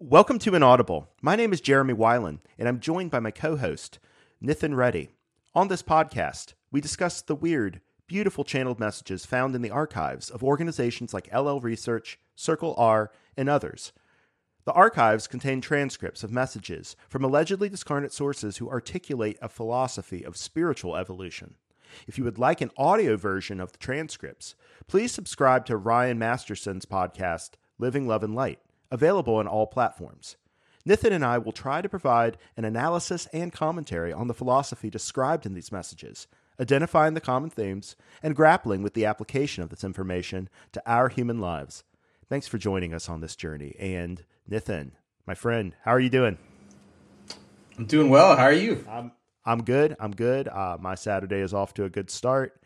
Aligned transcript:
Welcome 0.00 0.38
to 0.40 0.54
Inaudible. 0.54 1.08
My 1.20 1.34
name 1.34 1.52
is 1.52 1.60
Jeremy 1.60 1.92
Weiland, 1.92 2.38
and 2.56 2.68
I'm 2.68 2.78
joined 2.78 3.10
by 3.10 3.18
my 3.18 3.32
co 3.32 3.56
host, 3.56 3.98
Nithin 4.40 4.76
Reddy. 4.76 5.08
On 5.56 5.66
this 5.66 5.82
podcast, 5.82 6.54
we 6.70 6.80
discuss 6.80 7.20
the 7.20 7.34
weird, 7.34 7.80
beautiful 8.06 8.44
channeled 8.44 8.78
messages 8.78 9.26
found 9.26 9.56
in 9.56 9.62
the 9.62 9.72
archives 9.72 10.30
of 10.30 10.44
organizations 10.44 11.12
like 11.12 11.34
LL 11.34 11.58
Research, 11.58 12.16
Circle 12.36 12.76
R, 12.78 13.10
and 13.36 13.48
others. 13.48 13.92
The 14.66 14.72
archives 14.72 15.26
contain 15.26 15.60
transcripts 15.60 16.22
of 16.22 16.30
messages 16.30 16.94
from 17.08 17.24
allegedly 17.24 17.68
discarnate 17.68 18.12
sources 18.12 18.58
who 18.58 18.70
articulate 18.70 19.36
a 19.42 19.48
philosophy 19.48 20.22
of 20.22 20.36
spiritual 20.36 20.96
evolution. 20.96 21.56
If 22.06 22.18
you 22.18 22.22
would 22.22 22.38
like 22.38 22.60
an 22.60 22.70
audio 22.76 23.16
version 23.16 23.58
of 23.60 23.72
the 23.72 23.78
transcripts, 23.78 24.54
please 24.86 25.10
subscribe 25.10 25.66
to 25.66 25.76
Ryan 25.76 26.20
Masterson's 26.20 26.86
podcast, 26.86 27.54
Living 27.80 28.06
Love 28.06 28.22
and 28.22 28.36
Light 28.36 28.60
available 28.90 29.36
on 29.36 29.46
all 29.46 29.66
platforms. 29.66 30.36
Nithin 30.86 31.12
and 31.12 31.24
I 31.24 31.38
will 31.38 31.52
try 31.52 31.82
to 31.82 31.88
provide 31.88 32.38
an 32.56 32.64
analysis 32.64 33.26
and 33.32 33.52
commentary 33.52 34.12
on 34.12 34.26
the 34.26 34.34
philosophy 34.34 34.88
described 34.88 35.44
in 35.44 35.54
these 35.54 35.70
messages, 35.70 36.26
identifying 36.58 37.14
the 37.14 37.20
common 37.20 37.50
themes, 37.50 37.94
and 38.22 38.34
grappling 38.34 38.82
with 38.82 38.94
the 38.94 39.04
application 39.04 39.62
of 39.62 39.68
this 39.68 39.84
information 39.84 40.48
to 40.72 40.82
our 40.86 41.08
human 41.08 41.40
lives. 41.40 41.84
Thanks 42.28 42.48
for 42.48 42.58
joining 42.58 42.94
us 42.94 43.08
on 43.08 43.20
this 43.20 43.36
journey. 43.36 43.74
And 43.78 44.24
Nithin, 44.50 44.92
my 45.26 45.34
friend, 45.34 45.74
how 45.82 45.92
are 45.92 46.00
you 46.00 46.10
doing? 46.10 46.38
I'm 47.76 47.86
doing 47.86 48.08
well. 48.08 48.36
How 48.36 48.44
are 48.44 48.52
you? 48.52 48.84
I'm 48.88 49.12
I'm 49.44 49.62
good. 49.62 49.96
I'm 49.98 50.10
good. 50.10 50.48
Uh, 50.48 50.76
my 50.80 50.94
Saturday 50.94 51.40
is 51.40 51.54
off 51.54 51.72
to 51.74 51.84
a 51.84 51.88
good 51.88 52.10
start, 52.10 52.60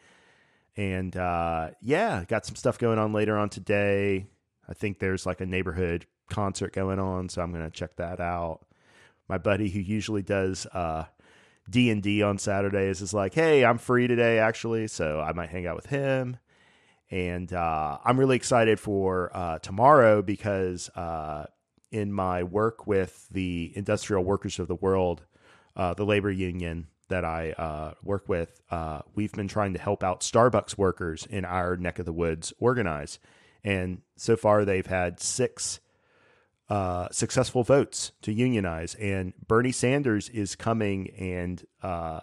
and 0.77 1.17
uh, 1.17 1.71
yeah, 1.81 2.25
got 2.27 2.47
some 2.47 2.57
stuff 2.57 2.79
going 2.79 2.99
on 2.99 3.13
later 3.13 3.37
on 3.37 3.51
today. 3.51 4.27
I 4.69 4.75
think 4.75 4.99
there's 4.99 5.27
like 5.27 5.41
a 5.41 5.47
neighborhood 5.47 6.07
concert 6.31 6.73
going 6.73 6.99
on, 6.99 7.29
so 7.29 7.43
I'm 7.43 7.53
going 7.53 7.65
to 7.65 7.71
check 7.71 7.97
that 7.97 8.21
out. 8.21 8.61
My 9.29 9.39
buddy 9.39 9.69
who 9.69 9.81
usually 9.81 10.23
does 10.23 10.67
uh, 10.67 11.07
D 11.69 11.91
and 11.91 12.03
D 12.03 12.23
on 12.23 12.39
Saturdays 12.39 13.01
is 13.01 13.15
like, 13.15 13.35
"Hey, 13.35 13.65
I'm 13.65 13.79
free 13.79 14.07
today, 14.07 14.39
actually, 14.39 14.89
so 14.89 15.21
I 15.21 15.33
might 15.33 15.51
hang 15.51 15.67
out 15.67 15.77
with 15.77 15.87
him." 15.87 16.39
And 17.11 17.53
uh, 17.53 17.99
I'm 18.05 18.19
really 18.19 18.37
excited 18.37 18.81
for 18.81 19.31
uh, 19.35 19.59
tomorrow 19.59 20.23
because 20.23 20.89
uh, 20.91 21.47
in 21.91 22.13
my 22.13 22.43
work 22.43 22.87
with 22.87 23.29
the 23.31 23.71
Industrial 23.77 24.25
Workers 24.25 24.59
of 24.59 24.67
the 24.67 24.75
World, 24.75 25.25
uh, 25.77 25.93
the 25.95 26.07
labor 26.07 26.31
union 26.31 26.87
that 27.09 27.25
I 27.25 27.53
uh, 27.53 27.95
work 28.03 28.29
with, 28.29 28.63
we've 29.15 29.33
been 29.33 29.49
trying 29.49 29.75
to 29.75 29.79
help 29.79 30.03
out 30.03 30.21
Starbucks 30.23 30.79
workers 30.79 31.27
in 31.27 31.45
our 31.45 31.77
neck 31.77 31.99
of 31.99 32.07
the 32.07 32.13
woods 32.15 32.55
organize. 32.59 33.19
And 33.63 34.01
so 34.17 34.37
far, 34.37 34.65
they've 34.65 34.87
had 34.87 35.21
six 35.21 35.81
uh, 36.73 37.07
successful 37.11 37.63
votes 37.63 38.13
to 38.23 38.33
unionize. 38.33 38.95
And 38.95 39.35
Bernie 39.47 39.73
Sanders 39.73 40.31
is 40.31 40.57
coming 40.57 41.11
and 41.19 41.63
uh, 41.83 42.21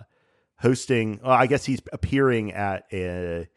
hosting. 0.58 1.20
Well, 1.22 1.34
I 1.34 1.46
guess 1.46 1.66
he's 1.66 1.82
appearing 1.94 2.52
at 2.54 2.88
a 2.92 3.48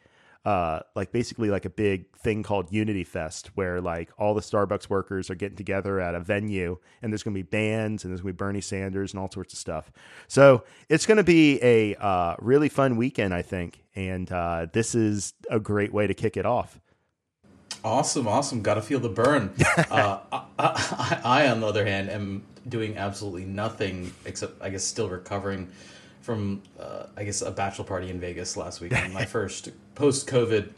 uh, 0.45 0.81
like 0.95 1.11
basically 1.11 1.49
like 1.49 1.65
a 1.65 1.71
big 1.71 2.15
thing 2.19 2.43
called 2.43 2.71
Unity 2.71 3.05
Fest, 3.05 3.53
where 3.55 3.81
like 3.81 4.11
all 4.19 4.35
the 4.35 4.43
Starbucks 4.43 4.91
workers 4.91 5.31
are 5.31 5.35
getting 5.35 5.57
together 5.57 5.99
at 5.99 6.15
a 6.15 6.21
venue, 6.21 6.77
and 7.01 7.11
there's 7.11 7.23
going 7.23 7.35
to 7.35 7.43
be 7.43 7.49
bands, 7.49 8.05
and 8.05 8.13
there's 8.13 8.21
going 8.21 8.35
to 8.35 8.35
be 8.35 8.45
Bernie 8.45 8.61
Sanders 8.61 9.15
and 9.15 9.21
all 9.21 9.31
sorts 9.31 9.55
of 9.55 9.59
stuff. 9.59 9.91
So 10.29 10.65
it's 10.91 11.07
going 11.07 11.17
to 11.17 11.25
be 11.25 11.59
a 11.63 11.95
uh, 11.95 12.37
really 12.39 12.69
fun 12.69 12.99
weekend, 12.99 13.33
I 13.33 13.41
think, 13.41 13.83
and 13.95 14.31
uh, 14.31 14.67
this 14.71 14.95
is 14.95 15.33
a 15.49 15.59
great 15.59 15.95
way 15.95 16.07
to 16.07 16.13
kick 16.13 16.37
it 16.37 16.45
off. 16.45 16.82
Awesome, 17.85 18.29
awesome. 18.29 18.63
Got 18.63 18.75
to 18.75 18.83
feel 18.83 19.01
the 19.01 19.09
burn. 19.09 19.53
uh, 19.91 20.21
I, 20.31 20.43
I, 20.59 21.21
I, 21.25 21.49
on 21.49 21.61
the 21.61 21.67
other 21.67 21.85
hand, 21.85 22.11
am 22.11 22.45
doing 22.69 22.97
absolutely 22.97 23.45
nothing 23.45 24.13
except, 24.25 24.63
I 24.63 24.71
guess, 24.71 24.85
still 24.85 25.09
recovering 25.09 25.71
from, 26.21 26.63
uh, 26.79 27.07
I 27.17 27.25
guess, 27.25 27.43
a 27.43 27.51
bachelor 27.51 27.85
party 27.85 28.09
in 28.09 28.21
Vegas 28.21 28.57
last 28.57 28.81
weekend. 28.81 29.13
My 29.13 29.25
first 29.37 29.71
post 29.97 30.29
COVID, 30.29 30.71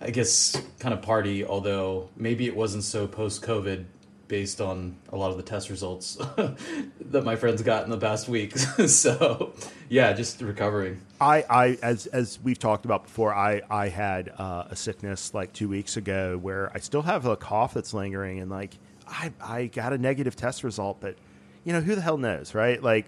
I 0.00 0.10
guess, 0.10 0.60
kind 0.80 0.92
of 0.92 1.02
party. 1.02 1.44
Although 1.44 2.08
maybe 2.16 2.46
it 2.46 2.56
wasn't 2.56 2.82
so 2.82 3.06
post 3.06 3.42
COVID 3.42 3.84
based 4.30 4.60
on 4.60 4.96
a 5.12 5.16
lot 5.16 5.32
of 5.32 5.36
the 5.36 5.42
test 5.42 5.68
results 5.70 6.14
that 7.00 7.24
my 7.24 7.34
friends 7.34 7.62
got 7.62 7.82
in 7.82 7.90
the 7.90 7.98
past 7.98 8.28
week. 8.28 8.56
so, 8.86 9.52
yeah, 9.88 10.12
just 10.12 10.40
recovering. 10.40 11.00
I, 11.20 11.44
I, 11.50 11.78
as 11.82 12.06
as 12.06 12.38
we've 12.42 12.58
talked 12.58 12.84
about 12.84 13.02
before, 13.02 13.34
I 13.34 13.60
I 13.68 13.88
had 13.88 14.32
uh, 14.38 14.68
a 14.70 14.76
sickness 14.76 15.34
like 15.34 15.52
two 15.52 15.68
weeks 15.68 15.96
ago 15.96 16.38
where 16.38 16.70
I 16.72 16.78
still 16.78 17.02
have 17.02 17.26
a 17.26 17.36
cough 17.36 17.74
that's 17.74 17.92
lingering, 17.92 18.38
and 18.38 18.50
like 18.50 18.78
I 19.06 19.32
I 19.42 19.66
got 19.66 19.92
a 19.92 19.98
negative 19.98 20.36
test 20.36 20.62
result, 20.62 21.00
but 21.00 21.16
you 21.64 21.72
know 21.72 21.80
who 21.80 21.96
the 21.96 22.00
hell 22.00 22.16
knows, 22.16 22.54
right? 22.54 22.80
Like, 22.80 23.06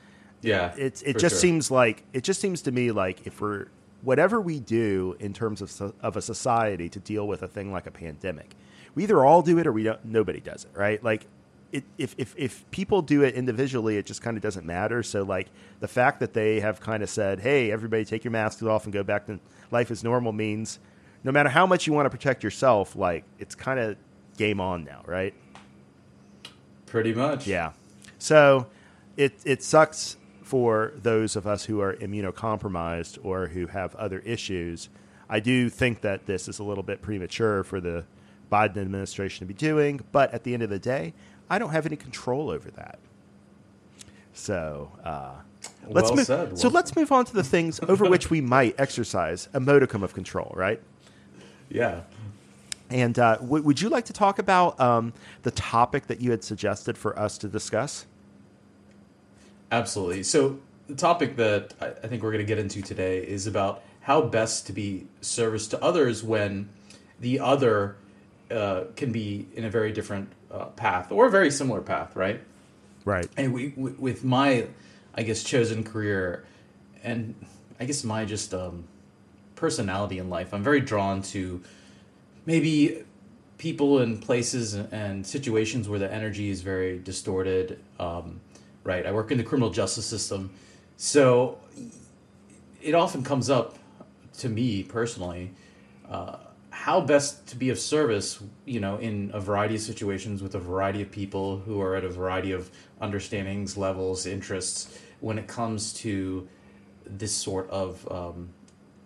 yeah, 0.40 0.74
it's 0.78 1.02
it 1.02 1.18
just 1.18 1.34
sure. 1.34 1.40
seems 1.40 1.70
like 1.70 2.02
it 2.14 2.24
just 2.24 2.40
seems 2.40 2.62
to 2.62 2.72
me 2.72 2.92
like 2.92 3.26
if 3.26 3.42
we're 3.42 3.66
whatever 4.00 4.40
we 4.40 4.58
do 4.58 5.16
in 5.20 5.34
terms 5.34 5.60
of 5.60 5.92
of 6.00 6.16
a 6.16 6.22
society 6.22 6.88
to 6.88 6.98
deal 6.98 7.28
with 7.28 7.42
a 7.42 7.48
thing 7.48 7.72
like 7.72 7.86
a 7.86 7.90
pandemic 7.90 8.54
we 8.96 9.04
either 9.04 9.24
all 9.24 9.42
do 9.42 9.58
it 9.58 9.66
or 9.68 9.72
we 9.72 9.84
don't. 9.84 10.04
Nobody 10.04 10.40
does 10.40 10.64
it, 10.64 10.70
right? 10.74 11.02
Like, 11.04 11.26
it, 11.70 11.84
if 11.98 12.16
if 12.18 12.34
if 12.36 12.68
people 12.72 13.02
do 13.02 13.22
it 13.22 13.34
individually, 13.34 13.98
it 13.98 14.06
just 14.06 14.22
kind 14.22 14.36
of 14.36 14.42
doesn't 14.42 14.66
matter. 14.66 15.04
So, 15.04 15.22
like, 15.22 15.48
the 15.78 15.86
fact 15.86 16.18
that 16.20 16.32
they 16.32 16.58
have 16.60 16.80
kind 16.80 17.02
of 17.04 17.10
said, 17.10 17.40
"Hey, 17.40 17.70
everybody, 17.70 18.04
take 18.04 18.24
your 18.24 18.32
masks 18.32 18.62
off 18.62 18.84
and 18.84 18.92
go 18.92 19.04
back 19.04 19.26
to 19.26 19.38
life 19.70 19.90
as 19.90 20.02
normal," 20.02 20.32
means 20.32 20.80
no 21.22 21.30
matter 21.30 21.50
how 21.50 21.66
much 21.66 21.86
you 21.86 21.92
want 21.92 22.06
to 22.06 22.10
protect 22.10 22.42
yourself, 22.42 22.96
like, 22.96 23.24
it's 23.38 23.54
kind 23.54 23.78
of 23.78 23.96
game 24.38 24.60
on 24.60 24.84
now, 24.84 25.02
right? 25.06 25.34
Pretty 26.86 27.12
much. 27.12 27.46
Yeah. 27.46 27.72
So, 28.18 28.66
it 29.18 29.34
it 29.44 29.62
sucks 29.62 30.16
for 30.42 30.92
those 30.96 31.36
of 31.36 31.46
us 31.46 31.66
who 31.66 31.80
are 31.80 31.94
immunocompromised 31.94 33.18
or 33.22 33.48
who 33.48 33.66
have 33.66 33.94
other 33.96 34.20
issues. 34.20 34.88
I 35.28 35.40
do 35.40 35.68
think 35.68 36.00
that 36.02 36.24
this 36.26 36.48
is 36.48 36.60
a 36.60 36.64
little 36.64 36.84
bit 36.84 37.02
premature 37.02 37.64
for 37.64 37.80
the 37.80 38.04
Biden 38.50 38.78
administration 38.78 39.46
to 39.46 39.46
be 39.46 39.54
doing. 39.54 40.00
But 40.12 40.32
at 40.32 40.44
the 40.44 40.54
end 40.54 40.62
of 40.62 40.70
the 40.70 40.78
day, 40.78 41.14
I 41.48 41.58
don't 41.58 41.70
have 41.70 41.86
any 41.86 41.96
control 41.96 42.50
over 42.50 42.70
that. 42.72 42.98
So 44.32 44.92
uh, 45.02 45.32
let's 45.88 46.10
well 46.10 46.16
move. 46.16 46.26
Said. 46.26 46.48
Well 46.48 46.56
so 46.56 46.68
let's 46.68 46.94
move 46.94 47.10
on 47.10 47.24
to 47.24 47.32
the 47.32 47.44
things 47.44 47.80
over 47.88 48.04
which 48.10 48.30
we 48.30 48.40
might 48.40 48.78
exercise 48.78 49.48
a 49.54 49.60
modicum 49.60 50.02
of 50.02 50.12
control, 50.12 50.52
right? 50.54 50.80
Yeah. 51.68 52.02
And 52.90 53.18
uh, 53.18 53.36
w- 53.36 53.64
would 53.64 53.80
you 53.80 53.88
like 53.88 54.04
to 54.04 54.12
talk 54.12 54.38
about 54.38 54.78
um, 54.78 55.12
the 55.42 55.50
topic 55.50 56.06
that 56.06 56.20
you 56.20 56.30
had 56.30 56.44
suggested 56.44 56.96
for 56.96 57.18
us 57.18 57.38
to 57.38 57.48
discuss? 57.48 58.06
Absolutely. 59.72 60.22
So 60.22 60.60
the 60.86 60.94
topic 60.94 61.36
that 61.36 61.74
I, 61.80 61.86
I 61.86 62.06
think 62.06 62.22
we're 62.22 62.30
going 62.30 62.44
to 62.44 62.48
get 62.48 62.58
into 62.58 62.82
today 62.82 63.18
is 63.18 63.46
about 63.46 63.82
how 64.02 64.22
best 64.22 64.66
to 64.68 64.72
be 64.72 65.08
service 65.20 65.66
to 65.68 65.82
others 65.82 66.22
when 66.22 66.68
the 67.18 67.40
other 67.40 67.96
uh, 68.50 68.84
can 68.94 69.12
be 69.12 69.46
in 69.54 69.64
a 69.64 69.70
very 69.70 69.92
different 69.92 70.30
uh, 70.50 70.66
path 70.66 71.10
or 71.10 71.26
a 71.26 71.30
very 71.30 71.50
similar 71.50 71.80
path, 71.80 72.14
right? 72.14 72.40
Right. 73.04 73.28
And 73.36 73.52
we, 73.52 73.72
we, 73.76 73.92
with 73.92 74.24
my, 74.24 74.66
I 75.14 75.22
guess, 75.22 75.42
chosen 75.42 75.84
career, 75.84 76.44
and 77.02 77.34
I 77.78 77.84
guess 77.84 78.04
my 78.04 78.24
just 78.24 78.52
um, 78.54 78.84
personality 79.54 80.18
in 80.18 80.28
life, 80.28 80.52
I'm 80.52 80.62
very 80.62 80.80
drawn 80.80 81.22
to 81.22 81.62
maybe 82.46 83.02
people 83.58 84.00
and 84.00 84.20
places 84.20 84.74
and 84.74 85.26
situations 85.26 85.88
where 85.88 85.98
the 85.98 86.12
energy 86.12 86.50
is 86.50 86.62
very 86.62 86.98
distorted. 86.98 87.80
Um, 87.98 88.40
right. 88.84 89.06
I 89.06 89.12
work 89.12 89.30
in 89.30 89.38
the 89.38 89.44
criminal 89.44 89.70
justice 89.70 90.06
system, 90.06 90.50
so 90.96 91.58
it 92.82 92.94
often 92.94 93.22
comes 93.22 93.50
up 93.50 93.78
to 94.38 94.48
me 94.48 94.82
personally. 94.82 95.52
Uh, 96.08 96.36
how 96.86 97.00
best 97.00 97.48
to 97.48 97.56
be 97.56 97.70
of 97.70 97.80
service, 97.80 98.40
you 98.64 98.78
know, 98.78 98.96
in 98.98 99.28
a 99.34 99.40
variety 99.40 99.74
of 99.74 99.80
situations 99.80 100.40
with 100.40 100.54
a 100.54 100.58
variety 100.60 101.02
of 101.02 101.10
people 101.10 101.58
who 101.58 101.80
are 101.80 101.96
at 101.96 102.04
a 102.04 102.08
variety 102.08 102.52
of 102.52 102.70
understandings, 103.00 103.76
levels, 103.76 104.24
interests 104.24 104.96
when 105.18 105.36
it 105.36 105.48
comes 105.48 105.92
to 105.92 106.46
this 107.04 107.32
sort 107.32 107.68
of 107.70 108.06
um, 108.08 108.50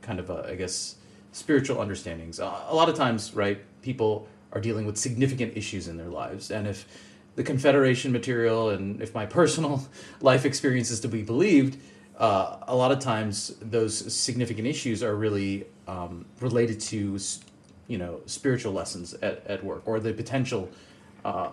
kind 0.03 0.21
of, 0.21 0.29
a, 0.29 0.47
I 0.51 0.57
guess, 0.57 0.97
spiritual 1.33 1.81
understandings. 1.81 2.39
A 2.39 2.45
lot 2.71 2.91
of 2.91 2.97
times, 2.97 3.33
right, 3.33 3.59
people 3.81 4.29
are 4.53 4.61
dealing 4.61 4.85
with 4.85 4.99
significant 4.99 5.57
issues 5.57 5.89
in 5.89 5.97
their 5.97 6.11
lives. 6.11 6.51
And 6.51 6.67
if 6.67 6.87
the 7.35 7.43
Confederation 7.43 8.13
material 8.13 8.69
and 8.69 9.01
if 9.01 9.15
my 9.15 9.25
personal 9.39 9.89
life 10.21 10.45
experience 10.45 10.91
is 10.91 11.01
to 11.01 11.09
be 11.09 11.23
believed, 11.23 11.79
uh, 12.19 12.59
a 12.69 12.77
lot 12.77 12.93
of 12.93 12.99
times 12.99 13.55
those 13.63 14.13
significant 14.13 14.69
issues 14.69 15.03
are 15.03 15.17
really 15.17 15.65
um, 15.89 16.27
related 16.41 16.79
to 16.79 17.19
you 17.91 17.99
know 17.99 18.21
spiritual 18.27 18.73
lessons 18.73 19.15
at, 19.15 19.45
at 19.47 19.65
work 19.65 19.83
or 19.85 19.99
the 19.99 20.13
potential 20.13 20.71
uh, 21.25 21.51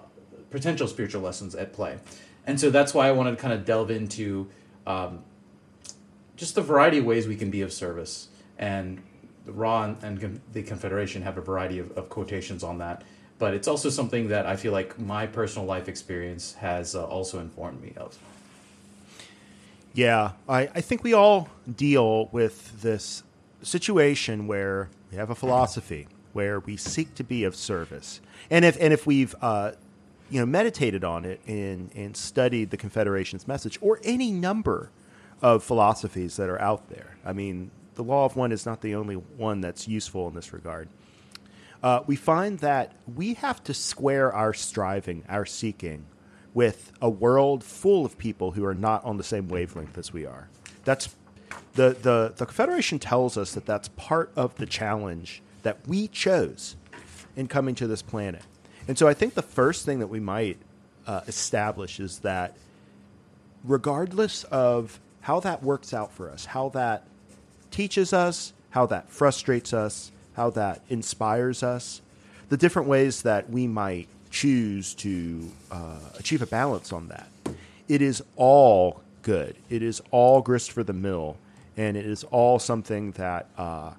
potential 0.52 0.88
spiritual 0.88 1.22
lessons 1.22 1.56
at 1.56 1.74
play. 1.74 1.98
And 2.46 2.60
so 2.60 2.70
that's 2.70 2.94
why 2.94 3.10
i 3.10 3.12
wanted 3.12 3.32
to 3.32 3.38
kind 3.38 3.54
of 3.54 3.66
delve 3.66 3.92
into 3.92 4.48
um, 4.86 5.24
just 6.38 6.56
the 6.56 6.62
variety 6.62 7.00
of 7.00 7.06
ways 7.06 7.28
we 7.28 7.36
can 7.36 7.50
be 7.50 7.62
of 7.62 7.74
service. 7.74 8.30
And 8.58 9.04
the 9.46 9.52
Ra 9.52 9.84
and, 9.84 10.04
and 10.04 10.42
the 10.54 10.64
confederation 10.64 11.24
have 11.24 11.38
a 11.38 11.42
variety 11.42 11.80
of, 11.80 11.92
of 11.98 12.08
quotations 12.10 12.64
on 12.64 12.78
that. 12.78 13.04
But 13.40 13.54
it's 13.54 13.68
also 13.68 13.90
something 13.90 14.30
that 14.30 14.46
I 14.46 14.56
feel 14.56 14.72
like 14.72 14.98
my 14.98 15.28
personal 15.28 15.68
life 15.68 15.90
experience 15.90 16.54
has 16.54 16.96
uh, 16.96 17.06
also 17.06 17.40
informed 17.40 17.82
me 17.82 17.94
of. 17.98 18.18
Yeah, 19.94 20.32
I, 20.48 20.62
I 20.74 20.82
think 20.82 21.04
we 21.04 21.14
all 21.14 21.50
deal 21.76 22.28
with 22.32 22.82
this 22.82 23.24
situation 23.62 24.48
where 24.48 24.90
we 25.12 25.18
have 25.18 25.30
a 25.30 25.36
philosophy 25.36 26.08
where 26.38 26.60
we 26.60 26.78
seek 26.78 27.16
to 27.16 27.24
be 27.24 27.44
of 27.44 27.56
service, 27.56 28.22
and 28.52 28.64
if 28.64 28.78
and 28.80 28.94
if 28.94 29.08
we've 29.08 29.34
uh, 29.42 29.72
you 30.30 30.40
know 30.40 30.46
meditated 30.46 31.04
on 31.04 31.26
it 31.26 31.42
and 31.48 31.90
and 31.96 32.16
studied 32.16 32.70
the 32.70 32.78
Confederation's 32.78 33.48
message 33.48 33.80
or 33.82 34.00
any 34.04 34.32
number 34.32 34.92
of 35.42 35.64
philosophies 35.64 36.38
that 36.38 36.48
are 36.48 36.62
out 36.62 36.90
there, 36.90 37.18
I 37.26 37.34
mean, 37.34 37.72
the 37.96 38.04
law 38.04 38.24
of 38.24 38.36
one 38.36 38.52
is 38.52 38.68
not 38.68 38.82
the 38.82 38.94
only 38.94 39.16
one 39.16 39.62
that's 39.62 39.88
useful 39.88 40.28
in 40.28 40.36
this 40.36 40.54
regard. 40.54 40.88
Uh, 41.82 42.02
we 42.06 42.16
find 42.16 42.60
that 42.60 42.94
we 43.16 43.34
have 43.34 43.64
to 43.64 43.74
square 43.74 44.32
our 44.32 44.54
striving, 44.54 45.24
our 45.28 45.46
seeking, 45.46 46.06
with 46.54 46.92
a 47.02 47.10
world 47.10 47.64
full 47.64 48.06
of 48.06 48.16
people 48.20 48.52
who 48.52 48.64
are 48.64 48.76
not 48.76 49.04
on 49.04 49.18
the 49.18 49.24
same 49.24 49.48
wavelength 49.48 49.98
as 49.98 50.14
we 50.14 50.24
are. 50.24 50.50
That's 50.86 51.16
the, 51.74 51.96
the, 52.00 52.34
the 52.36 52.46
Confederation 52.46 53.00
tells 53.00 53.38
us 53.38 53.54
that 53.54 53.66
that's 53.66 53.88
part 53.90 54.32
of 54.36 54.56
the 54.58 54.68
challenge 54.68 55.42
that 55.68 55.86
we 55.86 56.08
chose 56.08 56.78
in 57.36 57.46
coming 57.46 57.76
to 57.76 57.88
this 57.88 58.02
planet. 58.02 58.42
And 58.88 58.98
so 58.98 59.06
I 59.06 59.14
think 59.14 59.34
the 59.34 59.42
first 59.42 59.86
thing 59.86 60.00
that 60.00 60.08
we 60.08 60.22
might 60.22 60.58
uh, 61.06 61.22
establish 61.28 62.00
is 62.00 62.20
that 62.20 62.56
regardless 63.66 64.46
of 64.46 64.98
how 65.20 65.42
that 65.42 65.62
works 65.62 65.94
out 65.94 66.14
for 66.14 66.30
us, 66.30 66.46
how 66.46 66.70
that 66.70 67.04
teaches 67.70 68.14
us, 68.14 68.54
how 68.70 68.86
that 68.86 69.10
frustrates 69.10 69.74
us, 69.74 70.14
how 70.38 70.52
that 70.52 70.84
inspires 70.88 71.64
us, 71.64 72.02
the 72.48 72.56
different 72.56 72.88
ways 72.88 73.24
that 73.24 73.50
we 73.50 73.68
might 73.68 74.08
choose 74.30 74.94
to 74.96 75.52
uh, 75.70 76.00
achieve 76.18 76.42
a 76.42 76.48
balance 76.48 76.94
on 76.94 77.10
that. 77.10 77.28
It 77.90 78.02
is 78.02 78.24
all 78.38 79.02
good. 79.22 79.58
It 79.70 79.84
is 79.84 80.02
all 80.12 80.42
grist 80.42 80.72
for 80.72 80.84
the 80.84 80.94
mill, 80.94 81.36
and 81.76 81.98
it 81.98 82.06
is 82.06 82.24
all 82.24 82.58
something 82.58 83.12
that 83.12 83.50
uh, 83.58 83.92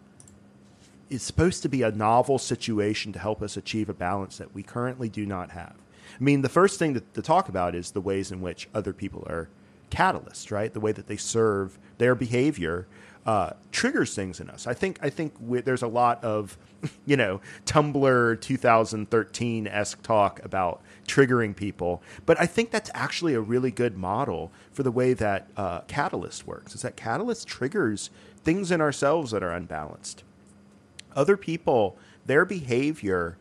is 1.10 1.22
supposed 1.22 1.62
to 1.62 1.68
be 1.68 1.82
a 1.82 1.90
novel 1.90 2.38
situation 2.38 3.12
to 3.12 3.18
help 3.18 3.42
us 3.42 3.56
achieve 3.56 3.88
a 3.88 3.94
balance 3.94 4.38
that 4.38 4.54
we 4.54 4.62
currently 4.62 5.08
do 5.08 5.26
not 5.26 5.50
have. 5.50 5.74
I 6.18 6.22
mean, 6.22 6.42
the 6.42 6.48
first 6.48 6.78
thing 6.78 6.94
to, 6.94 7.00
to 7.00 7.22
talk 7.22 7.48
about 7.48 7.74
is 7.74 7.90
the 7.90 8.00
ways 8.00 8.32
in 8.32 8.40
which 8.40 8.68
other 8.74 8.92
people 8.92 9.24
are 9.28 9.48
catalysts, 9.90 10.50
right? 10.50 10.72
The 10.72 10.80
way 10.80 10.92
that 10.92 11.06
they 11.06 11.16
serve 11.16 11.78
their 11.98 12.14
behavior 12.14 12.86
uh, 13.26 13.52
triggers 13.72 14.14
things 14.14 14.40
in 14.40 14.48
us. 14.48 14.66
I 14.66 14.72
think 14.72 14.98
I 15.02 15.10
think 15.10 15.34
we, 15.38 15.60
there's 15.60 15.82
a 15.82 15.88
lot 15.88 16.22
of 16.24 16.56
you 17.06 17.16
know 17.16 17.42
Tumblr 17.66 18.40
2013 18.40 19.66
esque 19.66 20.02
talk 20.02 20.42
about 20.44 20.80
triggering 21.06 21.54
people, 21.54 22.02
but 22.24 22.40
I 22.40 22.46
think 22.46 22.70
that's 22.70 22.90
actually 22.94 23.34
a 23.34 23.40
really 23.40 23.70
good 23.70 23.98
model 23.98 24.50
for 24.72 24.82
the 24.82 24.90
way 24.90 25.12
that 25.12 25.48
uh, 25.58 25.80
Catalyst 25.82 26.46
works. 26.46 26.74
Is 26.74 26.82
that 26.82 26.96
Catalyst 26.96 27.46
triggers 27.46 28.08
things 28.44 28.70
in 28.70 28.80
ourselves 28.80 29.32
that 29.32 29.42
are 29.42 29.52
unbalanced. 29.52 30.24
Other 31.18 31.36
people, 31.36 31.98
their 32.24 32.44
behavior. 32.44 33.36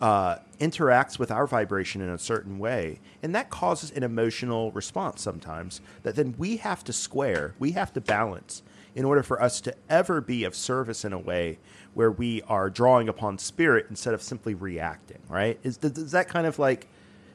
Uh, 0.00 0.38
interacts 0.60 1.18
with 1.18 1.30
our 1.30 1.46
vibration 1.46 2.00
in 2.00 2.08
a 2.08 2.18
certain 2.18 2.58
way. 2.58 3.00
And 3.22 3.34
that 3.34 3.50
causes 3.50 3.90
an 3.90 4.02
emotional 4.02 4.70
response 4.72 5.20
sometimes 5.20 5.80
that 6.04 6.14
then 6.14 6.34
we 6.38 6.58
have 6.58 6.84
to 6.84 6.92
square, 6.92 7.54
we 7.58 7.72
have 7.72 7.92
to 7.94 8.00
balance 8.00 8.62
in 8.94 9.04
order 9.04 9.22
for 9.22 9.42
us 9.42 9.60
to 9.62 9.74
ever 9.88 10.20
be 10.20 10.44
of 10.44 10.54
service 10.54 11.04
in 11.04 11.12
a 11.12 11.18
way 11.18 11.58
where 11.94 12.10
we 12.10 12.42
are 12.42 12.70
drawing 12.70 13.08
upon 13.08 13.38
spirit 13.38 13.86
instead 13.90 14.14
of 14.14 14.22
simply 14.22 14.54
reacting, 14.54 15.18
right? 15.28 15.58
Is, 15.62 15.78
is 15.82 16.12
that 16.12 16.28
kind 16.28 16.46
of 16.46 16.58
like, 16.58 16.86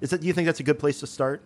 is 0.02 0.10
that, 0.12 0.22
do 0.22 0.28
you 0.28 0.34
think 0.34 0.46
that's 0.46 0.60
a 0.60 0.64
good 0.64 0.80
place 0.80 1.00
to 1.00 1.08
start? 1.08 1.42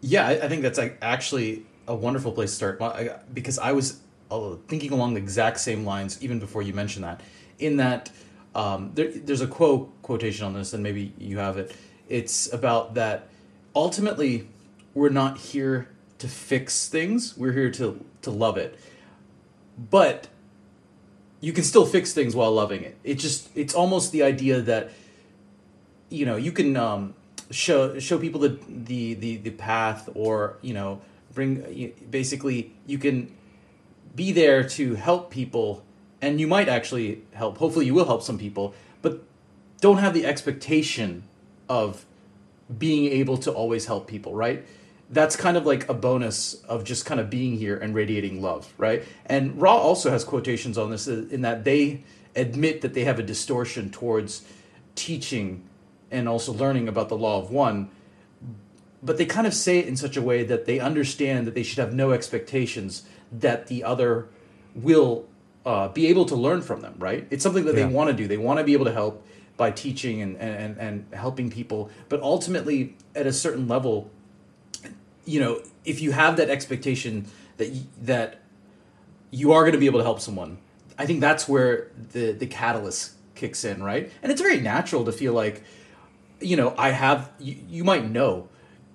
Yeah, 0.00 0.26
I, 0.26 0.32
I 0.32 0.48
think 0.48 0.62
that's 0.62 0.78
like 0.78 0.98
actually 1.02 1.66
a 1.86 1.94
wonderful 1.94 2.32
place 2.32 2.50
to 2.50 2.56
start 2.56 3.34
because 3.34 3.58
I 3.58 3.72
was 3.72 4.00
thinking 4.66 4.92
along 4.92 5.14
the 5.14 5.20
exact 5.20 5.60
same 5.60 5.84
lines 5.84 6.22
even 6.22 6.38
before 6.38 6.62
you 6.62 6.72
mentioned 6.74 7.04
that. 7.04 7.20
In 7.58 7.76
that, 7.78 8.10
um, 8.54 8.92
there, 8.94 9.10
there's 9.10 9.40
a 9.40 9.46
quote 9.46 9.90
quotation 10.02 10.46
on 10.46 10.54
this, 10.54 10.72
and 10.72 10.82
maybe 10.82 11.12
you 11.18 11.38
have 11.38 11.58
it. 11.58 11.74
It's 12.08 12.52
about 12.52 12.94
that 12.94 13.28
ultimately 13.74 14.48
we're 14.94 15.10
not 15.10 15.38
here 15.38 15.88
to 16.18 16.28
fix 16.28 16.88
things. 16.88 17.36
We're 17.36 17.52
here 17.52 17.70
to 17.72 18.04
to 18.22 18.30
love 18.30 18.56
it. 18.56 18.78
But 19.90 20.28
you 21.40 21.52
can 21.52 21.62
still 21.62 21.86
fix 21.86 22.12
things 22.12 22.34
while 22.34 22.52
loving 22.52 22.82
it. 22.82 22.96
It 23.04 23.14
just 23.14 23.48
it's 23.54 23.74
almost 23.74 24.12
the 24.12 24.22
idea 24.22 24.60
that 24.62 24.90
you 26.10 26.26
know, 26.26 26.36
you 26.36 26.52
can 26.52 26.76
um, 26.76 27.14
show 27.50 27.98
show 27.98 28.18
people 28.18 28.40
the, 28.40 28.58
the 28.68 29.14
the 29.14 29.36
the 29.38 29.50
path 29.50 30.08
or, 30.14 30.58
you 30.62 30.74
know, 30.74 31.00
bring 31.34 31.92
basically 32.10 32.72
you 32.86 32.98
can 32.98 33.34
be 34.14 34.32
there 34.32 34.62
to 34.70 34.94
help 34.94 35.30
people 35.30 35.84
and 36.20 36.40
you 36.40 36.46
might 36.46 36.68
actually 36.68 37.22
help. 37.32 37.58
Hopefully 37.58 37.86
you 37.86 37.94
will 37.94 38.06
help 38.06 38.22
some 38.22 38.38
people, 38.38 38.74
but 39.02 39.22
don't 39.80 39.98
have 39.98 40.14
the 40.14 40.26
expectation 40.26 41.22
of 41.68 42.04
being 42.76 43.06
able 43.12 43.36
to 43.38 43.52
always 43.52 43.86
help 43.86 44.08
people, 44.08 44.34
right? 44.34 44.66
that's 45.10 45.36
kind 45.36 45.56
of 45.56 45.64
like 45.64 45.88
a 45.88 45.94
bonus 45.94 46.54
of 46.64 46.84
just 46.84 47.06
kind 47.06 47.20
of 47.20 47.30
being 47.30 47.56
here 47.56 47.76
and 47.76 47.94
radiating 47.94 48.42
love, 48.42 48.72
right? 48.76 49.04
And 49.26 49.60
Ra 49.60 49.74
also 49.74 50.10
has 50.10 50.24
quotations 50.24 50.76
on 50.76 50.90
this 50.90 51.08
uh, 51.08 51.26
in 51.30 51.42
that 51.42 51.64
they 51.64 52.04
admit 52.36 52.82
that 52.82 52.94
they 52.94 53.04
have 53.04 53.18
a 53.18 53.22
distortion 53.22 53.90
towards 53.90 54.44
teaching 54.94 55.64
and 56.10 56.28
also 56.28 56.52
learning 56.52 56.88
about 56.88 57.08
the 57.08 57.16
law 57.16 57.40
of 57.40 57.50
one, 57.50 57.90
but 59.02 59.16
they 59.16 59.24
kind 59.24 59.46
of 59.46 59.54
say 59.54 59.78
it 59.78 59.86
in 59.86 59.96
such 59.96 60.16
a 60.16 60.22
way 60.22 60.44
that 60.44 60.66
they 60.66 60.78
understand 60.78 61.46
that 61.46 61.54
they 61.54 61.62
should 61.62 61.78
have 61.78 61.94
no 61.94 62.12
expectations 62.12 63.04
that 63.32 63.66
the 63.66 63.84
other 63.84 64.28
will 64.74 65.26
uh, 65.66 65.88
be 65.88 66.06
able 66.06 66.24
to 66.26 66.34
learn 66.34 66.62
from 66.62 66.80
them, 66.80 66.94
right? 66.98 67.26
It's 67.30 67.42
something 67.42 67.64
that 67.66 67.76
yeah. 67.76 67.86
they 67.86 67.92
want 67.92 68.08
to 68.10 68.14
do. 68.14 68.26
They 68.26 68.38
want 68.38 68.58
to 68.58 68.64
be 68.64 68.72
able 68.72 68.86
to 68.86 68.92
help 68.92 69.24
by 69.56 69.70
teaching 69.70 70.22
and, 70.22 70.36
and, 70.36 70.78
and 70.78 71.06
helping 71.12 71.50
people, 71.50 71.90
but 72.08 72.22
ultimately, 72.22 72.96
at 73.14 73.26
a 73.26 73.32
certain 73.32 73.66
level, 73.66 74.08
you 75.24 75.40
know, 75.40 75.60
if 75.84 76.00
you 76.00 76.12
have 76.12 76.36
that 76.36 76.48
expectation 76.48 77.26
that 77.56 77.70
y- 77.70 77.82
that 78.02 78.40
you 79.30 79.52
are 79.52 79.62
going 79.62 79.72
to 79.72 79.78
be 79.78 79.86
able 79.86 79.98
to 79.98 80.04
help 80.04 80.20
someone, 80.20 80.58
I 80.96 81.06
think 81.06 81.20
that's 81.20 81.48
where 81.48 81.90
the 82.12 82.32
the 82.32 82.46
catalyst 82.46 83.14
kicks 83.34 83.64
in, 83.64 83.82
right? 83.82 84.10
And 84.22 84.30
it's 84.30 84.40
very 84.40 84.60
natural 84.60 85.04
to 85.04 85.12
feel 85.12 85.32
like, 85.32 85.64
you 86.40 86.56
know, 86.56 86.74
I 86.78 86.90
have 86.90 87.30
you, 87.38 87.56
you 87.68 87.84
might 87.84 88.08
know 88.08 88.48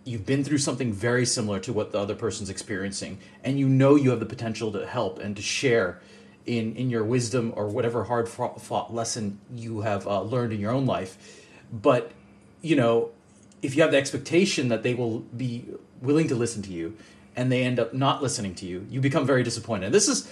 you've 0.06 0.26
been 0.26 0.44
through 0.44 0.58
something 0.58 0.92
very 0.92 1.26
similar 1.26 1.60
to 1.60 1.72
what 1.72 1.92
the 1.92 2.00
other 2.00 2.16
person's 2.16 2.50
experiencing 2.50 3.18
and 3.44 3.60
you 3.60 3.68
know 3.68 3.96
you 3.96 4.10
have 4.10 4.20
the 4.20 4.26
potential 4.26 4.72
to 4.72 4.86
help 4.86 5.20
and 5.20 5.36
to 5.36 5.42
share 5.42 6.00
in 6.46 6.76
in 6.76 6.90
your 6.90 7.04
wisdom 7.04 7.54
or 7.56 7.68
whatever 7.68 8.04
hard 8.06 8.28
fought 8.28 8.94
lesson 8.94 9.40
you 9.54 9.82
have 9.82 10.06
uh, 10.08 10.22
learned 10.22 10.52
in 10.52 10.60
your 10.60 10.72
own 10.72 10.86
life 10.86 11.46
but 11.72 12.12
you 12.62 12.76
know 12.76 13.10
if 13.62 13.76
you 13.76 13.82
have 13.82 13.92
the 13.92 13.98
expectation 13.98 14.68
that 14.68 14.84
they 14.84 14.94
will 14.94 15.20
be 15.20 15.66
willing 16.02 16.28
to 16.28 16.36
listen 16.36 16.62
to 16.62 16.72
you 16.72 16.96
and 17.36 17.52
they 17.52 17.64
end 17.64 17.80
up 17.80 17.94
not 17.94 18.22
listening 18.22 18.54
to 18.56 18.66
you, 18.66 18.86
you 18.90 19.02
become 19.02 19.26
very 19.26 19.42
disappointed. 19.42 19.86
And 19.88 19.96
this 19.96 20.08
is 20.08 20.30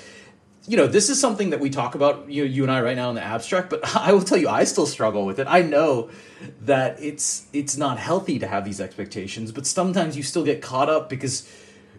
you 0.68 0.78
know, 0.78 0.88
this 0.88 1.10
is 1.10 1.20
something 1.20 1.50
that 1.50 1.60
we 1.60 1.70
talk 1.70 1.96
about, 1.96 2.30
you, 2.30 2.44
you 2.44 2.64
and 2.64 2.72
I 2.72 2.82
right 2.82 2.96
now 2.96 3.10
in 3.10 3.16
the 3.16 3.24
abstract, 3.24 3.70
but 3.70 3.96
I 3.96 4.14
will 4.14 4.22
tell 4.22 4.38
you, 4.38 4.50
I 4.50 4.64
still 4.64 4.86
struggle 4.86 5.26
with 5.26 5.40
it. 5.40 5.48
I 5.50 5.62
know 5.62 6.10
that 6.62 7.02
it's 7.02 7.46
it's 7.54 7.78
not 7.78 7.98
healthy 7.98 8.40
to 8.40 8.48
have 8.48 8.66
these 8.66 8.82
expectations, 8.82 9.52
but 9.52 9.66
sometimes 9.66 10.16
you 10.18 10.24
still 10.24 10.44
get 10.44 10.62
caught 10.62 10.90
up 10.90 11.10
because 11.10 11.50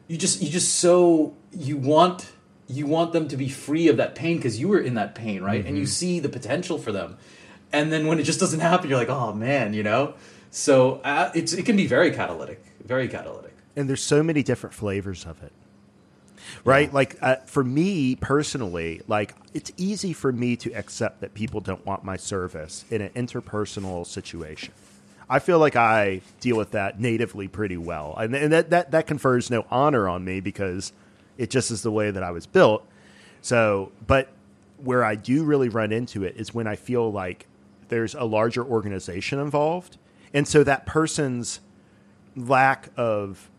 you 0.09 0.17
just 0.17 0.43
you 0.43 0.51
just 0.51 0.77
so 0.77 1.35
you 1.53 1.77
want 1.77 2.31
you 2.69 2.87
want 2.87 3.13
them 3.13 3.29
to 3.29 3.37
be 3.37 3.49
free 3.49 3.89
of 3.89 3.97
that 3.99 4.15
pain 4.15 4.37
because 4.37 4.59
you 4.59 4.69
were 4.69 4.81
in 4.81 4.95
that 4.95 5.15
pain, 5.15 5.43
right? 5.43 5.61
Mm-hmm. 5.61 5.69
And 5.69 5.77
you 5.77 5.85
mm-hmm. 5.85 5.91
see 5.91 6.21
the 6.21 6.29
potential 6.29 6.79
for 6.79 6.93
them, 6.93 7.19
and 7.73 7.93
then 7.93 8.07
when 8.07 8.19
it 8.19 8.25
just 8.25 8.41
doesn't 8.41 8.61
happen, 8.61 8.89
you're 8.89 8.99
like, 8.99 9.09
oh 9.09 9.33
man, 9.33 9.75
you 9.75 9.83
know. 9.83 10.15
So 10.51 11.01
uh, 11.05 11.31
it's 11.35 11.53
it 11.53 11.65
can 11.65 11.77
be 11.77 11.87
very 11.87 12.11
catalytic, 12.13 12.63
very 12.85 13.09
catalytic 13.09 13.53
and 13.77 13.89
there's 13.89 14.03
so 14.03 14.23
many 14.23 14.43
different 14.43 14.75
flavors 14.75 15.25
of 15.27 15.43
it 15.43 15.53
right? 16.65 16.89
Yeah. 16.89 16.95
like 16.95 17.17
uh, 17.21 17.37
for 17.47 17.65
me 17.65 18.17
personally 18.17 19.03
like 19.09 19.35
it's 19.55 19.73
easy 19.77 20.13
for 20.13 20.33
me 20.33 20.57
to 20.57 20.73
accept 20.73 21.21
that 21.21 21.35
people 21.35 21.61
don't 21.61 21.85
want 21.85 22.05
my 22.05 22.17
service 22.17 22.85
in 22.91 23.01
an 23.01 23.11
interpersonal 23.11 24.07
situation. 24.07 24.73
I 25.29 25.39
feel 25.39 25.59
like 25.59 25.77
i 25.77 26.21
deal 26.41 26.57
with 26.57 26.73
that 26.73 27.01
natively 27.01 27.49
pretty 27.49 27.77
well. 27.77 28.15
And, 28.19 28.35
and 28.35 28.53
that, 28.53 28.71
that 28.71 28.91
that 28.91 29.07
confers 29.07 29.51
no 29.51 29.67
honor 29.71 30.09
on 30.09 30.25
me 30.25 30.41
because 30.41 30.93
it 31.39 31.51
just 31.51 31.71
is 31.71 31.83
the 31.83 31.91
way 31.91 32.11
that 32.11 32.23
i 32.23 32.31
was 32.31 32.47
built. 32.47 32.87
So 33.41 33.93
but 34.07 34.29
where 34.79 35.05
i 35.05 35.15
do 35.15 35.45
really 35.45 35.69
run 35.69 35.93
into 35.93 36.25
it 36.25 36.37
is 36.37 36.53
when 36.53 36.67
i 36.67 36.75
feel 36.77 37.11
like 37.11 37.47
there's 37.93 38.15
a 38.15 38.25
larger 38.25 38.65
organization 38.65 39.39
involved. 39.39 39.99
And 40.33 40.49
so 40.49 40.65
that 40.65 40.87
person's 40.87 41.61
lack 42.35 42.89
of 42.97 43.51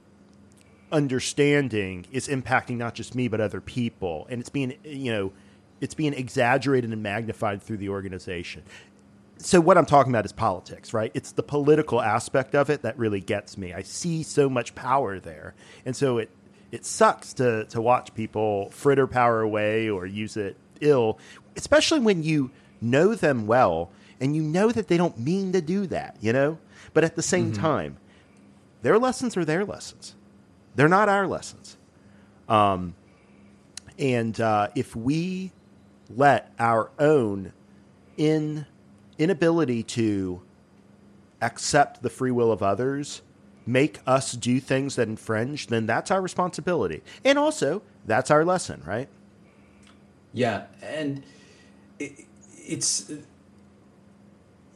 understanding 0.94 2.06
is 2.12 2.28
impacting 2.28 2.78
not 2.78 2.96
just 2.96 3.16
me 3.16 3.28
but 3.28 3.42
other 3.42 3.60
people 3.60 4.28
and 4.30 4.40
it's 4.40 4.50
being 4.50 4.74
you 4.84 5.12
know 5.12 5.34
it's 5.82 5.96
being 5.96 6.14
exaggerated 6.14 6.92
and 6.92 7.04
magnified 7.04 7.62
through 7.62 7.78
the 7.78 7.90
organization 7.90 8.64
so 9.38 9.60
what 9.60 9.78
I'm 9.78 9.86
talking 9.86 10.12
about 10.12 10.26
is 10.26 10.32
politics, 10.32 10.94
right? 10.94 11.12
It's 11.14 11.34
the 11.34 11.44
political 11.44 12.02
aspect 12.02 12.56
of 12.56 12.70
it 12.70 12.84
that 12.84 12.98
really 12.98 13.20
gets 13.20 13.58
me. 13.58 13.74
I 13.74 13.82
see 13.82 14.24
so 14.24 14.50
much 14.50 14.74
power 14.74 15.20
there, 15.20 15.54
and 15.86 15.96
so 15.96 16.18
it 16.18 16.30
it 16.72 16.86
sucks 16.86 17.34
to 17.34 17.66
to 17.66 17.82
watch 17.82 18.14
people 18.14 18.70
fritter 18.72 19.06
power 19.06 19.42
away 19.42 19.90
or 19.90 20.06
use 20.06 20.38
it 20.38 20.56
ill, 20.82 21.20
especially 21.56 22.00
when 22.00 22.24
you 22.24 22.52
know 22.82 23.16
them 23.16 23.48
well 23.48 23.92
and 24.20 24.36
you 24.36 24.42
know 24.42 24.72
that 24.72 24.88
they 24.88 24.98
don't 24.98 25.20
mean 25.20 25.52
to 25.52 25.62
do 25.62 25.88
that, 25.88 26.16
you 26.22 26.32
know. 26.32 26.58
But 26.94 27.04
at 27.04 27.16
the 27.16 27.22
same 27.22 27.52
mm-hmm. 27.52 27.62
time, 27.62 27.98
their 28.82 28.98
lessons 28.98 29.36
are 29.36 29.46
their 29.46 29.66
lessons; 29.66 30.16
they're 30.76 30.90
not 30.90 31.10
our 31.10 31.28
lessons. 31.28 31.78
Um, 32.50 32.96
and 33.98 34.40
uh, 34.40 34.70
if 34.76 34.96
we 34.96 35.52
let 36.10 36.54
our 36.60 36.92
own 37.00 37.54
in 38.18 38.66
inability 39.18 39.84
to 39.84 40.42
accept 41.42 42.02
the 42.02 42.10
free 42.10 42.32
will 42.32 42.52
of 42.52 42.64
others 42.64 43.22
make 43.66 44.00
us 44.06 44.34
do 44.34 44.60
things 44.60 44.96
that 44.96 45.08
infringe, 45.08 45.68
then 45.68 45.86
that's 45.86 46.12
our 46.12 46.22
responsibility. 46.22 47.02
And 47.24 47.38
also, 47.38 47.82
that's 48.06 48.30
our 48.30 48.44
lesson, 48.44 48.82
right? 48.86 49.08
Yeah, 50.34 50.66
and 50.82 51.24
it, 52.00 52.26
it's 52.58 53.12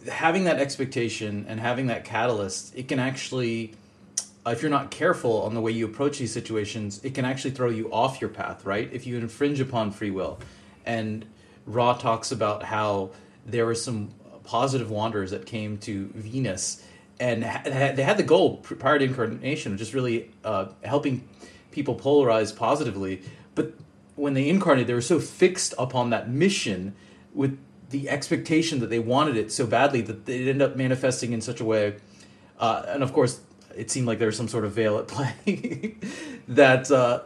having 0.07 0.45
that 0.45 0.59
expectation 0.59 1.45
and 1.49 1.59
having 1.59 1.87
that 1.87 2.05
catalyst, 2.05 2.75
it 2.75 2.87
can 2.87 2.99
actually 2.99 3.73
if 4.51 4.61
you're 4.61 4.71
not 4.71 4.91
careful 4.91 5.41
on 5.43 5.53
the 5.53 5.61
way 5.61 5.71
you 5.71 5.85
approach 5.85 6.19
these 6.19 6.33
situations, 6.33 7.03
it 7.03 7.13
can 7.13 7.25
actually 7.25 7.51
throw 7.51 7.69
you 7.69 7.91
off 7.91 8.21
your 8.21 8.29
path, 8.29 8.65
right? 8.65 8.89
If 8.91 9.07
you 9.07 9.17
infringe 9.17 9.59
upon 9.59 9.91
free 9.91 10.11
will. 10.11 10.39
And 10.85 11.25
Ra 11.65 11.93
talks 11.93 12.31
about 12.31 12.63
how 12.63 13.11
there 13.45 13.65
were 13.65 13.75
some 13.75 14.09
positive 14.43 14.89
wanderers 14.89 15.31
that 15.31 15.45
came 15.45 15.77
to 15.79 16.07
Venus, 16.13 16.83
and 17.19 17.43
they 17.43 18.03
had 18.03 18.17
the 18.17 18.23
goal 18.23 18.57
prior 18.57 18.99
to 18.99 19.05
incarnation 19.05 19.73
of 19.73 19.77
just 19.77 19.93
really 19.93 20.31
uh, 20.43 20.67
helping 20.83 21.27
people 21.71 21.95
polarize 21.95 22.55
positively. 22.55 23.21
But 23.55 23.73
when 24.15 24.33
they 24.33 24.47
incarnated, 24.47 24.87
they 24.87 24.93
were 24.93 25.01
so 25.01 25.19
fixed 25.19 25.73
upon 25.77 26.09
that 26.11 26.29
mission 26.29 26.95
with 27.33 27.59
the 27.89 28.09
expectation 28.09 28.79
that 28.79 28.89
they 28.89 28.99
wanted 28.99 29.37
it 29.37 29.51
so 29.51 29.65
badly 29.65 30.01
that 30.01 30.27
it 30.27 30.47
ended 30.47 30.61
up 30.61 30.75
manifesting 30.75 31.33
in 31.33 31.41
such 31.41 31.59
a 31.59 31.65
way. 31.65 31.95
Uh, 32.59 32.83
and 32.87 33.03
of 33.03 33.13
course, 33.13 33.41
it 33.77 33.91
seemed 33.91 34.07
like 34.07 34.19
there 34.19 34.27
was 34.27 34.37
some 34.37 34.47
sort 34.47 34.65
of 34.65 34.71
veil 34.71 34.97
at 34.97 35.07
play 35.07 35.95
that 36.47 36.91
uh, 36.91 37.21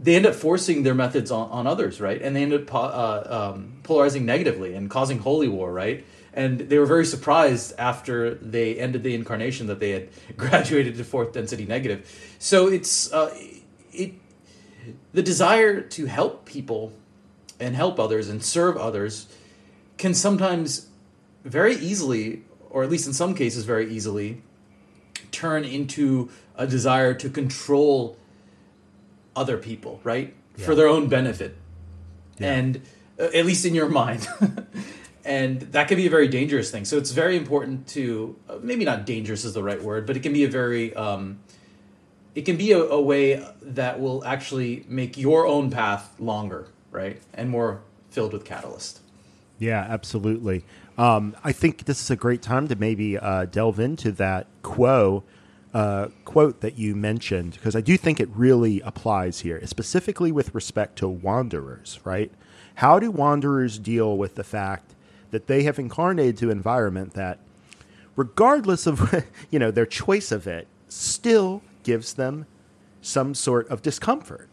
they 0.00 0.16
end 0.16 0.26
up 0.26 0.34
forcing 0.34 0.82
their 0.82 0.94
methods 0.94 1.30
on, 1.30 1.48
on 1.50 1.66
others, 1.66 2.00
right? 2.00 2.20
And 2.20 2.34
they 2.34 2.42
end 2.42 2.52
up 2.52 2.74
uh, 2.74 3.52
um, 3.54 3.74
polarizing 3.82 4.26
negatively 4.26 4.74
and 4.74 4.90
causing 4.90 5.18
holy 5.18 5.48
war, 5.48 5.72
right? 5.72 6.04
And 6.32 6.58
they 6.58 6.78
were 6.78 6.86
very 6.86 7.06
surprised 7.06 7.74
after 7.78 8.34
they 8.34 8.76
ended 8.76 9.04
the 9.04 9.14
incarnation 9.14 9.68
that 9.68 9.78
they 9.78 9.90
had 9.90 10.08
graduated 10.36 10.96
to 10.96 11.04
fourth 11.04 11.32
density 11.32 11.64
negative. 11.64 12.34
So 12.38 12.68
it's 12.68 13.12
uh, 13.12 13.34
it 13.92 14.14
the 15.12 15.22
desire 15.22 15.80
to 15.80 16.06
help 16.06 16.44
people 16.44 16.92
and 17.60 17.76
help 17.76 18.00
others 18.00 18.28
and 18.28 18.42
serve 18.42 18.76
others 18.76 19.28
can 19.96 20.12
sometimes 20.12 20.88
very 21.44 21.76
easily, 21.76 22.42
or 22.68 22.82
at 22.82 22.90
least 22.90 23.06
in 23.06 23.12
some 23.12 23.34
cases, 23.34 23.64
very 23.64 23.88
easily 23.90 24.42
turn 25.34 25.64
into 25.64 26.30
a 26.56 26.66
desire 26.66 27.14
to 27.14 27.28
control 27.28 28.16
other 29.34 29.58
people, 29.58 30.00
right? 30.04 30.34
Yeah. 30.56 30.64
For 30.64 30.74
their 30.74 30.88
own 30.88 31.08
benefit. 31.08 31.56
Yeah. 32.38 32.52
And 32.52 32.82
uh, 33.18 33.24
at 33.34 33.44
least 33.44 33.64
in 33.64 33.74
your 33.74 33.88
mind. 34.02 34.28
and 35.24 35.60
that 35.60 35.88
can 35.88 35.96
be 35.96 36.06
a 36.06 36.10
very 36.10 36.28
dangerous 36.28 36.70
thing. 36.70 36.84
So 36.84 36.96
it's 36.96 37.10
very 37.10 37.36
important 37.36 37.86
to 37.88 38.36
uh, 38.48 38.58
maybe 38.62 38.84
not 38.84 39.06
dangerous 39.06 39.44
is 39.44 39.54
the 39.54 39.62
right 39.62 39.82
word, 39.82 40.06
but 40.06 40.16
it 40.16 40.22
can 40.22 40.32
be 40.32 40.44
a 40.44 40.48
very 40.48 40.94
um, 40.94 41.40
it 42.34 42.42
can 42.42 42.56
be 42.56 42.72
a, 42.72 42.80
a, 42.80 43.00
way 43.00 43.44
that 43.62 44.00
will 44.00 44.24
actually 44.24 44.84
make 44.88 45.16
your 45.16 45.46
own 45.46 45.70
path 45.70 46.12
longer, 46.18 46.66
right, 46.90 47.22
and 47.32 47.48
more 47.48 47.80
filled 48.10 48.32
with 48.32 48.44
catalyst. 48.44 49.00
Yeah, 49.58 49.86
absolutely. 49.88 50.64
Um, 50.98 51.36
I 51.44 51.52
think 51.52 51.84
this 51.84 52.00
is 52.00 52.10
a 52.10 52.16
great 52.16 52.42
time 52.42 52.68
to 52.68 52.76
maybe 52.76 53.16
uh, 53.16 53.46
delve 53.46 53.78
into 53.78 54.10
that 54.12 54.48
Q'uo 54.64 55.22
uh, 55.72 56.08
quote 56.24 56.60
that 56.60 56.78
you 56.78 56.94
mentioned 56.94 57.52
because 57.52 57.74
I 57.76 57.80
do 57.80 57.96
think 57.96 58.20
it 58.20 58.28
really 58.34 58.80
applies 58.80 59.40
here, 59.40 59.64
specifically 59.66 60.32
with 60.32 60.54
respect 60.54 60.96
to 60.98 61.08
wanderers. 61.08 62.00
Right? 62.04 62.32
How 62.76 62.98
do 62.98 63.10
wanderers 63.10 63.78
deal 63.78 64.16
with 64.16 64.34
the 64.34 64.44
fact 64.44 64.94
that 65.30 65.46
they 65.46 65.64
have 65.64 65.78
incarnated 65.78 66.36
to 66.38 66.46
an 66.46 66.56
environment 66.56 67.14
that, 67.14 67.38
regardless 68.16 68.86
of 68.86 69.24
you 69.50 69.58
know 69.58 69.70
their 69.70 69.86
choice 69.86 70.32
of 70.32 70.46
it, 70.46 70.66
still 70.88 71.62
gives 71.82 72.14
them 72.14 72.46
some 73.02 73.34
sort 73.34 73.68
of 73.68 73.82
discomfort? 73.82 74.48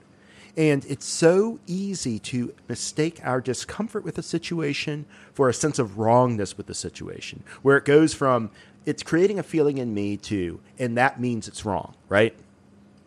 And 0.57 0.83
it's 0.85 1.05
so 1.05 1.59
easy 1.65 2.19
to 2.19 2.53
mistake 2.67 3.21
our 3.23 3.39
discomfort 3.39 4.03
with 4.03 4.17
a 4.17 4.23
situation 4.23 5.05
for 5.33 5.47
a 5.47 5.53
sense 5.53 5.79
of 5.79 5.97
wrongness 5.97 6.57
with 6.57 6.67
the 6.67 6.73
situation, 6.73 7.43
where 7.61 7.77
it 7.77 7.85
goes 7.85 8.13
from 8.13 8.51
it's 8.85 9.03
creating 9.03 9.39
a 9.39 9.43
feeling 9.43 9.77
in 9.77 9.93
me 9.93 10.17
too, 10.17 10.59
and 10.79 10.97
that 10.97 11.19
means 11.19 11.47
it's 11.47 11.65
wrong, 11.65 11.93
right? 12.09 12.35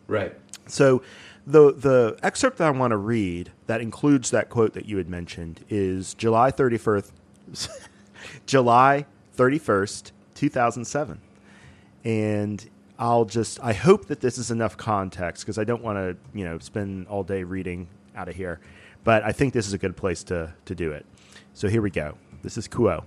Right. 0.07 0.35
So 0.67 1.01
the 1.45 1.73
the 1.73 2.17
excerpt 2.23 2.57
that 2.57 2.67
I 2.67 2.71
want 2.71 2.91
to 2.91 2.97
read 2.97 3.51
that 3.67 3.81
includes 3.81 4.31
that 4.31 4.49
quote 4.49 4.73
that 4.73 4.85
you 4.85 4.97
had 4.97 5.09
mentioned 5.09 5.63
is 5.69 6.13
July 6.13 6.51
31st 6.51 7.11
July 8.45 9.05
31st, 9.37 10.11
2007. 10.35 11.21
And 12.03 12.69
I'll 12.97 13.25
just 13.25 13.59
I 13.61 13.73
hope 13.73 14.05
that 14.05 14.21
this 14.21 14.37
is 14.37 14.51
enough 14.51 14.77
context 14.77 15.43
because 15.43 15.57
I 15.57 15.63
don't 15.63 15.83
want 15.83 15.97
to, 15.97 16.17
you 16.37 16.45
know, 16.45 16.59
spend 16.59 17.07
all 17.07 17.23
day 17.23 17.43
reading 17.43 17.87
out 18.15 18.29
of 18.29 18.35
here. 18.35 18.59
But 19.03 19.23
I 19.23 19.31
think 19.31 19.53
this 19.53 19.67
is 19.67 19.73
a 19.73 19.77
good 19.77 19.97
place 19.97 20.23
to 20.25 20.53
to 20.65 20.75
do 20.75 20.91
it. 20.91 21.05
So 21.53 21.67
here 21.67 21.81
we 21.81 21.89
go. 21.89 22.17
This 22.41 22.57
is 22.57 22.67
Q'uo. 22.67 23.03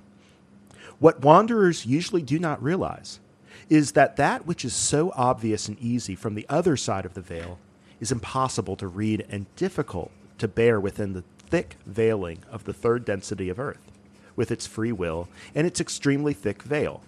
What 0.98 1.22
wanderers 1.22 1.86
usually 1.86 2.22
do 2.22 2.38
not 2.38 2.62
realize 2.62 3.20
is 3.68 3.92
that 3.92 4.16
that 4.16 4.46
which 4.46 4.64
is 4.64 4.74
so 4.74 5.12
obvious 5.14 5.68
and 5.68 5.78
easy 5.78 6.14
from 6.14 6.34
the 6.34 6.46
other 6.48 6.76
side 6.76 7.04
of 7.04 7.14
the 7.14 7.20
veil 7.20 7.58
is 8.00 8.10
impossible 8.10 8.76
to 8.76 8.88
read 8.88 9.24
and 9.28 9.46
difficult 9.56 10.10
to 10.38 10.48
bear 10.48 10.80
within 10.80 11.12
the 11.12 11.24
thick 11.48 11.76
veiling 11.86 12.38
of 12.50 12.64
the 12.64 12.72
third 12.72 13.04
density 13.04 13.48
of 13.48 13.58
Earth, 13.58 13.92
with 14.36 14.50
its 14.50 14.66
free 14.66 14.92
will 14.92 15.28
and 15.54 15.66
its 15.66 15.80
extremely 15.80 16.32
thick 16.32 16.62
veil. 16.62 17.02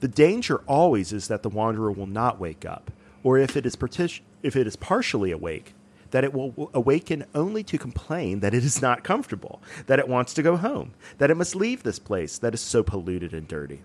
The 0.00 0.08
danger 0.08 0.58
always 0.66 1.12
is 1.12 1.28
that 1.28 1.42
the 1.42 1.48
wanderer 1.48 1.92
will 1.92 2.06
not 2.06 2.40
wake 2.40 2.64
up, 2.64 2.90
or 3.22 3.38
if 3.38 3.56
it 3.56 3.66
is, 3.66 3.76
partic- 3.76 4.20
if 4.42 4.56
it 4.56 4.66
is 4.66 4.76
partially 4.76 5.30
awake, 5.30 5.74
that 6.14 6.22
it 6.22 6.32
will 6.32 6.70
awaken 6.74 7.24
only 7.34 7.64
to 7.64 7.76
complain 7.76 8.38
that 8.38 8.54
it 8.54 8.62
is 8.62 8.80
not 8.80 9.02
comfortable, 9.02 9.60
that 9.86 9.98
it 9.98 10.06
wants 10.06 10.32
to 10.32 10.44
go 10.44 10.56
home, 10.56 10.92
that 11.18 11.28
it 11.28 11.36
must 11.36 11.56
leave 11.56 11.82
this 11.82 11.98
place 11.98 12.38
that 12.38 12.54
is 12.54 12.60
so 12.60 12.84
polluted 12.84 13.34
and 13.34 13.48
dirty. 13.48 13.82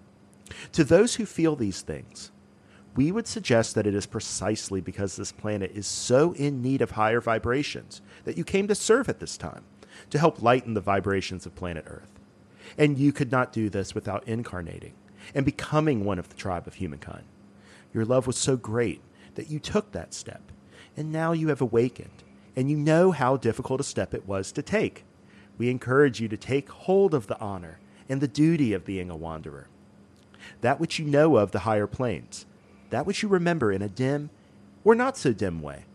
To 0.74 0.83
those 0.83 1.15
who 1.15 1.25
feel 1.25 1.55
these 1.55 1.81
things, 1.81 2.29
we 2.95 3.12
would 3.12 3.25
suggest 3.25 3.74
that 3.74 3.88
it 3.88 3.95
is 3.95 4.05
precisely 4.05 4.79
because 4.79 5.15
this 5.15 5.31
planet 5.31 5.71
is 5.74 5.88
so 5.88 6.33
in 6.33 6.62
need 6.62 6.83
of 6.83 6.91
higher 6.91 7.19
vibrations 7.19 8.00
that 8.25 8.38
you 8.38 8.43
came 8.43 8.67
to 8.67 8.75
serve 8.75 9.09
at 9.09 9.19
this 9.19 9.36
time, 9.36 9.63
to 10.12 10.19
help 10.19 10.39
lighten 10.39 10.75
the 10.75 10.81
vibrations 10.81 11.48
of 11.48 11.55
planet 11.55 11.86
Earth. 11.88 12.12
And 12.77 13.00
you 13.00 13.12
could 13.12 13.31
not 13.31 13.51
do 13.51 13.71
this 13.71 13.95
without 13.95 14.27
incarnating 14.27 14.93
and 15.33 15.45
becoming 15.48 16.05
one 16.05 16.19
of 16.19 16.29
the 16.29 16.36
tribe 16.36 16.67
of 16.67 16.75
humankind. 16.75 17.24
Your 17.91 18.05
love 18.05 18.27
was 18.27 18.38
so 18.38 18.55
great 18.55 19.01
that 19.33 19.50
you 19.50 19.57
took 19.57 19.93
that 19.93 20.13
step 20.13 20.43
and 20.98 21.12
now 21.12 21.31
you 21.31 21.50
have 21.50 21.62
awakened, 21.62 22.24
and 22.55 22.69
you 22.69 22.77
know 22.77 23.12
how 23.12 23.38
difficult 23.38 23.81
a 23.81 23.84
step 23.84 24.13
it 24.13 24.27
was 24.27 24.51
to 24.51 24.62
take. 24.62 25.05
We 25.58 25.69
encourage 25.69 26.19
you 26.19 26.27
to 26.29 26.38
take 26.38 26.69
hold 26.69 27.13
of 27.13 27.27
the 27.27 27.39
honor 27.39 27.79
and 28.08 28.22
the 28.22 28.27
duty 28.27 28.74
of 28.74 28.86
being 28.86 29.10
a 29.10 29.15
wanderer. 29.15 29.67
That 30.62 30.79
which 30.79 31.00
you 31.00 31.05
know 31.05 31.38
of 31.38 31.51
the 31.51 31.60
higher 31.60 31.88
planes, 31.88 32.46
that 32.89 33.05
which 33.05 33.22
you 33.22 33.29
remember 33.29 33.72
in 33.72 33.81
a 33.81 33.89
dim 33.89 34.29
or 34.84 34.96
not 34.96 35.17
so 35.17 35.34
dim 35.34 35.62
way, 35.62 35.86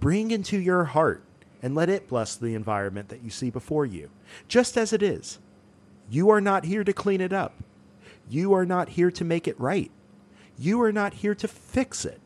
bring 0.00 0.30
into 0.30 0.58
your 0.58 0.84
heart 0.84 1.22
and 1.62 1.74
let 1.74 1.88
it 1.88 2.08
bless 2.08 2.36
the 2.36 2.54
environment 2.54 3.08
that 3.08 3.22
you 3.22 3.30
see 3.30 3.50
before 3.50 3.84
you, 3.84 4.10
just 4.46 4.76
as 4.76 4.92
it 4.92 5.02
is. 5.02 5.38
You 6.08 6.30
are 6.30 6.40
not 6.40 6.64
here 6.64 6.84
to 6.84 6.92
clean 6.92 7.20
it 7.20 7.32
up. 7.32 7.54
You 8.30 8.52
are 8.54 8.64
not 8.64 8.90
here 8.90 9.10
to 9.10 9.24
make 9.24 9.48
it 9.48 9.58
right. 9.58 9.90
You 10.58 10.80
are 10.82 10.92
not 10.92 11.14
here 11.14 11.34
to 11.34 11.48
fix 11.48 12.04
it 12.04 12.20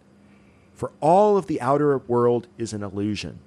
for 0.82 0.90
all 1.00 1.36
of 1.36 1.46
the 1.46 1.60
outer 1.60 1.96
world 1.96 2.48
is 2.58 2.72
an 2.72 2.82
illusion. 2.82 3.38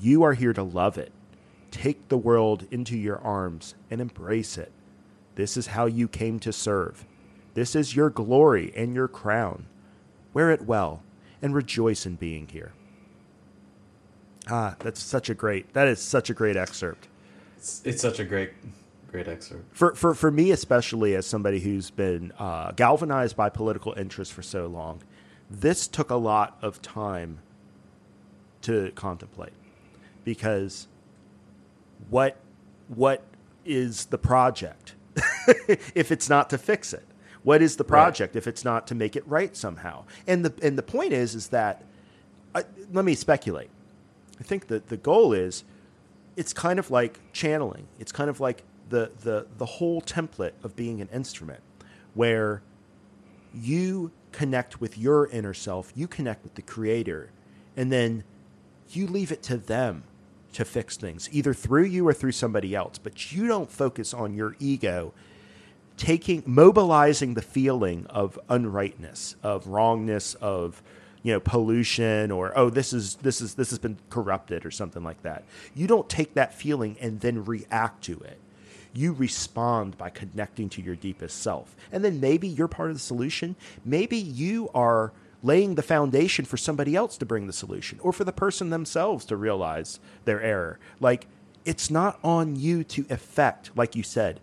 You 0.00 0.22
are 0.22 0.32
here 0.32 0.54
to 0.54 0.62
love 0.62 0.96
it. 0.96 1.12
Take 1.70 2.08
the 2.08 2.16
world 2.16 2.66
into 2.70 2.96
your 2.96 3.18
arms 3.18 3.74
and 3.90 4.00
embrace 4.00 4.56
it. 4.56 4.72
This 5.34 5.58
is 5.58 5.66
how 5.66 5.84
you 5.84 6.08
came 6.08 6.38
to 6.38 6.50
serve. 6.50 7.04
This 7.52 7.76
is 7.76 7.94
your 7.94 8.08
glory 8.08 8.72
and 8.74 8.94
your 8.94 9.06
crown. 9.06 9.66
Wear 10.32 10.50
it 10.50 10.62
well 10.62 11.02
and 11.42 11.54
rejoice 11.54 12.06
in 12.06 12.16
being 12.16 12.48
here. 12.48 12.72
Ah, 14.48 14.74
that's 14.78 15.02
such 15.02 15.28
a 15.28 15.34
great. 15.34 15.74
That 15.74 15.88
is 15.88 16.00
such 16.00 16.30
a 16.30 16.34
great 16.34 16.56
excerpt. 16.56 17.06
It's, 17.58 17.82
it's 17.84 18.00
such 18.00 18.18
a 18.18 18.24
great, 18.24 18.52
great 19.10 19.28
excerpt. 19.28 19.76
For 19.76 19.94
for 19.94 20.14
for 20.14 20.30
me, 20.30 20.52
especially 20.52 21.16
as 21.16 21.26
somebody 21.26 21.60
who's 21.60 21.90
been 21.90 22.32
uh, 22.38 22.70
galvanized 22.70 23.36
by 23.36 23.50
political 23.50 23.92
interest 23.92 24.32
for 24.32 24.40
so 24.40 24.68
long, 24.68 25.02
this 25.60 25.86
took 25.86 26.10
a 26.10 26.16
lot 26.16 26.56
of 26.62 26.80
time 26.80 27.38
to 28.62 28.90
contemplate 28.94 29.52
because 30.24 30.88
what 32.08 32.36
what 32.88 33.22
is 33.64 34.06
the 34.06 34.18
project 34.18 34.94
if 35.94 36.10
it's 36.10 36.28
not 36.28 36.48
to 36.50 36.58
fix 36.58 36.92
it? 36.92 37.04
What 37.42 37.60
is 37.60 37.76
the 37.76 37.84
project 37.84 38.34
right. 38.34 38.38
if 38.38 38.46
it's 38.46 38.64
not 38.64 38.86
to 38.86 38.94
make 38.94 39.16
it 39.16 39.26
right 39.26 39.54
somehow? 39.56 40.04
And 40.26 40.44
the 40.44 40.54
and 40.64 40.78
the 40.78 40.82
point 40.82 41.12
is 41.12 41.34
is 41.34 41.48
that 41.48 41.84
uh, 42.54 42.62
let 42.92 43.04
me 43.04 43.14
speculate. 43.14 43.70
I 44.40 44.44
think 44.44 44.68
that 44.68 44.88
the 44.88 44.96
goal 44.96 45.32
is 45.32 45.64
it's 46.36 46.52
kind 46.52 46.78
of 46.78 46.90
like 46.90 47.20
channeling. 47.32 47.88
It's 47.98 48.12
kind 48.12 48.30
of 48.30 48.40
like 48.40 48.62
the 48.88 49.10
the 49.20 49.46
the 49.58 49.66
whole 49.66 50.00
template 50.00 50.52
of 50.62 50.76
being 50.76 51.00
an 51.00 51.08
instrument 51.12 51.60
where 52.14 52.62
you 53.54 54.10
connect 54.32 54.80
with 54.80 54.98
your 54.98 55.26
inner 55.28 55.54
self, 55.54 55.92
you 55.94 56.08
connect 56.08 56.42
with 56.42 56.54
the 56.54 56.62
creator, 56.62 57.30
and 57.76 57.92
then 57.92 58.24
you 58.90 59.06
leave 59.06 59.32
it 59.32 59.42
to 59.44 59.56
them 59.56 60.04
to 60.52 60.64
fix 60.64 60.96
things, 60.96 61.28
either 61.32 61.54
through 61.54 61.84
you 61.84 62.06
or 62.06 62.12
through 62.12 62.32
somebody 62.32 62.74
else. 62.74 62.98
But 62.98 63.32
you 63.32 63.46
don't 63.46 63.70
focus 63.70 64.12
on 64.12 64.34
your 64.34 64.56
ego 64.58 65.12
taking 65.96 66.42
mobilizing 66.46 67.34
the 67.34 67.42
feeling 67.42 68.06
of 68.06 68.38
unrightness, 68.48 69.36
of 69.42 69.66
wrongness, 69.66 70.34
of 70.34 70.82
you 71.22 71.32
know 71.32 71.40
pollution 71.40 72.32
or 72.32 72.52
oh 72.58 72.68
this 72.68 72.92
is 72.92 73.14
this 73.16 73.40
is 73.40 73.54
this 73.54 73.70
has 73.70 73.78
been 73.78 73.96
corrupted 74.10 74.66
or 74.66 74.70
something 74.70 75.04
like 75.04 75.22
that. 75.22 75.44
You 75.74 75.86
don't 75.86 76.08
take 76.08 76.34
that 76.34 76.54
feeling 76.54 76.96
and 77.00 77.20
then 77.20 77.44
react 77.44 78.04
to 78.04 78.18
it. 78.20 78.38
You 78.92 79.12
respond 79.12 79.96
by 79.96 80.10
connecting 80.10 80.68
to 80.70 80.82
your 80.82 80.96
deepest 80.96 81.42
self. 81.42 81.74
And 81.90 82.04
then 82.04 82.20
maybe 82.20 82.48
you're 82.48 82.68
part 82.68 82.90
of 82.90 82.96
the 82.96 83.00
solution. 83.00 83.56
Maybe 83.84 84.18
you 84.18 84.68
are 84.74 85.12
laying 85.42 85.74
the 85.74 85.82
foundation 85.82 86.44
for 86.44 86.56
somebody 86.56 86.94
else 86.94 87.16
to 87.18 87.26
bring 87.26 87.46
the 87.46 87.52
solution 87.52 87.98
or 88.02 88.12
for 88.12 88.24
the 88.24 88.32
person 88.32 88.70
themselves 88.70 89.24
to 89.26 89.36
realize 89.36 89.98
their 90.24 90.40
error. 90.40 90.78
Like, 91.00 91.26
it's 91.64 91.90
not 91.90 92.18
on 92.22 92.56
you 92.56 92.84
to 92.84 93.06
affect, 93.10 93.76
like 93.76 93.96
you 93.96 94.02
said, 94.02 94.40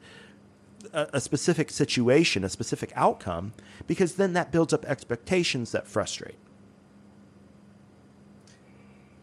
a, 0.94 1.08
a, 1.14 1.22
specific 1.22 1.70
situation, 1.70 2.44
a 2.44 2.50
specific 2.50 2.92
outcome, 2.96 3.54
because 3.88 4.16
then 4.16 4.34
that 4.34 4.52
builds 4.52 4.74
up 4.74 4.86
expectations 4.86 5.72
that 5.72 5.88
frustrate. 5.88 6.36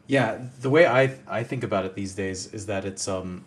Yeah, 0.07 0.39
the 0.61 0.71
way 0.71 0.87
I 0.87 1.19
I 1.27 1.43
think 1.43 1.65
about 1.65 1.85
it 1.85 1.95
these 1.95 2.15
days 2.15 2.53
is 2.53 2.67
that 2.67 2.85
it's 2.85 3.09
um 3.09 3.45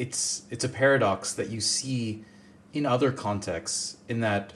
it's 0.00 0.42
it's 0.50 0.64
a 0.64 0.68
paradox 0.68 1.32
that 1.34 1.50
you 1.50 1.60
see 1.60 2.24
in 2.72 2.86
other 2.86 3.12
contexts 3.12 3.98
in 4.08 4.20
that 4.20 4.52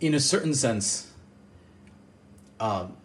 in 0.00 0.12
a 0.14 0.20
certain 0.20 0.54
sense 0.54 1.12
um, 2.60 2.96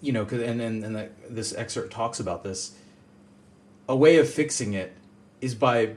you 0.00 0.12
know, 0.12 0.24
cause, 0.24 0.40
and 0.42 0.60
and, 0.60 0.84
and 0.84 0.96
the, 0.96 1.08
this 1.28 1.54
excerpt 1.54 1.92
talks 1.92 2.20
about 2.20 2.42
this. 2.42 2.72
A 3.88 3.96
way 3.96 4.18
of 4.18 4.28
fixing 4.28 4.74
it 4.74 4.92
is 5.40 5.54
by 5.54 5.96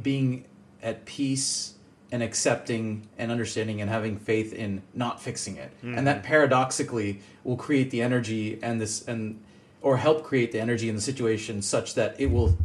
being 0.00 0.44
at 0.82 1.04
peace 1.04 1.74
and 2.10 2.22
accepting 2.22 3.06
and 3.18 3.30
understanding 3.30 3.80
and 3.80 3.90
having 3.90 4.18
faith 4.18 4.52
in 4.52 4.82
not 4.94 5.20
fixing 5.20 5.56
it, 5.56 5.70
mm-hmm. 5.78 5.96
and 5.96 6.06
that 6.06 6.22
paradoxically 6.22 7.20
will 7.44 7.56
create 7.56 7.90
the 7.90 8.02
energy 8.02 8.58
and 8.62 8.80
this 8.80 9.06
and 9.06 9.40
or 9.82 9.96
help 9.96 10.24
create 10.24 10.52
the 10.52 10.60
energy 10.60 10.88
in 10.88 10.94
the 10.94 11.00
situation 11.00 11.62
such 11.62 11.94
that 11.94 12.20
it 12.20 12.30
will 12.30 12.56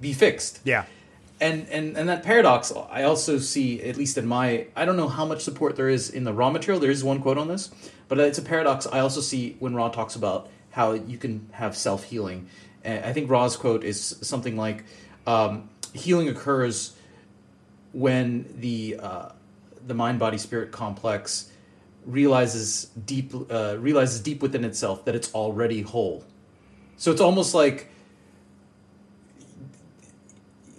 be 0.00 0.12
fixed. 0.12 0.60
Yeah. 0.64 0.84
And 1.40 1.68
and 1.68 1.98
and 1.98 2.08
that 2.08 2.22
paradox 2.22 2.72
i 2.90 3.02
also 3.02 3.38
see 3.38 3.82
at 3.82 3.98
least 3.98 4.16
in 4.16 4.26
my 4.26 4.68
i 4.74 4.86
don't 4.86 4.96
know 4.96 5.08
how 5.08 5.26
much 5.26 5.42
support 5.42 5.76
there 5.76 5.90
is 5.90 6.08
in 6.08 6.24
the 6.24 6.32
Ra 6.32 6.48
material. 6.48 6.80
There 6.80 6.90
is 6.90 7.04
one 7.04 7.20
quote 7.20 7.36
on 7.36 7.48
this 7.48 7.70
but 8.08 8.18
it's 8.18 8.38
a 8.38 8.42
paradox. 8.42 8.86
I 8.86 9.00
also 9.00 9.20
see 9.20 9.56
when 9.58 9.74
Ra 9.74 9.88
talks 9.88 10.16
about 10.16 10.48
how 10.70 10.92
you 10.92 11.18
can 11.18 11.48
have 11.52 11.76
self-healing. 11.76 12.48
I 12.84 13.12
think 13.12 13.28
Ra's 13.30 13.56
quote 13.56 13.82
is 13.82 14.16
something 14.20 14.56
like 14.56 14.84
um, 15.26 15.68
healing 15.92 16.28
occurs 16.28 16.94
when 17.92 18.46
the 18.60 18.98
uh, 19.02 19.28
the 19.86 19.94
mind 19.94 20.18
body 20.18 20.38
spirit 20.38 20.70
complex 20.70 21.50
realizes 22.04 22.84
deep 23.04 23.32
uh, 23.50 23.76
realizes 23.78 24.20
deep 24.20 24.40
within 24.40 24.64
itself 24.64 25.04
that 25.04 25.16
it's 25.16 25.34
already 25.34 25.82
whole 25.82 26.24
so 26.96 27.10
it's 27.10 27.20
almost 27.20 27.54
like 27.54 27.88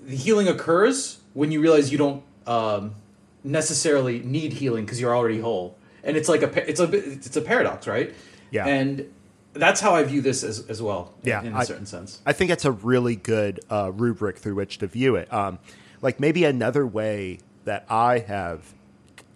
the 0.05 0.15
healing 0.15 0.47
occurs 0.47 1.19
when 1.33 1.51
you 1.51 1.61
realize 1.61 1.91
you 1.91 1.97
don't 1.97 2.23
um, 2.45 2.95
necessarily 3.43 4.19
need 4.19 4.53
healing 4.53 4.85
because 4.85 4.99
you're 4.99 5.15
already 5.15 5.39
whole, 5.39 5.77
and 6.03 6.17
it's 6.17 6.29
like 6.29 6.41
a 6.41 6.69
it's 6.69 6.79
a 6.79 6.91
it's 6.91 7.35
a 7.35 7.41
paradox, 7.41 7.87
right? 7.87 8.13
Yeah, 8.51 8.65
and 8.65 9.13
that's 9.53 9.81
how 9.81 9.95
I 9.95 10.03
view 10.03 10.21
this 10.21 10.43
as, 10.43 10.67
as 10.67 10.81
well. 10.81 11.13
Yeah, 11.23 11.41
in, 11.41 11.47
in 11.47 11.55
a 11.55 11.65
certain 11.65 11.85
sense. 11.85 12.21
I 12.25 12.33
think 12.33 12.51
it's 12.51 12.65
a 12.65 12.71
really 12.71 13.15
good 13.15 13.59
uh, 13.69 13.91
rubric 13.91 14.37
through 14.37 14.55
which 14.55 14.77
to 14.79 14.87
view 14.87 15.15
it. 15.15 15.31
Um, 15.31 15.59
like 16.01 16.19
maybe 16.19 16.45
another 16.45 16.85
way 16.85 17.39
that 17.65 17.85
I 17.89 18.19
have 18.19 18.73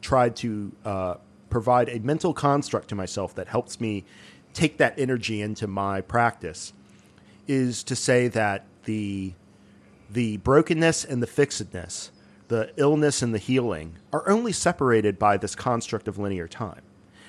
tried 0.01 0.35
to 0.37 0.71
uh, 0.85 1.15
provide 1.49 1.89
a 1.89 1.99
mental 1.99 2.33
construct 2.33 2.87
to 2.89 2.95
myself 2.95 3.35
that 3.35 3.47
helps 3.47 3.79
me 3.79 4.05
take 4.53 4.77
that 4.77 4.97
energy 4.97 5.41
into 5.41 5.67
my 5.67 6.01
practice 6.01 6.73
is 7.47 7.83
to 7.83 7.95
say 7.95 8.27
that 8.29 8.65
the 8.85 9.33
the 10.09 10.37
brokenness 10.37 11.05
and 11.05 11.23
the 11.23 11.27
fixedness, 11.27 12.11
the 12.49 12.71
illness 12.75 13.21
and 13.21 13.33
the 13.33 13.39
healing, 13.39 13.95
are 14.11 14.27
only 14.27 14.51
separated 14.51 15.17
by 15.17 15.37
this 15.37 15.55
construct 15.55 16.07
of 16.07 16.17
linear 16.17 16.49
time. 16.49 16.81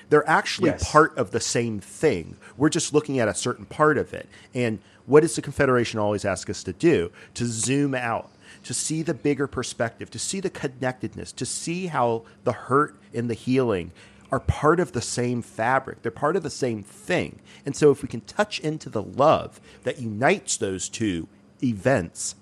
They're 0.09 0.29
actually 0.29 0.71
yes. 0.71 0.91
part 0.91 1.17
of 1.17 1.31
the 1.31 1.39
same 1.39 1.79
thing. 1.79 2.35
We're 2.57 2.69
just 2.69 2.93
looking 2.93 3.19
at 3.19 3.29
a 3.29 3.33
certain 3.33 3.65
part 3.65 3.97
of 3.97 4.13
it. 4.13 4.27
And 4.53 4.79
what 5.05 5.21
does 5.21 5.35
the 5.35 5.41
Confederation 5.41 5.97
always 5.97 6.25
ask 6.25 6.49
us 6.49 6.61
to 6.63 6.73
do? 6.73 7.11
To 7.35 7.45
zoom 7.45 7.95
out, 7.95 8.29
to 8.63 8.73
see 8.73 9.01
the 9.01 9.13
bigger 9.13 9.47
perspective, 9.47 10.11
to 10.11 10.19
see 10.19 10.39
the 10.39 10.49
connectedness, 10.49 11.31
to 11.31 11.45
see 11.45 11.87
how 11.87 12.23
the 12.43 12.51
hurt 12.51 12.95
and 13.13 13.29
the 13.29 13.33
healing 13.33 13.91
are 14.33 14.39
part 14.39 14.79
of 14.79 14.93
the 14.93 15.01
same 15.01 15.41
fabric. 15.41 16.01
They're 16.01 16.11
part 16.11 16.35
of 16.35 16.43
the 16.43 16.49
same 16.49 16.81
thing. 16.81 17.39
And 17.65 17.75
so 17.75 17.91
if 17.91 18.01
we 18.01 18.09
can 18.09 18.21
touch 18.21 18.59
into 18.59 18.89
the 18.89 19.03
love 19.03 19.61
that 19.83 19.99
unites 19.99 20.57
those 20.57 20.89
two 20.89 21.27
events, 21.61 22.35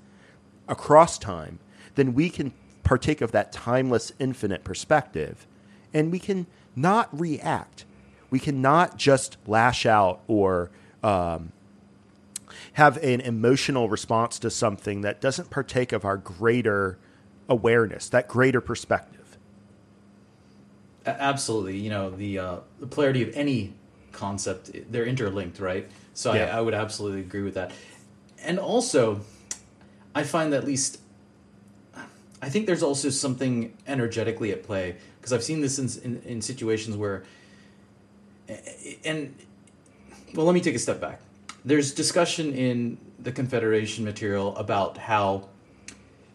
across 0.71 1.17
time, 1.19 1.59
then 1.95 2.13
we 2.13 2.29
can 2.29 2.53
partake 2.83 3.21
of 3.21 3.31
that 3.33 3.51
timeless, 3.51 4.11
infinite 4.17 4.63
perspective 4.63 5.45
and 5.93 6.11
we 6.11 6.17
can 6.17 6.47
not 6.75 7.09
react. 7.17 7.85
We 8.29 8.39
cannot 8.39 8.97
just 8.97 9.37
lash 9.45 9.85
out 9.85 10.21
or 10.27 10.71
um, 11.03 11.51
have 12.73 12.97
an 12.97 13.19
emotional 13.21 13.89
response 13.89 14.39
to 14.39 14.49
something 14.49 15.01
that 15.01 15.19
doesn't 15.19 15.49
partake 15.49 15.91
of 15.91 16.05
our 16.05 16.17
greater 16.17 16.97
awareness, 17.49 18.07
that 18.09 18.29
greater 18.29 18.61
perspective. 18.61 19.20
Absolutely. 21.05 21.77
You 21.77 21.89
know, 21.89 22.09
the, 22.11 22.39
uh, 22.39 22.57
the 22.79 22.87
polarity 22.87 23.23
of 23.23 23.35
any 23.35 23.73
concept, 24.11 24.71
they're 24.91 25.05
interlinked, 25.05 25.59
right? 25.59 25.89
So 26.13 26.33
yeah. 26.33 26.55
I, 26.55 26.57
I 26.57 26.61
would 26.61 26.73
absolutely 26.73 27.21
agree 27.21 27.41
with 27.41 27.55
that. 27.55 27.71
And 28.43 28.59
also, 28.59 29.21
I 30.13 30.23
find 30.23 30.53
that 30.53 30.57
at 30.57 30.65
least 30.65 30.99
I 32.41 32.49
think 32.49 32.65
there's 32.65 32.81
also 32.81 33.09
something 33.09 33.77
energetically 33.87 34.51
at 34.51 34.63
play 34.63 34.95
because 35.19 35.31
I've 35.31 35.43
seen 35.43 35.61
this 35.61 35.77
in, 35.77 36.03
in, 36.03 36.21
in 36.23 36.41
situations 36.41 36.97
where 36.97 37.23
and 39.05 39.35
well 40.33 40.45
let 40.45 40.53
me 40.53 40.61
take 40.61 40.75
a 40.75 40.79
step 40.79 40.99
back. 40.99 41.21
There's 41.63 41.93
discussion 41.93 42.53
in 42.53 42.97
the 43.19 43.31
Confederation 43.31 44.03
material 44.03 44.55
about 44.57 44.97
how 44.97 45.49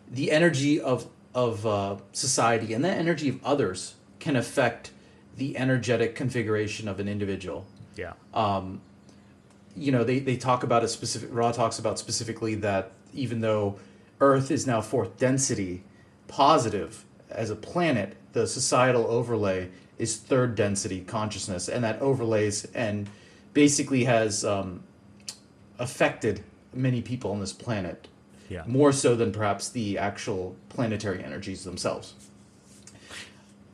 the 0.09 0.31
energy 0.31 0.81
of 0.81 1.09
of 1.35 1.66
uh, 1.66 1.96
society 2.12 2.72
and 2.72 2.85
that 2.85 2.98
energy 2.98 3.29
of 3.29 3.44
others 3.44 3.95
can 4.26 4.34
affect 4.34 4.90
the 5.36 5.56
energetic 5.56 6.16
configuration 6.16 6.88
of 6.88 6.98
an 6.98 7.06
individual. 7.06 7.64
Yeah. 7.94 8.14
Um, 8.34 8.80
you 9.76 9.92
know, 9.92 10.02
they, 10.02 10.18
they 10.18 10.36
talk 10.36 10.64
about 10.64 10.82
a 10.82 10.88
specific, 10.88 11.28
Ra 11.30 11.52
talks 11.52 11.78
about 11.78 11.96
specifically 12.00 12.56
that 12.56 12.90
even 13.14 13.40
though 13.40 13.78
Earth 14.20 14.50
is 14.50 14.66
now 14.66 14.80
fourth 14.80 15.16
density 15.16 15.84
positive 16.26 17.04
as 17.30 17.50
a 17.50 17.54
planet, 17.54 18.16
the 18.32 18.48
societal 18.48 19.06
overlay 19.06 19.68
is 19.96 20.16
third 20.16 20.56
density 20.56 21.02
consciousness, 21.02 21.68
and 21.68 21.84
that 21.84 22.00
overlays 22.00 22.64
and 22.74 23.08
basically 23.52 24.04
has 24.04 24.44
um, 24.44 24.82
affected 25.78 26.42
many 26.74 27.00
people 27.00 27.30
on 27.30 27.38
this 27.38 27.52
planet 27.52 28.08
yeah. 28.48 28.64
more 28.66 28.90
so 28.90 29.14
than 29.14 29.30
perhaps 29.30 29.68
the 29.68 29.96
actual 29.96 30.56
planetary 30.68 31.22
energies 31.22 31.62
themselves. 31.62 32.14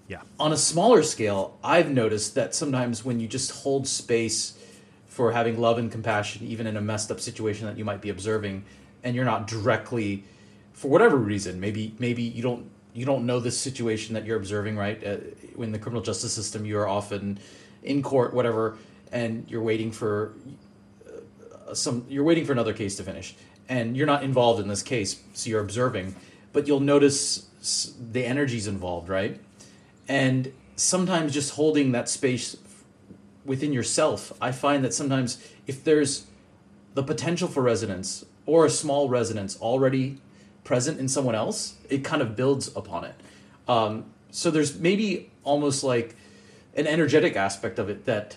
Yeah. 0.08 0.22
On 0.38 0.52
a 0.52 0.56
smaller 0.56 1.02
scale, 1.02 1.58
I've 1.62 1.90
noticed 1.90 2.34
that 2.34 2.54
sometimes 2.54 3.04
when 3.04 3.20
you 3.20 3.28
just 3.28 3.62
hold 3.62 3.86
space 3.86 4.58
for 5.06 5.32
having 5.32 5.60
love 5.60 5.78
and 5.78 5.90
compassion, 5.90 6.46
even 6.46 6.66
in 6.66 6.76
a 6.76 6.80
messed 6.80 7.10
up 7.10 7.20
situation 7.20 7.66
that 7.66 7.78
you 7.78 7.84
might 7.84 8.00
be 8.00 8.08
observing, 8.08 8.64
and 9.04 9.14
you're 9.16 9.24
not 9.24 9.46
directly 9.46 10.24
for 10.72 10.88
whatever 10.88 11.16
reason 11.16 11.60
maybe 11.60 11.94
maybe 11.98 12.22
you 12.22 12.42
don't 12.42 12.68
you 12.94 13.06
don't 13.06 13.24
know 13.24 13.40
this 13.40 13.58
situation 13.58 14.14
that 14.14 14.24
you're 14.24 14.36
observing 14.36 14.76
right? 14.76 15.02
Uh, 15.04 15.16
in 15.58 15.72
the 15.72 15.78
criminal 15.78 16.02
justice 16.02 16.32
system 16.32 16.64
you 16.64 16.78
are 16.78 16.88
often 16.88 17.38
in 17.82 18.02
court 18.02 18.34
whatever 18.34 18.76
and 19.12 19.48
you're 19.48 19.62
waiting 19.62 19.92
for 19.92 20.34
uh, 21.68 21.74
some 21.74 22.04
you're 22.08 22.24
waiting 22.24 22.44
for 22.44 22.52
another 22.52 22.72
case 22.72 22.96
to 22.96 23.02
finish. 23.02 23.34
And 23.68 23.96
you're 23.96 24.06
not 24.06 24.22
involved 24.22 24.60
in 24.60 24.68
this 24.68 24.82
case 24.82 25.20
so 25.34 25.48
you're 25.48 25.60
observing. 25.60 26.14
But 26.52 26.66
you'll 26.66 26.80
notice 26.80 27.46
the 28.12 28.24
energies 28.24 28.66
involved 28.66 29.08
right 29.08 29.40
and 30.12 30.52
sometimes 30.76 31.32
just 31.32 31.54
holding 31.54 31.92
that 31.92 32.08
space 32.08 32.56
within 33.44 33.72
yourself 33.72 34.32
i 34.40 34.50
find 34.52 34.84
that 34.84 34.94
sometimes 34.94 35.30
if 35.66 35.82
there's 35.84 36.26
the 36.94 37.02
potential 37.02 37.48
for 37.48 37.62
resonance 37.62 38.24
or 38.46 38.66
a 38.66 38.70
small 38.70 39.08
resonance 39.08 39.58
already 39.60 40.18
present 40.64 40.98
in 41.00 41.08
someone 41.08 41.34
else, 41.34 41.76
it 41.88 42.04
kind 42.04 42.22
of 42.22 42.36
builds 42.36 42.74
upon 42.76 43.04
it. 43.04 43.14
Um, 43.68 44.06
so 44.30 44.50
there's 44.50 44.78
maybe 44.78 45.30
almost 45.44 45.84
like 45.84 46.16
an 46.74 46.86
energetic 46.86 47.36
aspect 47.36 47.78
of 47.78 47.88
it 47.88 48.04
that 48.06 48.36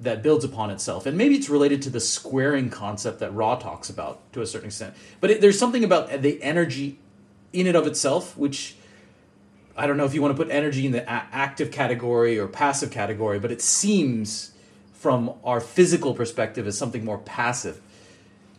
that 0.00 0.22
builds 0.22 0.44
upon 0.44 0.70
itself, 0.70 1.06
and 1.06 1.18
maybe 1.18 1.34
it's 1.34 1.48
related 1.48 1.82
to 1.82 1.90
the 1.90 1.98
squaring 1.98 2.70
concept 2.70 3.18
that 3.18 3.34
Ra 3.34 3.56
talks 3.56 3.90
about 3.90 4.32
to 4.32 4.40
a 4.40 4.46
certain 4.46 4.68
extent. 4.68 4.94
But 5.20 5.32
it, 5.32 5.40
there's 5.40 5.58
something 5.58 5.82
about 5.82 6.22
the 6.22 6.40
energy 6.40 7.00
in 7.52 7.66
and 7.66 7.76
of 7.76 7.84
itself, 7.84 8.36
which 8.36 8.76
I 9.78 9.86
don't 9.86 9.96
know 9.96 10.04
if 10.04 10.12
you 10.12 10.20
want 10.20 10.36
to 10.36 10.44
put 10.44 10.52
energy 10.52 10.86
in 10.86 10.92
the 10.92 11.02
a- 11.02 11.28
active 11.32 11.70
category 11.70 12.38
or 12.38 12.48
passive 12.48 12.90
category, 12.90 13.38
but 13.38 13.52
it 13.52 13.62
seems 13.62 14.50
from 14.92 15.32
our 15.44 15.60
physical 15.60 16.14
perspective 16.14 16.66
as 16.66 16.76
something 16.76 17.04
more 17.04 17.18
passive, 17.18 17.80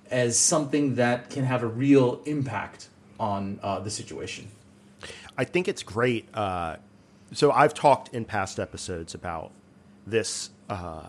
as 0.09 0.39
something 0.39 0.95
that 0.95 1.29
can 1.29 1.43
have 1.43 1.61
a 1.61 1.67
real 1.67 2.21
impact 2.25 2.87
on 3.19 3.59
uh, 3.61 3.79
the 3.81 3.89
situation. 3.89 4.47
I 5.37 5.43
think 5.43 5.67
it's 5.67 5.83
great. 5.83 6.33
Uh, 6.33 6.77
so 7.33 7.51
I've 7.51 7.73
talked 7.73 8.13
in 8.13 8.23
past 8.23 8.57
episodes 8.57 9.13
about 9.13 9.51
this 10.07 10.49
uh, 10.69 11.07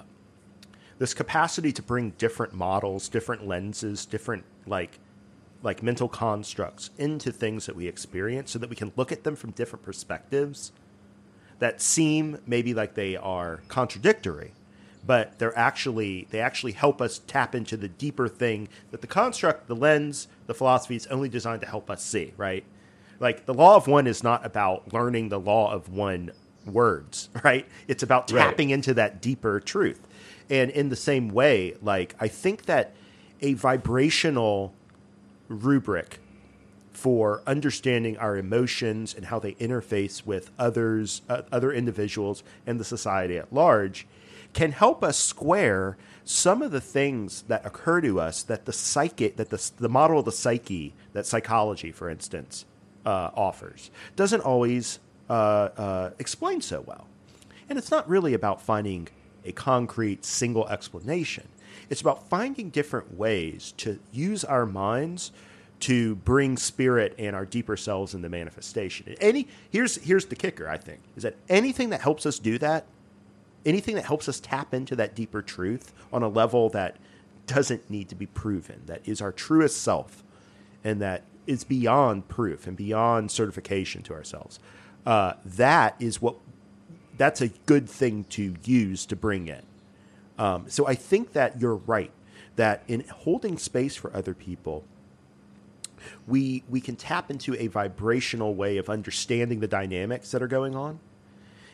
this 0.99 1.14
capacity 1.14 1.73
to 1.73 1.83
bring 1.83 2.11
different 2.18 2.53
models, 2.53 3.09
different 3.09 3.46
lenses, 3.46 4.05
different 4.05 4.44
like 4.66 4.99
like 5.62 5.83
mental 5.83 6.09
constructs 6.09 6.90
into 6.99 7.31
things 7.33 7.66
that 7.66 7.77
we 7.77 7.87
experience, 7.87 8.51
so 8.53 8.59
that 8.59 8.70
we 8.70 8.77
can 8.77 8.92
look 8.96 9.12
at 9.12 9.25
them 9.25 9.37
from 9.37 9.51
different 9.53 9.85
perspectives 9.85 10.73
that 11.59 11.81
seem 11.83 12.38
maybe 12.46 12.73
like 12.73 12.94
they 12.94 13.16
are 13.16 13.61
contradictory, 13.68 14.53
but 15.07 15.38
they're 15.38 15.57
actually 15.59 16.27
they 16.31 16.40
actually 16.40 16.73
help 16.73 17.03
us 17.03 17.20
tap 17.27 17.55
into 17.55 17.77
the 17.77 17.88
deeper 17.88 18.29
thing 18.29 18.68
that 18.90 19.01
the 19.03 19.07
construct, 19.07 19.66
the 19.68 19.77
lens, 19.77 20.29
the 20.46 20.55
philosophy 20.55 20.96
is 20.96 21.07
only 21.09 21.29
designed 21.29 21.61
to 21.61 21.66
help 21.66 21.90
us 21.90 22.03
see, 22.03 22.33
right? 22.38 22.64
Like 23.18 23.44
the 23.44 23.53
law 23.55 23.77
of 23.77 23.87
one 23.87 24.07
is 24.07 24.23
not 24.23 24.46
about 24.46 24.92
learning 24.94 25.29
the 25.29 25.38
law 25.40 25.70
of 25.73 25.90
one 25.90 26.33
words, 26.64 27.29
right? 27.44 27.66
It's 27.88 28.03
about 28.03 28.31
Right. 28.33 28.42
tapping 28.44 28.70
into 28.70 28.94
that 28.94 29.20
deeper 29.20 29.61
truth. 29.61 30.01
And 30.49 30.70
in 30.70 30.88
the 30.88 30.96
same 30.96 31.29
way, 31.29 31.75
like 31.83 32.14
I 32.18 32.29
think 32.29 32.64
that 32.64 32.94
a 33.42 33.53
vibrational 33.55 34.73
rubric 35.51 36.21
for 36.93 37.43
understanding 37.47 38.17
our 38.19 38.37
emotions 38.37 39.15
and 39.15 39.27
how 39.27 39.39
they 39.39 39.53
interface 39.55 40.25
with 40.25 40.51
others, 40.59 41.23
uh, 41.29 41.43
other 41.53 41.73
individuals, 41.73 42.43
and 42.67 42.81
the 42.81 42.85
society 42.85 43.37
at 43.37 43.53
large, 43.53 44.07
can 44.53 44.73
help 44.73 45.05
us 45.05 45.17
square 45.17 45.97
some 46.25 46.63
of 46.63 46.71
the 46.71 46.81
things 46.81 47.43
that 47.49 47.65
occur 47.65 48.01
to 48.01 48.21
us 48.21 48.43
that 48.43 48.65
the 48.65 48.73
psyche, 48.73 49.29
that 49.29 49.51
the, 49.51 49.71
the 49.79 49.89
model 49.89 50.19
of 50.19 50.25
the 50.25 50.33
psyche, 50.33 50.95
that 51.13 51.27
psychology, 51.27 51.91
for 51.93 52.09
instance, 52.09 52.65
uh, 53.07 53.31
offers, 53.35 53.91
doesn't 54.17 54.43
always 54.43 54.99
uh, 55.29 55.33
uh, 55.33 56.11
explain 56.19 56.61
so 56.61 56.83
well. 56.83 57.07
And 57.69 57.79
it's 57.79 57.91
not 57.91 58.09
really 58.09 58.35
about 58.35 58.61
finding 58.61 59.09
a 59.45 59.53
concrete 59.53 60.25
single 60.25 60.69
explanation. 60.69 61.49
It's 61.90 62.00
about 62.00 62.29
finding 62.29 62.70
different 62.70 63.18
ways 63.18 63.74
to 63.79 63.98
use 64.12 64.44
our 64.44 64.64
minds 64.64 65.33
to 65.81 66.14
bring 66.16 66.57
spirit 66.57 67.14
and 67.18 67.35
our 67.35 67.44
deeper 67.44 67.76
selves 67.76 68.14
into 68.14 68.29
manifestation. 68.29 69.14
Any 69.20 69.48
here's 69.70 69.96
here's 69.96 70.26
the 70.26 70.37
kicker, 70.37 70.68
I 70.68 70.76
think, 70.76 71.00
is 71.16 71.24
that 71.24 71.37
anything 71.48 71.90
that 71.90 72.00
helps 72.00 72.26
us 72.26 72.38
do 72.38 72.59
that, 72.59 72.87
anything 73.66 73.96
that 73.96 74.05
helps 74.05 74.29
us 74.29 74.40
tap 74.40 74.72
into 74.72 74.94
that 74.96 75.14
deeper 75.14 75.42
truth 75.42 75.92
on 76.12 76.22
a 76.22 76.29
level 76.29 76.68
that 76.70 76.96
doesn't 77.46 77.90
need 77.90 78.09
to 78.11 78.14
be 78.14 78.26
proven, 78.26 78.83
that 78.87 79.00
is 79.05 79.20
our 79.20 79.33
truest 79.33 79.83
self, 79.83 80.22
and 80.85 81.00
that 81.00 81.24
is 81.46 81.64
beyond 81.64 82.29
proof 82.29 82.66
and 82.66 82.76
beyond 82.76 83.31
certification 83.31 84.03
to 84.03 84.12
ourselves. 84.12 84.61
Uh, 85.05 85.33
that 85.44 85.96
is 85.98 86.22
what 86.22 86.37
that's 87.16 87.40
a 87.40 87.48
good 87.48 87.88
thing 87.88 88.24
to 88.24 88.55
use 88.64 89.07
to 89.07 89.16
bring 89.16 89.48
in. 89.48 89.62
Um, 90.40 90.64
so 90.68 90.87
I 90.87 90.94
think 90.94 91.35
that 91.35 91.61
you're 91.61 91.76
right 91.76 92.11
that 92.57 92.83
in 92.88 93.05
holding 93.09 93.59
space 93.59 93.94
for 93.94 94.14
other 94.16 94.33
people, 94.33 94.85
we 96.26 96.64
we 96.68 96.81
can 96.81 96.96
tap 96.96 97.31
into 97.31 97.55
a 97.57 97.66
vibrational 97.66 98.55
way 98.55 98.79
of 98.79 98.88
understanding 98.88 99.61
the 99.61 99.68
dynamics 99.68 100.31
that 100.31 100.42
are 100.42 100.48
going 100.48 100.74
on, 100.74 100.98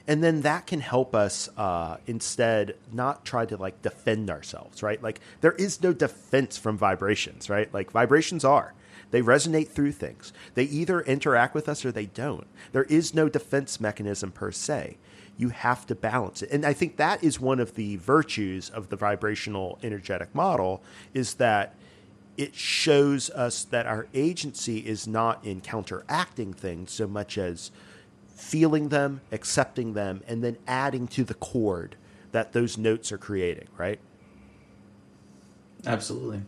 and 0.09 0.23
then 0.23 0.43
that 0.43 0.67
can 0.67 0.81
help 0.81 1.15
us 1.15 1.49
uh, 1.57 1.99
instead 2.09 2.75
not 2.93 3.25
try 3.25 3.47
to 3.47 3.57
like 3.57 3.81
defend 3.83 4.31
ourselves, 4.31 4.83
right? 4.83 5.01
Like 5.01 5.21
there 5.43 5.53
is 5.53 5.81
no 5.81 5.93
defense 5.93 6.59
from 6.59 6.77
vibrations, 6.77 7.49
right? 7.49 7.73
Like 7.73 7.93
vibrations 7.93 8.45
are. 8.45 8.75
They 9.13 9.23
resonate 9.23 9.69
through 9.69 9.93
things. 9.93 10.33
They 10.55 10.65
either 10.65 11.01
interact 11.03 11.55
with 11.55 11.69
us 11.69 11.85
or 11.85 11.93
they 11.93 12.07
don't. 12.07 12.49
There 12.73 12.83
is 12.85 13.15
no 13.15 13.29
defense 13.29 13.81
mechanism 13.81 14.33
per 14.33 14.51
se. 14.51 14.97
You 15.37 15.51
have 15.51 15.87
to 15.87 15.95
balance 15.95 16.43
it. 16.43 16.51
And 16.51 16.65
I 16.65 16.73
think 16.73 16.97
that 16.97 17.23
is 17.23 17.39
one 17.41 17.61
of 17.61 17.75
the 17.75 17.97
virtues 17.97 18.71
of 18.71 18.89
the 18.89 18.97
vibrational 18.97 19.79
energetic 19.83 20.35
model 20.35 20.83
is 21.13 21.35
that 21.35 21.75
it 22.37 22.55
shows 22.55 23.31
us 23.31 23.65
that 23.65 23.87
our 23.87 24.07
agency 24.15 24.79
is 24.79 25.07
not 25.07 25.45
in 25.45 25.61
counteracting 25.61 26.53
things 26.53 26.93
so 26.93 27.07
much 27.07 27.39
as 27.39 27.71
feeling 28.35 28.91
them, 28.91 29.21
accepting 29.33 29.95
them, 29.95 30.23
and 30.29 30.45
then 30.45 30.57
adding 30.67 31.09
to 31.09 31.25
the 31.25 31.35
chord 31.35 31.97
that 32.33 32.53
those 32.53 32.77
notes 32.77 33.11
are 33.11 33.19
creating, 33.19 33.69
right? 33.79 33.99
Absolutely. 35.87 36.43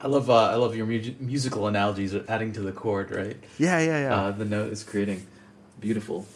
I 0.00 0.06
love 0.06 0.30
uh, 0.30 0.34
I 0.34 0.54
love 0.54 0.74
your 0.74 0.86
mu- 0.86 1.14
musical 1.20 1.66
analogies, 1.66 2.14
of 2.14 2.28
adding 2.30 2.52
to 2.52 2.62
the 2.62 2.72
chord, 2.72 3.10
right? 3.10 3.36
Yeah, 3.58 3.80
yeah, 3.80 4.00
yeah. 4.00 4.16
Uh, 4.16 4.30
the 4.30 4.46
note 4.46 4.72
is 4.72 4.82
creating. 4.82 5.26
Beautiful. 5.78 6.26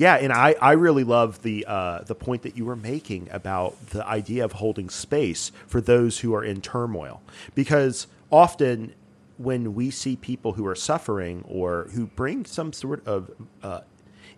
Yeah, 0.00 0.14
and 0.14 0.32
I, 0.32 0.54
I 0.62 0.72
really 0.72 1.04
love 1.04 1.42
the 1.42 1.66
uh, 1.68 2.04
the 2.04 2.14
point 2.14 2.40
that 2.44 2.56
you 2.56 2.64
were 2.64 2.74
making 2.74 3.28
about 3.30 3.88
the 3.88 4.02
idea 4.06 4.42
of 4.46 4.52
holding 4.52 4.88
space 4.88 5.52
for 5.66 5.82
those 5.82 6.20
who 6.20 6.34
are 6.34 6.42
in 6.42 6.62
turmoil, 6.62 7.20
because 7.54 8.06
often 8.32 8.94
when 9.36 9.74
we 9.74 9.90
see 9.90 10.16
people 10.16 10.54
who 10.54 10.66
are 10.66 10.74
suffering 10.74 11.44
or 11.46 11.90
who 11.92 12.06
bring 12.06 12.46
some 12.46 12.72
sort 12.72 13.06
of 13.06 13.30
uh, 13.62 13.80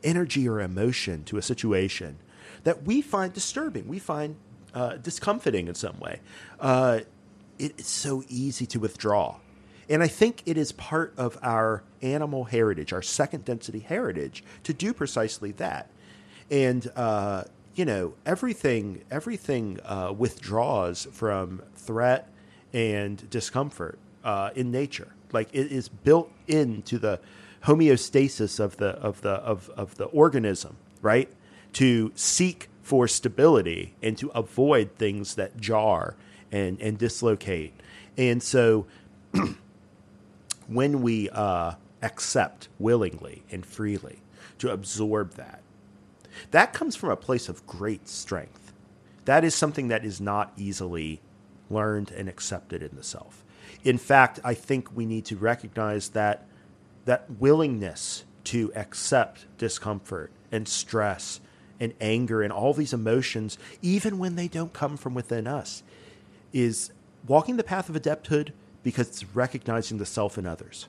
energy 0.02 0.48
or 0.48 0.60
emotion 0.60 1.22
to 1.26 1.38
a 1.38 1.42
situation 1.42 2.18
that 2.64 2.82
we 2.82 3.00
find 3.00 3.32
disturbing, 3.32 3.86
we 3.86 4.00
find 4.00 4.34
uh, 4.74 4.96
discomforting 4.96 5.68
in 5.68 5.76
some 5.76 5.96
way, 6.00 6.18
uh, 6.58 6.98
it 7.60 7.78
is 7.78 7.86
so 7.86 8.24
easy 8.28 8.66
to 8.66 8.80
withdraw. 8.80 9.36
And 9.92 10.02
I 10.02 10.08
think 10.08 10.42
it 10.46 10.56
is 10.56 10.72
part 10.72 11.12
of 11.18 11.38
our 11.42 11.82
animal 12.00 12.44
heritage, 12.44 12.94
our 12.94 13.02
second 13.02 13.44
density 13.44 13.80
heritage, 13.80 14.42
to 14.62 14.72
do 14.72 14.94
precisely 14.94 15.52
that. 15.52 15.90
And 16.50 16.90
uh, 16.96 17.44
you 17.74 17.84
know, 17.84 18.14
everything 18.24 19.04
everything 19.10 19.80
uh, 19.84 20.14
withdraws 20.16 21.06
from 21.12 21.60
threat 21.76 22.30
and 22.72 23.28
discomfort 23.28 23.98
uh, 24.24 24.48
in 24.54 24.70
nature. 24.70 25.12
Like 25.30 25.50
it 25.52 25.70
is 25.70 25.90
built 25.90 26.32
into 26.46 26.98
the 26.98 27.20
homeostasis 27.64 28.58
of 28.58 28.78
the 28.78 28.92
of 28.92 29.20
the 29.20 29.32
of, 29.32 29.68
of 29.76 29.98
the 29.98 30.06
organism, 30.06 30.78
right? 31.02 31.30
To 31.74 32.12
seek 32.14 32.70
for 32.80 33.06
stability 33.06 33.94
and 34.02 34.16
to 34.16 34.30
avoid 34.30 34.92
things 34.96 35.34
that 35.34 35.58
jar 35.58 36.16
and 36.50 36.80
and 36.80 36.96
dislocate. 36.96 37.74
And 38.16 38.42
so 38.42 38.86
when 40.68 41.02
we 41.02 41.28
uh, 41.30 41.74
accept 42.02 42.68
willingly 42.78 43.42
and 43.50 43.64
freely 43.64 44.20
to 44.58 44.70
absorb 44.70 45.34
that, 45.34 45.62
that 46.50 46.72
comes 46.72 46.96
from 46.96 47.10
a 47.10 47.16
place 47.16 47.48
of 47.48 47.66
great 47.66 48.08
strength. 48.08 48.72
That 49.24 49.44
is 49.44 49.54
something 49.54 49.88
that 49.88 50.04
is 50.04 50.20
not 50.20 50.52
easily 50.56 51.20
learned 51.70 52.10
and 52.10 52.28
accepted 52.28 52.82
in 52.82 52.96
the 52.96 53.02
self. 53.02 53.44
In 53.84 53.98
fact, 53.98 54.40
I 54.44 54.54
think 54.54 54.94
we 54.94 55.06
need 55.06 55.24
to 55.26 55.36
recognize 55.36 56.10
that 56.10 56.46
that 57.04 57.28
willingness 57.38 58.24
to 58.44 58.72
accept 58.74 59.46
discomfort 59.58 60.30
and 60.50 60.68
stress 60.68 61.40
and 61.80 61.94
anger 62.00 62.42
and 62.42 62.52
all 62.52 62.72
these 62.74 62.92
emotions, 62.92 63.58
even 63.80 64.18
when 64.18 64.36
they 64.36 64.46
don't 64.46 64.72
come 64.72 64.96
from 64.96 65.14
within 65.14 65.46
us, 65.46 65.82
is 66.52 66.92
walking 67.26 67.56
the 67.56 67.64
path 67.64 67.88
of 67.88 67.96
adepthood 67.96 68.52
because 68.82 69.08
it's 69.08 69.24
recognizing 69.34 69.98
the 69.98 70.06
self 70.06 70.38
in 70.38 70.46
others. 70.46 70.88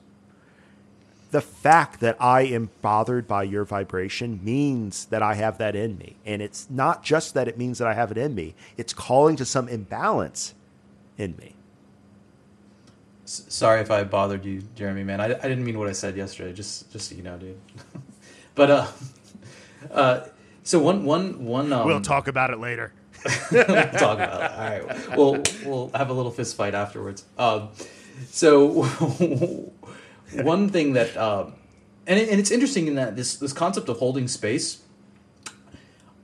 The 1.30 1.40
fact 1.40 2.00
that 2.00 2.16
I 2.20 2.42
am 2.42 2.70
bothered 2.80 3.26
by 3.26 3.42
your 3.42 3.64
vibration 3.64 4.40
means 4.44 5.06
that 5.06 5.22
I 5.22 5.34
have 5.34 5.58
that 5.58 5.74
in 5.74 5.98
me. 5.98 6.16
And 6.24 6.40
it's 6.40 6.68
not 6.70 7.02
just 7.02 7.34
that 7.34 7.48
it 7.48 7.58
means 7.58 7.78
that 7.78 7.88
I 7.88 7.94
have 7.94 8.12
it 8.12 8.18
in 8.18 8.34
me, 8.34 8.54
it's 8.76 8.92
calling 8.92 9.36
to 9.36 9.44
some 9.44 9.68
imbalance 9.68 10.54
in 11.18 11.36
me. 11.36 11.54
S- 13.24 13.46
sorry 13.48 13.80
if 13.80 13.90
I 13.90 14.04
bothered 14.04 14.44
you, 14.44 14.62
Jeremy, 14.76 15.02
man. 15.02 15.20
I, 15.20 15.24
I 15.24 15.48
didn't 15.48 15.64
mean 15.64 15.78
what 15.78 15.88
I 15.88 15.92
said 15.92 16.16
yesterday, 16.16 16.52
just 16.52 16.92
just 16.92 17.08
so 17.08 17.16
you 17.16 17.22
know, 17.22 17.36
dude. 17.38 17.58
but, 18.54 18.70
uh, 18.70 18.86
uh, 19.90 20.20
so 20.62 20.78
one, 20.78 21.04
one, 21.04 21.44
one, 21.44 21.72
um, 21.72 21.86
we'll 21.86 22.00
talk 22.00 22.28
about 22.28 22.50
it 22.50 22.58
later. 22.58 22.92
We'll 23.52 23.64
talk 23.64 24.18
about 24.18 24.42
it. 24.42 24.50
All 24.52 24.88
right. 24.88 25.16
We'll 25.16 25.42
we'll 25.64 25.90
have 25.94 26.10
a 26.10 26.12
little 26.12 26.30
fist 26.30 26.56
fight 26.56 26.74
afterwards. 26.74 27.24
Um, 27.38 27.70
so 28.30 28.84
one 30.32 30.68
thing 30.68 30.94
that 30.94 31.16
um, 31.16 31.54
and 32.06 32.18
it, 32.18 32.28
and 32.28 32.38
it's 32.38 32.50
interesting 32.50 32.86
in 32.86 32.94
that 32.96 33.16
this 33.16 33.36
this 33.36 33.52
concept 33.52 33.88
of 33.88 33.98
holding 33.98 34.28
space. 34.28 34.82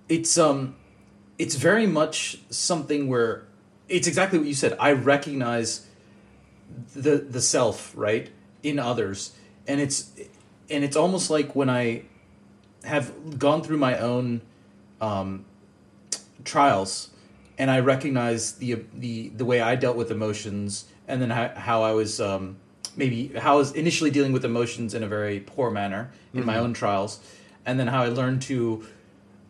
It's 0.09 0.37
um, 0.37 0.77
it's 1.39 1.55
very 1.55 1.87
much 1.87 2.39
something 2.51 3.09
where 3.09 3.47
it's 3.89 4.07
exactly 4.07 4.39
what 4.39 4.49
you 4.49 4.55
said. 4.55 4.77
I 4.79 4.93
recognize 4.93 5.87
the 6.95 7.17
the 7.19 7.41
self 7.41 7.93
right 7.97 8.31
in 8.63 8.79
others, 8.79 9.33
and 9.67 9.81
it's 9.81 10.11
and 10.69 10.85
it's 10.85 10.97
almost 10.97 11.31
like 11.31 11.55
when 11.55 11.71
I 11.71 12.03
have 12.85 13.39
gone 13.39 13.63
through 13.63 13.79
my 13.79 13.99
own 13.99 14.41
um, 15.01 15.45
trials 16.45 17.11
and 17.61 17.71
I 17.71 17.81
recognize 17.81 18.53
the 18.53 18.85
the 18.95 19.29
the 19.29 19.45
way 19.45 19.61
I 19.61 19.77
dealt 19.77 19.97
with 19.97 20.11
emotions 20.11 20.87
and 21.07 21.21
then 21.21 21.29
how, 21.29 21.49
how 21.49 21.83
I 21.83 21.93
was 21.93 22.19
um, 22.19 22.57
maybe 22.97 23.29
how 23.39 23.55
I 23.55 23.57
was 23.57 23.73
initially 23.73 24.11
dealing 24.11 24.33
with 24.33 24.47
emotions 24.47 24.95
in 24.95 25.03
a 25.03 25.07
very 25.07 25.41
poor 25.41 25.71
manner 25.71 26.11
in 26.33 26.41
mm-hmm. 26.41 26.47
my 26.47 26.59
own 26.59 26.73
trials 26.73 27.21
and 27.67 27.79
then 27.79 27.87
how 27.87 28.03
I 28.03 28.09
learned 28.09 28.41
to 28.43 28.87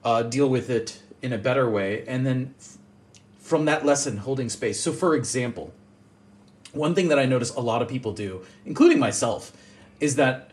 uh, 0.05 0.23
deal 0.25 0.49
with 0.49 0.71
it 0.71 1.01
in 1.23 1.33
a 1.33 1.39
better 1.39 1.71
way 1.71 2.05
and 2.09 2.27
then 2.27 2.55
f- 2.59 2.79
from 3.39 3.67
that 3.67 3.87
lesson 3.87 4.17
holding 4.19 4.49
space 4.49 4.81
so 4.81 4.93
for 4.93 5.15
example 5.15 5.73
one 6.73 6.95
thing 6.95 7.09
that 7.09 7.19
I 7.19 7.27
notice 7.27 7.51
a 7.55 7.61
lot 7.61 7.81
of 7.81 7.89
people 7.89 8.13
do 8.13 8.45
including 8.67 8.99
myself 8.99 9.53
is 10.01 10.17
that 10.17 10.51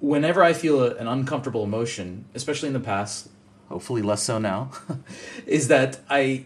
whenever 0.00 0.42
I 0.42 0.52
feel 0.54 0.82
a, 0.82 0.94
an 0.96 1.06
uncomfortable 1.06 1.62
emotion 1.62 2.24
especially 2.34 2.66
in 2.66 2.74
the 2.74 2.80
past 2.80 3.28
hopefully 3.68 4.02
less 4.02 4.22
so 4.22 4.38
now, 4.38 4.70
is 5.46 5.68
that 5.68 6.00
I 6.08 6.44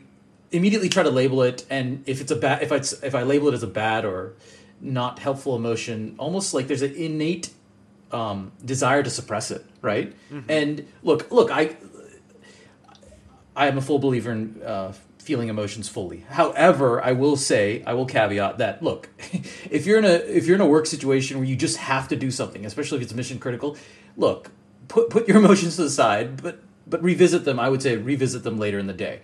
immediately 0.53 0.89
try 0.89 1.03
to 1.03 1.11
label 1.11 1.43
it, 1.43 1.65
and 1.71 2.03
if 2.07 2.21
it's 2.21 2.31
a 2.31 2.37
bad, 2.37 2.63
if 2.63 2.73
I 2.73 2.77
if 3.07 3.15
I 3.15 3.23
label 3.23 3.49
it 3.49 3.55
as 3.55 3.63
a 3.63 3.69
bad 3.69 4.05
or 4.05 4.35
not 4.81 5.19
helpful 5.19 5.57
emotion, 5.57 6.15
almost 6.19 6.55
like 6.55 6.67
there's 6.67 6.83
an 6.83 6.95
innate 6.95 7.51
um, 8.13 8.53
desire 8.65 9.03
to 9.03 9.11
suppress 9.11 9.51
it, 9.51 9.65
right? 9.83 10.13
Mm-hmm. 10.33 10.51
And 10.51 10.87
look, 11.03 11.31
look, 11.31 11.51
I 11.51 11.77
I 13.55 13.69
am 13.69 13.79
a 13.79 13.83
full 13.83 13.99
believer 13.99 14.33
in 14.33 14.61
uh, 14.63 14.93
feeling 15.19 15.49
emotions 15.49 15.89
fully. 15.89 16.25
However, 16.29 17.03
I 17.03 17.13
will 17.13 17.37
say, 17.37 17.83
I 17.87 17.95
will 17.95 18.07
caveat 18.07 18.59
that 18.59 18.83
look, 18.83 19.11
if 19.71 19.87
you're 19.87 19.99
in 19.99 20.05
a 20.05 20.15
if 20.15 20.47
you're 20.47 20.57
in 20.57 20.63
a 20.63 20.67
work 20.67 20.87
situation 20.87 21.39
where 21.39 21.47
you 21.47 21.57
just 21.57 21.77
have 21.77 22.09
to 22.09 22.17
do 22.17 22.31
something, 22.31 22.65
especially 22.65 22.99
if 22.99 23.05
it's 23.05 23.15
mission 23.15 23.39
critical, 23.39 23.77
look, 24.17 24.51
put 24.89 25.11
put 25.11 25.29
your 25.29 25.37
emotions 25.45 25.77
to 25.77 25.83
the 25.83 25.91
side, 25.91 26.43
but 26.43 26.61
but 26.91 27.03
revisit 27.03 27.45
them. 27.45 27.59
I 27.59 27.69
would 27.69 27.83
say 27.83 27.97
revisit 27.97 28.43
them 28.43 28.59
later 28.59 28.79
in 28.79 28.87
the 28.87 28.93
day. 28.93 29.21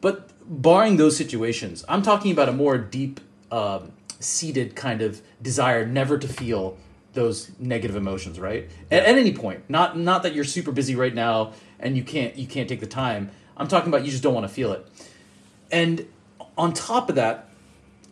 But 0.00 0.30
barring 0.44 0.96
those 0.96 1.16
situations, 1.16 1.84
I'm 1.88 2.02
talking 2.02 2.30
about 2.32 2.48
a 2.48 2.52
more 2.52 2.78
deep 2.78 3.20
um, 3.50 3.92
seated 4.20 4.76
kind 4.76 5.02
of 5.02 5.20
desire 5.42 5.86
never 5.86 6.18
to 6.18 6.28
feel 6.28 6.76
those 7.14 7.50
negative 7.58 7.96
emotions, 7.96 8.40
right? 8.40 8.68
At, 8.90 9.04
at, 9.04 9.16
any 9.16 9.32
point, 9.32 9.68
not 9.68 9.96
not 9.98 10.22
that 10.24 10.34
you're 10.34 10.44
super 10.44 10.72
busy 10.72 10.96
right 10.96 11.14
now 11.14 11.52
and 11.78 11.96
you 11.96 12.02
can't 12.02 12.36
you 12.36 12.46
can't 12.46 12.68
take 12.68 12.80
the 12.80 12.86
time. 12.86 13.30
I'm 13.56 13.68
talking 13.68 13.88
about 13.88 14.04
you 14.04 14.10
just 14.10 14.22
don't 14.22 14.34
want 14.34 14.46
to 14.46 14.52
feel 14.52 14.72
it. 14.72 14.86
And 15.70 16.06
on 16.58 16.72
top 16.72 17.08
of 17.08 17.14
that, 17.16 17.48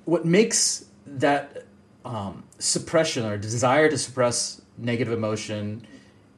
what 0.05 0.25
makes 0.25 0.85
that 1.07 1.65
um, 2.05 2.45
suppression 2.59 3.25
or 3.25 3.37
desire 3.37 3.89
to 3.89 3.99
suppress 3.99 4.63
negative 4.79 5.13
emotion 5.13 5.87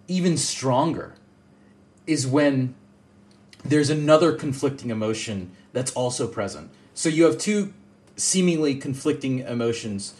even 0.08 0.36
stronger 0.36 1.14
is 2.06 2.26
when 2.26 2.74
there's 3.64 3.90
another 3.90 4.32
conflicting 4.32 4.90
emotion 4.90 5.50
that's 5.72 5.92
also 5.92 6.26
present. 6.26 6.70
So 6.94 7.08
you 7.08 7.24
have 7.24 7.38
two 7.38 7.72
seemingly 8.16 8.76
conflicting 8.76 9.40
emotions, 9.40 10.14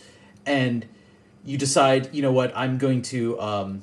and 0.45 0.87
you 1.45 1.59
decide, 1.59 2.15
you 2.15 2.23
know 2.23 2.33
what, 2.33 2.53
I'm 2.57 2.79
going 2.79 3.03
to 3.03 3.41
um, 3.41 3.83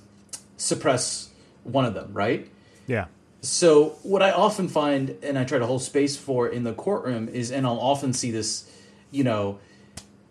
suppress 0.57 1.29
one 1.63 1.85
of 1.85 1.93
them, 1.93 2.11
right? 2.13 2.49
Yeah. 2.87 3.05
So 3.41 3.97
what 4.03 4.21
I 4.21 4.31
often 4.31 4.67
find, 4.67 5.17
and 5.23 5.37
I 5.37 5.45
try 5.45 5.59
to 5.59 5.65
hold 5.65 5.81
space 5.81 6.17
for 6.17 6.47
in 6.47 6.63
the 6.63 6.73
courtroom, 6.73 7.29
is, 7.29 7.51
and 7.51 7.65
I'll 7.65 7.79
often 7.79 8.13
see 8.13 8.31
this, 8.31 8.69
you 9.11 9.23
know, 9.23 9.59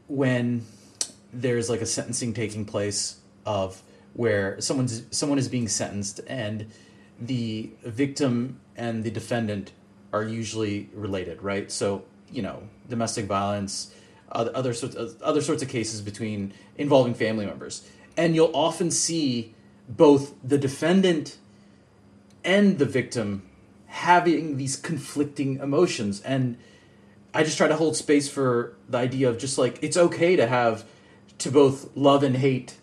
when 0.08 0.64
there's 1.32 1.70
like 1.70 1.80
a 1.80 1.86
sentencing 1.86 2.34
taking 2.34 2.64
place 2.64 3.16
of 3.46 3.82
where 4.14 4.60
someone's 4.60 5.04
someone 5.10 5.38
is 5.38 5.48
being 5.48 5.68
sentenced 5.68 6.20
and 6.26 6.66
the 7.20 7.70
victim 7.84 8.60
and 8.76 9.04
the 9.04 9.10
defendant 9.10 9.72
are 10.12 10.24
usually 10.24 10.88
related, 10.94 11.42
right? 11.42 11.70
So 11.70 12.04
you 12.32 12.42
know, 12.42 12.62
domestic 12.88 13.26
violence, 13.26 13.92
other, 14.30 14.52
other 14.54 14.72
sorts 14.72 14.94
of, 14.94 15.20
other 15.22 15.40
sorts 15.40 15.62
of 15.62 15.68
cases 15.68 16.00
between 16.00 16.52
involving 16.76 17.14
family 17.14 17.46
members, 17.46 17.88
and 18.16 18.34
you'll 18.34 18.54
often 18.54 18.90
see 18.90 19.54
both 19.88 20.34
the 20.44 20.58
defendant 20.58 21.38
and 22.44 22.78
the 22.78 22.86
victim 22.86 23.42
having 23.86 24.56
these 24.56 24.76
conflicting 24.76 25.58
emotions. 25.58 26.20
And 26.22 26.56
i 27.32 27.42
just 27.44 27.56
try 27.56 27.68
to 27.68 27.76
hold 27.76 27.96
space 27.96 28.28
for 28.28 28.76
the 28.88 28.98
idea 28.98 29.28
of 29.28 29.38
just 29.38 29.56
like 29.56 29.78
it's 29.82 29.96
okay 29.96 30.34
to 30.34 30.46
have 30.46 30.84
to 31.38 31.50
both 31.50 31.88
love 31.96 32.24
and 32.24 32.36
hate 32.36 32.76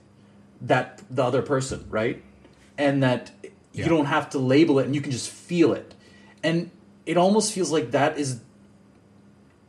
that 0.62 1.02
the 1.10 1.24
other 1.24 1.42
person 1.42 1.86
right? 1.90 2.24
And 2.78 3.02
that 3.02 3.32
yeah. 3.78 3.86
You 3.86 3.90
don't 3.90 4.06
have 4.06 4.30
to 4.32 4.40
label 4.40 4.80
it 4.80 4.86
and 4.86 4.96
you 4.96 5.02
can 5.02 5.12
just 5.12 5.30
feel 5.30 5.74
it. 5.74 5.94
And 6.44 6.72
it 7.06 7.16
almost 7.18 7.54
feels 7.54 7.72
like 7.72 7.92
that 7.92 8.18
is 8.18 8.42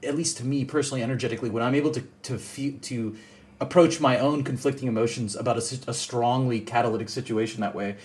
at 0.02 0.14
least 0.14 0.38
to 0.38 0.44
me 0.44 0.64
personally 0.64 1.02
energetically 1.02 1.50
when 1.50 1.62
I'm 1.62 1.74
able 1.74 1.90
to 1.92 2.02
to 2.22 2.38
feel 2.38 2.74
to 2.82 3.16
approach 3.60 4.00
my 4.00 4.18
own 4.18 4.44
conflicting 4.44 4.88
emotions 4.88 5.34
about 5.34 5.56
a, 5.56 5.90
a 5.90 5.94
strongly 5.94 6.60
catalytic 6.60 7.08
situation 7.08 7.60
that 7.60 7.74
way, 7.74 7.96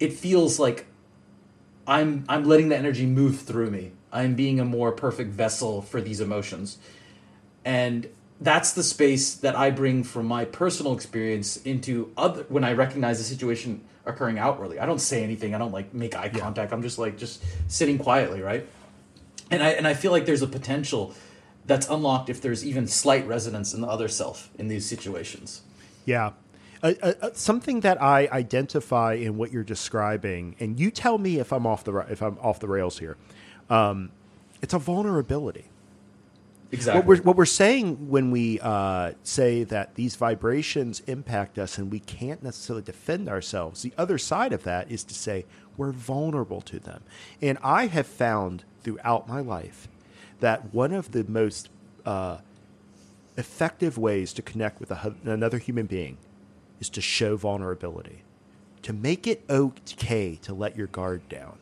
it 0.00 0.12
feels 0.12 0.58
like 0.58 0.86
I'm 1.86 2.24
I'm 2.28 2.44
letting 2.44 2.68
the 2.68 2.76
energy 2.76 3.06
move 3.06 3.40
through 3.40 3.70
me. 3.70 3.92
I'm 4.12 4.34
being 4.34 4.60
a 4.60 4.64
more 4.64 4.92
perfect 4.92 5.30
vessel 5.30 5.82
for 5.82 6.00
these 6.00 6.20
emotions. 6.20 6.78
And 7.64 8.08
that's 8.40 8.72
the 8.72 8.82
space 8.82 9.34
that 9.34 9.56
I 9.56 9.70
bring 9.70 10.04
from 10.04 10.26
my 10.26 10.44
personal 10.44 10.94
experience 10.94 11.56
into 11.58 12.12
other 12.16 12.44
when 12.48 12.64
I 12.64 12.72
recognize 12.72 13.20
a 13.20 13.24
situation 13.24 13.82
occurring 14.04 14.38
outwardly. 14.38 14.78
I 14.78 14.86
don't 14.86 15.00
say 15.00 15.22
anything. 15.22 15.54
I 15.54 15.58
don't 15.58 15.72
like 15.72 15.92
make 15.94 16.14
eye 16.14 16.28
contact. 16.28 16.72
I'm 16.72 16.82
just 16.82 16.98
like 16.98 17.18
just 17.18 17.42
sitting 17.70 17.98
quietly, 17.98 18.40
right? 18.40 18.66
And 19.50 19.62
I 19.62 19.70
and 19.70 19.86
I 19.86 19.94
feel 19.94 20.12
like 20.12 20.26
there's 20.26 20.42
a 20.42 20.46
potential 20.46 21.14
that's 21.66 21.88
unlocked 21.88 22.30
if 22.30 22.40
there's 22.40 22.64
even 22.64 22.86
slight 22.86 23.26
resonance 23.26 23.74
in 23.74 23.80
the 23.80 23.88
other 23.88 24.08
self 24.08 24.50
in 24.58 24.68
these 24.68 24.86
situations. 24.86 25.62
Yeah. 26.04 26.32
Uh, 26.82 26.94
uh, 27.02 27.30
something 27.34 27.80
that 27.80 28.00
I 28.00 28.28
identify 28.30 29.14
in 29.14 29.36
what 29.36 29.50
you're 29.50 29.64
describing, 29.64 30.54
and 30.60 30.78
you 30.78 30.92
tell 30.92 31.18
me 31.18 31.40
if 31.40 31.52
I'm 31.52 31.66
off 31.66 31.82
the 31.82 31.96
if 32.08 32.22
I'm 32.22 32.38
off 32.40 32.60
the 32.60 32.68
rails 32.68 32.98
here. 32.98 33.16
Um, 33.68 34.12
it's 34.62 34.74
a 34.74 34.78
vulnerability 34.78 35.66
Exactly. 36.70 36.98
What 36.98 37.06
we're, 37.06 37.22
what 37.22 37.36
we're 37.36 37.46
saying 37.46 38.10
when 38.10 38.30
we 38.30 38.60
uh, 38.60 39.12
say 39.22 39.64
that 39.64 39.94
these 39.94 40.16
vibrations 40.16 41.00
impact 41.06 41.58
us 41.58 41.78
and 41.78 41.90
we 41.90 42.00
can't 42.00 42.42
necessarily 42.42 42.82
defend 42.82 43.28
ourselves, 43.28 43.82
the 43.82 43.94
other 43.96 44.18
side 44.18 44.52
of 44.52 44.64
that 44.64 44.90
is 44.90 45.02
to 45.04 45.14
say 45.14 45.46
we're 45.78 45.92
vulnerable 45.92 46.60
to 46.62 46.78
them. 46.78 47.02
And 47.40 47.56
I 47.62 47.86
have 47.86 48.06
found 48.06 48.64
throughout 48.82 49.26
my 49.26 49.40
life 49.40 49.88
that 50.40 50.74
one 50.74 50.92
of 50.92 51.12
the 51.12 51.24
most 51.24 51.70
uh, 52.04 52.38
effective 53.38 53.96
ways 53.96 54.32
to 54.34 54.42
connect 54.42 54.78
with 54.78 54.90
a, 54.90 55.14
another 55.24 55.58
human 55.58 55.86
being 55.86 56.18
is 56.80 56.90
to 56.90 57.00
show 57.00 57.36
vulnerability, 57.36 58.22
to 58.82 58.92
make 58.92 59.26
it 59.26 59.42
okay 59.48 60.36
to 60.42 60.52
let 60.52 60.76
your 60.76 60.86
guard 60.88 61.26
down. 61.28 61.58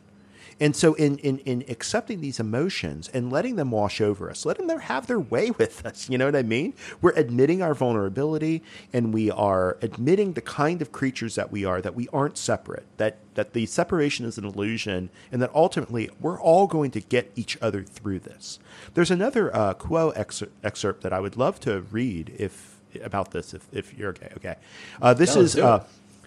And 0.59 0.75
so, 0.75 0.95
in, 0.95 1.17
in, 1.19 1.37
in 1.39 1.63
accepting 1.69 2.21
these 2.21 2.39
emotions 2.39 3.09
and 3.13 3.31
letting 3.31 3.57
them 3.57 3.69
wash 3.71 4.01
over 4.01 4.29
us, 4.29 4.45
letting 4.45 4.67
them 4.67 4.79
have 4.79 5.05
their 5.07 5.19
way 5.19 5.51
with 5.57 5.85
us, 5.85 6.09
you 6.09 6.17
know 6.17 6.25
what 6.25 6.35
I 6.35 6.41
mean? 6.43 6.73
We're 7.01 7.11
admitting 7.15 7.61
our 7.61 7.73
vulnerability 7.75 8.63
and 8.91 9.13
we 9.13 9.29
are 9.29 9.77
admitting 9.81 10.33
the 10.33 10.41
kind 10.41 10.81
of 10.81 10.91
creatures 10.91 11.35
that 11.35 11.51
we 11.51 11.63
are, 11.65 11.81
that 11.81 11.93
we 11.95 12.07
aren't 12.11 12.37
separate, 12.37 12.85
that, 12.97 13.17
that 13.35 13.53
the 13.53 13.65
separation 13.67 14.25
is 14.25 14.37
an 14.39 14.45
illusion, 14.45 15.09
and 15.31 15.41
that 15.43 15.51
ultimately 15.53 16.09
we're 16.19 16.39
all 16.39 16.65
going 16.67 16.91
to 16.91 17.01
get 17.01 17.31
each 17.35 17.57
other 17.61 17.83
through 17.83 18.19
this. 18.19 18.57
There's 18.95 19.11
another 19.11 19.55
uh, 19.55 19.75
Q'uo 19.75 20.11
excerpt, 20.17 20.53
excerpt 20.65 21.01
that 21.03 21.13
I 21.13 21.19
would 21.19 21.37
love 21.37 21.59
to 21.61 21.81
read 21.91 22.33
if 22.37 22.77
about 23.03 23.29
this, 23.31 23.53
if, 23.53 23.67
if 23.71 23.93
you're 23.93 24.09
okay. 24.09 24.31
Okay. 24.37 24.55
Uh, 25.01 25.13
this 25.13 25.35
Yeah, 25.35 25.41
is 25.41 25.55
let's 25.55 25.55
do 25.55 25.59
it. 25.61 25.65
uh, 25.65 25.79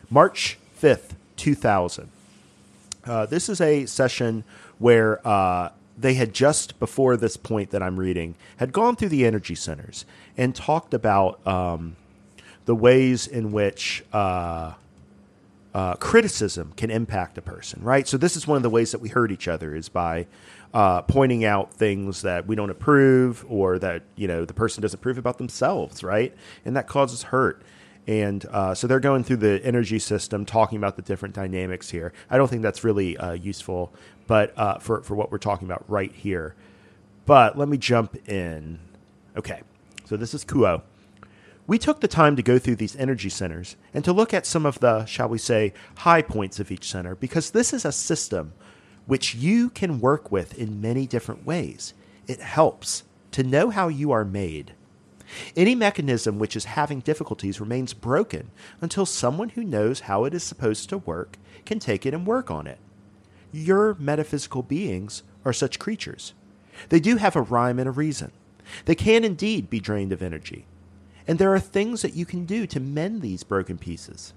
March 0.09 0.59
5th, 0.81 1.14
2000. 1.37 2.11
Uh, 3.05 3.27
this 3.27 3.49
is 3.49 3.61
a 3.61 3.87
session 3.87 4.45
where 4.79 5.27
uh, 5.27 5.71
they 5.97 6.15
had 6.15 6.33
just 6.33 6.79
before 6.79 7.17
this 7.17 7.37
point 7.37 7.71
that 7.71 7.83
I'm 7.83 7.99
reading 7.99 8.35
had 8.57 8.73
gone 8.73 8.97
through 8.97 9.11
the 9.11 9.27
energy 9.27 9.55
centers 9.55 10.05
and 10.37 10.55
talked 10.55 10.95
about 10.95 11.45
um, 11.47 11.97
the 12.65 12.75
ways 12.75 13.27
in 13.27 13.53
which 13.53 14.05
uh, 14.13 14.75
uh, 15.75 15.95
criticism 15.95 16.73
can 16.77 16.91
impact 16.91 17.39
a 17.39 17.43
person, 17.43 17.83
right? 17.83 18.07
So 18.07 18.17
this 18.17 18.37
is 18.37 18.47
one 18.47 18.57
of 18.57 18.63
the 18.63 18.71
ways 18.71 18.93
that 18.93 19.01
we 19.01 19.09
hurt 19.09 19.31
each 19.31 19.49
other 19.49 19.75
is 19.75 19.89
by 19.89 20.27
uh, 20.73 21.03
pointing 21.03 21.45
out 21.45 21.73
things 21.73 22.23
that 22.23 22.47
we 22.47 22.57
don't 22.57 22.71
approve 22.71 23.45
or 23.49 23.79
that 23.79 24.03
you 24.17 24.29
know 24.29 24.45
the 24.45 24.55
person 24.55 24.83
doesn't 24.83 24.99
approve 24.99 25.19
about 25.19 25.39
themselves, 25.39 26.03
right? 26.03 26.35
And 26.65 26.77
that 26.77 26.87
causes 26.87 27.25
hurt. 27.25 27.63
And 28.07 28.45
uh, 28.47 28.75
so 28.75 28.87
they're 28.87 29.01
going 29.01 29.25
through 29.25 29.37
the 29.37 29.61
energy 29.65 29.99
system, 29.99 30.45
talking 30.45 30.79
about 30.79 30.97
the 30.97 31.03
different 31.03 31.35
dynamics 31.35 31.91
here. 31.91 32.13
I 32.29 32.39
don't 32.39 32.49
think 32.49 32.63
that's 32.63 32.83
really 32.83 33.17
uh, 33.17 33.33
useful, 33.33 33.93
but 34.27 34.57
uh, 34.59 34.79
for 34.79 35.03
for 35.03 35.15
what 35.15 35.31
we're 35.31 35.39
talking 35.39 35.69
about 35.69 35.85
right 35.89 36.13
here. 36.13 36.55
But 37.27 37.57
let 37.57 37.69
me 37.69 37.77
jump 37.77 38.17
in. 38.29 38.81
Okay, 39.37 39.63
so 40.07 40.17
this 40.17 40.35
is 40.35 40.45
Q'uo. 40.45 40.83
We 41.67 41.79
took 41.79 42.01
the 42.01 42.09
time 42.09 42.35
to 42.35 42.43
go 42.43 42.59
through 42.59 42.77
these 42.77 42.97
energy 42.97 43.29
centers 43.29 43.77
and 43.95 44.05
to 44.05 44.13
look 44.13 44.35
at 44.35 44.45
some 44.45 44.67
of 44.67 44.81
the, 44.81 45.05
shall 45.05 45.29
we 45.29 45.39
say, 45.39 45.73
high 45.99 46.23
points 46.23 46.59
of 46.59 46.73
each 46.73 46.91
center 46.91 47.15
because 47.15 47.53
this 47.53 47.73
is 47.73 47.85
a 47.85 47.93
system 47.93 48.55
which 49.07 49.37
you 49.37 49.71
can 49.71 50.01
work 50.01 50.33
with 50.33 50.59
in 50.59 50.81
many 50.81 51.07
different 51.07 51.47
ways. 51.47 51.95
It 52.27 52.41
helps 52.41 53.05
to 53.31 53.45
know 53.45 53.71
how 53.71 53.87
you 53.87 54.11
are 54.11 54.25
made. 54.25 54.73
Any 55.57 55.75
mechanism 55.75 56.38
which 56.38 56.57
is 56.57 56.64
having 56.64 57.01
difficulties 57.01 57.61
remains 57.61 57.95
broken 57.95 58.51
until 58.81 59.07
someone 59.07 59.51
who 59.51 59.64
knows 59.64 60.01
how 60.01 60.25
it 60.25 60.35
is 60.35 60.43
supposed 60.43 60.88
to 60.88 60.99
work 60.99 61.38
can 61.64 61.79
take 61.79 62.07
it 62.07 62.14
and 62.14 62.27
work 62.27 62.51
on 62.51 62.66
it. 62.66 62.79
Your 63.53 63.95
metaphysical 63.95 64.62
beings 64.62 65.23
are 65.45 65.53
such 65.53 65.79
creatures. 65.79 66.35
They 66.88 67.01
do 67.01 67.16
have 67.16 67.37
a 67.37 67.43
rhyme 67.43 67.79
and 67.79 67.88
a 67.88 67.93
reason. 67.93 68.33
They 68.85 68.95
can 68.95 69.25
indeed 69.25 69.69
be 69.69 69.81
drained 69.81 70.12
of 70.12 70.23
energy. 70.23 70.66
And 71.27 71.38
there 71.38 71.55
are 71.55 71.61
things 71.61 72.03
that 72.03 72.14
you 72.14 72.25
can 72.25 72.45
do 72.45 72.66
to 72.66 72.81
mend 72.81 73.23
these 73.23 73.43
broken 73.43 73.79
pieces. 73.79 74.33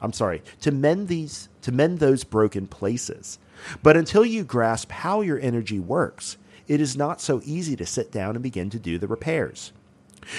I'm 0.00 0.12
sorry, 0.12 0.42
to 0.60 0.70
mend 0.70 1.08
these 1.08 1.48
to 1.62 1.72
mend 1.72 1.98
those 1.98 2.22
broken 2.22 2.66
places. 2.66 3.38
But 3.82 3.96
until 3.96 4.24
you 4.24 4.44
grasp 4.44 4.92
how 4.92 5.22
your 5.22 5.40
energy 5.40 5.80
works, 5.80 6.36
it 6.68 6.80
is 6.80 6.96
not 6.96 7.20
so 7.20 7.40
easy 7.44 7.76
to 7.76 7.86
sit 7.86 8.12
down 8.12 8.36
and 8.36 8.42
begin 8.42 8.70
to 8.70 8.78
do 8.78 8.98
the 8.98 9.08
repairs. 9.08 9.72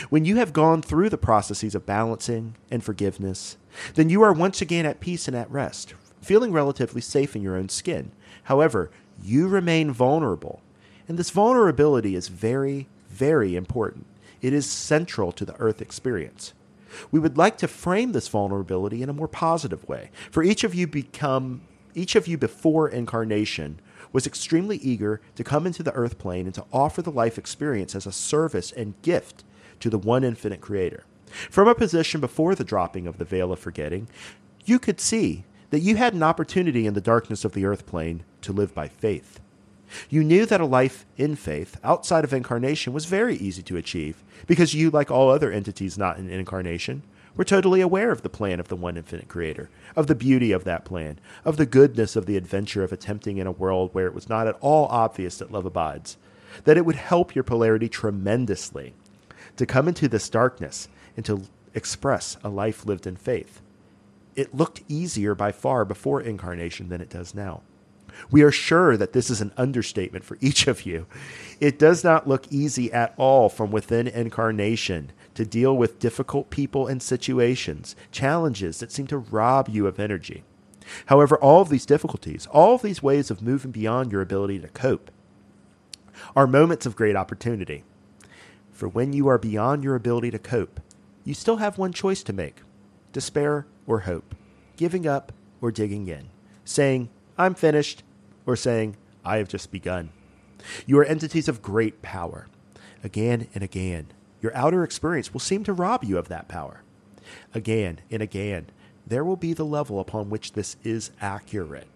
When 0.09 0.25
you 0.25 0.37
have 0.37 0.53
gone 0.53 0.81
through 0.81 1.09
the 1.09 1.17
processes 1.17 1.75
of 1.75 1.85
balancing 1.85 2.55
and 2.69 2.83
forgiveness, 2.83 3.57
then 3.95 4.09
you 4.09 4.21
are 4.21 4.33
once 4.33 4.61
again 4.61 4.85
at 4.85 4.99
peace 4.99 5.27
and 5.27 5.35
at 5.35 5.51
rest, 5.51 5.93
feeling 6.21 6.51
relatively 6.51 7.01
safe 7.01 7.35
in 7.35 7.41
your 7.41 7.55
own 7.55 7.69
skin. 7.69 8.11
However, 8.43 8.91
you 9.23 9.47
remain 9.47 9.91
vulnerable, 9.91 10.61
and 11.07 11.17
this 11.17 11.29
vulnerability 11.29 12.15
is 12.15 12.27
very, 12.27 12.87
very 13.09 13.55
important. 13.55 14.05
It 14.41 14.53
is 14.53 14.69
central 14.69 15.31
to 15.33 15.45
the 15.45 15.55
Earth 15.55 15.81
experience. 15.81 16.53
We 17.11 17.19
would 17.19 17.37
like 17.37 17.57
to 17.59 17.67
frame 17.67 18.11
this 18.11 18.27
vulnerability 18.27 19.01
in 19.01 19.09
a 19.09 19.13
more 19.13 19.27
positive 19.27 19.87
way. 19.87 20.09
For 20.31 20.43
each 20.43 20.63
of 20.63 20.73
you 20.73 20.87
become 20.87 21.61
each 21.95 22.15
of 22.15 22.27
you 22.27 22.37
before 22.37 22.87
incarnation 22.87 23.79
was 24.13 24.27
extremely 24.27 24.77
eager 24.77 25.19
to 25.35 25.43
come 25.43 25.65
into 25.65 25.81
the 25.81 25.93
earth 25.93 26.19
plane 26.19 26.45
and 26.45 26.53
to 26.53 26.65
offer 26.71 27.01
the 27.01 27.11
life 27.11 27.39
experience 27.39 27.95
as 27.95 28.05
a 28.05 28.11
service 28.11 28.71
and 28.71 28.93
gift 29.01 29.43
to 29.79 29.89
the 29.89 29.97
one 29.97 30.23
infinite 30.23 30.61
creator. 30.61 31.03
From 31.49 31.67
a 31.67 31.75
position 31.75 32.21
before 32.21 32.55
the 32.55 32.63
dropping 32.63 33.07
of 33.07 33.17
the 33.17 33.25
veil 33.25 33.51
of 33.51 33.59
forgetting, 33.59 34.07
you 34.65 34.79
could 34.79 34.99
see 34.99 35.43
that 35.69 35.79
you 35.79 35.95
had 35.95 36.13
an 36.13 36.23
opportunity 36.23 36.87
in 36.87 36.93
the 36.93 37.01
darkness 37.01 37.43
of 37.43 37.53
the 37.53 37.65
earth 37.65 37.85
plane 37.85 38.23
to 38.41 38.53
live 38.53 38.73
by 38.73 38.87
faith. 38.87 39.39
You 40.09 40.23
knew 40.23 40.45
that 40.45 40.61
a 40.61 40.65
life 40.65 41.05
in 41.17 41.35
faith 41.35 41.77
outside 41.83 42.23
of 42.23 42.33
incarnation 42.33 42.93
was 42.93 43.05
very 43.05 43.35
easy 43.35 43.61
to 43.63 43.77
achieve 43.77 44.23
because 44.45 44.73
you, 44.73 44.89
like 44.89 45.09
all 45.09 45.29
other 45.29 45.51
entities 45.51 45.97
not 45.97 46.17
in 46.17 46.29
incarnation, 46.29 47.03
were 47.35 47.45
totally 47.45 47.81
aware 47.81 48.11
of 48.11 48.23
the 48.23 48.29
plan 48.29 48.59
of 48.59 48.67
the 48.67 48.75
one 48.75 48.97
infinite 48.97 49.27
creator, 49.27 49.69
of 49.95 50.07
the 50.07 50.15
beauty 50.15 50.51
of 50.51 50.63
that 50.63 50.83
plan, 50.83 51.19
of 51.45 51.57
the 51.57 51.65
goodness 51.65 52.15
of 52.15 52.25
the 52.25 52.35
adventure 52.35 52.83
of 52.83 52.91
attempting 52.91 53.37
in 53.37 53.47
a 53.47 53.51
world 53.51 53.93
where 53.93 54.07
it 54.07 54.15
was 54.15 54.27
not 54.27 54.47
at 54.47 54.57
all 54.59 54.87
obvious 54.87 55.37
that 55.37 55.51
love 55.51 55.65
abides, 55.65 56.17
that 56.63 56.77
it 56.77 56.85
would 56.85 56.95
help 56.95 57.35
your 57.35 57.43
polarity 57.43 57.87
tremendously 57.87 58.93
to 59.57 59.65
come 59.65 59.87
into 59.87 60.07
this 60.07 60.29
darkness 60.29 60.87
and 61.15 61.25
to 61.25 61.43
express 61.73 62.37
a 62.43 62.49
life 62.49 62.85
lived 62.85 63.05
in 63.05 63.15
faith. 63.15 63.61
It 64.35 64.55
looked 64.55 64.83
easier 64.87 65.35
by 65.35 65.51
far 65.51 65.83
before 65.83 66.21
incarnation 66.21 66.89
than 66.89 67.01
it 67.01 67.09
does 67.09 67.35
now. 67.35 67.61
We 68.31 68.41
are 68.41 68.51
sure 68.51 68.97
that 68.97 69.13
this 69.13 69.29
is 69.29 69.41
an 69.41 69.51
understatement 69.57 70.25
for 70.25 70.37
each 70.41 70.67
of 70.67 70.85
you. 70.85 71.05
It 71.59 71.77
does 71.77 72.03
not 72.03 72.27
look 72.27 72.51
easy 72.51 72.91
at 72.91 73.13
all 73.17 73.49
from 73.49 73.71
within 73.71 74.07
incarnation 74.07 75.11
to 75.35 75.45
deal 75.45 75.75
with 75.75 75.99
difficult 75.99 76.49
people 76.49 76.87
and 76.87 77.01
situations, 77.01 77.95
challenges 78.11 78.79
that 78.79 78.91
seem 78.91 79.07
to 79.07 79.17
rob 79.17 79.69
you 79.69 79.85
of 79.87 79.99
energy. 79.99 80.43
However, 81.07 81.37
all 81.37 81.61
of 81.61 81.69
these 81.69 81.85
difficulties, 81.85 82.47
all 82.47 82.75
of 82.75 82.81
these 82.81 83.03
ways 83.03 83.29
of 83.29 83.41
moving 83.41 83.71
beyond 83.71 84.11
your 84.11 84.21
ability 84.21 84.59
to 84.59 84.67
cope, 84.69 85.11
are 86.35 86.47
moments 86.47 86.85
of 86.85 86.95
great 86.95 87.15
opportunity. 87.15 87.83
For 88.77 88.87
when 88.87 89.11
you 89.11 89.27
are 89.27 89.39
beyond 89.39 89.83
your 89.83 89.95
ability 89.95 90.29
to 90.29 90.37
cope, 90.37 90.79
you 91.23 91.33
still 91.33 91.57
have 91.57 91.79
one 91.79 91.93
choice 91.93 92.21
to 92.21 92.31
make 92.31 92.61
despair 93.11 93.65
or 93.87 94.01
hope, 94.01 94.35
giving 94.75 95.07
up 95.07 95.31
or 95.61 95.71
digging 95.71 96.07
in, 96.07 96.29
saying, 96.63 97.09
I'm 97.39 97.55
finished, 97.55 98.03
or 98.45 98.55
saying, 98.55 98.95
I 99.25 99.37
have 99.37 99.47
just 99.47 99.71
begun. 99.71 100.11
You 100.85 100.99
are 100.99 101.05
entities 101.05 101.47
of 101.47 101.63
great 101.63 102.03
power. 102.03 102.49
Again 103.03 103.47
and 103.55 103.63
again, 103.63 104.09
your 104.43 104.55
outer 104.55 104.83
experience 104.83 105.33
will 105.33 105.39
seem 105.39 105.63
to 105.63 105.73
rob 105.73 106.03
you 106.03 106.19
of 106.19 106.27
that 106.27 106.47
power. 106.47 106.83
Again 107.55 108.01
and 108.11 108.21
again, 108.21 108.67
there 109.07 109.23
will 109.23 109.37
be 109.37 109.53
the 109.53 109.65
level 109.65 109.99
upon 109.99 110.29
which 110.29 110.53
this 110.53 110.75
is 110.83 111.09
accurate. 111.19 111.87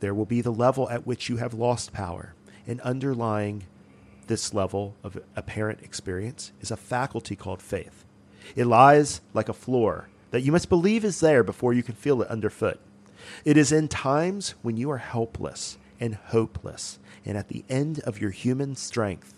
There 0.00 0.14
will 0.14 0.26
be 0.26 0.40
the 0.40 0.50
level 0.50 0.90
at 0.90 1.06
which 1.06 1.28
you 1.28 1.36
have 1.36 1.54
lost 1.54 1.92
power, 1.92 2.34
an 2.66 2.80
underlying 2.80 3.66
this 4.26 4.52
level 4.54 4.94
of 5.02 5.18
apparent 5.34 5.80
experience 5.82 6.52
is 6.60 6.70
a 6.70 6.76
faculty 6.76 7.36
called 7.36 7.62
faith. 7.62 8.04
It 8.54 8.66
lies 8.66 9.20
like 9.34 9.48
a 9.48 9.54
floor 9.54 10.08
that 10.30 10.42
you 10.42 10.52
must 10.52 10.68
believe 10.68 11.04
is 11.04 11.20
there 11.20 11.42
before 11.42 11.72
you 11.72 11.82
can 11.82 11.94
feel 11.94 12.22
it 12.22 12.28
underfoot. 12.28 12.80
It 13.44 13.56
is 13.56 13.72
in 13.72 13.88
times 13.88 14.54
when 14.62 14.76
you 14.76 14.90
are 14.90 14.98
helpless 14.98 15.78
and 15.98 16.14
hopeless, 16.14 16.98
and 17.24 17.36
at 17.36 17.48
the 17.48 17.64
end 17.68 18.00
of 18.00 18.20
your 18.20 18.30
human 18.30 18.76
strength, 18.76 19.34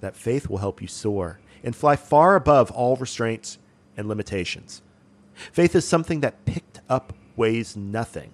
that 0.00 0.16
faith 0.16 0.48
will 0.48 0.58
help 0.58 0.80
you 0.80 0.88
soar 0.88 1.38
and 1.62 1.74
fly 1.74 1.96
far 1.96 2.36
above 2.36 2.70
all 2.70 2.96
restraints 2.96 3.58
and 3.96 4.08
limitations. 4.08 4.82
Faith 5.52 5.74
is 5.74 5.86
something 5.86 6.20
that 6.20 6.44
picked 6.44 6.80
up 6.88 7.12
weighs 7.36 7.76
nothing, 7.76 8.32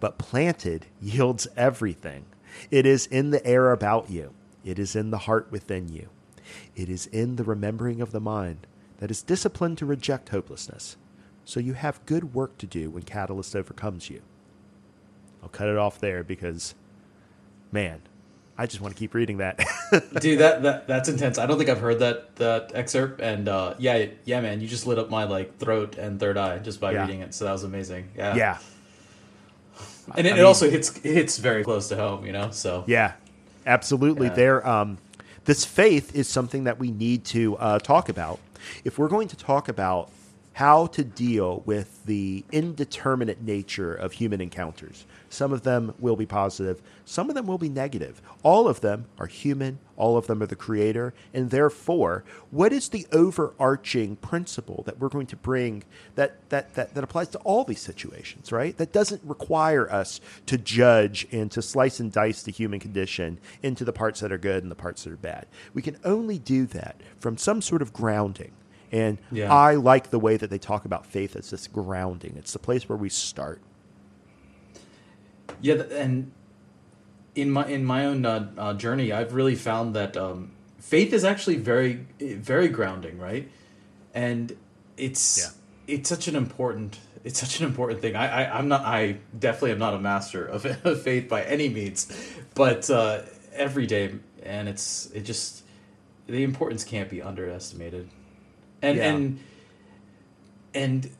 but 0.00 0.18
planted 0.18 0.86
yields 1.00 1.46
everything. 1.56 2.24
It 2.70 2.86
is 2.86 3.06
in 3.06 3.30
the 3.30 3.44
air 3.46 3.72
about 3.72 4.10
you, 4.10 4.32
it 4.66 4.78
is 4.78 4.94
in 4.96 5.10
the 5.12 5.18
heart 5.20 5.48
within 5.50 5.88
you, 5.88 6.10
it 6.76 6.90
is 6.90 7.06
in 7.06 7.36
the 7.36 7.44
remembering 7.44 8.02
of 8.02 8.12
the 8.12 8.20
mind 8.20 8.66
that 8.98 9.10
is 9.10 9.22
disciplined 9.22 9.78
to 9.78 9.86
reject 9.86 10.30
hopelessness. 10.30 10.96
So 11.44 11.60
you 11.60 11.74
have 11.74 12.04
good 12.06 12.34
work 12.34 12.58
to 12.58 12.66
do 12.66 12.90
when 12.90 13.04
Catalyst 13.04 13.56
overcomes 13.56 14.10
you. 14.10 14.22
I'll 15.42 15.48
cut 15.48 15.68
it 15.68 15.76
off 15.78 16.00
there 16.00 16.24
because, 16.24 16.74
man, 17.70 18.02
I 18.58 18.66
just 18.66 18.80
want 18.80 18.94
to 18.94 18.98
keep 18.98 19.14
reading 19.14 19.36
that. 19.38 19.58
Dude, 20.20 20.40
that, 20.40 20.62
that 20.62 20.88
that's 20.88 21.08
intense. 21.08 21.38
I 21.38 21.46
don't 21.46 21.58
think 21.58 21.70
I've 21.70 21.80
heard 21.80 22.00
that 22.00 22.34
that 22.36 22.72
excerpt, 22.74 23.20
and 23.20 23.48
uh, 23.48 23.74
yeah, 23.78 24.06
yeah, 24.24 24.40
man, 24.40 24.60
you 24.60 24.66
just 24.66 24.86
lit 24.86 24.98
up 24.98 25.10
my 25.10 25.24
like 25.24 25.58
throat 25.58 25.96
and 25.98 26.18
third 26.18 26.36
eye 26.38 26.58
just 26.58 26.80
by 26.80 26.92
Yeah. 26.92 27.02
reading 27.02 27.20
it. 27.20 27.34
So 27.34 27.44
that 27.44 27.52
was 27.52 27.64
amazing. 27.64 28.08
Yeah, 28.16 28.34
yeah, 28.34 28.58
and 30.16 30.26
it, 30.26 30.34
I 30.34 30.38
it 30.38 30.44
also 30.44 30.70
hits 30.70 30.96
it 31.04 31.12
hits 31.12 31.38
very 31.38 31.62
close 31.64 31.88
to 31.90 31.96
home, 31.96 32.24
you 32.26 32.32
know. 32.32 32.50
So 32.50 32.84
yeah, 32.86 33.12
absolutely. 33.66 34.28
Yeah. 34.28 34.34
There, 34.34 34.68
um, 34.68 34.98
this 35.44 35.64
faith 35.64 36.14
is 36.14 36.28
something 36.28 36.64
that 36.64 36.78
we 36.78 36.90
need 36.90 37.24
to 37.26 37.56
uh, 37.56 37.78
talk 37.78 38.08
about. 38.08 38.38
If 38.84 38.98
we're 38.98 39.08
going 39.08 39.28
to 39.28 39.36
talk 39.36 39.68
about 39.68 40.10
how 40.56 40.86
to 40.86 41.04
deal 41.04 41.62
with 41.66 42.02
the 42.06 42.42
indeterminate 42.50 43.42
nature 43.42 43.92
of 43.92 44.12
human 44.12 44.40
encounters. 44.40 45.04
Some 45.28 45.52
of 45.52 45.64
them 45.64 45.92
will 45.98 46.16
be 46.16 46.24
positive, 46.24 46.80
some 47.04 47.28
of 47.28 47.34
them 47.34 47.46
will 47.46 47.58
be 47.58 47.68
negative. 47.68 48.22
All 48.42 48.66
of 48.66 48.80
them 48.80 49.04
are 49.18 49.26
human, 49.26 49.80
all 49.98 50.16
of 50.16 50.28
them 50.28 50.42
are 50.42 50.46
the 50.46 50.56
creator, 50.56 51.12
and 51.34 51.50
therefore, 51.50 52.24
what 52.50 52.72
is 52.72 52.88
the 52.88 53.06
overarching 53.12 54.16
principle 54.16 54.82
that 54.86 54.98
we're 54.98 55.10
going 55.10 55.26
to 55.26 55.36
bring 55.36 55.82
that 56.14 56.48
that 56.48 56.72
that, 56.72 56.94
that 56.94 57.04
applies 57.04 57.28
to 57.28 57.38
all 57.40 57.64
these 57.64 57.82
situations, 57.82 58.50
right? 58.50 58.74
That 58.78 58.94
doesn't 58.94 59.20
require 59.24 59.92
us 59.92 60.22
to 60.46 60.56
judge 60.56 61.26
and 61.32 61.50
to 61.50 61.60
slice 61.60 62.00
and 62.00 62.10
dice 62.10 62.42
the 62.42 62.50
human 62.50 62.80
condition 62.80 63.40
into 63.62 63.84
the 63.84 63.92
parts 63.92 64.20
that 64.20 64.32
are 64.32 64.38
good 64.38 64.62
and 64.62 64.70
the 64.70 64.74
parts 64.74 65.04
that 65.04 65.12
are 65.12 65.18
bad. 65.18 65.44
We 65.74 65.82
can 65.82 65.98
only 66.02 66.38
do 66.38 66.64
that 66.68 67.02
from 67.20 67.36
some 67.36 67.60
sort 67.60 67.82
of 67.82 67.92
grounding 67.92 68.52
and 68.92 69.18
yeah. 69.30 69.52
I 69.52 69.74
like 69.74 70.10
the 70.10 70.18
way 70.18 70.36
that 70.36 70.50
they 70.50 70.58
talk 70.58 70.84
about 70.84 71.06
faith 71.06 71.36
as 71.36 71.50
this 71.50 71.66
grounding. 71.66 72.34
It's 72.36 72.52
the 72.52 72.58
place 72.58 72.88
where 72.88 72.98
we 72.98 73.08
start. 73.08 73.60
Yeah, 75.60 75.82
and 75.90 76.32
in 77.34 77.50
my 77.50 77.66
in 77.66 77.84
my 77.84 78.06
own 78.06 78.24
uh, 78.24 78.48
uh, 78.56 78.74
journey, 78.74 79.12
I've 79.12 79.34
really 79.34 79.54
found 79.54 79.94
that 79.94 80.16
um, 80.16 80.52
faith 80.78 81.12
is 81.12 81.24
actually 81.24 81.56
very 81.56 82.06
very 82.20 82.68
grounding, 82.68 83.18
right? 83.18 83.50
And 84.14 84.56
it's 84.96 85.38
yeah. 85.38 85.94
it's 85.94 86.08
such 86.08 86.28
an 86.28 86.36
important 86.36 86.98
it's 87.24 87.40
such 87.40 87.60
an 87.60 87.66
important 87.66 88.00
thing. 88.00 88.14
I, 88.14 88.44
I 88.44 88.58
am 88.58 88.68
not 88.68 88.82
I 88.82 89.18
definitely 89.38 89.72
am 89.72 89.78
not 89.78 89.94
a 89.94 89.98
master 89.98 90.44
of, 90.44 90.64
of 90.84 91.02
faith 91.02 91.28
by 91.28 91.42
any 91.42 91.68
means, 91.68 92.12
but 92.54 92.88
uh, 92.88 93.22
every 93.52 93.86
day, 93.86 94.14
and 94.42 94.68
it's 94.68 95.10
it 95.12 95.22
just 95.22 95.62
the 96.26 96.42
importance 96.42 96.84
can't 96.84 97.08
be 97.08 97.22
underestimated 97.22 98.08
and 98.86 98.96
yeah. 98.96 99.12
and 99.12 99.38
and 100.74 101.10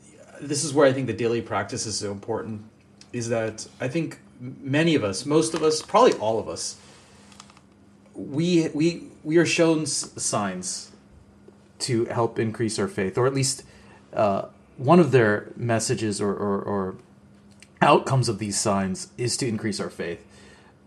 this 0.40 0.64
is 0.64 0.72
where 0.72 0.86
I 0.86 0.92
think 0.92 1.06
the 1.06 1.12
daily 1.12 1.42
practice 1.42 1.86
is 1.86 1.98
so 1.98 2.12
important. 2.12 2.64
Is 3.12 3.28
that 3.28 3.66
I 3.80 3.88
think 3.88 4.20
many 4.40 4.94
of 4.94 5.04
us, 5.04 5.24
most 5.24 5.54
of 5.54 5.62
us, 5.62 5.82
probably 5.82 6.12
all 6.14 6.38
of 6.38 6.48
us, 6.48 6.76
we 8.14 8.68
we 8.68 9.04
we 9.24 9.36
are 9.38 9.46
shown 9.46 9.86
signs 9.86 10.92
to 11.78 12.06
help 12.06 12.38
increase 12.38 12.78
our 12.78 12.88
faith, 12.88 13.18
or 13.18 13.26
at 13.26 13.34
least 13.34 13.62
uh, 14.12 14.46
one 14.76 15.00
of 15.00 15.10
their 15.10 15.52
messages 15.56 16.20
or, 16.20 16.32
or, 16.32 16.60
or 16.60 16.96
outcomes 17.82 18.28
of 18.28 18.38
these 18.38 18.58
signs 18.58 19.08
is 19.18 19.36
to 19.38 19.48
increase 19.48 19.80
our 19.80 19.90
faith. 19.90 20.24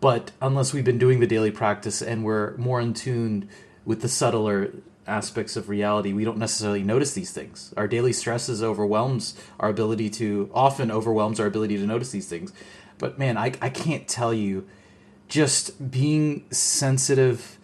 But 0.02 0.32
unless 0.42 0.74
we've 0.74 0.86
been 0.86 0.98
doing 0.98 1.20
the 1.20 1.28
daily 1.28 1.52
practice 1.52 2.02
and 2.02 2.24
we're 2.24 2.56
more 2.58 2.80
in 2.80 2.94
tune 2.94 3.50
with 3.86 4.02
the 4.02 4.08
subtler 4.08 4.72
aspects 5.10 5.56
of 5.56 5.68
reality, 5.68 6.14
we 6.14 6.24
don't 6.24 6.38
necessarily 6.38 6.84
notice 6.84 7.14
these 7.14 7.32
things. 7.32 7.74
Our 7.76 7.88
daily 7.88 8.14
stresses 8.14 8.64
overwhelms 8.64 9.36
our 9.60 9.70
ability 9.70 10.10
to 10.12 10.50
often 10.54 10.92
overwhelms 10.92 11.40
our 11.40 11.48
ability 11.48 11.78
to 11.78 11.86
notice 11.86 12.12
these 12.12 12.30
things. 12.30 12.54
But 12.98 13.20
man, 13.20 13.38
I 13.38 13.54
I 13.62 13.70
can't 13.70 14.08
tell 14.08 14.34
you 14.34 14.68
just 15.28 15.92
being 15.92 16.46
sensitive 16.52 17.58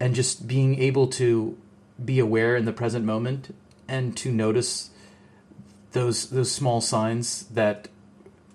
and 0.00 0.14
just 0.14 0.46
being 0.46 0.78
able 0.78 1.06
to 1.08 1.56
be 2.02 2.18
aware 2.18 2.56
in 2.56 2.64
the 2.64 2.72
present 2.72 3.04
moment 3.04 3.54
and 3.88 4.16
to 4.16 4.30
notice 4.30 4.90
those 5.92 6.30
those 6.30 6.52
small 6.52 6.80
signs 6.80 7.44
that 7.46 7.88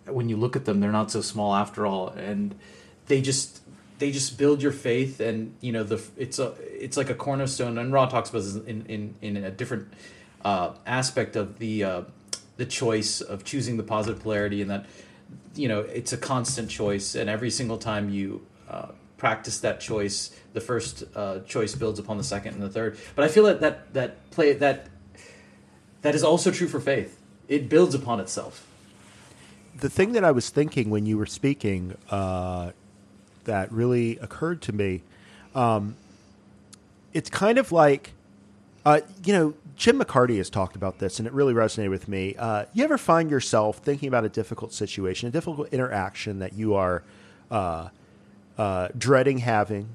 when 0.06 0.30
you 0.30 0.38
look 0.38 0.56
at 0.56 0.66
them 0.66 0.80
they're 0.80 0.92
not 0.92 1.12
so 1.12 1.22
small 1.22 1.56
after 1.56 1.86
all 1.86 2.10
and 2.10 2.56
they 3.08 3.22
just 3.22 3.62
they 4.00 4.12
just 4.12 4.38
build 4.38 4.62
your 4.62 4.72
faith 4.72 5.20
and 5.20 5.56
you 5.62 5.72
know 5.72 5.84
the 5.84 6.02
it's 6.18 6.40
a 6.40 6.54
it's 6.60 6.98
like 6.98 7.10
a 7.10 7.16
cornerstone 7.16 7.78
and 7.78 7.94
Ra 7.94 8.06
talks 8.06 8.30
about 8.30 8.44
this 8.44 8.56
in 8.56 8.86
in, 8.88 9.16
in 9.22 9.38
a 9.38 9.52
different 9.52 9.94
uh, 10.44 10.74
aspect 10.86 11.36
of 11.36 11.60
the 11.60 11.84
uh, 11.84 12.02
the 12.58 12.66
choice 12.66 13.22
of 13.22 13.44
choosing 13.44 13.78
the 13.78 13.84
positive 13.84 14.22
polarity 14.22 14.62
and 14.62 14.70
that 14.70 14.86
you 15.56 15.68
know 15.68 15.82
it's 15.82 16.14
a 16.14 16.18
constant 16.18 16.70
choice 16.70 17.16
and 17.16 17.30
every 17.30 17.50
single 17.50 17.78
time 17.78 18.10
you 18.10 18.46
uh, 18.70 18.88
practice 19.18 19.62
that 19.62 19.80
choice 19.80 20.32
the 20.52 20.60
first 20.60 21.04
uh, 21.16 21.40
choice 21.48 21.76
builds 21.76 22.00
upon 22.00 22.18
the 22.18 22.24
second 22.24 22.56
and 22.56 22.62
the 22.62 22.70
third. 22.70 22.98
But 23.16 23.26
I 23.26 23.28
feel 23.28 23.46
that 23.46 23.62
that 23.62 23.94
that 23.94 24.30
play 24.32 24.54
that 24.54 24.88
that 26.02 26.16
is 26.16 26.24
also 26.24 26.52
true 26.52 26.68
for 26.68 26.80
faith. 26.80 27.20
It 27.48 27.70
builds 27.70 27.96
upon 27.96 28.20
itself. 28.20 28.68
The 29.80 29.90
thing 29.90 30.12
that 30.14 30.24
I 30.24 30.32
was 30.32 30.50
thinking 30.50 30.90
when 30.90 31.06
you 31.06 31.18
were 31.18 31.26
speaking 31.26 31.96
uh, 32.10 32.72
that 33.46 33.72
really 33.72 34.18
occurred 34.20 34.62
to 34.64 34.74
me. 34.74 35.02
Um, 35.56 35.96
it's 37.14 37.30
kind 37.30 37.58
of 37.58 37.72
like, 37.72 38.14
uh, 38.86 39.02
you 39.24 39.34
know, 39.34 39.54
Jim 39.76 40.00
McCarty 40.00 40.38
has 40.38 40.50
talked 40.50 40.76
about 40.76 41.00
this, 41.00 41.20
and 41.20 41.28
it 41.28 41.34
really 41.34 41.54
resonated 41.54 41.90
with 41.90 42.08
me. 42.08 42.36
Uh, 42.38 42.66
you 42.74 42.84
ever 42.84 42.98
find 42.98 43.30
yourself 43.30 43.78
thinking 43.78 44.08
about 44.08 44.24
a 44.26 44.30
difficult 44.30 44.74
situation, 44.74 45.28
a 45.28 45.32
difficult 45.32 45.72
interaction 45.74 46.40
that 46.40 46.54
you 46.54 46.76
are 46.76 47.04
uh, 47.52 47.90
uh 48.58 48.88
dreading 48.98 49.40
having, 49.40 49.90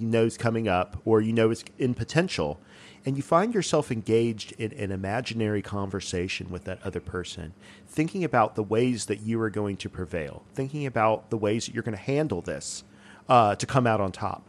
you 0.00 0.06
know 0.06 0.24
is 0.24 0.36
coming 0.36 0.66
up, 0.68 1.00
or 1.04 1.20
you 1.20 1.32
know 1.32 1.50
is 1.50 1.64
in 1.78 1.94
potential, 1.94 2.60
and 3.04 3.16
you 3.16 3.22
find 3.22 3.54
yourself 3.54 3.90
engaged 3.90 4.52
in 4.52 4.72
an 4.72 4.90
imaginary 4.90 5.62
conversation 5.62 6.50
with 6.50 6.64
that 6.64 6.78
other 6.84 7.00
person, 7.00 7.52
thinking 7.86 8.24
about 8.24 8.54
the 8.54 8.62
ways 8.62 9.06
that 9.06 9.20
you 9.20 9.40
are 9.40 9.50
going 9.50 9.76
to 9.78 9.88
prevail, 9.88 10.42
thinking 10.54 10.86
about 10.86 11.30
the 11.30 11.36
ways 11.36 11.66
that 11.66 11.74
you're 11.74 11.82
going 11.82 11.96
to 11.96 12.02
handle 12.02 12.40
this 12.40 12.84
uh, 13.28 13.54
to 13.54 13.66
come 13.66 13.86
out 13.86 14.00
on 14.00 14.12
top. 14.12 14.42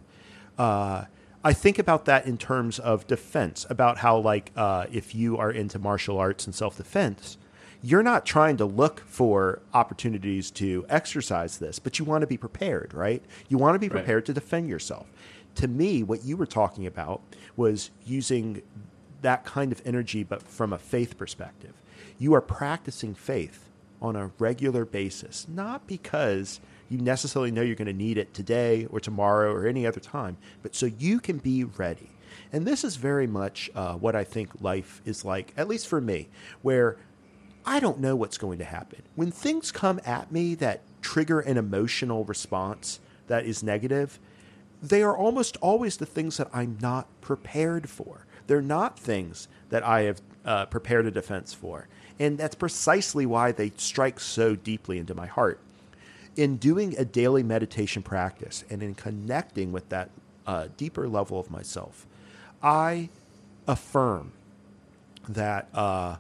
Uh, 0.58 1.06
I 1.44 1.54
think 1.54 1.80
about 1.80 2.06
that 2.06 2.26
in 2.26 2.38
terms 2.38 2.78
of 2.78 3.08
defense, 3.08 3.66
about 3.70 3.98
how, 4.00 4.18
like, 4.18 4.52
uh, 4.56 4.86
if 4.92 5.16
you 5.16 5.38
are 5.38 5.52
into 5.52 5.80
martial 5.80 6.20
arts 6.20 6.46
and 6.46 6.54
self 6.54 6.78
defense, 6.78 7.38
you're 7.82 8.04
not 8.04 8.26
trying 8.26 8.58
to 8.58 8.66
look 8.66 9.00
for 9.08 9.60
opportunities 9.74 10.52
to 10.52 10.86
exercise 10.88 11.58
this, 11.58 11.80
but 11.80 11.98
you 11.98 12.06
want 12.06 12.22
to 12.22 12.28
be 12.28 12.38
prepared, 12.38 12.94
right? 12.94 13.24
You 13.50 13.58
want 13.58 13.74
to 13.74 13.80
be 13.80 13.90
prepared 13.90 14.18
right. 14.18 14.26
to 14.26 14.34
defend 14.34 14.70
yourself 14.70 15.08
to 15.56 15.68
me, 15.68 16.04
what 16.04 16.24
you 16.24 16.38
were 16.38 16.46
talking 16.46 16.86
about 16.86 17.22
was 17.56 17.92
using 18.06 18.62
that 19.22 19.46
kind 19.46 19.72
of 19.72 19.82
energy, 19.86 20.24
but 20.24 20.42
from 20.42 20.74
a 20.74 20.78
faith 20.78 21.18
perspective. 21.18 21.74
You 22.18 22.34
are 22.34 22.42
practicing 22.42 23.14
faith 23.14 23.70
on 24.02 24.16
a 24.16 24.32
regular 24.40 24.86
basis, 24.86 25.46
not 25.48 25.86
because 25.88 26.60
you 26.90 26.98
necessarily 26.98 27.52
know 27.52 27.62
you're 27.62 27.76
going 27.76 27.86
to 27.86 27.94
need 27.94 28.18
it 28.18 28.34
today 28.34 28.88
or 28.90 29.00
tomorrow 29.00 29.54
or 29.54 29.68
any 29.68 29.86
other 29.86 30.00
time, 30.00 30.38
but 30.64 30.76
so 30.76 30.88
you 30.88 31.20
can 31.20 31.38
be 31.38 31.64
ready. 31.64 32.10
And 32.52 32.66
this 32.66 32.84
is 32.84 32.96
very 32.96 33.28
much 33.28 33.70
uh, 33.76 33.94
what 33.94 34.16
I 34.16 34.24
think 34.24 34.50
life 34.62 35.02
is 35.06 35.24
like, 35.24 35.54
at 35.56 35.68
least 35.68 35.88
for 35.88 36.02
me, 36.02 36.30
where 36.62 36.98
I 37.66 37.80
don't 37.80 38.00
know 38.00 38.16
what's 38.16 38.38
going 38.38 38.58
to 38.58 38.66
happen. 38.66 39.04
When 39.16 39.32
things 39.32 39.72
come 39.72 40.00
at 40.06 40.32
me 40.32 40.56
that 40.56 40.82
trigger 41.02 41.40
an 41.40 41.58
emotional 41.58 42.26
response 42.26 43.00
that 43.28 43.46
is 43.46 43.64
negative, 43.64 44.20
they 44.82 45.04
are 45.04 45.16
almost 45.16 45.58
always 45.58 45.98
the 45.98 46.06
things 46.06 46.38
that 46.38 46.50
I'm 46.54 46.78
not 46.82 47.08
prepared 47.22 47.90
for. 47.90 48.26
They're 48.48 48.62
not 48.62 48.98
things 48.98 49.48
that 49.70 49.84
I 49.84 50.02
have 50.04 50.22
uh, 50.44 50.66
prepared 50.66 51.06
a 51.06 51.12
defense 51.12 51.54
for. 51.54 51.88
And 52.20 52.38
that's 52.38 52.56
precisely 52.56 53.26
why 53.26 53.52
they 53.52 53.72
strike 53.78 54.20
so 54.20 54.56
deeply 54.56 54.98
into 54.98 55.14
my 55.14 55.28
heart. 55.28 55.60
In 56.36 56.58
doing 56.58 56.96
a 56.98 57.06
daily 57.06 57.44
meditation 57.44 58.04
practice 58.04 58.64
and 58.70 58.82
in 58.82 58.96
connecting 58.96 59.72
with 59.72 59.90
that 59.90 60.10
uh, 60.48 60.68
deeper 60.78 61.08
level 61.08 61.40
of 61.40 61.52
myself, 61.52 62.08
I 62.64 63.10
affirm 63.68 64.32
that 65.28 65.68
uh, 65.74 66.18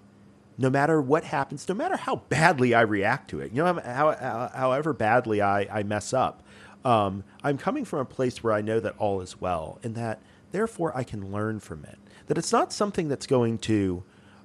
no 0.57 0.69
matter 0.69 1.01
what 1.01 1.23
happens, 1.23 1.67
no 1.67 1.75
matter 1.75 1.97
how 1.97 2.17
badly 2.29 2.73
I 2.73 2.81
react 2.81 3.29
to 3.31 3.39
it, 3.39 3.51
you 3.51 3.63
know, 3.63 3.79
how, 3.83 4.11
how, 4.15 4.51
however 4.53 4.93
badly 4.93 5.41
I, 5.41 5.79
I 5.79 5.83
mess 5.83 6.13
up, 6.13 6.43
um, 6.83 7.23
I'm 7.43 7.57
coming 7.57 7.85
from 7.85 7.99
a 7.99 8.05
place 8.05 8.43
where 8.43 8.53
I 8.53 8.61
know 8.61 8.79
that 8.79 8.95
all 8.97 9.21
is 9.21 9.39
well, 9.39 9.79
and 9.83 9.95
that 9.95 10.19
therefore 10.51 10.95
I 10.95 11.03
can 11.03 11.31
learn 11.31 11.59
from 11.59 11.83
it. 11.85 11.97
That 12.27 12.37
it's 12.37 12.51
not 12.51 12.73
something 12.73 13.07
that's 13.07 13.27
going 13.27 13.57
to 13.59 14.03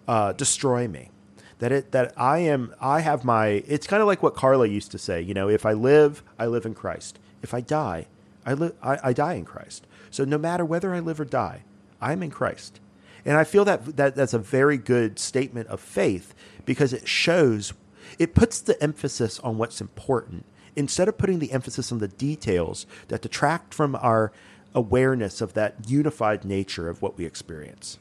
uh, 0.09 0.33
destroy 0.33 0.89
me. 0.89 1.11
That 1.59 1.73
it 1.73 1.93
that 1.93 2.13
I 2.17 2.39
am 2.39 2.75
I 2.81 3.01
have 3.01 3.25
my. 3.25 3.65
It's 3.67 3.87
kind 3.87 4.03
of 4.03 4.07
like 4.07 4.23
what 4.23 4.35
Carla 4.35 4.67
used 4.67 4.91
to 4.93 4.99
say. 4.99 5.21
You 5.21 5.35
know, 5.35 5.49
if 5.49 5.65
I 5.65 5.73
live, 5.73 6.23
I 6.39 6.47
live 6.47 6.67
in 6.67 6.75
Christ. 6.75 7.19
If 7.43 7.55
I 7.55 7.61
die, 7.61 8.07
I 8.45 8.53
live. 8.53 8.75
I, 8.83 8.99
I 9.03 9.13
die 9.13 9.35
in 9.35 9.45
Christ. 9.45 9.87
So 10.11 10.25
no 10.25 10.39
matter 10.39 10.65
whether 10.65 10.95
I 10.95 11.01
live 11.01 11.21
or 11.21 11.25
die, 11.25 11.63
I'm 12.01 12.23
in 12.23 12.31
Christ. 12.31 12.81
And 13.25 13.37
I 13.37 13.45
feel 13.45 13.65
that, 13.65 13.97
that 13.97 14.15
that's 14.15 14.35
a 14.35 14.39
very 14.39 14.79
good 14.79 15.19
statement 15.19 15.67
of 15.69 15.81
faith 15.81 16.33
because 16.65 16.93
it 16.93 17.09
shows, 17.09 17.73
it 18.21 18.35
puts 18.35 18.61
the 18.61 18.81
emphasis 18.81 19.41
on 19.41 19.59
what's 19.59 19.81
important 19.81 20.47
instead 20.77 21.09
of 21.09 21.19
putting 21.19 21.39
the 21.39 21.53
emphasis 21.53 21.91
on 21.91 21.99
the 21.99 22.09
details 22.09 22.87
that 23.09 23.23
detract 23.23 23.75
from 23.75 23.97
our 23.97 24.33
awareness 24.75 25.41
of 25.41 25.55
that 25.55 25.75
unified 25.89 26.45
nature 26.45 26.89
of 26.89 27.01
what 27.01 27.17
we 27.17 27.25
experience. 27.25 27.99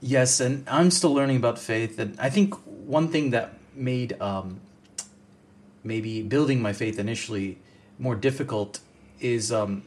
Yes, 0.00 0.40
and 0.40 0.68
I'm 0.68 0.90
still 0.90 1.14
learning 1.14 1.38
about 1.38 1.58
faith, 1.58 1.98
and 1.98 2.18
I 2.20 2.30
think 2.30 2.54
one 2.64 3.08
thing 3.08 3.30
that 3.30 3.54
made 3.74 4.20
um, 4.20 4.60
maybe 5.84 6.22
building 6.22 6.60
my 6.60 6.72
faith 6.72 6.98
initially 6.98 7.58
more 7.98 8.14
difficult 8.14 8.80
is 9.20 9.50
um, 9.50 9.82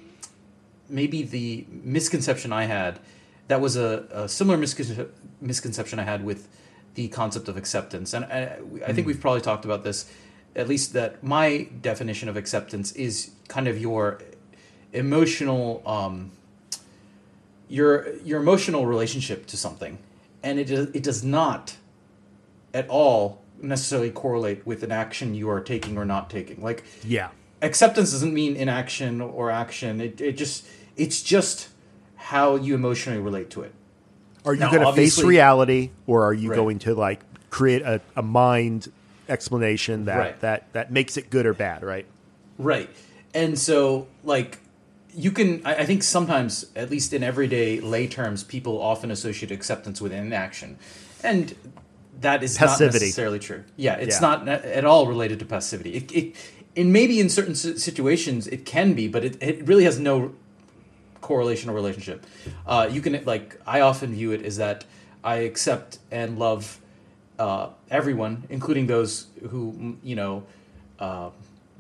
maybe 0.90 1.24
the 1.24 1.66
misconception 1.70 2.52
I 2.52 2.66
had 2.66 3.00
that 3.48 3.62
was 3.62 3.76
a, 3.76 4.06
a 4.12 4.30
similar 4.30 4.58
misconception 4.58 5.12
misconception 5.42 6.00
I 6.00 6.04
had 6.04 6.24
with 6.24 6.48
the 6.96 7.08
concept 7.08 7.48
of 7.48 7.58
acceptance. 7.58 8.14
And 8.14 8.26
I, 8.26 8.60
I 8.86 8.94
think 8.94 9.08
we've 9.08 9.20
probably 9.20 9.42
talked 9.42 9.66
about 9.66 9.84
this, 9.84 10.12
at 10.56 10.68
least 10.68 10.94
that 10.94 11.24
my 11.24 11.68
definition 11.82 12.28
of 12.30 12.38
acceptance 12.38 12.92
is 12.94 13.32
kind 13.48 13.68
of 13.68 13.78
your 13.80 14.22
emotional, 14.94 15.82
um, 15.86 16.32
your 17.70 18.14
your 18.18 18.42
emotional 18.42 18.86
relationship 18.86 19.46
to 19.48 19.58
something, 19.58 19.98
and 20.44 20.60
it 20.60 20.66
does, 20.66 20.88
it 20.94 21.04
does 21.04 21.24
not 21.24 21.76
at 22.74 22.88
all 22.90 23.42
necessarily 23.62 24.10
correlate 24.10 24.66
with 24.66 24.84
an 24.84 24.92
action 24.92 25.36
you 25.36 25.50
are 25.50 25.60
taking 25.62 25.98
or 25.98 26.06
not 26.06 26.30
taking. 26.30 26.62
Like 26.62 26.84
Yeah. 27.04 27.30
acceptance 27.62 28.12
doesn't 28.12 28.34
mean 28.34 28.56
inaction 28.56 29.22
or 29.22 29.52
action. 29.52 30.02
It 30.02 30.20
it 30.20 30.34
just 30.34 30.66
it's 30.98 31.22
just 31.22 31.70
how 32.16 32.56
you 32.56 32.76
emotionally 32.76 33.20
relate 33.20 33.50
to 33.52 33.62
it. 33.62 33.74
Are 34.46 34.54
you 34.54 34.62
going 34.72 34.82
to 34.82 34.94
face 34.94 35.22
reality, 35.22 35.92
or 36.08 36.24
are 36.26 36.34
you 36.34 36.50
Right. 36.50 36.56
going 36.56 36.80
to 36.80 36.96
like 36.96 37.22
create 37.52 37.84
a, 37.84 38.02
a 38.16 38.24
mind 38.24 38.92
explanation 39.32 40.06
that, 40.06 40.18
Right. 40.18 40.40
that 40.42 40.72
that 40.74 40.92
makes 40.92 41.18
it 41.18 41.30
good 41.30 41.46
or 41.46 41.54
bad? 41.54 41.82
Right. 41.84 42.06
Right. 42.60 42.90
And 43.34 43.58
so, 43.58 44.08
like, 44.24 44.60
you 45.16 45.32
can, 45.32 45.66
I, 45.66 45.76
I 45.76 45.86
think 45.86 46.04
sometimes, 46.04 46.66
at 46.76 46.92
least 46.92 47.14
in 47.14 47.24
everyday 47.24 47.80
lay 47.80 48.08
terms, 48.08 48.44
people 48.44 48.82
often 48.82 49.10
associate 49.10 49.52
acceptance 49.52 50.02
with 50.02 50.12
inaction. 50.12 50.78
And 51.24 51.56
that 52.20 52.44
is 52.44 52.58
Passivity. 52.58 52.86
not 52.98 53.02
necessarily 53.02 53.40
true. 53.40 53.64
Yeah, 53.78 53.96
it's 53.96 54.18
Yeah. 54.22 54.28
not 54.28 54.48
at 54.48 54.86
all 54.86 55.08
related 55.08 55.40
to 55.40 55.46
passivity. 55.46 55.94
It, 55.96 56.12
it, 56.12 56.36
and 56.76 56.92
maybe 56.94 57.20
in 57.20 57.30
certain 57.30 57.56
situations 57.56 58.48
it 58.48 58.66
can 58.66 58.94
be, 58.94 59.08
but 59.08 59.24
it, 59.26 59.42
it 59.42 59.66
really 59.68 59.86
has 59.86 59.98
no 60.00 60.34
correlation 61.22 61.70
or 61.70 61.74
relationship. 61.74 62.26
Uh, 62.68 62.88
you 62.92 63.00
can, 63.02 63.24
like, 63.26 63.60
I 63.66 63.82
often 63.82 64.14
view 64.14 64.32
it 64.32 64.44
as 64.44 64.58
that 64.58 64.84
I 65.24 65.38
accept 65.38 66.00
and 66.12 66.38
love 66.38 66.80
uh, 67.42 67.70
everyone, 67.90 68.44
including 68.50 68.86
those 68.86 69.26
who, 69.50 69.98
you 70.04 70.16
know, 70.16 70.44
uh, 71.00 71.32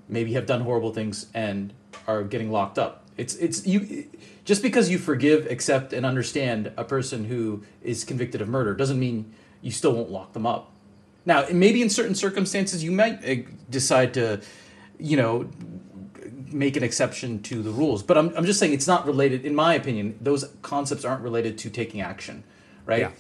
maybe 0.09 0.33
have 0.33 0.47
done 0.47 0.61
horrible 0.61 0.91
things 0.91 1.27
and 1.35 1.71
are 2.07 2.23
getting 2.23 2.51
locked 2.51 2.79
up. 2.79 3.05
It's 3.15 3.35
it's 3.35 3.67
you 3.67 4.05
just 4.43 4.63
because 4.63 4.89
you 4.89 4.97
forgive, 4.97 5.45
accept, 5.51 5.93
and 5.93 6.03
understand 6.03 6.71
a 6.77 6.83
person 6.83 7.25
who 7.25 7.61
is 7.83 8.03
convicted 8.03 8.41
of 8.41 8.47
murder 8.47 8.73
doesn't 8.73 8.99
mean 8.99 9.31
you 9.61 9.69
still 9.69 9.93
won't 9.93 10.09
lock 10.09 10.33
them 10.33 10.47
up. 10.47 10.71
Now, 11.27 11.45
maybe 11.51 11.83
in 11.83 11.91
certain 11.91 12.15
circumstances 12.15 12.83
you 12.83 12.91
might 12.91 13.23
uh, 13.23 13.35
decide 13.69 14.15
to, 14.15 14.41
you 14.97 15.15
know, 15.15 15.47
make 16.51 16.75
an 16.75 16.81
exception 16.83 17.43
to 17.43 17.61
the 17.61 17.69
rules. 17.69 18.01
But 18.01 18.17
I'm 18.17 18.35
I'm 18.35 18.45
just 18.45 18.57
saying 18.57 18.73
it's 18.73 18.87
not 18.87 19.05
related. 19.05 19.45
In 19.45 19.53
my 19.53 19.75
opinion, 19.75 20.17
those 20.21 20.49
concepts 20.63 21.05
aren't 21.05 21.21
related 21.21 21.59
to 21.59 21.69
taking 21.69 22.01
action, 22.01 22.43
right? 22.87 23.01
Yeah. 23.01 23.11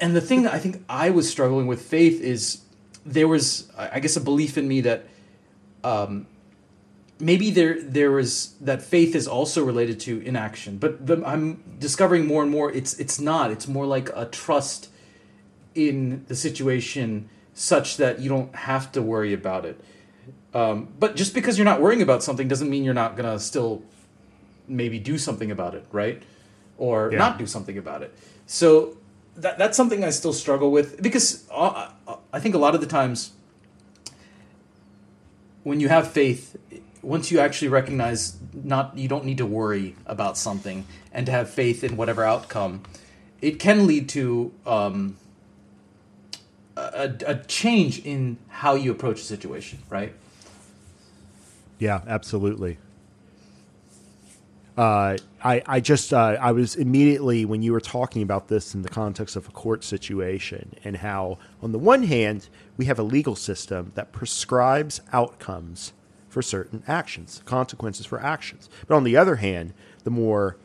And 0.00 0.16
the 0.16 0.20
thing 0.20 0.42
that 0.42 0.54
I 0.54 0.58
think 0.58 0.82
I 0.88 1.10
was 1.10 1.28
struggling 1.28 1.66
with 1.66 1.82
faith 1.82 2.20
is 2.20 2.62
there 3.04 3.28
was, 3.28 3.70
I 3.76 4.00
guess, 4.00 4.16
a 4.16 4.20
belief 4.20 4.56
in 4.58 4.66
me 4.68 4.80
that 4.82 5.06
um, 5.84 6.26
maybe 7.18 7.50
there 7.50 7.80
there 7.80 8.10
was 8.10 8.54
that 8.60 8.82
faith 8.82 9.14
is 9.14 9.28
also 9.28 9.64
related 9.64 10.00
to 10.00 10.20
inaction. 10.22 10.78
But 10.78 11.06
the, 11.06 11.22
I'm 11.24 11.62
discovering 11.78 12.26
more 12.26 12.42
and 12.42 12.50
more 12.50 12.72
it's 12.72 12.98
it's 12.98 13.20
not. 13.20 13.50
It's 13.50 13.68
more 13.68 13.86
like 13.86 14.08
a 14.14 14.26
trust 14.26 14.88
in 15.74 16.24
the 16.28 16.34
situation 16.34 17.28
such 17.54 17.96
that 17.98 18.20
you 18.20 18.28
don't 18.28 18.54
have 18.54 18.90
to 18.92 19.02
worry 19.02 19.32
about 19.32 19.64
it. 19.64 19.80
Um, 20.52 20.88
but 20.98 21.14
just 21.14 21.34
because 21.34 21.58
you're 21.58 21.64
not 21.64 21.80
worrying 21.80 22.02
about 22.02 22.22
something 22.22 22.48
doesn't 22.48 22.68
mean 22.68 22.84
you're 22.84 22.94
not 22.94 23.16
gonna 23.16 23.38
still 23.38 23.82
maybe 24.66 24.98
do 24.98 25.18
something 25.18 25.50
about 25.50 25.74
it, 25.74 25.84
right? 25.92 26.22
Or 26.78 27.10
Yeah. 27.12 27.18
not 27.18 27.38
do 27.38 27.46
something 27.46 27.76
about 27.78 28.02
it. 28.02 28.14
So 28.46 28.96
that 29.40 29.58
that's 29.58 29.76
something 29.76 30.04
I 30.04 30.10
still 30.10 30.32
struggle 30.32 30.70
with 30.70 31.02
because 31.02 31.48
uh, 31.50 31.90
uh, 32.06 32.16
I 32.32 32.40
think 32.40 32.54
a 32.54 32.58
lot 32.58 32.74
of 32.74 32.80
the 32.80 32.86
times 32.86 33.32
when 35.62 35.80
you 35.80 35.88
have 35.88 36.10
faith, 36.10 36.56
once 37.02 37.30
you 37.30 37.38
actually 37.38 37.68
recognize 37.68 38.36
not 38.52 38.96
you 38.96 39.08
don't 39.08 39.24
need 39.24 39.38
to 39.38 39.46
worry 39.46 39.96
about 40.06 40.36
something 40.36 40.86
and 41.12 41.26
to 41.26 41.32
have 41.32 41.50
faith 41.50 41.84
in 41.84 41.96
whatever 41.96 42.24
outcome, 42.24 42.82
it 43.40 43.58
can 43.58 43.86
lead 43.86 44.08
to 44.10 44.52
um, 44.66 45.16
a, 46.76 47.12
a 47.26 47.34
change 47.44 48.04
in 48.04 48.38
how 48.48 48.74
you 48.74 48.90
approach 48.90 49.20
a 49.20 49.24
situation, 49.24 49.80
right? 49.88 50.14
Yeah, 51.78 52.02
absolutely. 52.06 52.78
Uh, 54.80 55.18
I 55.44 55.62
I 55.66 55.80
just 55.80 56.10
uh, 56.14 56.38
I 56.40 56.52
was 56.52 56.74
immediately 56.74 57.44
when 57.44 57.60
you 57.60 57.70
were 57.70 57.82
talking 57.82 58.22
about 58.22 58.48
this 58.48 58.74
in 58.74 58.80
the 58.80 58.88
context 58.88 59.36
of 59.36 59.46
a 59.46 59.50
court 59.50 59.84
situation 59.84 60.74
and 60.82 60.96
how 60.96 61.36
on 61.62 61.72
the 61.72 61.78
one 61.78 62.04
hand 62.04 62.48
we 62.78 62.86
have 62.86 62.98
a 62.98 63.02
legal 63.02 63.36
system 63.36 63.92
that 63.94 64.10
prescribes 64.10 65.02
outcomes 65.12 65.92
for 66.30 66.40
certain 66.40 66.82
actions, 66.88 67.42
consequences 67.44 68.06
for 68.06 68.22
actions, 68.22 68.70
but 68.88 68.94
on 68.94 69.04
the 69.04 69.18
other 69.18 69.36
hand, 69.36 69.74
the 70.04 70.10
more 70.10 70.56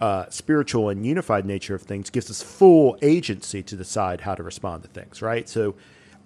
uh, 0.00 0.28
spiritual 0.28 0.88
and 0.88 1.06
unified 1.06 1.46
nature 1.46 1.76
of 1.76 1.82
things 1.82 2.10
gives 2.10 2.28
us 2.28 2.42
full 2.42 2.98
agency 3.00 3.62
to 3.62 3.76
decide 3.76 4.22
how 4.22 4.34
to 4.34 4.42
respond 4.42 4.82
to 4.82 4.88
things, 4.88 5.22
right? 5.22 5.48
So 5.48 5.76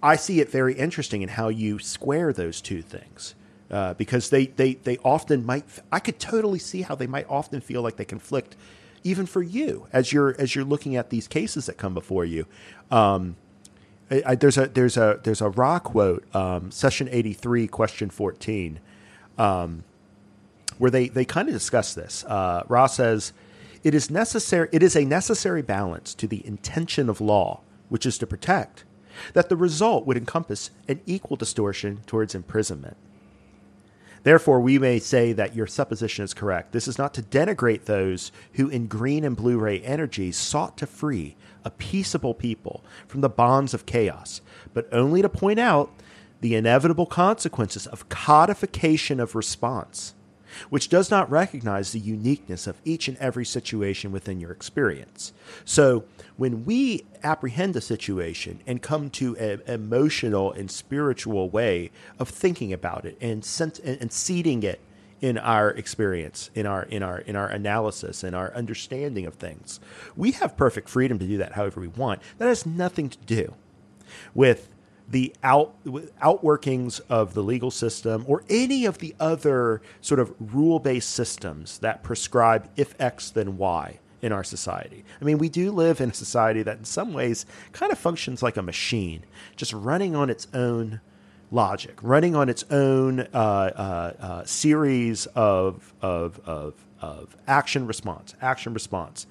I 0.03 0.17
see 0.17 0.41
it 0.41 0.49
very 0.49 0.73
interesting 0.73 1.21
in 1.21 1.29
how 1.29 1.51
you 1.51 1.81
square 1.81 2.33
those 2.33 2.63
two 2.63 2.81
things. 2.81 3.35
Uh, 3.71 3.95
because 3.95 4.31
they, 4.31 4.47
they, 4.47 4.75
they 4.75 4.99
often 4.99 5.47
might, 5.47 5.65
I 5.93 6.01
could 6.01 6.19
totally 6.19 6.59
see 6.59 6.83
how 6.83 6.97
they 6.97 7.07
might 7.07 7.27
often 7.29 7.61
feel 7.61 7.83
like 7.83 7.97
they 7.97 8.05
conflict, 8.05 8.57
even 9.05 9.27
for 9.27 9.43
you 9.43 9.87
as 9.93 10.13
you're 10.13 10.35
as 10.41 10.55
you're 10.55 10.65
looking 10.65 10.97
at 10.97 11.11
these 11.11 11.29
cases 11.29 11.67
that 11.67 11.79
come 11.79 11.95
before 11.95 12.25
you. 12.25 12.47
Um, 12.91 13.37
I, 14.11 14.23
I, 14.27 14.35
there's 14.35 14.59
a 14.59 14.67
there's 14.67 14.97
a 14.97 15.21
there's 15.23 15.41
a 15.41 15.51
Ra 15.51 15.79
quote, 15.79 16.25
um, 16.35 16.71
session 16.71 17.09
eighty 17.13 17.33
three, 17.33 17.69
question 17.69 18.11
fourteen 18.11 18.81
where 20.79 20.91
they, 20.91 21.09
they 21.09 21.25
kind 21.25 21.49
of 21.49 21.55
discuss 21.55 21.95
this. 21.95 22.25
Uh, 22.25 22.65
Ra 22.69 22.87
says, 22.87 23.33
"It 23.85 23.95
is 23.95 24.11
necessary. 24.11 24.69
It 24.73 24.83
is 24.83 24.97
a 24.97 25.05
necessary 25.05 25.63
balance 25.63 26.15
to 26.15 26.27
the 26.27 26.45
intention 26.47 27.09
of 27.09 27.21
law, 27.21 27.61
which 27.89 28.07
is 28.07 28.19
to 28.19 28.27
protect, 28.27 28.85
that 29.35 29.49
the 29.49 29.57
result 29.57 30.07
would 30.07 30.17
encompass 30.17 30.71
an 30.89 31.01
equal 31.07 31.37
distortion 31.37 32.01
towards 32.07 32.35
imprisonment. 32.35 32.97
Therefore, 34.23 34.61
we 34.61 34.79
may 34.79 34.99
say 34.99 35.33
that 35.33 35.55
your 35.55 35.67
supposition 35.67 36.25
is 36.25 36.35
correct. 36.35 36.73
This 36.73 36.87
is 36.87 36.99
not 36.99 37.15
to 37.15 37.23
denigrate 37.23 37.85
those 37.85 38.33
who, 38.55 38.69
in 38.69 38.87
green 38.87 39.25
and 39.25 39.37
blue 39.37 39.59
ray 39.59 39.81
energies, 39.81 40.37
sought 40.37 40.77
to 40.79 40.87
free 40.87 41.37
a 41.65 41.71
peaceable 41.71 42.35
people 42.35 42.85
from 43.07 43.23
the 43.23 43.29
bonds 43.29 43.73
of 43.75 43.87
chaos, 43.87 44.41
but 44.75 44.89
only 44.93 45.23
to 45.23 45.29
point 45.29 45.59
out 45.59 45.91
the 46.41 46.55
inevitable 46.55 47.07
consequences 47.07 47.87
of 47.87 48.09
codification 48.09 49.21
of 49.21 49.35
response, 49.35 50.15
which 50.69 50.89
does 50.89 51.11
not 51.11 51.31
recognize 51.31 51.93
the 51.93 51.99
uniqueness 51.99 52.67
of 52.67 52.81
each 52.85 53.09
and 53.09 53.17
every 53.19 53.45
situation 53.45 54.13
within 54.13 54.41
your 54.41 54.51
experience. 54.51 55.33
So, 55.65 56.05
when 56.37 56.65
we 56.65 57.05
apprehend 57.23 57.77
a 57.77 57.81
situation 57.81 58.61
and 58.67 58.81
come 58.81 59.11
to 59.11 59.37
an 59.37 59.61
emotional 59.67 60.53
and 60.53 60.71
spiritual 60.71 61.51
way 61.51 61.91
of 62.19 62.29
thinking 62.29 62.73
about 62.73 63.05
it 63.05 63.17
and, 63.21 63.45
sent, 63.45 63.79
and, 63.81 64.11
seeding 64.11 64.63
it 64.63 64.81
in 65.21 65.37
our 65.37 65.71
experience, 65.71 66.51
in 66.55 66.67
our 66.67 66.85
in 66.85 67.03
our 67.03 67.19
in 67.19 67.37
our 67.37 67.49
analysis, 67.49 68.25
in 68.25 68.33
our 68.35 68.55
understanding 68.55 69.27
of 69.27 69.35
things, 69.35 69.81
we 70.17 70.31
have 70.33 70.57
perfect 70.57 70.89
freedom 70.89 71.19
to 71.19 71.27
do 71.27 71.37
that 71.37 71.53
however 71.53 71.81
we 71.81 71.89
want. 71.89 72.23
That 72.39 72.49
has 72.49 72.65
nothing 72.65 73.11
to 73.11 73.19
do 73.27 73.55
with 74.35 74.69
the 75.11 75.35
out 75.43 75.75
outworkings 76.23 77.01
of 77.09 77.35
the 77.35 77.43
legal 77.43 77.71
system 77.71 78.25
or 78.29 78.45
any 78.49 78.85
of 78.85 78.99
the 78.99 79.15
other 79.19 79.83
sort 80.01 80.21
of 80.21 80.33
rule-based 80.39 81.11
systems 81.11 81.79
that 81.79 82.03
prescribe 82.03 82.71
if 82.77 82.95
X 83.01 83.31
then 83.31 83.57
Y 83.59 83.99
in 84.23 84.33
our 84.33 84.45
society. 84.45 85.05
I 85.21 85.25
mean, 85.25 85.39
we 85.39 85.49
do 85.49 85.73
live 85.73 86.01
in 86.01 86.11
a 86.11 86.15
society 86.15 86.63
that 86.63 86.79
in 86.79 86.85
some 86.85 87.13
ways 87.13 87.47
kind 87.73 87.91
of 87.91 87.99
functions 87.99 88.43
like 88.43 88.57
a 88.57 88.63
machine, 88.63 89.25
just 89.57 89.73
running 89.73 90.15
on 90.15 90.31
its 90.31 90.47
own 90.55 91.01
logic, 91.51 91.99
running 92.03 92.37
on 92.37 92.49
its 92.49 92.65
own 92.71 93.21
uh, 93.21 93.27
uh, 93.35 94.13
uh, 94.21 94.45
series 94.45 95.27
of, 95.27 95.93
of, 96.01 96.41
of, 96.45 96.75
of 97.01 97.37
action 97.49 97.87
response, 97.87 98.35
action 98.41 98.75
response. 98.75 99.27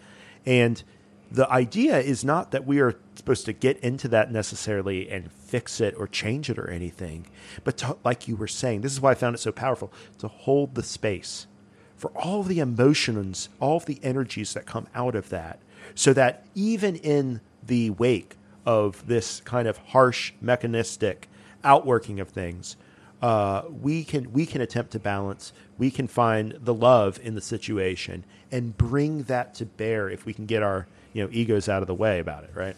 And 0.45 0.83
the 1.31 1.49
idea 1.51 1.99
is 1.99 2.25
not 2.25 2.51
that 2.51 2.65
we 2.65 2.79
are 2.79 2.95
supposed 3.15 3.45
to 3.45 3.53
get 3.53 3.77
into 3.79 4.07
that 4.07 4.31
necessarily 4.31 5.09
and 5.09 5.31
fix 5.31 5.79
it 5.79 5.93
or 5.97 6.07
change 6.07 6.49
it 6.49 6.57
or 6.57 6.69
anything, 6.69 7.27
but 7.63 7.77
to, 7.77 7.97
like 8.03 8.27
you 8.27 8.35
were 8.35 8.47
saying, 8.47 8.81
this 8.81 8.91
is 8.91 9.01
why 9.01 9.11
I 9.11 9.15
found 9.15 9.35
it 9.35 9.39
so 9.39 9.51
powerful 9.51 9.91
to 10.19 10.27
hold 10.27 10.75
the 10.75 10.83
space 10.83 11.47
for 11.95 12.11
all 12.11 12.43
the 12.43 12.59
emotions, 12.59 13.49
all 13.59 13.77
of 13.77 13.85
the 13.85 13.99
energies 14.01 14.53
that 14.53 14.65
come 14.65 14.87
out 14.95 15.15
of 15.15 15.29
that, 15.29 15.59
so 15.93 16.13
that 16.13 16.45
even 16.55 16.95
in 16.95 17.41
the 17.65 17.89
wake 17.91 18.35
of 18.65 19.05
this 19.07 19.41
kind 19.41 19.67
of 19.67 19.77
harsh 19.77 20.33
mechanistic 20.41 21.27
outworking 21.63 22.19
of 22.19 22.29
things, 22.29 22.77
uh, 23.21 23.63
we 23.69 24.03
can 24.03 24.31
we 24.31 24.45
can 24.45 24.61
attempt 24.61 24.91
to 24.91 24.99
balance. 24.99 25.51
We 25.77 25.91
can 25.91 26.07
find 26.07 26.57
the 26.61 26.73
love 26.73 27.19
in 27.21 27.35
the 27.35 27.41
situation 27.41 28.23
and 28.51 28.77
bring 28.77 29.23
that 29.23 29.53
to 29.55 29.65
bear 29.65 30.09
if 30.09 30.25
we 30.25 30.33
can 30.33 30.45
get 30.45 30.63
our 30.63 30.87
you 31.13 31.23
know 31.23 31.29
egos 31.31 31.69
out 31.69 31.81
of 31.81 31.87
the 31.87 31.93
way 31.93 32.19
about 32.19 32.43
it, 32.43 32.51
right? 32.53 32.75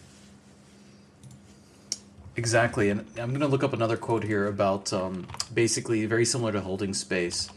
Exactly, 2.35 2.89
and 2.89 3.05
I'm 3.17 3.29
going 3.29 3.41
to 3.41 3.47
look 3.47 3.63
up 3.63 3.73
another 3.73 3.97
quote 3.97 4.23
here 4.23 4.47
about 4.47 4.93
um, 4.93 5.27
basically 5.53 6.05
very 6.05 6.25
similar 6.25 6.51
to 6.53 6.61
holding 6.61 6.93
space. 6.93 7.49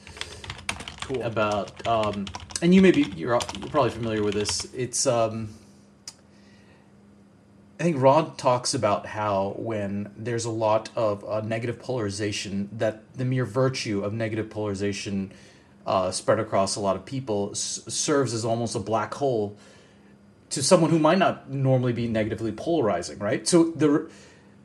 Cool. 1.03 1.23
About 1.23 1.87
um, 1.87 2.27
and 2.61 2.75
you 2.75 2.83
may 2.83 2.91
be 2.91 3.03
you're, 3.17 3.39
you're 3.59 3.69
probably 3.71 3.91
familiar 3.91 4.23
with 4.23 4.35
this. 4.35 4.67
It's 4.75 5.07
um, 5.07 5.51
I 7.79 7.83
think 7.83 8.01
Ra 8.01 8.23
talks 8.37 8.73
about 8.73 9.07
how 9.07 9.55
when 9.59 10.13
there's 10.17 10.45
a 10.45 10.51
lot 10.51 10.91
of 10.97 11.25
uh, 11.25 11.41
negative 11.41 11.79
polarization, 11.79 12.69
that 12.73 13.03
the 13.15 13.25
mere 13.25 13.45
virtue 13.45 14.03
of 14.05 14.13
negative 14.13 14.49
polarization 14.49 15.33
uh, 15.87 16.11
spread 16.11 16.39
across 16.39 16.77
a 16.77 16.81
lot 16.81 16.97
of 16.97 17.05
people 17.05 17.51
s- 17.53 17.83
serves 17.89 18.33
as 18.33 18.45
almost 18.45 18.75
a 18.75 18.79
black 18.79 19.13
hole 19.15 19.57
to 20.55 20.63
someone 20.63 20.91
who 20.91 20.99
might 20.99 21.19
not 21.19 21.51
normally 21.51 21.93
be 21.93 22.09
negatively 22.09 22.53
polarizing, 22.53 23.19
right? 23.19 23.47
So 23.47 23.65
the 23.65 24.11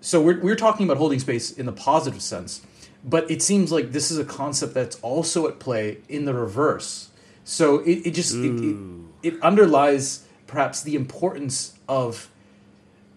so 0.02 0.22
we're 0.22 0.40
we're 0.40 0.56
talking 0.56 0.86
about 0.86 0.98
holding 0.98 1.20
space 1.20 1.52
in 1.52 1.66
the 1.66 1.72
positive 1.72 2.22
sense, 2.22 2.62
but 3.04 3.30
it 3.30 3.42
seems 3.42 3.72
like 3.72 3.92
this 3.92 4.12
is 4.12 4.18
a 4.18 4.26
concept 4.26 4.74
that's 4.74 4.98
also 5.02 5.48
at 5.48 5.60
play 5.60 5.98
in 6.08 6.26
the 6.26 6.34
reverse. 6.34 7.10
So 7.44 7.80
it, 7.80 8.08
it 8.08 8.12
just 8.12 8.36
it, 8.36 8.64
it, 8.64 8.78
it 9.24 9.44
underlies 9.44 10.26
perhaps 10.48 10.82
the 10.82 10.96
importance 10.96 11.78
of 11.88 12.30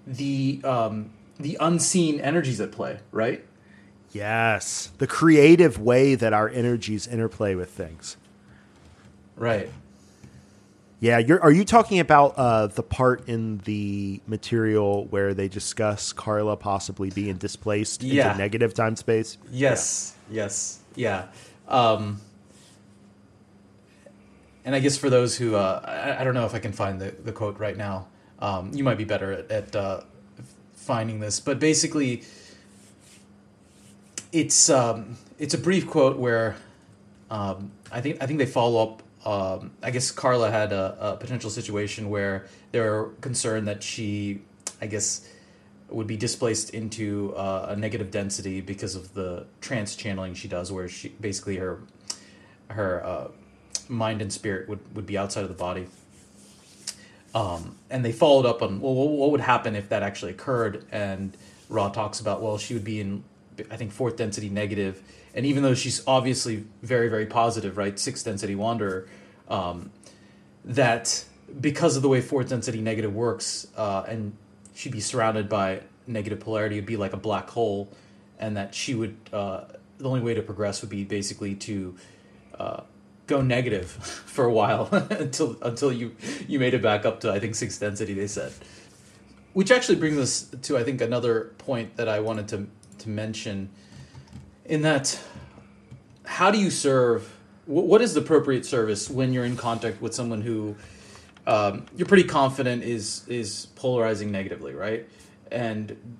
the 0.06 0.60
um, 0.64 1.10
the 1.38 1.56
unseen 1.60 2.20
energies 2.20 2.60
at 2.60 2.72
play, 2.72 3.00
right? 3.10 3.44
Yes, 4.12 4.90
the 4.98 5.06
creative 5.06 5.78
way 5.78 6.14
that 6.14 6.32
our 6.32 6.48
energies 6.48 7.06
interplay 7.06 7.54
with 7.54 7.70
things. 7.70 8.16
Right. 9.36 9.70
Yeah, 11.02 11.18
you're. 11.18 11.42
Are 11.42 11.50
you 11.50 11.64
talking 11.64 11.98
about 11.98 12.34
uh, 12.36 12.68
the 12.68 12.84
part 12.84 13.28
in 13.28 13.58
the 13.64 14.20
material 14.28 15.06
where 15.06 15.34
they 15.34 15.48
discuss 15.48 16.12
Carla 16.12 16.56
possibly 16.56 17.10
being 17.10 17.38
displaced 17.38 18.04
Yeah. 18.04 18.28
into 18.28 18.38
negative 18.38 18.72
time 18.72 18.94
space? 18.94 19.36
Yes. 19.50 20.14
Yes. 20.30 20.78
Yeah. 20.94 21.26
Um, 21.66 22.20
and 24.64 24.76
I 24.76 24.78
guess 24.78 24.96
for 24.96 25.10
those 25.10 25.36
who, 25.36 25.56
uh, 25.56 25.80
I, 25.84 26.20
I 26.20 26.24
don't 26.24 26.34
know 26.34 26.46
if 26.46 26.54
I 26.54 26.60
can 26.60 26.70
find 26.70 27.00
the, 27.00 27.10
the 27.10 27.32
quote 27.32 27.58
right 27.58 27.76
now. 27.76 28.06
Um, 28.38 28.70
you 28.72 28.84
might 28.84 28.96
be 28.96 29.02
better 29.04 29.32
at, 29.32 29.50
at 29.50 29.74
uh, 29.74 30.02
finding 30.76 31.18
this, 31.18 31.40
but 31.40 31.58
basically, 31.58 32.22
it's 34.30 34.70
um, 34.70 35.16
it's 35.40 35.54
a 35.54 35.58
brief 35.58 35.88
quote 35.88 36.16
where 36.16 36.54
um, 37.28 37.72
I 37.90 38.00
think 38.00 38.22
I 38.22 38.26
think 38.26 38.38
they 38.38 38.46
follow 38.46 38.80
up. 38.80 39.02
Um, 39.24 39.72
I 39.82 39.90
guess 39.90 40.10
Carla 40.10 40.50
had 40.50 40.72
a, 40.72 41.12
a 41.12 41.16
potential 41.16 41.50
situation 41.50 42.10
where 42.10 42.46
they 42.72 42.80
were 42.80 43.12
concerned 43.20 43.68
that 43.68 43.82
she, 43.82 44.42
I 44.80 44.86
guess, 44.86 45.28
would 45.88 46.06
be 46.06 46.16
displaced 46.16 46.70
into 46.70 47.34
uh, 47.36 47.66
a 47.70 47.76
negative 47.76 48.10
density 48.10 48.60
because 48.60 48.94
of 48.94 49.14
the 49.14 49.46
trance 49.60 49.94
channeling 49.94 50.34
she 50.34 50.48
does, 50.48 50.72
where 50.72 50.88
she 50.88 51.08
basically 51.08 51.56
her 51.56 51.80
her 52.68 53.04
uh, 53.04 53.28
mind 53.88 54.22
and 54.22 54.32
spirit 54.32 54.68
would, 54.68 54.80
would 54.96 55.06
be 55.06 55.18
outside 55.18 55.42
of 55.42 55.48
the 55.48 55.54
body. 55.54 55.86
Um, 57.34 57.76
and 57.90 58.04
they 58.04 58.12
followed 58.12 58.46
up 58.46 58.62
on 58.62 58.80
well, 58.80 58.94
what 58.94 59.30
would 59.30 59.40
happen 59.40 59.76
if 59.76 59.88
that 59.90 60.02
actually 60.02 60.32
occurred? 60.32 60.84
And 60.90 61.36
Ra 61.68 61.88
talks 61.90 62.20
about 62.20 62.42
well, 62.42 62.58
she 62.58 62.74
would 62.74 62.84
be 62.84 63.00
in 63.00 63.24
I 63.70 63.76
think 63.76 63.92
fourth 63.92 64.16
density 64.16 64.48
negative, 64.48 65.02
and 65.34 65.44
even 65.46 65.62
though 65.62 65.74
she's 65.74 66.02
obviously 66.06 66.64
very 66.82 67.08
very 67.08 67.26
positive, 67.26 67.76
right, 67.76 67.98
sixth 67.98 68.24
density 68.24 68.54
wanderer, 68.54 69.08
um, 69.48 69.90
that 70.64 71.24
because 71.60 71.96
of 71.96 72.02
the 72.02 72.08
way 72.08 72.20
fourth 72.20 72.48
density 72.48 72.80
negative 72.80 73.14
works, 73.14 73.66
uh, 73.76 74.04
and 74.08 74.36
she'd 74.74 74.92
be 74.92 75.00
surrounded 75.00 75.48
by 75.48 75.82
negative 76.06 76.40
polarity, 76.40 76.76
it'd 76.76 76.86
be 76.86 76.96
like 76.96 77.12
a 77.12 77.18
black 77.18 77.50
hole, 77.50 77.88
and 78.38 78.56
that 78.56 78.74
she 78.74 78.94
would 78.94 79.16
uh, 79.32 79.64
the 79.98 80.08
only 80.08 80.20
way 80.20 80.34
to 80.34 80.42
progress 80.42 80.80
would 80.82 80.90
be 80.90 81.04
basically 81.04 81.54
to 81.54 81.94
uh, 82.58 82.82
go 83.26 83.40
negative 83.40 83.90
for 83.90 84.44
a 84.44 84.52
while 84.52 84.88
until 85.10 85.56
until 85.62 85.92
you 85.92 86.14
you 86.48 86.58
made 86.58 86.74
it 86.74 86.82
back 86.82 87.04
up 87.04 87.20
to 87.20 87.32
I 87.32 87.38
think 87.38 87.54
sixth 87.54 87.80
density. 87.80 88.14
They 88.14 88.26
said, 88.26 88.52
which 89.52 89.70
actually 89.70 89.96
brings 89.96 90.18
us 90.18 90.54
to 90.62 90.76
I 90.76 90.84
think 90.84 91.00
another 91.00 91.52
point 91.58 91.96
that 91.96 92.08
I 92.08 92.20
wanted 92.20 92.48
to 92.48 92.66
to 93.02 93.08
mention, 93.10 93.68
in 94.64 94.82
that 94.82 95.18
how 96.24 96.50
do 96.50 96.58
you 96.58 96.70
serve? 96.70 97.28
wh- 97.66 97.86
What 97.86 98.00
is 98.02 98.14
the 98.14 98.20
appropriate 98.20 98.64
service 98.66 99.10
when 99.10 99.32
you're 99.32 99.44
in 99.44 99.56
contact 99.56 100.00
with 100.00 100.14
someone 100.14 100.40
who 100.40 100.76
um, 101.46 101.86
you're 101.96 102.06
pretty 102.06 102.24
confident 102.24 102.84
is 102.84 103.26
is 103.28 103.66
polarizing 103.74 104.30
negatively, 104.30 104.74
right? 104.74 105.08
And 105.50 106.16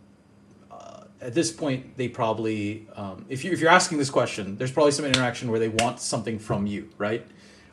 uh, 0.70 1.04
at 1.20 1.32
this 1.34 1.52
point, 1.52 1.96
they 1.96 2.08
probably, 2.08 2.86
um, 2.96 3.24
if 3.28 3.44
you 3.44 3.52
if 3.52 3.60
you're 3.60 3.70
asking 3.70 3.98
this 3.98 4.10
question, 4.10 4.56
there's 4.58 4.72
probably 4.72 4.92
some 4.92 5.04
interaction 5.04 5.50
where 5.50 5.60
they 5.60 5.68
want 5.68 6.00
something 6.00 6.38
from 6.38 6.66
you, 6.66 6.90
right? 6.98 7.24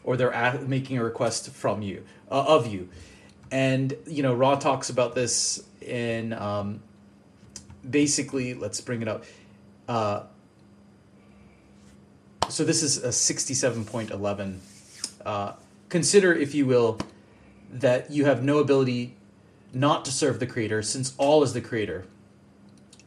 Or 0.03 0.16
they're 0.16 0.60
making 0.68 0.97
a 0.99 1.03
request 1.03 1.49
from 1.51 1.82
you, 1.82 2.03
uh, 2.32 2.45
of 2.47 2.68
you, 2.68 2.89
and 3.51 3.93
you 4.07 4.24
know, 4.24 4.34
Ra 4.34 4.55
talks 4.55 4.89
about 4.89 5.16
this 5.16 5.64
in 5.82 6.34
um, 6.34 6.82
basically. 7.88 8.54
Let's 8.54 8.82
bring 8.82 9.02
it 9.02 9.08
up. 9.08 9.24
Uh, 9.88 10.24
so 12.50 12.64
this 12.64 12.82
is 12.82 12.98
a 12.98 13.12
sixty-seven 13.12 13.86
point 13.86 14.12
eleven. 14.12 14.62
Uh, 15.26 15.54
consider, 15.90 16.34
if 16.34 16.56
you 16.56 16.66
will, 16.66 16.98
that 17.72 18.10
you 18.10 18.26
have 18.26 18.44
no 18.44 18.58
ability 18.58 19.16
not 19.74 20.04
to 20.06 20.12
serve 20.12 20.40
the 20.40 20.48
creator, 20.48 20.82
since 20.82 21.14
all 21.18 21.44
is 21.44 21.54
the 21.54 21.62
creator. 21.62 22.06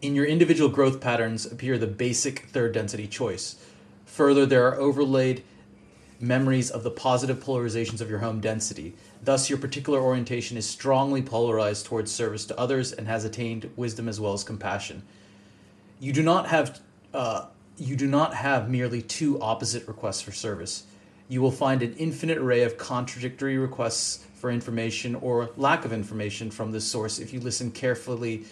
In 0.01 0.15
your 0.15 0.27
individual 0.27 0.69
growth 0.69 1.01
patterns 1.01 1.47
appear 1.47 1.79
the 1.79 1.87
basic 1.87 2.47
third 2.47 2.73
density 2.73 3.07
choice. 3.07 3.57
Further, 4.07 4.47
there 4.47 4.67
are 4.67 4.77
overlaid 4.77 5.43
memories 6.21 6.71
of 6.71 6.83
the 6.83 6.91
positive 6.91 7.43
polarizations 7.43 8.01
of 8.01 8.11
your 8.11 8.21
home 8.21 8.41
density. 8.41 8.95
Thus, 9.25 9.49
your 9.49 9.59
particular 9.59 10.01
orientation 10.01 10.57
is 10.57 10.69
strongly 10.69 11.23
polarized 11.23 11.87
towards 11.87 12.11
service 12.11 12.45
to 12.47 12.59
others 12.59 12.93
and 12.93 13.07
has 13.07 13.25
attained 13.25 13.71
wisdom 13.77 14.09
as 14.09 14.19
well 14.19 14.33
as 14.33 14.43
compassion. 14.43 15.03
You 16.01 16.13
do 16.13 16.23
not 16.23 16.49
have 16.49 16.81
uh, 17.15 17.47
you 17.79 17.97
do 17.97 18.07
not 18.07 18.35
have 18.35 18.69
merely 18.69 19.01
two 19.01 19.41
opposite 19.41 19.87
requests 19.87 20.21
for 20.21 20.33
service. 20.33 20.85
You 21.29 21.41
will 21.41 21.51
find 21.51 21.83
an 21.83 21.95
infinite 21.95 22.39
array 22.39 22.63
of 22.63 22.77
contradictory 22.77 23.57
requests 23.59 24.25
for 24.35 24.51
information 24.51 25.15
or 25.15 25.51
lack 25.57 25.85
of 25.85 25.93
information 25.93 26.51
from 26.51 26.73
this 26.73 26.85
source 26.85 27.19
if 27.19 27.33
you 27.33 27.41
listen 27.41 27.71
carefully 27.71 28.45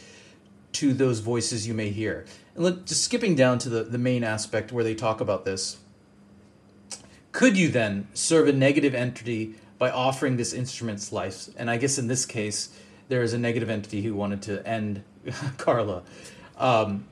to 0.72 0.94
those 0.94 1.18
voices 1.18 1.66
you 1.66 1.74
may 1.74 1.90
hear. 1.90 2.24
And 2.54 2.86
just 2.86 3.04
skipping 3.04 3.34
down 3.34 3.58
to 3.58 3.68
the, 3.68 3.82
the 3.82 3.98
main 3.98 4.24
aspect 4.24 4.72
where 4.72 4.84
they 4.84 4.94
talk 4.94 5.20
about 5.20 5.44
this. 5.44 5.78
Could 7.32 7.56
you 7.56 7.68
then 7.68 8.08
serve 8.14 8.48
a 8.48 8.52
negative 8.52 8.94
entity 8.94 9.56
by 9.80 9.90
offering 9.90 10.36
this 10.36 10.52
instrument's 10.52 11.10
life? 11.10 11.48
And 11.56 11.68
I 11.68 11.78
guess 11.78 11.98
in 11.98 12.06
this 12.06 12.26
case, 12.26 12.68
there 13.08 13.22
is 13.22 13.32
a 13.32 13.38
negative 13.38 13.70
entity 13.70 14.02
who 14.02 14.14
wanted 14.14 14.42
to 14.42 14.64
end 14.68 15.02
Carla. 15.56 16.02
Um, 16.58 17.06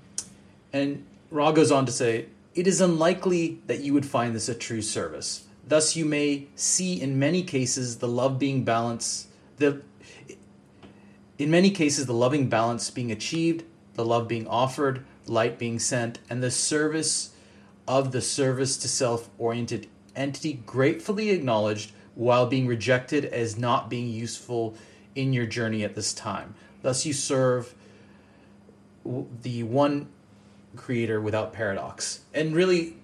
and 0.73 1.05
Ra 1.31 1.51
goes 1.51 1.73
on 1.73 1.87
to 1.87 1.93
say, 1.93 2.27
it 2.55 2.67
is 2.67 2.81
unlikely 2.81 3.61
that 3.67 3.81
you 3.81 3.95
would 3.95 4.05
find 4.05 4.35
this 4.35 4.49
a 4.49 4.55
true 4.55 4.83
service. 4.83 5.45
Thus, 5.67 5.97
you 5.97 6.05
may 6.05 6.47
see 6.57 7.01
in 7.01 7.19
many 7.19 7.43
cases 7.43 7.99
the 7.99 8.09
love 8.09 8.39
being 8.39 8.65
balanced, 8.65 9.29
the 9.57 9.83
in 11.39 11.51
many 11.51 11.71
cases 11.71 12.07
the 12.07 12.15
loving 12.15 12.49
balance 12.49 12.91
being 12.91 13.13
achieved, 13.13 13.65
the 13.95 14.05
love 14.05 14.29
being 14.29 14.47
offered, 14.47 15.05
light 15.27 15.59
being 15.59 15.79
sent, 15.79 16.19
and 16.29 16.43
the 16.43 16.51
service 16.51 17.31
of 17.87 18.13
the 18.13 18.21
service 18.21 18.77
to 18.79 18.89
self-oriented 18.89 19.89
entity 20.17 20.55
gratefully 20.67 21.31
acknowledged 21.31 21.93
while 22.19 22.47
being 22.47 22.67
rejected 22.67 23.25
as 23.27 23.57
not 23.57 23.89
being 23.89 24.09
useful 24.09 24.75
in 25.15 25.33
your 25.33 25.47
journey 25.47 25.85
at 25.85 25.95
this 25.95 26.13
time. 26.13 26.53
Thus, 26.83 27.07
you 27.07 27.13
serve 27.13 27.77
the 29.43 29.63
one 29.63 30.09
creator 30.75 31.21
without 31.21 31.53
paradox. 31.53 32.23
And 32.35 32.57
really, 32.57 32.97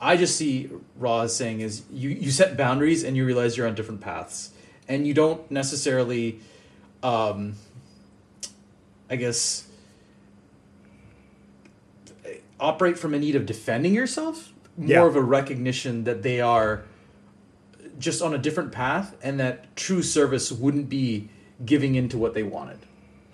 I 0.00 0.16
just 0.16 0.36
see 0.36 0.70
Ra 0.96 1.22
as 1.22 1.34
saying 1.34 1.60
is 1.60 1.82
you, 1.90 2.08
you 2.10 2.30
set 2.30 2.56
boundaries 2.56 3.02
and 3.02 3.16
you 3.16 3.26
realize 3.26 3.56
you're 3.56 3.66
on 3.66 3.74
different 3.74 4.00
paths. 4.00 4.52
And 4.88 5.08
you 5.08 5.12
don't 5.12 5.50
necessarily, 5.50 6.38
um, 7.02 7.56
I 9.10 9.16
guess, 9.16 9.66
operate 12.60 12.96
from 12.96 13.12
a 13.12 13.18
need 13.18 13.34
of 13.34 13.44
defending 13.44 13.92
yourself, 13.92 14.52
more 14.76 14.88
Yeah. 14.88 15.04
of 15.04 15.16
a 15.16 15.20
recognition 15.20 16.04
that 16.04 16.22
they 16.22 16.40
are 16.40 16.84
just 18.02 18.20
on 18.20 18.34
a 18.34 18.38
different 18.38 18.72
path 18.72 19.16
and 19.22 19.40
that 19.40 19.74
true 19.76 20.02
service 20.02 20.52
wouldn't 20.52 20.88
be 20.88 21.28
giving 21.64 21.94
into 21.94 22.18
what 22.18 22.34
they 22.34 22.42
wanted. 22.42 22.80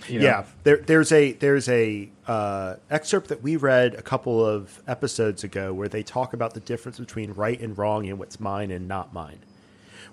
You 0.06 0.20
know? 0.20 0.24
Yeah, 0.24 0.44
there, 0.62 0.76
there's 0.76 1.10
a 1.10 1.32
there's 1.32 1.68
a 1.68 2.08
uh, 2.28 2.76
excerpt 2.88 3.28
that 3.28 3.42
we 3.42 3.56
read 3.56 3.94
a 3.94 4.02
couple 4.02 4.44
of 4.44 4.80
episodes 4.86 5.42
ago 5.42 5.74
where 5.74 5.88
they 5.88 6.04
talk 6.04 6.34
about 6.34 6.54
the 6.54 6.60
difference 6.60 7.00
between 7.00 7.32
right 7.32 7.58
and 7.60 7.76
wrong 7.76 8.08
and 8.08 8.18
what's 8.18 8.38
mine 8.38 8.70
and 8.70 8.86
not 8.86 9.12
mine. 9.12 9.40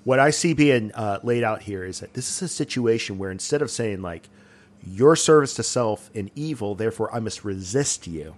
What 0.03 0.20
I 0.20 0.32
see 0.32 0.53
being 0.53 0.91
uh, 0.93 1.20
laid 1.22 1.43
out 1.43 1.64
here 1.64 1.84
is 1.84 1.99
that 1.99 2.14
this 2.14 2.30
is 2.30 2.41
a 2.41 2.47
situation 2.47 3.20
where 3.20 3.30
instead 3.30 3.62
of 3.62 3.70
saying 3.70 4.01
like 4.01 4.30
your 4.88 5.16
service 5.16 5.53
to 5.56 5.64
self 5.64 6.10
and 6.16 6.32
evil, 6.36 6.74
therefore 6.74 7.14
I 7.14 7.20
must 7.20 7.43
resist 7.43 8.08
you, 8.08 8.36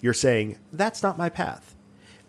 you're 0.00 0.12
saying 0.12 0.58
that's 0.72 1.02
not 1.02 1.18
my 1.18 1.28
path. 1.28 1.73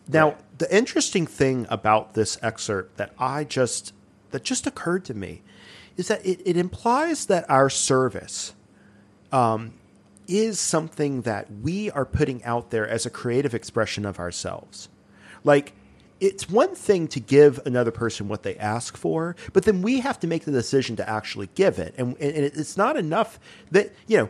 Now, 0.07 0.29
Right. 0.29 0.57
the 0.59 0.75
interesting 0.75 1.25
thing 1.27 1.65
about 1.69 2.13
this 2.13 2.37
excerpt 2.41 2.97
that 2.97 3.13
I 3.17 3.43
just 3.43 3.93
that 4.31 4.43
just 4.43 4.67
occurred 4.67 5.05
to 5.05 5.13
me 5.13 5.41
is 5.97 6.07
that 6.09 6.25
it, 6.25 6.41
it 6.45 6.57
implies 6.57 7.27
that 7.27 7.49
our 7.49 7.69
service 7.69 8.53
um, 9.31 9.73
is 10.27 10.59
something 10.59 11.21
that 11.21 11.47
we 11.61 11.89
are 11.91 12.05
putting 12.05 12.43
out 12.43 12.69
there 12.69 12.87
as 12.87 13.05
a 13.05 13.09
creative 13.09 13.53
expression 13.53 14.05
of 14.05 14.19
ourselves. 14.19 14.89
Like, 15.43 15.73
it's 16.19 16.49
one 16.49 16.75
thing 16.75 17.07
to 17.09 17.19
give 17.19 17.59
another 17.65 17.91
person 17.91 18.27
what 18.27 18.43
they 18.43 18.55
ask 18.57 18.97
for, 18.97 19.35
but 19.53 19.63
then 19.63 19.81
we 19.81 19.99
have 19.99 20.19
to 20.21 20.27
make 20.27 20.45
the 20.45 20.51
decision 20.51 20.95
to 20.95 21.09
actually 21.09 21.49
give 21.55 21.77
it. 21.77 21.93
And, 21.97 22.17
and 22.19 22.45
it's 22.45 22.77
not 22.77 22.97
enough 22.97 23.39
that, 23.71 23.93
you 24.07 24.17
know, 24.17 24.29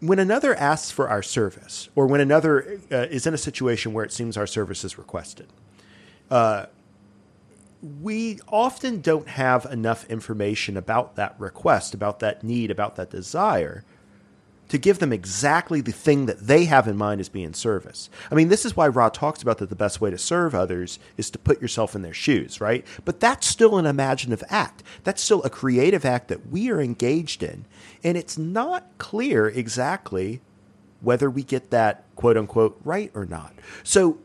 when 0.00 0.18
another 0.18 0.54
asks 0.54 0.90
for 0.90 1.08
our 1.08 1.22
service 1.22 1.88
or 1.94 2.06
when 2.06 2.20
another 2.20 2.80
uh, 2.90 3.06
is 3.10 3.26
in 3.26 3.34
a 3.34 3.38
situation 3.38 3.92
where 3.92 4.04
it 4.04 4.12
seems 4.12 4.36
our 4.36 4.46
service 4.46 4.84
is 4.84 4.98
requested, 4.98 5.48
we 8.00 8.40
often 8.48 9.00
don't 9.00 9.28
have 9.28 9.64
enough 9.66 10.04
information 10.10 10.76
about 10.76 11.16
that 11.16 11.34
request, 11.38 11.94
about 11.94 12.18
that 12.20 12.42
need, 12.42 12.70
about 12.70 12.96
that 12.96 13.10
desire 13.10 13.84
to 14.68 14.78
give 14.78 14.98
them 14.98 15.12
exactly 15.12 15.80
the 15.80 15.92
thing 15.92 16.26
that 16.26 16.46
they 16.46 16.66
have 16.66 16.86
in 16.86 16.96
mind 16.96 17.20
as 17.20 17.28
being 17.28 17.54
service. 17.54 18.10
I 18.30 18.34
mean, 18.34 18.48
this 18.48 18.64
is 18.64 18.76
why 18.76 18.88
Ra 18.88 19.08
talks 19.08 19.42
about 19.42 19.58
that 19.58 19.70
the 19.70 19.76
best 19.76 20.00
way 20.00 20.10
to 20.10 20.18
serve 20.18 20.54
others 20.54 20.98
is 21.16 21.30
to 21.30 21.38
put 21.38 21.62
yourself 21.62 21.94
in 21.94 22.02
their 22.02 22.14
shoes, 22.14 22.60
right? 22.60 22.86
But 23.04 23.20
that's 23.20 23.46
still 23.46 23.78
an 23.78 23.86
imaginative 23.86 24.46
act. 24.50 24.82
That's 25.04 25.22
still 25.22 25.42
a 25.42 25.50
creative 25.50 26.04
act 26.04 26.28
that 26.28 26.50
we 26.50 26.70
are 26.70 26.80
engaged 26.80 27.42
in. 27.42 27.64
And 28.04 28.16
it's 28.16 28.36
not 28.38 28.86
clear 28.98 29.48
exactly 29.48 30.40
whether 31.00 31.30
we 31.30 31.42
get 31.42 31.70
that 31.70 32.04
quote 32.16 32.36
unquote 32.36 32.78
right 32.84 33.10
or 33.14 33.24
not. 33.24 33.54
So 33.82 34.18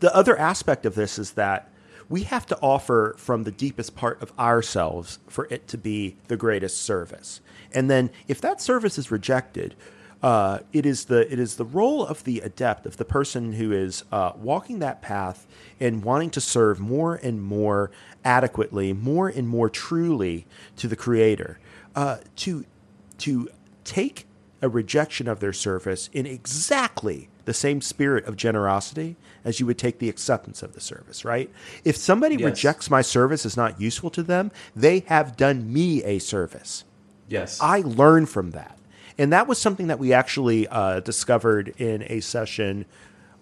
the 0.00 0.14
other 0.14 0.38
aspect 0.38 0.86
of 0.86 0.94
this 0.94 1.18
is 1.18 1.32
that 1.32 1.70
we 2.08 2.22
have 2.22 2.46
to 2.46 2.58
offer 2.60 3.14
from 3.18 3.42
the 3.42 3.50
deepest 3.50 3.96
part 3.96 4.22
of 4.22 4.32
ourselves 4.38 5.18
for 5.26 5.48
it 5.50 5.66
to 5.68 5.78
be 5.78 6.16
the 6.28 6.36
greatest 6.36 6.82
service. 6.82 7.40
And 7.76 7.90
then 7.90 8.10
if 8.26 8.40
that 8.40 8.60
service 8.60 8.98
is 8.98 9.10
rejected, 9.10 9.74
uh, 10.22 10.60
it 10.72 10.86
is 10.86 11.04
the 11.04 11.30
it 11.30 11.38
is 11.38 11.56
the 11.56 11.64
role 11.64 12.04
of 12.06 12.24
the 12.24 12.40
adept 12.40 12.86
of 12.86 12.96
the 12.96 13.04
person 13.04 13.52
who 13.52 13.70
is 13.70 14.02
uh, 14.10 14.32
walking 14.34 14.78
that 14.78 15.02
path 15.02 15.46
and 15.78 16.02
wanting 16.02 16.30
to 16.30 16.40
serve 16.40 16.80
more 16.80 17.16
and 17.16 17.42
more 17.42 17.90
adequately, 18.24 18.94
more 18.94 19.28
and 19.28 19.46
more 19.46 19.68
truly 19.68 20.46
to 20.76 20.88
the 20.88 20.96
Creator, 20.96 21.58
uh, 21.94 22.16
to 22.36 22.64
to 23.18 23.48
take 23.84 24.26
a 24.62 24.70
rejection 24.70 25.28
of 25.28 25.40
their 25.40 25.52
service 25.52 26.08
in 26.14 26.24
exactly 26.24 27.28
the 27.44 27.52
same 27.54 27.82
spirit 27.82 28.24
of 28.24 28.36
generosity 28.36 29.16
as 29.44 29.60
you 29.60 29.66
would 29.66 29.78
take 29.78 29.98
the 29.98 30.08
acceptance 30.08 30.62
of 30.62 30.72
the 30.72 30.80
service, 30.80 31.26
right? 31.26 31.50
If 31.84 31.96
somebody 31.96 32.36
Yes. 32.36 32.44
rejects 32.44 32.90
my 32.90 33.02
service 33.02 33.44
as 33.44 33.54
not 33.56 33.78
useful 33.80 34.10
to 34.10 34.22
them, 34.22 34.50
they 34.74 35.00
have 35.06 35.36
done 35.36 35.72
me 35.72 36.02
a 36.04 36.18
service. 36.18 36.84
Yes. 37.28 37.58
I 37.60 37.80
learn 37.80 38.26
from 38.26 38.52
that. 38.52 38.78
And 39.18 39.32
that 39.32 39.48
was 39.48 39.58
something 39.58 39.86
that 39.86 39.98
we 39.98 40.12
actually 40.12 40.68
uh, 40.68 41.00
discovered 41.00 41.74
in 41.78 42.04
a 42.06 42.20
session 42.20 42.84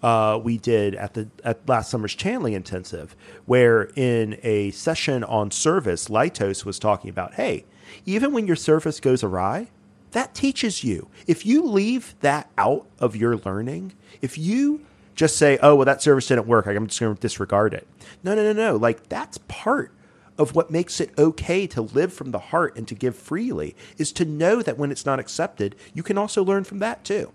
uh, 0.01 0.39
we 0.41 0.57
did 0.57 0.93
at 0.95 1.15
the 1.15 1.27
at 1.43 1.67
last 1.67 1.89
summer's 1.89 2.13
channeling 2.13 2.53
intensive, 2.53 3.15
where 3.45 3.89
in 3.95 4.37
a 4.43 4.71
session 4.71 5.23
on 5.23 5.49
service, 5.51 6.09
Lytos 6.09 6.63
was 6.63 6.77
talking 6.77 7.09
about, 7.09 7.33
hey, 7.33 7.65
even 8.05 8.31
when 8.31 8.45
your 8.45 8.55
service 8.55 8.99
goes 8.99 9.23
awry, 9.23 9.69
that 10.11 10.35
teaches 10.35 10.83
you. 10.83 11.09
If 11.27 11.45
you 11.45 11.63
leave 11.63 12.15
that 12.21 12.49
out 12.57 12.85
of 12.99 13.15
your 13.15 13.37
learning, 13.37 13.93
if 14.21 14.37
you 14.37 14.81
just 15.15 15.37
say, 15.37 15.57
oh, 15.61 15.75
well, 15.75 15.85
that 15.85 16.01
service 16.01 16.27
didn't 16.27 16.47
work, 16.47 16.67
I'm 16.67 16.87
just 16.87 16.99
going 16.99 17.15
to 17.15 17.19
disregard 17.19 17.73
it. 17.73 17.87
No, 18.23 18.35
no, 18.35 18.43
no, 18.43 18.53
no. 18.53 18.75
Like 18.75 19.09
that's 19.09 19.39
part 19.47 19.91
of 20.37 20.55
what 20.55 20.69
makes 20.69 20.99
it 20.99 21.11
okay 21.17 21.65
to 21.67 21.81
live 21.81 22.11
from 22.13 22.31
the 22.31 22.39
heart 22.39 22.75
and 22.75 22.87
to 22.87 22.95
give 22.95 23.15
freely 23.15 23.75
is 23.97 24.11
to 24.13 24.25
know 24.25 24.61
that 24.61 24.77
when 24.77 24.91
it's 24.91 25.05
not 25.05 25.19
accepted, 25.19 25.75
you 25.93 26.03
can 26.03 26.17
also 26.17 26.43
learn 26.43 26.63
from 26.63 26.79
that 26.79 27.03
too. 27.03 27.31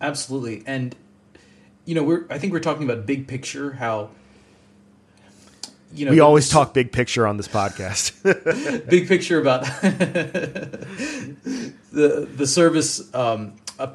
Absolutely. 0.00 0.62
And 0.66 0.94
you 1.84 1.94
know, 1.94 2.02
we're 2.02 2.26
I 2.28 2.38
think 2.38 2.52
we're 2.52 2.60
talking 2.60 2.88
about 2.88 3.06
big 3.06 3.26
picture 3.26 3.72
how 3.72 4.10
you 5.92 6.04
know 6.04 6.10
We 6.10 6.20
always 6.20 6.44
this 6.44 6.52
talk 6.52 6.74
big 6.74 6.92
picture 6.92 7.26
on 7.26 7.36
this 7.36 7.48
podcast. 7.48 8.12
big 8.90 9.08
picture 9.08 9.40
about 9.40 9.64
the 11.92 12.28
the 12.36 12.46
service 12.46 13.14
um, 13.14 13.54
a, 13.78 13.92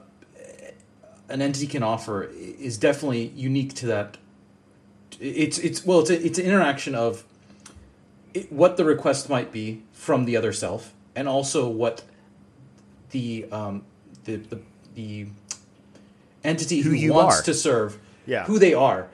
an 1.30 1.41
entity 1.41 1.68
can 1.68 1.84
offer 1.84 2.24
is 2.24 2.78
definitely 2.78 3.28
unique 3.36 3.76
to 3.76 3.86
that. 3.88 4.18
It's 5.20 5.60
it's 5.60 5.86
well 5.86 6.00
it's 6.00 6.10
a, 6.10 6.26
it's 6.26 6.39
an 6.39 6.46
interaction 6.46 6.96
of 6.96 7.24
it, 8.34 8.52
what 8.52 8.78
the 8.78 8.86
request 8.86 9.30
might 9.30 9.52
be 9.52 9.84
from 9.92 10.26
the 10.26 10.36
other 10.38 10.54
self, 10.54 10.94
and 11.16 11.28
also 11.28 11.68
what 11.68 12.04
the 13.12 13.46
um, 13.52 13.84
the, 14.26 14.38
the 14.38 14.60
the 14.96 15.28
entity 16.44 16.82
Who 16.82 16.92
who, 16.92 17.14
wants 17.14 17.40
are. 17.40 17.44
to 17.44 17.54
serve, 17.54 18.00
Yeah. 18.26 18.46
who 18.46 18.60
they 18.60 18.74
are, 18.74 19.08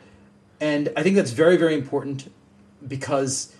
and 0.59 0.91
I 0.95 1.03
think 1.03 1.15
that's 1.15 1.31
very 1.31 1.57
very 1.57 1.75
important 1.75 2.31
because 2.87 3.53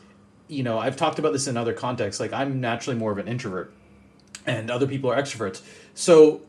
you 0.48 0.64
know 0.64 0.80
I've 0.80 0.96
talked 0.96 1.20
about 1.20 1.34
this 1.34 1.48
in 1.48 1.58
other 1.58 1.74
contexts. 1.74 2.20
Like 2.20 2.34
I'm 2.34 2.60
naturally 2.62 2.98
more 2.98 3.12
of 3.12 3.18
an 3.18 3.28
introvert, 3.28 3.72
and 4.46 4.72
other 4.72 4.88
people 4.88 5.12
are 5.12 5.22
extroverts, 5.22 5.62
so 5.94 6.42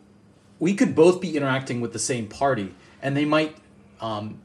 we 0.58 0.74
could 0.74 0.94
both 0.94 1.20
be 1.20 1.36
interacting 1.36 1.80
with 1.80 1.92
the 1.92 1.98
same 1.98 2.26
party, 2.26 2.74
and 3.02 3.16
they 3.16 3.24
might. 3.24 3.56
Um, 4.00 4.38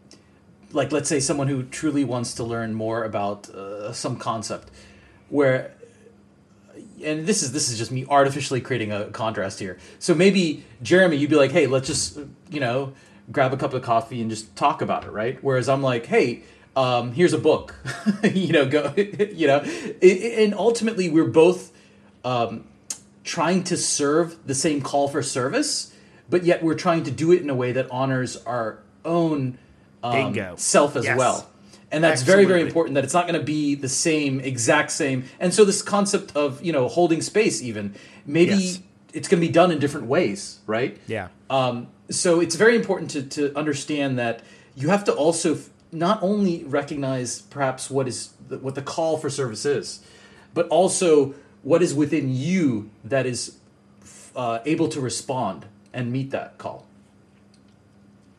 like 0.76 0.92
let's 0.92 1.08
say 1.08 1.20
someone 1.20 1.48
who 1.48 1.64
truly 1.64 2.04
wants 2.04 2.36
to 2.36 2.44
learn 2.44 2.74
more 2.74 3.04
about 3.04 3.50
uh, 3.50 3.94
some 3.94 4.18
concept 4.18 4.70
where 5.30 5.74
and 7.04 7.26
this 7.26 7.42
is 7.42 7.54
this 7.54 7.70
is 7.70 7.78
just 7.78 7.92
me 7.92 8.06
artificially 8.10 8.62
creating 8.62 8.92
a 8.92 9.06
contrast 9.06 9.60
here. 9.60 9.80
So 10.00 10.14
maybe 10.14 10.64
jeremy 10.84 11.16
you'd 11.18 11.30
be 11.30 11.38
like 11.38 11.52
hey 11.52 11.66
let's 11.68 11.88
just 11.88 12.20
you 12.50 12.60
know 12.60 12.94
grab 13.32 13.54
a 13.54 13.58
cup 13.58 13.74
of 13.74 13.82
coffee 13.82 14.22
and 14.22 14.30
just 14.30 14.56
talk 14.56 14.82
about 14.82 15.06
it 15.06 15.12
right? 15.12 15.42
Whereas 15.42 15.70
i'm 15.70 15.82
like 15.82 16.06
hey 16.06 16.44
um, 16.76 17.14
here's 17.14 17.32
a 17.32 17.38
book 17.38 17.74
you 18.24 18.52
know 18.52 18.66
go 18.66 18.94
you 18.98 19.48
know 19.48 19.60
and 20.02 20.54
ultimately 20.54 21.08
we're 21.10 21.24
both 21.24 21.72
um, 22.26 22.68
trying 23.24 23.64
to 23.64 23.78
serve 23.78 24.46
the 24.46 24.54
same 24.54 24.82
call 24.82 25.08
for 25.08 25.24
service 25.24 25.94
but 26.30 26.44
yet 26.44 26.62
we're 26.62 26.76
trying 26.76 27.04
to 27.04 27.12
do 27.12 27.32
it 27.32 27.42
in 27.42 27.50
a 27.50 27.56
way 27.56 27.72
that 27.72 27.90
honors 27.92 28.36
our 28.46 28.80
own 29.06 29.58
um, 30.06 30.58
self 30.58 30.96
as 30.96 31.06
Yes. 31.06 31.18
well 31.18 31.50
and 31.92 32.04
that's 32.04 32.24
very 32.24 32.46
very 32.46 32.62
important 32.62 32.96
that 32.96 33.04
it's 33.04 33.14
not 33.14 33.28
going 33.28 33.40
to 33.40 33.46
be 33.46 33.76
the 33.76 33.90
same 33.90 34.40
exact 34.40 34.92
same 34.92 35.24
and 35.40 35.54
so 35.54 35.64
this 35.66 35.82
concept 35.82 36.36
of 36.36 36.64
you 36.64 36.72
know 36.74 36.88
holding 36.88 37.22
space 37.22 37.62
even 37.62 37.94
maybe 38.26 38.54
Yes. 38.56 38.80
it's 39.14 39.28
going 39.28 39.40
to 39.42 39.48
be 39.48 39.54
done 39.54 39.72
in 39.72 39.80
different 39.80 40.08
ways 40.08 40.60
right 40.68 40.98
yeah. 41.08 41.28
um, 41.50 41.88
so 42.10 42.40
it's 42.40 42.56
very 42.56 42.76
important 42.76 43.10
to, 43.12 43.24
to 43.24 43.58
understand 43.58 44.18
that 44.20 44.42
you 44.76 44.90
have 44.90 45.04
to 45.06 45.14
also 45.14 45.56
f- 45.56 45.70
not 45.92 46.22
only 46.22 46.64
recognize 46.66 47.42
perhaps 47.42 47.90
what 47.90 48.08
is 48.08 48.34
the, 48.50 48.58
what 48.60 48.76
the 48.76 48.82
call 48.82 49.18
for 49.18 49.30
service 49.30 49.66
is, 49.66 50.02
but 50.54 50.68
also 50.68 51.34
what 51.64 51.82
is 51.82 51.94
within 51.96 52.36
you 52.36 52.90
that 53.04 53.26
is 53.26 53.58
f- 54.04 54.32
uh, 54.36 54.60
able 54.66 54.88
to 54.90 55.00
respond 55.00 55.66
and 55.94 56.12
meet 56.12 56.30
that 56.32 56.58
call. 56.58 56.85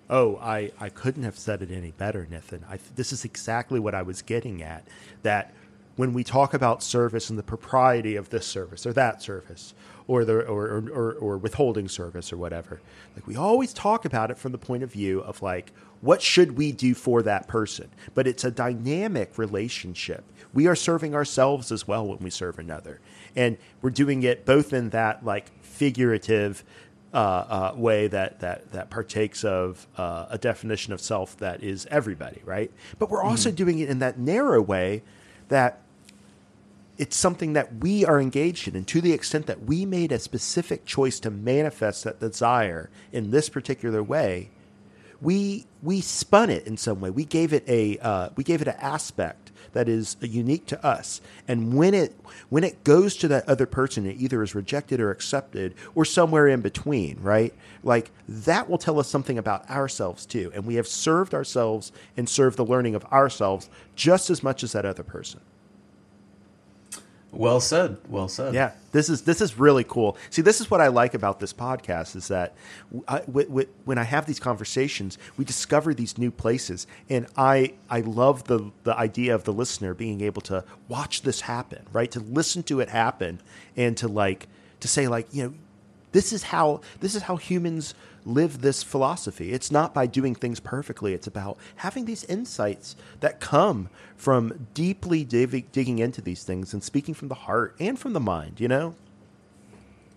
Oh, 0.08 0.36
I, 0.36 0.70
I 0.78 0.88
couldn't 0.88 1.24
have 1.24 1.38
said 1.38 1.62
it 1.62 1.70
any 1.70 1.90
better, 1.90 2.26
Nithin. 2.30 2.60
I, 2.70 2.78
this 2.94 3.12
is 3.12 3.24
exactly 3.24 3.80
what 3.80 3.94
I 3.94 4.02
was 4.02 4.22
getting 4.22 4.62
at. 4.62 4.86
That 5.22 5.52
when 5.96 6.12
we 6.12 6.22
talk 6.22 6.54
about 6.54 6.82
service 6.82 7.30
and 7.30 7.38
the 7.38 7.42
propriety 7.42 8.16
of 8.16 8.30
this 8.30 8.46
service 8.46 8.86
or 8.86 8.92
that 8.92 9.20
service, 9.22 9.74
or 10.08 10.24
the 10.24 10.46
or, 10.46 10.66
or, 10.66 10.90
or, 10.90 11.12
or 11.14 11.38
withholding 11.38 11.88
service 11.88 12.32
or 12.32 12.36
whatever, 12.36 12.80
like 13.14 13.26
we 13.26 13.36
always 13.36 13.72
talk 13.72 14.04
about 14.04 14.30
it 14.30 14.38
from 14.38 14.52
the 14.52 14.58
point 14.58 14.82
of 14.82 14.92
view 14.92 15.20
of 15.20 15.42
like 15.42 15.72
what 16.00 16.22
should 16.22 16.56
we 16.56 16.70
do 16.70 16.94
for 16.94 17.22
that 17.22 17.48
person. 17.48 17.88
But 18.14 18.26
it's 18.26 18.44
a 18.44 18.50
dynamic 18.50 19.38
relationship. 19.38 20.24
We 20.52 20.66
are 20.68 20.76
serving 20.76 21.14
ourselves 21.14 21.72
as 21.72 21.88
well 21.88 22.06
when 22.06 22.18
we 22.18 22.30
serve 22.30 22.58
another, 22.58 23.00
and 23.34 23.58
we're 23.82 23.90
doing 23.90 24.22
it 24.22 24.46
both 24.46 24.72
in 24.72 24.90
that 24.90 25.24
like 25.24 25.50
figurative 25.62 26.62
uh, 27.16 27.18
uh, 27.18 27.74
way 27.74 28.08
that 28.08 28.40
that 28.40 28.70
that 28.72 28.90
partakes 28.90 29.42
of 29.42 29.86
uh, 29.96 30.26
a 30.28 30.36
definition 30.36 30.92
of 30.92 31.00
self 31.00 31.34
that 31.38 31.62
is 31.62 31.86
everybody, 31.90 32.42
right? 32.44 32.70
But 32.98 33.08
we're 33.08 33.22
also 33.22 33.50
doing 33.50 33.78
it 33.78 33.88
in 33.88 34.00
that 34.00 34.18
narrow 34.18 34.60
way 34.60 35.02
that 35.48 35.80
it's 36.98 37.16
something 37.16 37.54
that 37.54 37.76
we 37.76 38.04
are 38.04 38.20
engaged 38.20 38.68
in. 38.68 38.76
And 38.76 38.86
to 38.88 39.00
the 39.00 39.14
extent 39.14 39.46
that 39.46 39.62
we 39.62 39.86
made 39.86 40.12
a 40.12 40.18
specific 40.18 40.84
choice 40.84 41.18
to 41.20 41.30
manifest 41.30 42.04
that 42.04 42.20
desire 42.20 42.90
in 43.12 43.30
this 43.30 43.48
particular 43.48 44.02
way, 44.02 44.50
we 45.22 45.64
we 45.82 46.02
spun 46.02 46.50
it 46.50 46.66
in 46.66 46.76
some 46.76 47.00
way. 47.00 47.08
We 47.08 47.24
gave 47.24 47.54
it 47.54 47.64
a 47.66 47.96
uh, 47.98 48.28
we 48.36 48.44
gave 48.44 48.60
it 48.60 48.68
an 48.68 48.76
aspect 48.78 49.45
that 49.72 49.88
is 49.88 50.16
unique 50.20 50.66
to 50.66 50.84
us. 50.84 51.20
And 51.48 51.74
when 51.74 51.94
it 51.94 52.14
when 52.48 52.64
it 52.64 52.84
goes 52.84 53.16
to 53.16 53.28
that 53.28 53.48
other 53.48 53.66
person, 53.66 54.06
it 54.06 54.16
either 54.18 54.42
is 54.42 54.54
rejected 54.54 55.00
or 55.00 55.10
accepted 55.10 55.74
or 55.94 56.04
somewhere 56.04 56.48
in 56.48 56.60
between, 56.60 57.18
right? 57.20 57.54
Like 57.82 58.10
that 58.28 58.68
will 58.68 58.78
tell 58.78 58.98
us 58.98 59.08
something 59.08 59.38
about 59.38 59.68
ourselves 59.70 60.26
too. 60.26 60.50
And 60.54 60.64
we 60.64 60.76
have 60.76 60.86
served 60.86 61.34
ourselves 61.34 61.92
and 62.16 62.28
served 62.28 62.56
the 62.56 62.64
learning 62.64 62.94
of 62.94 63.04
ourselves 63.06 63.68
just 63.94 64.30
as 64.30 64.42
much 64.42 64.62
as 64.62 64.72
that 64.72 64.84
other 64.84 65.02
person. 65.02 65.40
Well 67.32 67.60
said. 67.60 67.98
Well 68.08 68.28
said. 68.28 68.54
Yeah, 68.54 68.72
this 68.92 69.10
is 69.10 69.22
this 69.22 69.40
is 69.40 69.58
really 69.58 69.84
cool. 69.84 70.16
See, 70.30 70.42
this 70.42 70.60
is 70.60 70.70
what 70.70 70.80
I 70.80 70.88
like 70.88 71.12
about 71.12 71.38
this 71.38 71.52
podcast 71.52 72.16
is 72.16 72.28
that 72.28 72.54
I, 73.06 73.18
w- 73.20 73.46
w- 73.46 73.68
when 73.84 73.98
I 73.98 74.04
have 74.04 74.26
these 74.26 74.40
conversations, 74.40 75.18
we 75.36 75.44
discover 75.44 75.92
these 75.92 76.16
new 76.16 76.30
places, 76.30 76.86
and 77.10 77.26
I 77.36 77.74
I 77.90 78.00
love 78.00 78.44
the 78.44 78.70
the 78.84 78.96
idea 78.96 79.34
of 79.34 79.44
the 79.44 79.52
listener 79.52 79.92
being 79.92 80.20
able 80.22 80.40
to 80.42 80.64
watch 80.88 81.22
this 81.22 81.42
happen, 81.42 81.84
right? 81.92 82.10
To 82.12 82.20
listen 82.20 82.62
to 82.64 82.80
it 82.80 82.88
happen, 82.88 83.40
and 83.76 83.96
to 83.98 84.08
like 84.08 84.48
to 84.80 84.88
say 84.88 85.06
like 85.08 85.26
you 85.32 85.42
know, 85.44 85.54
this 86.12 86.32
is 86.32 86.44
how 86.44 86.80
this 87.00 87.14
is 87.14 87.22
how 87.22 87.36
humans 87.36 87.94
live 88.26 88.60
this 88.60 88.82
philosophy. 88.82 89.52
It's 89.52 89.70
not 89.70 89.94
by 89.94 90.06
doing 90.06 90.34
things 90.34 90.60
perfectly. 90.60 91.14
It's 91.14 91.26
about 91.26 91.56
having 91.76 92.04
these 92.04 92.24
insights 92.24 92.96
that 93.20 93.40
come 93.40 93.88
from 94.16 94.66
deeply 94.74 95.24
digging 95.24 95.98
into 96.00 96.20
these 96.20 96.42
things 96.42 96.74
and 96.74 96.82
speaking 96.82 97.14
from 97.14 97.28
the 97.28 97.34
heart 97.34 97.76
and 97.78 97.98
from 97.98 98.12
the 98.12 98.20
mind, 98.20 98.60
you 98.60 98.68
know? 98.68 98.96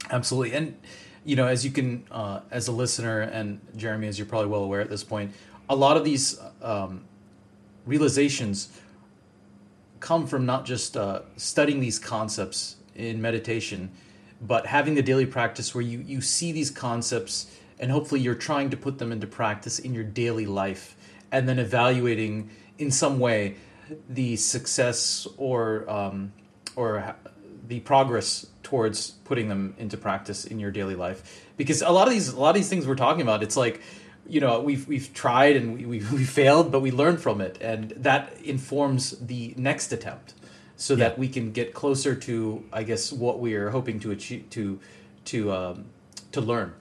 Absolutely. 0.09 0.57
And, 0.57 0.75
you 1.23 1.35
know, 1.35 1.45
as 1.45 1.63
you 1.63 1.71
can, 1.71 2.03
uh, 2.09 2.41
as 2.49 2.67
a 2.67 2.71
listener, 2.71 3.21
and 3.21 3.61
Jeremy, 3.77 4.07
as 4.07 4.17
you're 4.17 4.25
probably 4.25 4.49
well 4.49 4.63
aware 4.63 4.81
at 4.81 4.89
this 4.89 5.03
point, 5.03 5.31
a 5.69 5.75
lot 5.75 5.95
of 5.95 6.03
these 6.03 6.39
um, 6.63 7.03
realizations 7.85 8.69
come 9.99 10.25
from 10.25 10.45
not 10.45 10.65
just 10.65 10.97
uh, 10.97 11.21
studying 11.37 11.79
these 11.79 11.99
concepts 11.99 12.77
in 12.95 13.21
meditation, 13.21 13.91
but 14.41 14.65
having 14.65 14.95
the 14.95 15.01
daily 15.03 15.25
practice 15.25 15.75
where 15.75 15.83
you, 15.83 15.99
you 15.99 16.21
see 16.21 16.51
these 16.51 16.71
concepts 16.71 17.58
and 17.79 17.91
hopefully 17.91 18.21
you're 18.21 18.35
trying 18.35 18.69
to 18.69 18.77
put 18.77 18.97
them 18.97 19.11
into 19.11 19.27
practice 19.27 19.79
in 19.79 19.93
your 19.93 20.03
daily 20.03 20.45
life 20.45 20.95
and 21.31 21.47
then 21.47 21.59
evaluating 21.59 22.49
in 22.77 22.91
some 22.91 23.19
way 23.19 23.55
the 24.07 24.35
success 24.35 25.27
or 25.37 25.89
um, 25.89 26.33
or 26.75 27.15
the 27.67 27.79
progress 27.79 28.47
towards 28.63 29.11
putting 29.25 29.47
them 29.47 29.75
into 29.77 29.97
practice 29.97 30.45
in 30.45 30.59
your 30.59 30.71
daily 30.71 30.95
life. 30.95 31.45
Because 31.57 31.81
a 31.81 31.89
lot 31.89 32.07
of 32.07 32.13
these 32.13 32.29
a 32.29 32.39
lot 32.39 32.49
of 32.49 32.55
these 32.55 32.69
things 32.69 32.87
we're 32.87 32.95
talking 32.95 33.21
about 33.21 33.43
it's 33.43 33.57
like 33.57 33.81
you 34.27 34.39
know 34.39 34.59
we've 34.59 34.87
we've 34.87 35.13
tried 35.13 35.55
and 35.55 35.75
we, 35.75 35.85
we, 35.85 35.99
we 36.11 36.23
failed 36.23 36.71
but 36.71 36.81
we 36.81 36.91
learn 36.91 37.17
from 37.17 37.41
it. 37.41 37.57
And 37.61 37.91
that 37.91 38.33
informs 38.43 39.11
the 39.11 39.53
next 39.57 39.91
attempt 39.91 40.33
so 40.75 40.93
yeah. 40.93 41.09
that 41.09 41.19
we 41.19 41.27
can 41.27 41.51
get 41.51 41.73
closer 41.73 42.15
to 42.15 42.63
i 42.71 42.83
guess 42.83 43.11
what 43.11 43.37
we 43.39 43.53
are 43.53 43.69
hoping 43.69 43.99
to 43.99 44.11
achieve 44.11 44.49
to 44.49 44.79
to 45.25 45.51
um, 45.51 45.85
to 46.31 46.39
learn 46.41 46.73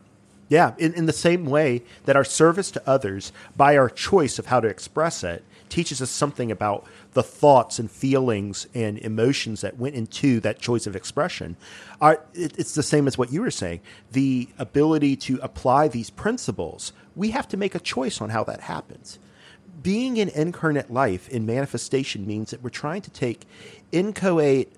yeah, 0.48 0.74
in, 0.78 0.94
in 0.94 1.06
the 1.06 1.12
same 1.12 1.44
way 1.44 1.82
that 2.04 2.16
our 2.16 2.24
service 2.24 2.70
to 2.72 2.88
others, 2.88 3.32
by 3.56 3.76
our 3.76 3.90
choice 3.90 4.38
of 4.38 4.46
how 4.46 4.60
to 4.60 4.68
express 4.68 5.22
it, 5.22 5.44
teaches 5.68 6.00
us 6.00 6.10
something 6.10 6.50
about 6.50 6.86
the 7.12 7.22
thoughts 7.22 7.78
and 7.78 7.90
feelings 7.90 8.66
and 8.74 8.98
emotions 8.98 9.60
that 9.60 9.76
went 9.76 9.94
into 9.94 10.40
that 10.40 10.58
choice 10.58 10.86
of 10.86 10.96
expression. 10.96 11.56
Our, 12.00 12.22
it, 12.32 12.58
it's 12.58 12.74
the 12.74 12.82
same 12.82 13.06
as 13.06 13.18
what 13.18 13.30
you 13.30 13.42
were 13.42 13.50
saying. 13.50 13.80
The 14.12 14.48
ability 14.58 15.16
to 15.16 15.38
apply 15.42 15.88
these 15.88 16.08
principles, 16.08 16.92
we 17.14 17.30
have 17.32 17.48
to 17.48 17.56
make 17.58 17.74
a 17.74 17.80
choice 17.80 18.20
on 18.20 18.30
how 18.30 18.44
that 18.44 18.62
happens. 18.62 19.18
Being 19.82 20.16
in 20.16 20.30
incarnate 20.30 20.90
life 20.90 21.28
in 21.28 21.44
manifestation 21.44 22.26
means 22.26 22.50
that 22.50 22.62
we're 22.62 22.70
trying 22.70 23.02
to 23.02 23.10
take 23.10 23.46
inchoate, 23.92 24.72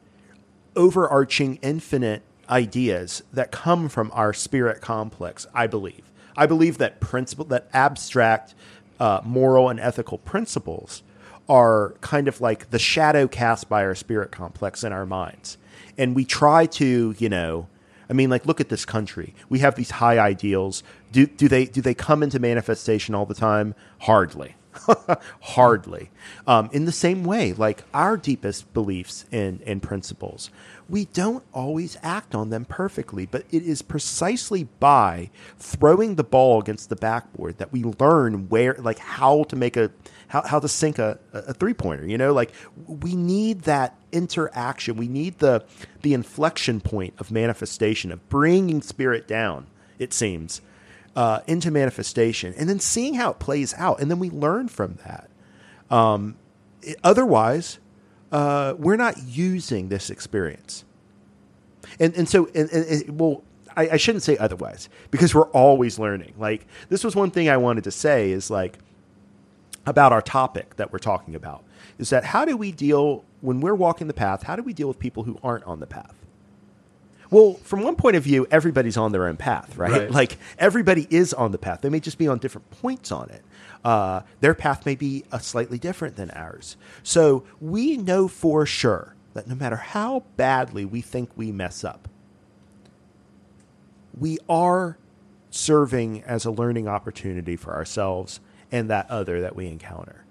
overarching, 0.75 1.59
infinite 1.63 2.23
ideas 2.51 3.23
that 3.33 3.51
come 3.53 3.89
from 3.89 4.11
our 4.15 4.33
spirit 4.33 4.81
complex, 4.81 5.47
I 5.55 5.67
believe. 5.67 6.03
I 6.37 6.47
believe 6.47 6.79
that 6.79 7.01
principle, 7.01 7.45
that 7.47 7.69
abstract 7.73 8.55
uh, 8.99 9.21
moral 9.25 9.69
and 9.69 9.81
ethical 9.81 10.19
principles 10.19 11.03
are 11.49 11.95
kind 12.01 12.29
of 12.29 12.41
like 12.41 12.71
the 12.71 12.79
shadow 12.79 13.27
cast 13.27 13.69
by 13.69 13.85
our 13.85 13.95
spirit 13.95 14.31
complex 14.31 14.85
in 14.85 14.93
our 14.93 15.07
minds. 15.07 15.59
And 15.99 16.15
we 16.15 16.25
try 16.25 16.67
to, 16.67 17.15
you 17.19 17.29
know, 17.29 17.67
I 18.09 18.13
mean, 18.13 18.29
like, 18.29 18.45
look 18.47 18.61
at 18.61 18.69
this 18.69 18.85
country. 18.85 19.35
We 19.49 19.61
have 19.61 19.77
these 19.77 19.93
high 19.93 20.19
ideals. 20.19 20.83
Do, 21.13 21.27
do 21.27 21.49
they 21.49 21.65
do 21.65 21.81
they 21.81 21.95
come 21.95 22.23
into 22.23 22.39
manifestation 22.39 23.15
all 23.15 23.27
the 23.27 23.35
time? 23.35 23.75
Hardly. 24.01 24.57
Hardly. 25.41 26.11
Um, 26.47 26.71
in 26.73 26.85
the 26.85 26.93
same 26.93 27.25
way, 27.25 27.53
like 27.53 27.85
our 27.95 28.17
deepest 28.17 28.73
beliefs 28.73 29.25
and, 29.31 29.61
and 29.63 29.83
principles, 29.83 30.51
we 30.91 31.07
don't 31.07 31.45
always 31.53 31.97
act 32.03 32.35
on 32.35 32.51
them 32.51 32.65
perfectly, 32.65 33.25
but 33.25 33.45
it 33.51 33.63
is 33.63 33.81
precisely 33.81 34.65
by 34.65 35.31
throwing 35.57 36.17
the 36.17 36.25
ball 36.25 36.61
against 36.61 36.89
the 36.89 36.97
backboard 36.97 37.59
that 37.59 37.73
we 37.73 37.85
learn 37.85 38.49
where, 38.49 38.75
like, 38.75 38.99
how 38.99 39.45
to 39.45 39.57
make 39.57 39.77
a, 39.77 39.91
how, 40.29 40.43
how 40.43 40.61
to 40.61 40.69
sink 40.69 40.99
a, 40.99 41.19
a 41.33 41.55
three 41.55 41.75
pointer. 41.75 42.07
You 42.07 42.19
know, 42.19 42.33
like 42.33 42.53
we 42.87 43.17
need 43.17 43.63
that 43.63 43.97
interaction. 44.13 44.97
We 44.97 45.09
need 45.09 45.39
the, 45.39 45.65
the 46.03 46.15
inflection 46.15 46.81
point 46.81 47.15
of 47.19 47.31
manifestation, 47.31 48.13
of 48.13 48.29
bringing 48.29 48.83
spirit 48.83 49.27
down, 49.27 49.69
it 49.99 50.13
seems, 50.13 50.61
uh, 51.17 51.41
into 51.47 51.71
manifestation, 51.71 52.55
and 52.57 52.69
then 52.69 52.81
seeing 52.81 53.15
how 53.15 53.31
it 53.31 53.39
plays 53.39 53.75
out. 53.75 54.01
And 54.01 54.11
then 54.11 54.19
we 54.19 54.31
learn 54.31 54.69
from 54.69 54.99
that. 55.05 55.29
Um, 55.91 56.37
it, 56.83 56.99
otherwise, 57.03 57.80
uh, 58.33 58.75
we're 58.79 58.97
not 58.97 59.19
using 59.23 59.89
this 59.89 60.11
experience. 60.11 60.85
And, 61.99 62.15
and 62.15 62.29
so, 62.29 62.49
and, 62.55 62.71
and, 62.71 63.19
well, 63.19 63.43
I, 63.77 63.91
I 63.91 63.97
shouldn't 63.97 64.23
say 64.23 64.37
otherwise 64.37 64.89
because 65.11 65.35
we're 65.35 65.49
always 65.49 65.99
learning. 65.99 66.35
Like, 66.39 66.67
this 66.89 67.05
was 67.05 67.17
one 67.17 67.31
thing 67.31 67.49
I 67.49 67.57
wanted 67.57 67.85
to 67.85 67.91
say 67.91 68.31
is 68.31 68.51
like 68.51 68.79
about 69.87 70.13
our 70.13 70.23
topic 70.23 70.77
that 70.77 70.93
we're 70.93 70.99
talking 70.99 71.35
about 71.35 71.65
is 71.99 72.11
that 72.11 72.25
how 72.25 72.45
do 72.45 72.57
we 72.57 72.73
deal 72.73 73.25
when 73.41 73.61
we're 73.61 73.75
walking 73.75 74.07
the 74.07 74.15
path? 74.15 74.43
How 74.45 74.57
do 74.57 74.63
we 74.63 74.73
deal 74.73 74.89
with 74.89 74.99
people 74.99 75.25
who 75.25 75.39
aren't 75.43 75.65
on 75.65 75.81
the 75.81 75.87
path? 75.87 76.15
Well, 77.31 77.55
from 77.63 77.83
one 77.83 77.95
point 77.95 78.17
of 78.17 78.25
view, 78.25 78.47
everybody's 78.51 78.97
on 78.97 79.13
their 79.13 79.27
own 79.27 79.37
path, 79.37 79.77
right? 79.77 79.93
right? 79.93 80.11
Like 80.11 80.39
everybody 80.59 81.07
is 81.11 81.33
on 81.33 81.53
the 81.53 81.59
path. 81.59 81.81
They 81.81 81.89
may 81.89 82.01
just 82.01 82.19
be 82.19 82.27
on 82.27 82.39
different 82.39 82.69
points 82.71 83.13
on 83.13 83.31
it. 83.31 83.43
Uh, 83.85 84.21
their 84.41 84.55
path 84.55 84.85
may 84.85 84.95
be 84.95 85.25
a 85.33 85.41
slightly 85.41 85.79
different 85.79 86.17
than 86.17 86.31
ours. 86.33 86.77
So 87.03 87.45
we 87.61 87.97
know 87.97 88.29
for 88.29 88.67
sure 88.67 89.15
that 89.35 89.47
no 89.47 89.55
matter 89.55 89.77
how 89.77 90.25
badly 90.37 90.85
we 90.85 91.01
think 91.01 91.31
we 91.37 91.51
mess 91.53 91.85
up, 91.85 92.09
we 94.19 94.39
are 94.49 94.99
serving 95.51 96.23
as 96.25 96.45
a 96.45 96.51
learning 96.51 96.89
opportunity 96.89 97.57
for 97.57 97.75
ourselves 97.75 98.41
and 98.71 98.91
that 98.91 99.11
other 99.11 99.41
that 99.41 99.57
we 99.57 99.67
encounter. 99.67 100.25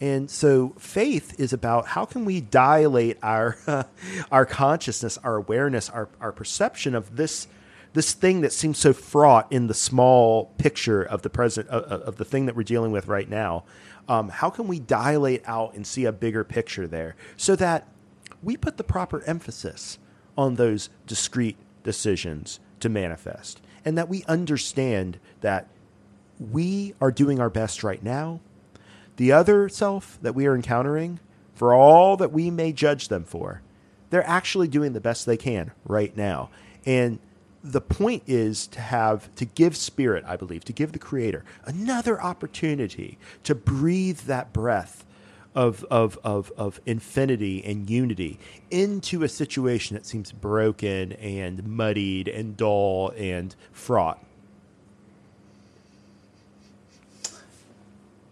And 0.00 0.30
so 0.30 0.74
faith 0.78 1.38
is 1.38 1.52
about 1.52 1.88
how 1.88 2.04
can 2.04 2.24
we 2.24 2.40
dilate 2.40 3.16
our 3.22 3.56
uh, 3.66 3.84
our 4.32 4.44
consciousness, 4.44 5.18
our 5.18 5.36
awareness, 5.36 5.88
our, 5.88 6.08
our 6.20 6.32
perception 6.32 6.94
of 6.94 7.16
this 7.16 7.46
this 7.94 8.12
thing 8.12 8.42
that 8.42 8.52
seems 8.52 8.78
so 8.78 8.92
fraught 8.92 9.50
in 9.50 9.66
the 9.66 9.74
small 9.74 10.46
picture 10.58 11.02
of 11.02 11.22
the 11.22 11.30
present 11.30 11.68
of, 11.68 11.84
of 12.02 12.16
the 12.16 12.24
thing 12.24 12.46
that 12.46 12.54
we're 12.54 12.62
dealing 12.62 12.92
with 12.92 13.08
right 13.08 13.28
now. 13.28 13.64
Um, 14.08 14.28
how 14.28 14.50
can 14.50 14.68
we 14.68 14.78
dilate 14.78 15.42
out 15.46 15.74
and 15.74 15.86
see 15.86 16.04
a 16.04 16.12
bigger 16.12 16.44
picture 16.44 16.86
there 16.86 17.16
so 17.36 17.56
that 17.56 17.88
we 18.42 18.56
put 18.56 18.76
the 18.76 18.84
proper 18.84 19.22
emphasis 19.22 19.98
on 20.36 20.56
those 20.56 20.90
discrete 21.06 21.56
decisions 21.82 22.60
to 22.80 22.90
manifest 22.90 23.62
and 23.84 23.96
that 23.96 24.10
we 24.10 24.22
understand 24.24 25.18
that 25.40 25.68
we 26.38 26.94
are 27.00 27.10
doing 27.10 27.40
our 27.40 27.48
best 27.48 27.82
right 27.82 28.02
now 28.02 28.40
the 29.16 29.32
other 29.32 29.68
self 29.68 30.18
that 30.22 30.34
we 30.34 30.46
are 30.46 30.54
encountering, 30.54 31.20
for 31.54 31.72
all 31.72 32.16
that 32.16 32.32
we 32.32 32.50
may 32.50 32.72
judge 32.72 33.08
them 33.08 33.24
for, 33.24 33.62
they're 34.10 34.26
actually 34.26 34.68
doing 34.68 34.92
the 34.92 35.00
best 35.00 35.26
they 35.26 35.36
can 35.36 35.70
right 35.84 36.16
now. 36.16 36.50
And 36.84 37.18
the 37.64 37.80
point 37.80 38.22
is 38.26 38.66
to 38.68 38.80
have 38.80 39.34
to 39.36 39.46
give 39.46 39.74
spirit, 39.74 40.22
I 40.26 40.36
believe, 40.36 40.64
to 40.66 40.72
give 40.72 40.92
the 40.92 40.98
creator 40.98 41.44
another 41.64 42.20
opportunity 42.20 43.18
to 43.44 43.54
breathe 43.54 44.20
that 44.20 44.52
breath 44.52 45.06
of, 45.54 45.82
of, 45.90 46.18
of, 46.22 46.52
of 46.58 46.80
infinity 46.84 47.64
and 47.64 47.88
unity 47.88 48.38
into 48.70 49.22
a 49.22 49.28
situation 49.28 49.94
that 49.94 50.04
seems 50.04 50.30
broken 50.30 51.12
and 51.12 51.66
muddied 51.66 52.28
and 52.28 52.54
dull 52.54 53.14
and 53.16 53.56
fraught. 53.72 54.22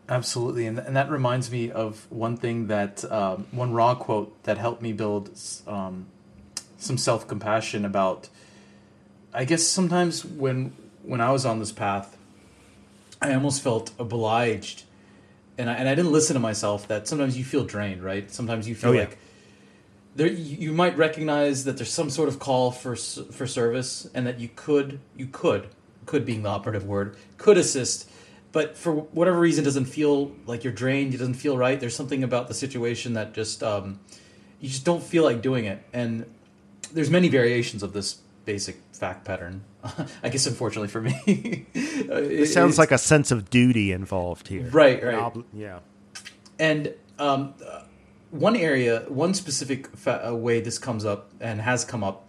Absolutely, 0.09 0.67
and 0.67 0.79
and 0.79 0.95
that 0.95 1.09
reminds 1.09 1.51
me 1.51 1.71
of 1.71 2.07
one 2.11 2.37
thing 2.37 2.67
that 2.67 3.11
um, 3.11 3.47
one 3.51 3.73
Ra 3.73 3.95
quote 3.95 4.43
that 4.43 4.59
helped 4.59 4.83
me 4.83 4.93
build 4.93 5.31
um, 5.67 6.07
some 6.77 6.99
self 6.99 7.27
compassion 7.27 7.87
about. 7.87 8.29
I 9.35 9.45
guess 9.45 9.63
sometimes 9.67 10.25
when 10.25 10.73
when 11.03 11.21
I 11.21 11.31
was 11.33 11.45
on 11.47 11.59
this 11.59 11.73
path, 11.73 12.17
I 13.21 13.35
almost 13.35 13.63
felt 13.63 13.91
obliged, 13.99 14.85
and 15.59 15.69
I, 15.71 15.75
and 15.75 15.89
I 15.89 15.95
didn't 15.95 16.13
listen 16.13 16.35
to 16.35 16.41
myself. 16.41 16.89
That 16.89 17.09
sometimes 17.09 17.37
you 17.39 17.45
feel 17.45 17.65
drained, 17.65 18.03
right? 18.03 18.31
Sometimes 18.31 18.69
you 18.69 18.75
feel 18.75 18.91
Oh, 18.91 18.93
yeah. 18.93 19.01
like 19.01 19.19
there 20.15 20.27
you 20.29 20.73
might 20.73 20.97
recognize 20.97 21.65
that 21.65 21.77
there's 21.79 21.91
some 21.91 22.11
sort 22.11 22.29
of 22.29 22.39
call 22.39 22.71
for 22.71 22.95
for 22.97 23.47
service, 23.47 24.09
and 24.15 24.27
that 24.27 24.39
you 24.39 24.51
could 24.55 25.01
you 25.17 25.27
could 25.27 25.69
could 26.05 26.25
being 26.27 26.43
the 26.43 26.49
operative 26.49 26.85
word 26.85 27.17
could 27.39 27.57
assist, 27.57 28.11
but 28.53 28.77
for 28.77 28.93
whatever 28.93 29.39
reason 29.39 29.63
it 29.63 29.67
doesn't 29.67 29.87
feel 29.87 30.33
like 30.47 30.65
you're 30.65 30.73
drained. 30.73 31.15
It 31.15 31.19
doesn't 31.19 31.35
feel 31.35 31.57
right. 31.57 31.79
There's 31.81 31.97
something 31.97 32.23
about 32.23 32.49
the 32.49 32.55
situation 32.55 33.15
that 33.15 33.33
just 33.33 33.63
um, 33.63 33.99
you 34.61 34.69
just 34.69 34.85
don't 34.85 35.03
feel 35.03 35.23
like 35.25 35.41
doing 35.41 35.65
it, 35.65 35.83
and 35.93 36.27
there's 36.93 37.09
many 37.11 37.29
variations 37.29 37.83
of 37.83 37.93
this 37.95 38.19
basic 38.45 38.77
fact 39.03 39.25
pattern. 39.25 39.65
I 40.23 40.29
guess 40.29 40.47
unfortunately 40.47 40.87
for 40.87 41.01
me, 41.01 41.67
It 41.75 42.47
sounds 42.47 42.79
like 42.79 42.93
a 42.93 42.99
sense 42.99 43.33
of 43.33 43.51
duty 43.51 43.91
involved 43.91 44.47
here. 44.47 44.69
Right, 44.71 45.03
right. 45.03 45.17
Obli- 45.17 45.45
yeah. 45.53 45.81
And 46.61 46.95
um, 47.19 47.55
uh, 47.69 47.83
one 48.31 48.55
area, 48.55 49.05
one 49.09 49.35
specific 49.35 49.89
fa- 49.97 50.29
uh, 50.29 50.35
way 50.35 50.61
this 50.61 50.79
comes 50.79 51.05
up 51.05 51.33
and 51.41 51.61
has 51.61 51.85
come 51.85 52.05
up 52.05 52.29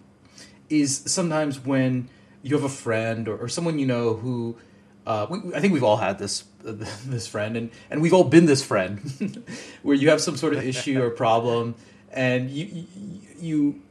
is 0.67 1.03
sometimes 1.05 1.59
when 1.63 2.09
you 2.41 2.55
have 2.55 2.63
a 2.65 2.75
friend 2.85 3.27
or, 3.27 3.37
or 3.37 3.47
someone 3.47 3.77
you 3.77 3.85
know 3.85 4.15
who, 4.15 4.57
uh, 5.05 5.27
we, 5.29 5.53
I 5.53 5.59
think 5.59 5.73
we've 5.73 5.83
all 5.83 5.97
had 5.97 6.17
this 6.17 6.43
uh, 6.65 6.71
this 7.05 7.27
friend, 7.27 7.55
and, 7.55 7.69
and 7.91 8.01
we've 8.01 8.13
all 8.17 8.23
been 8.23 8.47
this 8.47 8.63
friend, 8.63 8.97
where 9.83 9.95
you 9.95 10.09
have 10.09 10.21
some 10.21 10.37
sort 10.37 10.53
of 10.55 10.65
issue 10.65 10.99
or 11.03 11.11
problem, 11.11 11.75
and 12.11 12.49
you. 12.49 12.85
you 13.37 13.81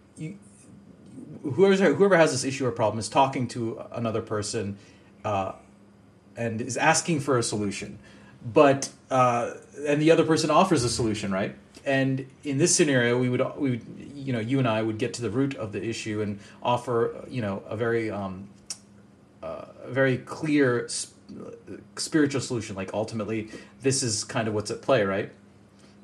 Whoever, 1.43 1.95
whoever 1.95 2.16
has 2.16 2.32
this 2.32 2.45
issue 2.45 2.66
or 2.66 2.70
problem 2.70 2.99
is 2.99 3.09
talking 3.09 3.49
to 3.49 3.82
another 3.93 4.22
person 4.22 4.78
uh, 5.24 5.53
and 6.36 6.61
is 6.61 6.76
asking 6.76 7.20
for 7.20 7.38
a 7.38 7.43
solution. 7.43 7.99
But 8.45 8.90
uh, 9.11 9.55
and 9.86 10.01
the 10.01 10.11
other 10.11 10.24
person 10.24 10.51
offers 10.51 10.84
a 10.84 10.88
solution 10.88 11.32
right? 11.32 11.55
And 11.84 12.26
in 12.45 12.59
this 12.59 12.74
scenario 12.74 13.18
we 13.18 13.28
would 13.28 13.43
we 13.57 13.70
would 13.70 13.86
you 14.14 14.32
know 14.32 14.38
you 14.38 14.59
and 14.59 14.68
i 14.68 14.80
would 14.80 14.99
get 14.99 15.14
to 15.14 15.22
the 15.22 15.30
root 15.30 15.57
of 15.57 15.72
the 15.72 15.82
issue 15.82 16.22
and 16.22 16.38
offer 16.62 17.24
you 17.28 17.43
know 17.43 17.62
a 17.66 17.76
very 17.76 18.09
um 18.09 18.49
uh, 19.43 19.64
a 19.82 19.90
very 19.90 20.18
clear 20.18 20.86
sp- 20.86 21.11
spiritual 21.97 22.40
solution 22.40 22.76
like 22.76 22.93
ultimately 22.95 23.51
this 23.80 24.05
is 24.05 24.22
kind 24.22 24.47
of 24.47 24.55
what's 24.55 24.70
at 24.70 24.82
play 24.82 25.03
right? 25.05 25.32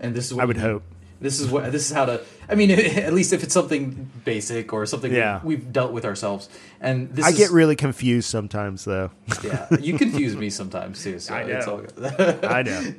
And 0.01 0.15
this 0.15 0.27
is 0.27 0.35
what 0.35 0.43
I 0.43 0.47
would 0.47 0.57
hope. 0.57 0.83
This 1.21 1.41
is 1.41 1.49
what 1.49 1.73
this 1.73 1.91
is 1.91 1.93
how 1.95 2.05
to 2.05 2.21
i 2.49 2.55
mean 2.55 2.71
at 3.07 3.13
least 3.13 3.33
if 3.33 3.43
it's 3.43 3.53
something 3.55 4.09
basic 4.25 4.73
or 4.73 4.87
something 4.87 5.13
Yeah. 5.13 5.41
we've 5.43 5.73
dealt 5.73 5.93
with 5.93 6.05
ourselves 6.05 6.49
and 6.81 7.11
this 7.11 7.25
I 7.25 7.31
is, 7.31 7.37
get 7.39 7.51
really 7.51 7.75
confused 7.77 8.29
sometimes, 8.31 8.85
though. 8.85 9.11
yeah 9.43 9.67
you 9.81 9.99
confuse 9.99 10.37
me 10.37 10.49
sometimes 10.51 11.03
too 11.03 11.19
so 11.19 11.35
I 11.39 11.41
it's 11.43 11.67
know. 11.67 11.73
all 11.73 11.79
good 11.81 12.45
I 12.45 12.63
know. 12.63 12.95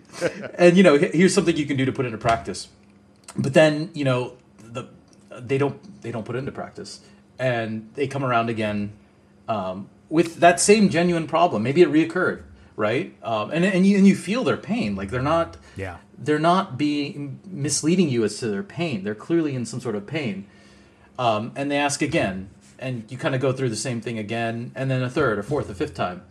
and 0.57 0.75
you 0.77 0.83
know 0.83 0.97
here's 0.97 1.33
something 1.33 1.55
you 1.55 1.65
can 1.65 1.77
do 1.77 1.85
to 1.85 1.91
put 1.91 2.05
into 2.05 2.17
practice 2.17 2.67
but 3.37 3.53
then 3.53 3.89
you 3.93 4.03
know 4.03 4.33
the 4.59 4.85
they 5.39 5.57
don't 5.57 6.01
they 6.01 6.11
don't 6.11 6.25
put 6.25 6.35
it 6.35 6.39
into 6.39 6.51
practice 6.51 6.99
and 7.37 7.89
they 7.95 8.07
come 8.07 8.25
around 8.25 8.49
again 8.49 8.91
um, 9.47 9.87
with 10.09 10.35
that 10.41 10.59
same 10.59 10.89
genuine 10.89 11.25
problem 11.27 11.63
maybe 11.63 11.81
it 11.81 11.89
reoccurred 11.89 12.43
right? 12.79 13.13
Um, 13.21 13.51
and, 13.51 13.65
and, 13.65 13.85
you, 13.85 13.97
and 13.97 14.07
you 14.07 14.15
feel 14.15 14.45
their 14.45 14.55
pain. 14.55 14.95
Like 14.95 15.09
they're 15.11 15.21
not 15.21 15.57
Yeah. 15.75 15.97
they're 16.17 16.39
not 16.39 16.77
being 16.77 17.39
misleading 17.45 18.07
you 18.09 18.23
as 18.23 18.39
to 18.39 18.47
their 18.47 18.63
pain. 18.63 19.03
They're 19.03 19.13
clearly 19.27 19.53
in 19.53 19.65
some 19.65 19.81
sort 19.81 19.95
of 19.95 20.07
pain. 20.07 20.45
Um, 21.19 21.51
and 21.57 21.69
they 21.69 21.75
ask 21.75 22.01
again 22.01 22.49
and 22.79 23.03
you 23.11 23.17
kind 23.17 23.35
of 23.35 23.41
go 23.41 23.51
through 23.51 23.67
the 23.69 23.75
same 23.75 23.99
thing 23.99 24.17
again 24.17 24.71
and 24.75 24.89
then 24.89 25.03
a 25.03 25.09
third 25.09 25.37
or 25.37 25.43
fourth 25.43 25.69
or 25.69 25.73
fifth 25.73 25.93
time 25.93 26.21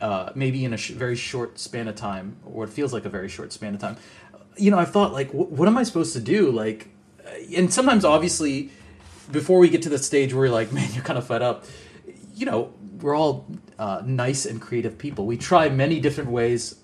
uh, 0.00 0.30
maybe 0.36 0.64
in 0.64 0.72
a 0.72 0.76
sh- 0.76 0.90
very 0.90 1.16
short 1.16 1.58
span 1.58 1.88
of 1.88 1.96
time 1.96 2.36
or 2.44 2.62
it 2.62 2.70
feels 2.70 2.92
like 2.92 3.04
a 3.04 3.08
very 3.08 3.28
short 3.28 3.52
span 3.52 3.74
of 3.74 3.80
time. 3.80 3.96
You 4.56 4.70
know 4.70 4.78
i've 4.78 4.92
thought 4.92 5.12
like 5.12 5.30
wh- 5.32 5.50
what 5.58 5.66
am 5.66 5.76
i 5.76 5.82
supposed 5.82 6.12
to 6.12 6.20
do? 6.20 6.52
Like 6.52 6.88
uh, 7.26 7.30
and 7.56 7.72
sometimes 7.72 8.04
obviously 8.04 8.70
before 9.32 9.58
we 9.58 9.68
get 9.68 9.82
to 9.82 9.88
the 9.88 9.98
stage 9.98 10.32
where 10.32 10.46
you're 10.46 10.54
like 10.54 10.72
man 10.78 10.88
you're 10.94 11.02
kind 11.02 11.18
of 11.18 11.26
fed 11.26 11.42
up 11.42 11.64
you 12.36 12.46
know 12.46 12.72
we're 13.00 13.16
all 13.16 13.44
uh, 13.78 14.02
nice 14.04 14.46
and 14.46 14.60
creative 14.60 14.96
people 14.98 15.26
we 15.26 15.36
try 15.36 15.68
many 15.68 16.00
different 16.00 16.30
ways 16.30 16.76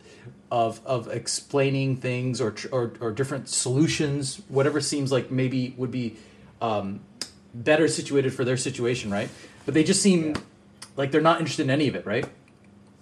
of 0.50 0.80
of 0.84 1.08
explaining 1.08 1.96
things 1.96 2.40
or 2.40 2.54
or, 2.70 2.92
or 3.00 3.10
different 3.12 3.48
solutions 3.48 4.40
whatever 4.48 4.80
seems 4.80 5.10
like 5.10 5.30
maybe 5.30 5.74
would 5.78 5.90
be 5.90 6.16
um, 6.60 7.00
better 7.54 7.88
situated 7.88 8.32
for 8.34 8.44
their 8.44 8.56
situation 8.56 9.10
right 9.10 9.30
but 9.64 9.74
they 9.74 9.82
just 9.84 10.02
seem 10.02 10.34
like 10.96 11.10
they're 11.10 11.20
not 11.22 11.38
interested 11.40 11.62
in 11.64 11.70
any 11.70 11.88
of 11.88 11.94
it 11.94 12.04
right 12.06 12.26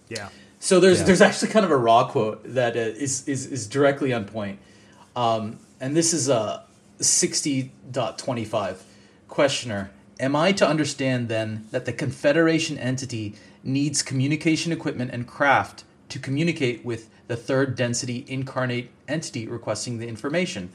Yeah. 0.08 0.28
so 0.60 0.78
there's 0.80 1.00
Yeah. 1.00 1.06
there's 1.06 1.20
actually 1.20 1.48
kind 1.52 1.64
of 1.64 1.70
a 1.72 1.76
Ra 1.76 2.04
quote 2.08 2.42
that 2.54 2.76
uh, 2.76 2.80
is 2.80 3.26
is 3.28 3.46
is 3.46 3.66
directly 3.66 4.12
on 4.12 4.24
point, 4.24 4.58
um, 5.16 5.58
and 5.80 5.96
this 5.96 6.12
is 6.12 6.28
uh, 6.28 6.62
60.25. 7.00 8.76
Questioner: 9.28 9.90
Am 10.18 10.34
I 10.36 10.52
to 10.52 10.66
understand 10.66 11.28
then 11.28 11.66
that 11.70 11.84
the 11.84 11.92
Confederation 11.92 12.76
entity 12.78 13.34
needs 13.62 14.02
communication 14.02 14.72
equipment 14.72 15.10
and 15.12 15.26
craft 15.26 15.84
to 16.08 16.18
communicate 16.18 16.84
with 16.84 17.10
the 17.28 17.36
third 17.36 17.76
density 17.76 18.24
incarnate 18.28 18.90
entity 19.06 19.46
requesting 19.46 19.98
the 19.98 20.08
information? 20.08 20.70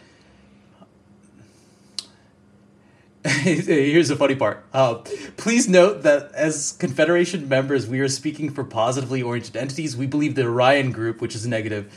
Here's 3.26 4.10
the 4.10 4.18
funny 4.18 4.36
part. 4.36 4.66
Uh, 4.74 4.96
please 5.38 5.70
note 5.70 6.04
that 6.04 6.34
as 6.34 6.74
Confederation 6.74 7.48
members, 7.48 7.88
we 7.88 8.02
are 8.02 8.10
speaking 8.10 8.50
for 8.50 8.66
positively 8.66 9.22
oriented 9.22 9.56
entities. 9.56 9.96
We 9.96 10.08
believe 10.08 10.36
the 10.36 10.44
Orion 10.44 10.92
group, 10.92 11.22
which 11.22 11.34
is 11.34 11.48
negative, 11.48 11.92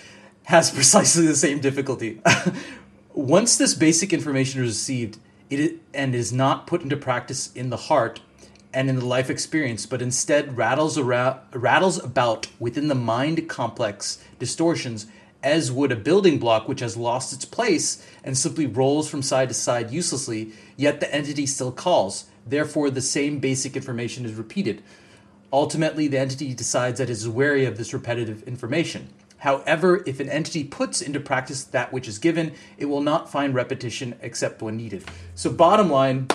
has 0.45 0.71
precisely 0.73 1.27
the 1.27 1.35
same 1.35 1.61
difficulty. 1.61 2.21
Once 3.13 3.57
this 3.57 3.75
basic 3.75 4.13
information 4.13 4.63
is 4.63 4.69
received, 4.69 5.19
it 5.51 5.81
and 5.93 6.15
is 6.15 6.33
not 6.33 6.67
put 6.67 6.83
into 6.83 6.97
practice 6.97 7.53
in 7.55 7.71
the 7.71 7.77
heart 7.77 8.21
and 8.77 8.91
in 8.91 8.97
the 8.97 9.07
life 9.07 9.31
experience, 9.31 9.87
but 9.87 10.03
instead 10.03 10.59
rattles 10.59 10.99
around, 10.99 11.41
rattles 11.55 11.97
about 12.05 12.47
within 12.59 12.89
the 12.89 12.95
mind 12.95 13.49
complex 13.49 14.23
distortions 14.39 15.07
as 15.43 15.73
would 15.73 15.91
a 15.91 15.97
building 15.97 16.39
block 16.39 16.69
which 16.69 16.81
has 16.81 16.95
lost 16.95 17.33
its 17.33 17.47
place 17.47 18.07
and 18.23 18.37
simply 18.37 18.67
rolls 18.67 19.09
from 19.09 19.23
side 19.23 19.49
to 19.49 19.55
side 19.55 19.91
uselessly, 19.91 20.53
yet 20.77 21.01
the 21.01 21.15
entity 21.15 21.47
still 21.47 21.73
calls. 21.73 22.27
Therefore, 22.47 22.91
the 22.91 23.01
same 23.01 23.39
basic 23.39 23.77
information 23.77 24.27
is 24.27 24.35
repeated. 24.35 24.83
Ultimately, 25.51 26.07
the 26.07 26.19
entity 26.19 26.53
decides 26.53 26.99
that 26.99 27.09
it 27.09 27.13
is 27.13 27.27
wary 27.27 27.65
of 27.65 27.79
this 27.79 27.95
repetitive 27.95 28.43
information. 28.43 29.09
However, 29.39 30.03
if 30.05 30.21
an 30.21 30.29
entity 30.29 30.65
puts 30.65 31.01
into 31.01 31.19
practice 31.19 31.65
that 31.65 31.95
which 31.95 32.09
is 32.09 32.19
given, 32.19 32.53
it 32.77 32.87
will 32.87 33.03
not 33.03 33.33
find 33.33 33.55
repetition 33.55 34.17
except 34.21 34.61
when 34.61 34.77
needed. 34.77 35.05
So, 35.35 35.51
bottom 35.51 35.89
line, 35.89 36.29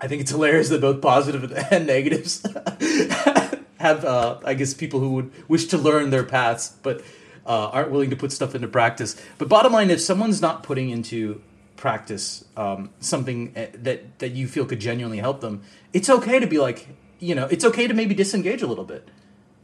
I 0.00 0.06
think 0.08 0.20
it's 0.20 0.30
hilarious 0.30 0.68
that 0.68 0.80
both 0.80 1.00
positive 1.02 1.52
and 1.72 1.86
negatives 1.86 2.42
have, 3.78 4.04
uh, 4.04 4.38
I 4.44 4.54
guess, 4.54 4.74
people 4.74 5.00
who 5.00 5.10
would 5.14 5.48
wish 5.48 5.66
to 5.66 5.78
learn 5.78 6.10
their 6.10 6.24
paths, 6.24 6.74
but 6.82 7.02
uh, 7.46 7.68
aren't 7.70 7.90
willing 7.90 8.10
to 8.10 8.16
put 8.16 8.30
stuff 8.32 8.54
into 8.54 8.68
practice. 8.68 9.20
But 9.38 9.48
bottom 9.48 9.72
line, 9.72 9.90
if 9.90 10.00
someone's 10.00 10.40
not 10.40 10.62
putting 10.62 10.90
into 10.90 11.40
practice 11.76 12.44
um, 12.56 12.90
something 13.00 13.52
eh, 13.56 13.68
that 13.74 14.18
that 14.18 14.32
you 14.32 14.48
feel 14.48 14.66
could 14.66 14.80
genuinely 14.80 15.18
help 15.18 15.40
them, 15.40 15.62
it's 15.92 16.10
okay 16.10 16.38
to 16.38 16.46
be 16.46 16.58
like, 16.58 16.88
you 17.18 17.34
know, 17.34 17.46
it's 17.46 17.64
okay 17.64 17.86
to 17.86 17.94
maybe 17.94 18.14
disengage 18.14 18.62
a 18.62 18.66
little 18.66 18.84
bit. 18.84 19.08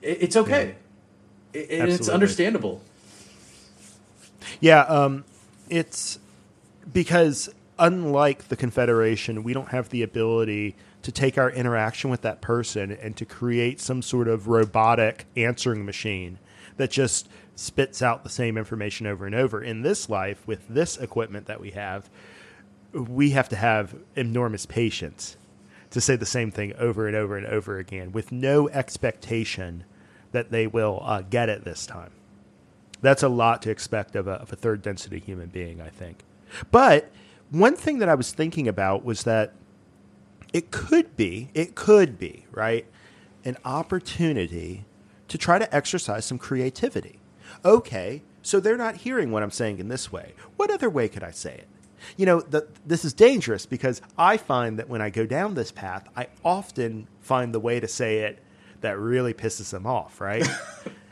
It, 0.03 0.22
it's 0.22 0.37
okay. 0.37 0.76
It- 1.53 1.70
and 1.70 1.89
it's 1.91 2.09
understandable. 2.09 2.82
Yeah, 4.61 4.80
um, 4.80 5.24
it's 5.68 6.18
because 6.93 7.49
unlike 7.79 8.49
the 8.49 8.57
Confederation, 8.57 9.43
we 9.43 9.53
don't 9.53 9.70
have 9.70 9.89
the 9.89 10.03
ability 10.03 10.77
to 11.03 11.12
take 11.12 11.37
our 11.37 11.51
interaction 11.51 12.11
with 12.11 12.22
that 12.22 12.41
person 12.41 12.93
and 12.93 13.16
to 13.16 13.25
create 13.25 13.81
some 13.81 14.03
sort 14.03 14.29
of 14.29 14.49
robotic 14.49 15.27
answering 15.37 15.85
machine 15.85 16.39
that 16.77 16.91
just 16.91 17.29
spits 17.57 18.03
out 18.03 18.25
the 18.25 18.31
same 18.31 18.57
information 18.57 19.07
over 19.07 19.27
and 19.27 19.35
over. 19.35 19.62
In 19.62 19.83
this 19.83 20.09
life, 20.09 20.47
with 20.47 20.66
this 20.68 20.97
equipment 20.97 21.47
that 21.47 21.61
we 21.61 21.70
have, 21.72 22.09
we 22.93 23.31
have 23.31 23.49
to 23.49 23.57
have 23.57 23.95
enormous 24.16 24.66
patience 24.66 25.37
to 25.91 26.01
say 26.01 26.16
the 26.16 26.27
same 26.27 26.51
thing 26.51 26.72
over 26.79 27.07
and 27.07 27.16
over 27.16 27.37
and 27.37 27.47
over 27.47 27.79
again 27.79 28.12
with 28.12 28.33
no 28.33 28.68
expectation 28.70 29.85
that 30.33 30.51
they 30.51 30.66
will 30.66 31.01
uh, 31.05 31.22
get 31.22 31.49
it 31.49 31.64
this 31.64 31.87
time. 31.87 32.11
That's 33.01 33.22
a 33.22 33.29
lot 33.29 33.62
to 33.62 33.70
expect 33.70 34.16
of 34.16 34.27
a, 34.27 34.33
of 34.33 34.53
a 34.53 34.57
third 34.57 34.83
density 34.83 35.20
human 35.20 35.49
being, 35.49 35.81
I 35.81 35.91
think. 35.91 36.25
But 36.70 37.11
one 37.61 37.76
thing 37.76 37.98
that 37.98 38.09
I 38.09 38.14
was 38.14 38.32
thinking 38.32 38.68
about 38.68 39.05
was 39.05 39.24
that 39.24 39.52
it 40.52 40.70
could 40.70 41.16
be, 41.16 41.50
it 41.55 41.74
could 41.74 42.18
be, 42.18 42.46
right, 42.50 42.86
an 43.44 43.57
opportunity 43.64 44.84
to 45.28 45.38
try 45.38 45.59
to 45.59 45.74
exercise 45.74 46.24
some 46.24 46.38
creativity. 46.38 47.18
Okay, 47.64 48.22
so 48.42 48.61
they're 48.61 48.76
not 48.76 48.96
hearing 48.96 49.30
what 49.30 49.42
I'm 49.42 49.50
saying 49.50 49.78
in 49.78 49.88
this 49.88 50.12
way. 50.12 50.34
What 50.57 50.70
other 50.70 50.90
way 50.90 51.09
could 51.09 51.24
I 51.24 51.30
say 51.30 51.55
it? 51.55 51.68
You 52.16 52.26
know, 52.26 52.40
the, 52.40 52.68
this 52.84 53.05
is 53.05 53.14
dangerous 53.14 53.66
because 53.66 54.02
I 54.18 54.36
find 54.36 54.78
that 54.78 54.88
when 54.88 55.00
I 55.00 55.11
go 55.11 55.24
down 55.24 55.55
this 55.55 55.72
path, 55.72 56.07
I 56.16 56.28
often 56.44 57.09
find 57.20 57.55
the 57.55 57.61
way 57.61 57.80
to 57.80 57.88
say 57.88 58.18
it 58.18 58.42
that 58.82 58.98
really 58.98 59.32
pisses 59.32 59.70
them 59.70 59.86
off, 59.86 60.20
right? 60.20 60.46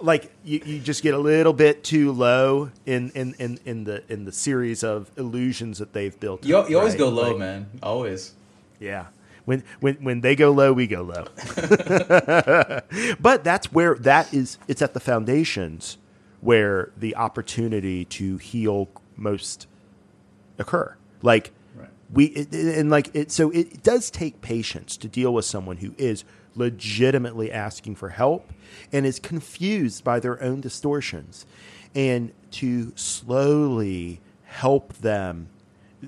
like 0.00 0.32
you, 0.44 0.60
you 0.64 0.78
just 0.80 1.02
get 1.02 1.14
a 1.14 1.18
little 1.18 1.52
bit 1.52 1.82
too 1.84 2.12
low 2.12 2.70
in, 2.86 3.10
in, 3.10 3.34
in, 3.38 3.58
in 3.64 3.84
the 3.84 4.02
in 4.12 4.24
the 4.24 4.32
series 4.32 4.82
of 4.84 5.10
illusions 5.16 5.78
that 5.78 5.92
they've 5.92 6.18
built. 6.20 6.44
You, 6.44 6.58
up, 6.58 6.70
you 6.70 6.78
always 6.78 6.94
right? 6.94 6.98
go 7.00 7.08
low, 7.08 7.28
Like, 7.30 7.38
man. 7.38 7.66
Always. 7.82 8.34
Yeah. 8.80 9.06
When 9.44 9.64
when 9.80 9.94
when 9.96 10.20
they 10.20 10.36
go 10.36 10.50
low, 10.52 10.72
we 10.72 10.86
go 10.86 11.02
low. 11.02 11.24
but 13.20 13.44
that's 13.44 13.72
where 13.72 13.94
that 13.96 14.32
is 14.32 14.58
it's 14.68 14.82
at 14.82 14.94
the 14.94 15.00
foundations 15.00 15.98
where 16.40 16.90
the 16.96 17.16
opportunity 17.16 18.04
to 18.04 18.36
heal 18.38 18.88
most 19.16 19.66
occur. 20.58 20.94
Like 21.22 21.52
Right. 21.74 21.88
we 22.12 22.26
it, 22.26 22.52
it- 22.54 22.78
and 22.78 22.90
like 22.90 23.10
it 23.14 23.30
so 23.30 23.50
it 23.50 23.82
does 23.82 24.10
take 24.10 24.40
patience 24.40 24.96
to 24.98 25.08
deal 25.08 25.32
with 25.32 25.44
someone 25.44 25.78
who 25.78 25.94
is 25.98 26.24
legitimately 26.58 27.50
asking 27.50 27.94
for 27.94 28.10
help 28.10 28.52
and 28.92 29.06
is 29.06 29.18
confused 29.18 30.04
by 30.04 30.20
their 30.20 30.42
own 30.42 30.60
distortions 30.60 31.46
and 31.94 32.32
to 32.50 32.92
slowly 32.96 34.20
help 34.44 34.92
them 34.94 35.48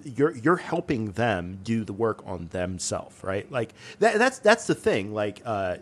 you're 0.04 0.36
you're 0.36 0.56
helping 0.56 1.12
them 1.12 1.58
do 1.64 1.84
the 1.84 1.92
work 1.92 2.22
on 2.24 2.46
themselves 2.48 3.22
right 3.24 3.50
like 3.50 3.72
that, 3.98 4.18
that's 4.18 4.38
that's 4.38 4.66
the 4.66 4.74
thing 4.74 5.12
like 5.12 5.42
uh 5.44 5.76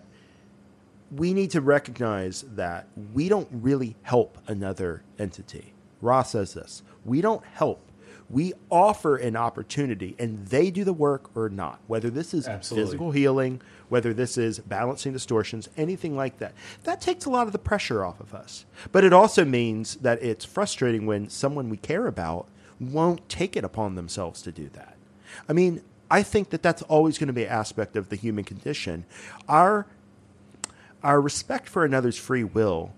we 1.11 1.33
need 1.33 1.51
to 1.53 1.61
recognize 1.61 2.43
that 2.55 2.87
we 3.15 3.29
don't 3.29 3.49
really 3.51 3.97
help 4.03 4.39
another 4.47 5.03
entity. 5.19 5.73
Ra 6.01 6.23
says 6.23 6.55
this 6.55 6.83
we 7.05 7.21
don't 7.21 7.45
help. 7.45 7.81
We 8.31 8.53
offer 8.71 9.17
an 9.17 9.37
opportunity 9.37 10.15
and 10.19 10.47
they 10.47 10.71
do 10.71 10.85
the 10.85 10.93
work 10.93 11.31
or 11.35 11.49
not, 11.49 11.81
whether 11.87 12.11
this 12.11 12.35
is 12.35 12.47
Absolutely. 12.47 12.85
physical 12.87 13.11
healing, 13.11 13.63
whether 13.89 14.13
this 14.13 14.37
is 14.37 14.59
balancing 14.59 15.13
distortions, 15.13 15.69
anything 15.77 16.15
like 16.15 16.39
that. 16.39 16.53
That 16.85 17.01
takes 17.01 17.25
a 17.25 17.31
lot 17.31 17.47
of 17.47 17.53
the 17.53 17.59
pressure 17.59 18.05
off 18.05 18.21
of 18.21 18.35
us. 18.35 18.67
But 18.93 19.05
it 19.05 19.13
also 19.13 19.45
means 19.45 19.97
that 19.97 20.23
it's 20.23 20.45
frustrating 20.45 21.07
when 21.07 21.31
someone 21.31 21.71
we 21.71 21.79
care 21.79 22.07
about 22.07 22.47
won't 22.79 23.29
take 23.29 23.57
it 23.57 23.65
upon 23.65 23.95
themselves 23.95 24.43
to 24.43 24.53
do 24.53 24.69
that. 24.75 24.97
I 25.49 25.53
mean, 25.53 25.83
I 26.11 26.23
think 26.23 26.51
that 26.51 26.63
that's 26.63 26.83
always 26.83 27.19
going 27.19 27.29
to 27.29 27.33
be 27.33 27.45
an 27.45 27.51
aspect 27.51 27.97
of 27.97 28.09
the 28.09 28.17
human 28.17 28.45
condition. 28.45 29.05
Our 29.49 29.87
our 31.03 31.21
respect 31.21 31.69
for 31.69 31.85
another's 31.85 32.19
free 32.19 32.43
will 32.43 32.93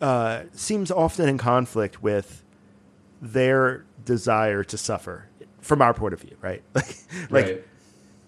uh, 0.00 0.44
seems 0.52 0.90
often 0.90 1.28
in 1.28 1.36
conflict 1.36 2.02
with 2.02 2.42
their 3.20 3.84
desire 4.04 4.64
to 4.64 4.78
suffer 4.78 5.26
from 5.60 5.82
our 5.82 5.92
point 5.94 6.14
of 6.14 6.20
view, 6.20 6.36
right? 6.40 6.62
Like, 6.74 6.96
like 7.30 7.44
right. 7.44 7.64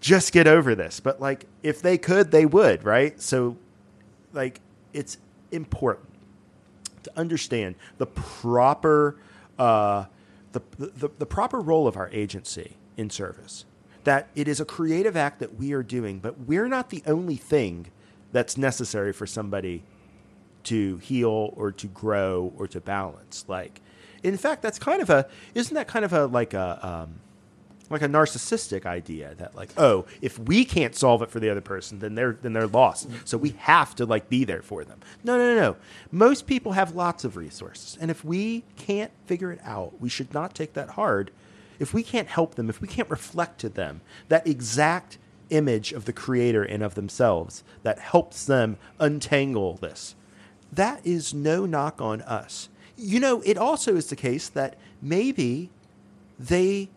just 0.01 0.33
get 0.33 0.47
over 0.47 0.75
this. 0.75 1.01
But 1.01 1.21
like, 1.21 1.47
if 1.63 1.83
they 1.83 1.99
could, 1.99 2.31
they 2.31 2.47
would, 2.47 2.85
right? 2.85 3.21
So, 3.21 3.57
like, 4.33 4.61
it's 4.93 5.19
important 5.53 6.09
to 7.03 7.13
understand 7.17 7.77
the 7.99 8.07
proper, 8.07 9.17
uh, 9.59 10.05
the, 10.53 10.61
the 10.79 11.11
the 11.19 11.27
proper 11.27 11.61
role 11.61 11.87
of 11.87 11.97
our 11.97 12.11
agency 12.13 12.77
in 12.97 13.11
service. 13.11 13.65
That 14.05 14.29
it 14.35 14.49
is 14.49 14.61
a 14.61 14.65
creative 14.65 15.17
act 15.17 15.41
that 15.41 15.57
we 15.57 15.73
are 15.73 15.83
doing, 15.83 16.19
but 16.21 16.41
we're 16.41 16.69
not 16.69 16.91
the 16.91 17.03
only 17.07 17.37
thing 17.37 17.87
that's 18.33 18.57
necessary 18.57 19.13
for 19.13 19.27
somebody 19.27 19.83
to 20.65 20.99
heal 20.99 21.53
or 21.57 21.73
to 21.73 21.87
grow 21.87 22.53
or 22.57 22.67
to 22.69 22.81
balance. 22.81 23.45
Like, 23.49 23.81
in 24.23 24.37
fact, 24.37 24.63
that's 24.63 24.79
kind 24.79 25.03
of 25.03 25.11
a 25.11 25.27
isn't 25.55 25.75
that 25.75 25.89
kind 25.89 26.05
of 26.05 26.13
a 26.13 26.27
like 26.27 26.55
a 26.55 26.79
um, 26.87 27.21
like 27.91 28.03
a 28.03 28.09
narcissistic 28.09 28.87
idea 28.87 29.35
that 29.35 29.55
like 29.55 29.71
oh 29.77 30.07
if 30.23 30.39
we 30.39 30.65
can't 30.65 30.95
solve 30.95 31.23
it 31.23 31.31
for 31.31 31.41
the 31.41 31.51
other 31.51 31.61
person 31.61 31.99
then 31.99 32.15
they're 32.15 32.39
then 32.41 32.53
they're 32.53 32.67
lost. 32.67 33.09
So 33.25 33.37
we 33.37 33.51
have 33.59 33.95
to 33.97 34.07
like 34.07 34.29
be 34.29 34.45
there 34.45 34.63
for 34.63 34.85
them. 34.85 35.01
No 35.25 35.37
no 35.37 35.55
no 35.55 35.61
no. 35.61 35.77
Most 36.11 36.47
people 36.47 36.73
have 36.73 36.95
lots 36.95 37.25
of 37.25 37.37
resources. 37.37 37.99
And 38.01 38.11
if 38.11 38.25
we 38.25 38.65
can't 38.77 39.11
figure 39.27 39.53
it 39.53 39.61
out 39.65 40.01
we 40.01 40.09
should 40.09 40.33
not 40.33 40.55
take 40.55 40.75
that 40.75 40.91
hard. 40.91 41.31
If 41.79 41.95
we 41.95 42.03
can't 42.03 42.29
help 42.29 42.55
them 42.55 42.69
if 42.69 42.81
we 42.81 42.89
can't 42.89 43.11
reflect 43.11 43.61
to 43.61 43.69
them 43.69 44.03
that 44.29 44.47
exact 44.47 45.19
image 45.51 45.93
of 45.93 46.05
the 46.05 46.13
creator 46.13 46.63
and 46.63 46.83
of 46.83 46.95
themselves 46.95 47.65
that 47.83 47.99
helps 47.99 48.47
them 48.47 48.77
untangle 49.01 49.75
this 49.75 50.15
that 50.73 51.05
is 51.05 51.35
no 51.35 51.67
knock 51.67 52.01
on 52.01 52.23
us 52.23 52.69
you 53.01 53.19
know 53.21 53.41
it 53.45 53.57
also 53.57 53.97
is 53.97 54.07
the 54.09 54.17
case 54.17 54.49
that 54.49 54.77
maybe 55.01 55.71
they 56.39 56.89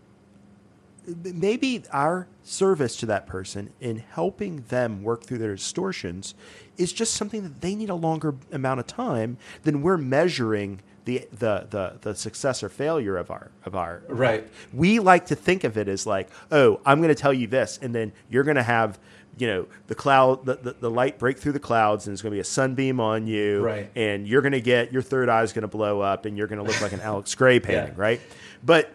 maybe 1.05 1.83
our 1.91 2.27
service 2.43 2.95
to 2.97 3.05
that 3.05 3.27
person 3.27 3.69
in 3.81 3.97
helping 3.97 4.61
them 4.69 5.03
work 5.03 5.23
through 5.23 5.37
their 5.37 5.55
distortions 5.55 6.33
is 6.77 6.93
just 6.93 7.13
something 7.13 7.43
that 7.43 7.61
they 7.61 7.75
need 7.75 7.89
a 7.89 7.95
longer 7.95 8.35
amount 8.51 8.79
of 8.79 8.87
time 8.87 9.37
than 9.63 9.81
we're 9.81 9.97
measuring 9.97 10.79
the 11.05 11.27
the 11.31 11.67
the, 11.69 11.97
the 12.01 12.15
success 12.15 12.63
or 12.63 12.69
failure 12.69 13.17
of 13.17 13.29
our 13.31 13.51
of 13.65 13.75
our 13.75 14.01
Right. 14.07 14.47
we 14.73 14.99
like 14.99 15.25
to 15.27 15.35
think 15.35 15.65
of 15.65 15.77
it 15.77 15.89
as 15.89 16.07
like 16.07 16.29
oh 16.51 16.79
i'm 16.85 16.99
going 16.99 17.13
to 17.13 17.21
tell 17.21 17.33
you 17.33 17.47
this 17.47 17.77
and 17.81 17.93
then 17.93 18.13
you're 18.29 18.43
going 18.45 18.55
to 18.55 18.63
have 18.63 18.97
you 19.37 19.47
know 19.47 19.65
the 19.87 19.95
cloud 19.95 20.45
the, 20.45 20.55
the, 20.55 20.73
the 20.79 20.89
light 20.91 21.17
break 21.17 21.37
through 21.39 21.53
the 21.53 21.59
clouds 21.59 22.05
and 22.05 22.11
there's 22.11 22.21
going 22.21 22.31
to 22.31 22.35
be 22.35 22.39
a 22.41 22.43
sunbeam 22.43 22.99
on 22.99 23.25
you. 23.27 23.61
Right. 23.63 23.89
and 23.95 24.27
you're 24.27 24.41
going 24.41 24.51
to 24.53 24.61
get 24.61 24.91
your 24.93 25.01
third 25.01 25.29
eye 25.29 25.41
is 25.43 25.53
going 25.53 25.63
to 25.63 25.67
blow 25.67 26.01
up 26.01 26.25
and 26.25 26.37
you're 26.37 26.47
going 26.47 26.59
to 26.59 26.65
look 26.65 26.79
like 26.81 26.91
an 26.93 27.01
alex 27.09 27.33
grey 27.35 27.59
painting 27.59 27.95
right? 27.95 28.21
But 28.63 28.91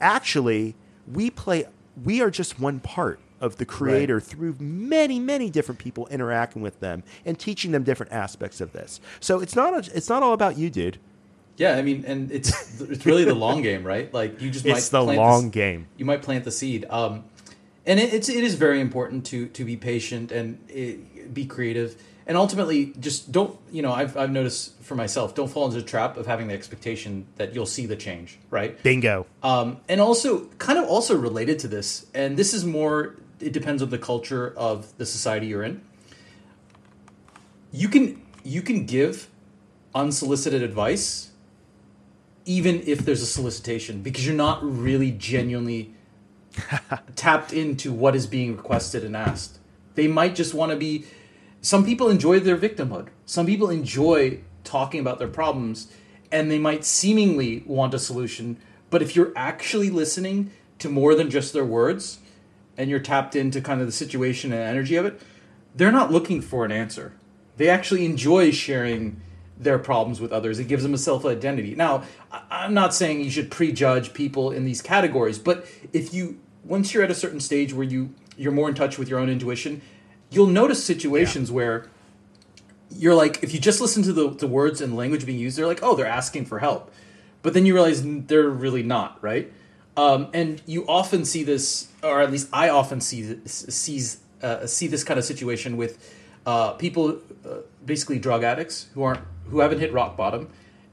actually 0.00 0.74
we 1.12 1.30
play 1.30 1.66
we 2.02 2.20
are 2.22 2.30
just 2.30 2.58
one 2.58 2.80
part 2.80 3.20
of 3.40 3.56
the 3.56 3.66
creator 3.66 4.20
through 4.20 4.56
many 4.58 5.18
many 5.18 5.50
different 5.50 5.78
people 5.78 6.06
interacting 6.08 6.62
with 6.62 6.80
them 6.80 7.02
and 7.26 7.38
teaching 7.38 7.72
them 7.72 7.82
different 7.82 8.10
aspects 8.12 8.60
of 8.60 8.72
this. 8.72 9.00
So 9.20 9.40
it's 9.40 9.54
not 9.54 9.74
a, 9.88 9.96
it's 9.96 10.08
not 10.08 10.22
all 10.22 10.32
about 10.32 10.56
you 10.56 10.70
dude. 10.70 10.98
Yeah, 11.56 11.76
I 11.76 11.82
mean, 11.82 12.04
and 12.06 12.32
it's 12.32 12.80
it's 12.80 13.06
really 13.06 13.24
the 13.24 13.34
long 13.34 13.62
game, 13.68 13.84
right? 13.84 14.12
Like 14.12 14.40
you 14.40 14.50
just 14.50 14.64
it's 14.66 14.90
might 14.92 14.98
the 14.98 15.04
plant 15.04 15.18
long 15.18 15.42
this- 15.44 15.50
game. 15.52 15.86
you 15.96 16.04
might 16.04 16.22
plant 16.22 16.44
the 16.44 16.50
seed. 16.50 16.86
Um, 16.90 17.24
and 17.86 18.00
it, 18.00 18.12
it's 18.14 18.28
it 18.28 18.44
is 18.44 18.54
very 18.54 18.80
important 18.80 19.26
to 19.26 19.46
to 19.48 19.64
be 19.64 19.76
patient 19.76 20.32
and 20.32 20.58
eh, 20.72 20.96
be 21.32 21.46
creative. 21.46 22.00
And 22.26 22.38
ultimately 22.38 22.94
just 22.98 23.32
don't 23.32 23.58
you 23.70 23.82
know 23.82 23.92
I've, 23.92 24.16
I've 24.16 24.30
noticed 24.30 24.80
for 24.82 24.94
myself 24.94 25.34
don't 25.34 25.48
fall 25.48 25.66
into 25.66 25.76
the 25.76 25.86
trap 25.86 26.16
of 26.16 26.26
having 26.26 26.48
the 26.48 26.54
expectation 26.54 27.26
that 27.36 27.54
you'll 27.54 27.66
see 27.66 27.84
the 27.84 27.96
change 27.96 28.38
right? 28.50 28.82
Bingo. 28.82 29.26
Um, 29.42 29.78
and 29.90 30.00
also 30.00 30.46
kind 30.58 30.78
of 30.78 30.86
also 30.86 31.16
related 31.16 31.58
to 31.60 31.68
this 31.68 32.06
and 32.14 32.38
this 32.38 32.54
is 32.54 32.64
more 32.64 33.16
it 33.40 33.52
depends 33.52 33.82
on 33.82 33.90
the 33.90 33.98
culture 33.98 34.54
of 34.56 34.96
the 34.96 35.04
society 35.04 35.48
you're 35.48 35.64
in. 35.64 35.82
You 37.72 37.88
can 37.88 38.22
you 38.42 38.62
can 38.62 38.86
give 38.86 39.28
unsolicited 39.94 40.62
advice 40.62 41.30
even 42.46 42.82
if 42.86 43.00
there's 43.00 43.22
a 43.22 43.26
solicitation 43.26 44.02
because 44.02 44.26
you're 44.26 44.34
not 44.34 44.60
really 44.62 45.10
genuinely 45.10 45.93
tapped 47.16 47.52
into 47.52 47.92
what 47.92 48.14
is 48.14 48.26
being 48.26 48.56
requested 48.56 49.04
and 49.04 49.16
asked. 49.16 49.58
They 49.94 50.08
might 50.08 50.34
just 50.34 50.54
want 50.54 50.70
to 50.72 50.76
be 50.76 51.06
some 51.60 51.84
people 51.84 52.10
enjoy 52.10 52.40
their 52.40 52.58
victimhood. 52.58 53.08
Some 53.26 53.46
people 53.46 53.70
enjoy 53.70 54.40
talking 54.64 55.00
about 55.00 55.18
their 55.18 55.28
problems 55.28 55.88
and 56.32 56.50
they 56.50 56.58
might 56.58 56.84
seemingly 56.84 57.62
want 57.66 57.94
a 57.94 57.98
solution 57.98 58.56
but 58.90 59.02
if 59.02 59.14
you're 59.14 59.32
actually 59.36 59.90
listening 59.90 60.50
to 60.78 60.88
more 60.88 61.14
than 61.14 61.30
just 61.30 61.52
their 61.52 61.64
words 61.64 62.18
and 62.76 62.88
you're 62.90 63.00
tapped 63.00 63.36
into 63.36 63.60
kind 63.60 63.80
of 63.80 63.86
the 63.86 63.92
situation 63.92 64.52
and 64.52 64.62
energy 64.62 64.96
of 64.96 65.04
it 65.04 65.20
they're 65.74 65.92
not 65.92 66.12
looking 66.12 66.40
for 66.40 66.64
an 66.64 66.70
answer. 66.72 67.12
They 67.56 67.68
actually 67.68 68.04
enjoy 68.04 68.52
sharing 68.52 69.20
their 69.58 69.78
problems 69.78 70.20
with 70.20 70.32
others. 70.32 70.58
It 70.58 70.68
gives 70.68 70.82
them 70.82 70.94
a 70.94 70.98
self-identity. 70.98 71.74
Now 71.74 72.04
I- 72.32 72.42
i'm 72.50 72.74
not 72.74 72.94
saying 72.94 73.20
you 73.20 73.30
should 73.30 73.50
prejudge 73.50 74.14
people 74.14 74.50
in 74.50 74.64
these 74.64 74.80
categories 74.82 75.38
but 75.38 75.66
if 75.92 76.14
you 76.14 76.38
once 76.64 76.94
you're 76.94 77.02
at 77.02 77.10
a 77.10 77.14
certain 77.14 77.40
stage 77.40 77.72
where 77.72 77.86
you 77.86 78.14
you're 78.36 78.52
more 78.52 78.68
in 78.68 78.74
touch 78.74 78.98
with 78.98 79.08
your 79.08 79.18
own 79.18 79.28
intuition 79.28 79.80
you'll 80.30 80.46
notice 80.46 80.82
situations 80.82 81.50
where 81.50 81.88
you're 82.90 83.14
like 83.14 83.42
if 83.42 83.52
you 83.52 83.60
just 83.60 83.80
listen 83.80 84.02
to 84.02 84.12
the, 84.12 84.30
the 84.30 84.46
words 84.46 84.80
and 84.80 84.96
language 84.96 85.26
being 85.26 85.38
used, 85.38 85.58
they're 85.58 85.66
like, 85.66 85.82
oh, 85.82 85.94
they're 85.94 86.06
asking 86.06 86.46
for 86.46 86.58
help, 86.58 86.92
but 87.42 87.54
then 87.54 87.66
you 87.66 87.74
realize 87.74 88.02
they're 88.26 88.48
really 88.48 88.82
not, 88.82 89.22
right? 89.22 89.52
Um, 89.96 90.28
and 90.34 90.60
you 90.66 90.84
often 90.88 91.24
see 91.24 91.44
this, 91.44 91.88
or 92.02 92.20
at 92.20 92.30
least 92.30 92.48
I 92.52 92.68
often 92.68 93.00
see 93.00 93.38
sees 93.46 94.20
uh, 94.42 94.66
see 94.66 94.86
this 94.86 95.04
kind 95.04 95.18
of 95.18 95.24
situation 95.24 95.76
with 95.76 96.14
uh, 96.46 96.72
people, 96.72 97.18
uh, 97.48 97.58
basically 97.84 98.18
drug 98.18 98.42
addicts 98.42 98.88
who 98.94 99.02
aren't 99.02 99.20
who 99.46 99.60
haven't 99.60 99.78
hit 99.78 99.92
rock 99.92 100.16
bottom, 100.16 100.48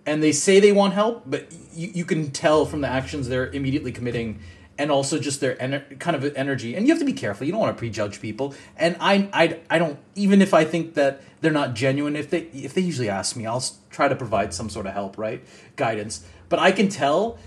and 0.05 0.21
they 0.21 0.31
say 0.31 0.59
they 0.59 0.71
want 0.71 0.93
help, 0.93 1.23
but 1.25 1.51
you, 1.73 1.89
you 1.93 2.05
can 2.05 2.31
tell 2.31 2.65
from 2.65 2.81
the 2.81 2.87
actions 2.87 3.27
they're 3.27 3.49
immediately 3.51 3.91
committing 3.91 4.39
and 4.81 4.89
also 4.91 5.19
just 5.19 5.41
their 5.41 5.55
ener- 5.57 5.99
kind 5.99 6.15
of 6.15 6.35
energy. 6.35 6.75
And 6.75 6.87
you 6.87 6.91
have 6.91 6.99
to 6.99 7.05
be 7.05 7.13
careful. 7.13 7.45
You 7.45 7.51
don't 7.51 7.61
want 7.61 7.77
to 7.77 7.79
prejudge 7.79 8.19
people. 8.19 8.55
And 8.75 8.97
I, 8.99 9.29
I, 9.31 9.59
I 9.69 9.77
don't 9.77 9.99
even 10.15 10.41
if 10.41 10.55
I 10.55 10.65
think 10.65 10.95
that 10.95 11.21
they're 11.39 11.51
not 11.51 11.75
genuine. 11.75 12.15
If 12.15 12.31
they 12.31 12.39
if 12.51 12.73
they 12.73 12.81
usually 12.81 13.07
ask 13.07 13.35
me, 13.35 13.45
I'll 13.45 13.63
try 13.91 14.07
to 14.07 14.15
provide 14.15 14.55
some 14.55 14.69
sort 14.69 14.87
of 14.87 14.93
help, 14.93 15.19
right, 15.19 15.43
guidance. 15.75 16.25
But 16.49 16.57
I 16.57 16.71
can 16.71 16.89
tell 16.89 17.37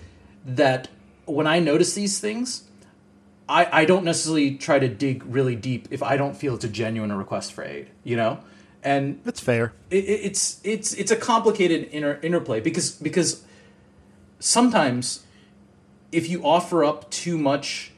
that 0.46 0.88
when 1.24 1.48
I 1.48 1.58
notice 1.58 1.94
these 1.94 2.20
things, 2.20 2.64
I 3.48 3.80
I 3.80 3.84
don't 3.84 4.04
necessarily 4.04 4.56
try 4.56 4.78
to 4.78 4.88
dig 4.88 5.24
really 5.26 5.56
deep 5.56 5.88
if 5.90 6.04
I 6.04 6.16
don't 6.16 6.36
feel 6.36 6.54
it's 6.54 6.64
a 6.64 6.68
genuine 6.68 7.12
request 7.12 7.52
for 7.52 7.64
aid. 7.64 7.88
You 8.04 8.16
know. 8.16 8.40
And 8.84 9.20
that's 9.24 9.40
fair. 9.40 9.72
It, 9.90 10.04
it's 10.04 10.60
it's 10.62 10.92
it's 10.94 11.10
a 11.10 11.16
complicated 11.16 11.88
inter, 11.90 12.20
interplay 12.22 12.60
because 12.60 12.92
because 12.92 13.42
sometimes 14.38 15.24
if 16.14 16.28
you 16.28 16.44
offer 16.44 16.84
up 16.84 17.10
too 17.10 17.36
much, 17.36 17.92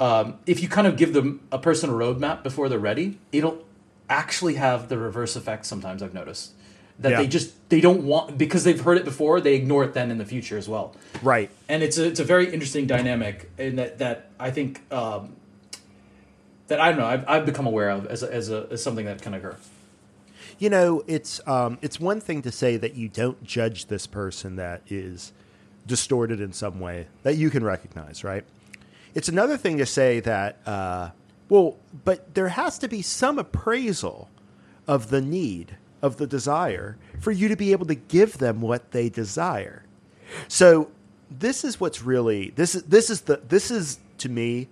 um, 0.00 0.38
if 0.46 0.62
you 0.62 0.68
kind 0.68 0.86
of 0.86 0.96
give 0.96 1.12
them 1.12 1.46
a 1.52 1.58
person 1.58 1.88
a 1.88 1.92
roadmap 1.92 2.42
before 2.42 2.68
they're 2.68 2.78
ready, 2.78 3.18
it'll 3.32 3.64
actually 4.10 4.54
have 4.54 4.88
the 4.88 4.98
reverse 4.98 5.36
effect. 5.36 5.64
Sometimes 5.66 6.02
I've 6.02 6.14
noticed 6.14 6.52
that 6.98 7.12
yeah. 7.12 7.18
they 7.18 7.26
just 7.26 7.68
they 7.68 7.80
don't 7.80 8.04
want 8.04 8.36
because 8.36 8.64
they've 8.64 8.80
heard 8.80 8.98
it 8.98 9.04
before, 9.04 9.40
they 9.40 9.54
ignore 9.54 9.84
it 9.84 9.94
then 9.94 10.10
in 10.10 10.18
the 10.18 10.24
future 10.24 10.58
as 10.58 10.68
well. 10.68 10.94
Right. 11.22 11.50
And 11.68 11.82
it's 11.82 11.98
a 11.98 12.06
it's 12.06 12.20
a 12.20 12.24
very 12.24 12.52
interesting 12.52 12.86
dynamic, 12.86 13.50
and 13.58 13.78
that 13.78 13.98
that 13.98 14.30
I 14.38 14.50
think 14.50 14.82
um, 14.92 15.36
that 16.68 16.80
I 16.80 16.90
don't 16.90 16.98
know 16.98 17.06
I've, 17.06 17.28
I've 17.28 17.46
become 17.46 17.66
aware 17.66 17.90
of 17.90 18.06
as 18.06 18.22
a, 18.22 18.32
as 18.32 18.50
a 18.50 18.66
as 18.70 18.82
something 18.82 19.06
that 19.06 19.22
can 19.22 19.34
occur. 19.34 19.56
You 20.58 20.70
know, 20.70 21.04
it's 21.06 21.46
um, 21.46 21.78
it's 21.82 22.00
one 22.00 22.20
thing 22.20 22.42
to 22.42 22.50
say 22.50 22.76
that 22.76 22.94
you 22.94 23.08
don't 23.08 23.42
judge 23.44 23.86
this 23.86 24.06
person 24.06 24.56
that 24.56 24.82
is 24.88 25.32
distorted 25.86 26.40
in 26.40 26.52
some 26.52 26.80
way 26.80 27.06
that 27.22 27.36
you 27.36 27.50
can 27.50 27.62
recognize, 27.64 28.24
right? 28.24 28.44
It's 29.14 29.28
another 29.28 29.56
thing 29.56 29.78
to 29.78 29.86
say 29.86 30.20
that, 30.20 30.58
uh, 30.66 31.10
well, 31.48 31.76
but 32.04 32.34
there 32.34 32.48
has 32.48 32.78
to 32.80 32.88
be 32.88 33.02
some 33.02 33.38
appraisal 33.38 34.28
of 34.86 35.10
the 35.10 35.20
need, 35.20 35.76
of 36.02 36.16
the 36.16 36.26
desire, 36.26 36.96
for 37.20 37.32
you 37.32 37.48
to 37.48 37.56
be 37.56 37.72
able 37.72 37.86
to 37.86 37.94
give 37.94 38.38
them 38.38 38.60
what 38.60 38.90
they 38.90 39.08
desire. 39.08 39.84
So 40.48 40.90
this 41.30 41.64
is 41.64 41.80
what's 41.80 42.02
really 42.02 42.50
this 42.50 42.74
is 42.74 42.84
this 42.84 43.10
is 43.10 43.22
the 43.22 43.40
this 43.48 43.70
is 43.70 43.98
to 44.18 44.28
me 44.28 44.68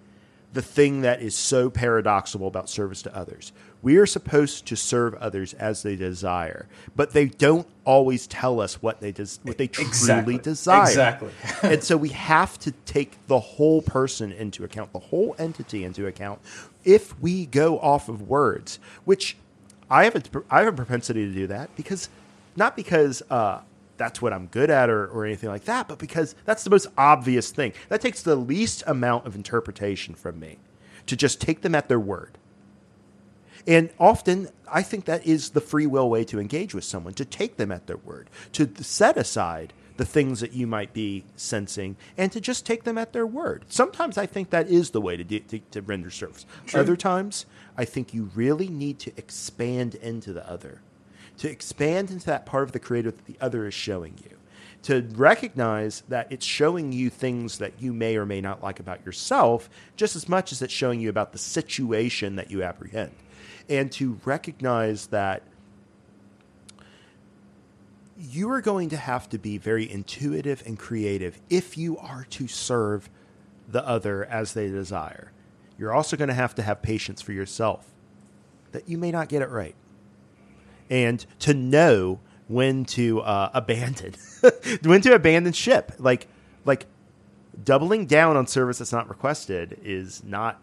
the 0.53 0.63
thing 0.63 1.01
that 1.01 1.21
is 1.21 1.35
so 1.35 1.69
paradoxical 1.69 2.47
about 2.47 2.69
service 2.69 3.03
to 3.03 3.17
others. 3.17 3.53
We 3.85 3.99
are 3.99 4.07
supposed 4.07 4.65
to 4.67 4.77
serve 4.77 5.13
others 5.17 5.53
as 5.53 5.83
they 5.83 5.95
desire, 5.95 6.67
but 6.97 7.11
they 7.11 7.27
don't 7.27 7.67
always 7.85 8.27
tell 8.27 8.59
us 8.59 8.81
what 8.81 9.01
they 9.01 9.13
des- 9.13 9.39
what 9.43 9.59
they 9.59 9.69
truly 9.69 9.89
exactly. 9.89 10.39
desire. 10.39 10.89
Exactly. 10.89 11.31
and 11.63 11.85
so 11.85 11.99
we 11.99 12.09
have 12.09 12.59
to 12.61 12.71
take 12.87 13.19
the 13.27 13.39
whole 13.39 13.83
person 13.83 14.33
into 14.33 14.65
account, 14.65 14.95
the 14.95 14.99
whole 14.99 15.37
entity 15.39 15.85
into 15.85 16.07
account. 16.07 16.41
If 16.83 17.21
we 17.21 17.45
go 17.45 17.79
off 17.79 18.09
of 18.09 18.23
words, 18.23 18.79
which 19.05 19.37
I 19.91 20.05
have 20.05 20.17
a 20.17 20.23
I 20.51 20.61
have 20.61 20.73
a 20.73 20.77
propensity 20.77 21.27
to 21.27 21.33
do 21.35 21.47
that 21.49 21.69
because 21.77 22.09
not 22.57 22.77
because 22.77 23.23
uh, 23.29 23.61
that's 23.99 24.23
what 24.23 24.33
I'm 24.33 24.47
good 24.47 24.71
at 24.71 24.89
or, 24.89 25.09
or 25.09 25.27
anything 25.27 25.51
like 25.51 25.65
that, 25.65 25.89
but 25.89 25.99
because 25.99 26.35
that's 26.47 26.65
the 26.65 26.71
most 26.71 26.87
obvious 26.97 27.51
thing. 27.51 27.75
That 27.91 28.01
takes 28.01 28.23
the 28.23 28.35
least 28.35 28.83
amount 28.87 29.27
of 29.27 29.35
interpretation 29.35 30.15
from 30.15 30.41
me 30.41 30.57
to 31.05 31.17
just 31.17 31.39
take 31.39 31.61
them 31.61 31.75
at 31.75 31.89
their 31.89 32.01
word. 32.01 32.39
And 33.67 33.91
often, 33.99 34.49
I 34.71 34.83
think 34.83 35.07
that 35.07 35.27
is 35.27 35.51
the 35.51 35.61
free 35.61 35.87
will 35.87 36.11
way 36.11 36.25
to 36.25 36.39
engage 36.39 36.75
with 36.75 36.85
someone, 36.85 37.15
to 37.15 37.25
take 37.25 37.57
them 37.57 37.73
at 37.73 37.87
their 37.87 37.97
word, 37.97 38.29
to 38.53 38.71
set 38.83 39.17
aside 39.17 39.73
the 39.97 40.05
things 40.05 40.41
that 40.41 40.53
you 40.53 40.67
might 40.67 40.93
be 40.93 41.25
sensing 41.37 41.97
and 42.17 42.33
to 42.33 42.41
just 42.41 42.67
take 42.67 42.83
them 42.83 42.99
at 42.99 43.13
their 43.13 43.27
word. 43.27 43.65
Sometimes 43.69 44.19
I 44.19 44.27
think 44.27 44.51
that 44.51 44.69
is 44.69 44.91
the 44.91 45.01
way 45.01 45.17
to, 45.17 45.25
to, 45.41 45.59
to 45.59 45.83
render 45.83 46.11
service. 46.11 46.47
True. 46.67 46.81
Other 46.81 46.97
times, 46.97 47.47
I 47.77 47.85
think 47.85 48.13
you 48.13 48.31
really 48.35 48.69
need 48.69 48.99
to 49.01 49.13
expand 49.17 49.95
into 49.95 50.33
the 50.33 50.49
other, 50.51 50.81
to 51.39 51.49
expand 51.49 52.11
into 52.11 52.27
that 52.27 52.45
part 52.45 52.65
of 52.65 52.73
the 52.73 52.81
creator 52.81 53.13
that 53.13 53.27
the 53.27 53.37
other 53.41 53.67
is 53.67 53.75
showing 53.75 54.19
you 54.23 54.37
to 54.83 55.01
recognize 55.15 56.03
that 56.09 56.27
it's 56.31 56.45
showing 56.45 56.93
you 56.93 57.09
things 57.09 57.57
that 57.57 57.73
you 57.81 57.93
may 57.93 58.17
or 58.17 58.27
may 58.27 58.41
not 58.41 58.63
like 58.63 58.81
about 58.81 59.05
yourself 59.07 59.71
just 59.97 60.15
as 60.15 60.29
much 60.29 60.53
as 60.53 60.61
it's 60.61 60.73
showing 60.73 61.01
you 61.01 61.09
about 61.09 61.33
the 61.33 61.39
situation 61.39 62.37
that 62.37 62.51
you 62.51 62.63
apprehend 62.63 63.11
and 63.69 63.91
to 63.93 64.21
recognize 64.25 65.09
that 65.09 65.43
you 68.19 68.51
are 68.51 68.61
going 68.61 68.89
to 68.91 68.97
have 68.97 69.29
to 69.31 69.39
be 69.39 69.59
very 69.59 69.91
intuitive 69.91 70.63
and 70.67 70.79
creative 70.79 71.41
if 71.51 71.77
you 71.77 71.99
are 71.99 72.27
to 72.31 72.47
serve 72.47 73.11
the 73.69 73.87
other 73.87 74.25
as 74.27 74.55
they 74.55 74.69
desire. 74.69 75.33
You're 75.79 75.93
also 75.93 76.17
going 76.17 76.29
to 76.29 76.35
have 76.35 76.55
to 76.57 76.63
have 76.63 76.83
patience 76.83 77.21
for 77.21 77.33
yourself 77.33 77.93
that 78.73 78.89
you 78.89 78.99
may 78.99 79.11
not 79.11 79.29
get 79.29 79.43
it 79.43 79.49
right. 79.51 79.75
And 80.91 81.25
to 81.41 81.55
know 81.55 82.21
when 82.49 82.85
to 82.85 83.21
uh, 83.21 83.51
abandon, 83.55 84.15
when 84.83 85.01
to 85.01 85.15
abandon 85.15 85.53
ship. 85.53 85.93
Like, 85.99 86.29
like 86.65 86.87
doubling 87.65 88.07
down 88.07 88.37
on 88.37 88.47
service 88.47 88.79
that's 88.79 88.93
not 88.93 89.09
requested 89.09 89.79
is 89.83 90.23
not 90.25 90.61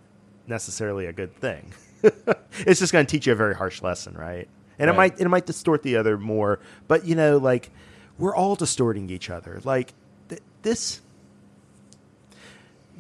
necessarily 0.48 1.06
a 1.06 1.14
good 1.14 1.36
thing. 1.36 1.74
it's 2.66 2.80
just 2.80 2.92
going 2.92 3.06
to 3.06 3.12
teach 3.12 3.28
you 3.28 3.34
a 3.34 3.36
very 3.36 3.56
harsh 3.56 3.82
lesson, 3.82 4.14
right? 4.14 4.48
And 4.80 4.88
right. 4.90 4.94
it 4.94 4.98
might 4.98 5.22
it 5.22 5.30
might 5.30 5.46
distort 5.46 5.84
the 5.84 5.98
other 5.98 6.18
more, 6.18 6.60
but 6.88 7.06
you 7.06 7.16
know, 7.16 7.38
like 7.38 7.70
we're 8.18 8.36
all 8.36 8.56
distorting 8.56 9.10
each 9.10 9.30
other. 9.30 9.60
Like 9.64 9.94
th- 10.30 10.42
this, 10.62 11.02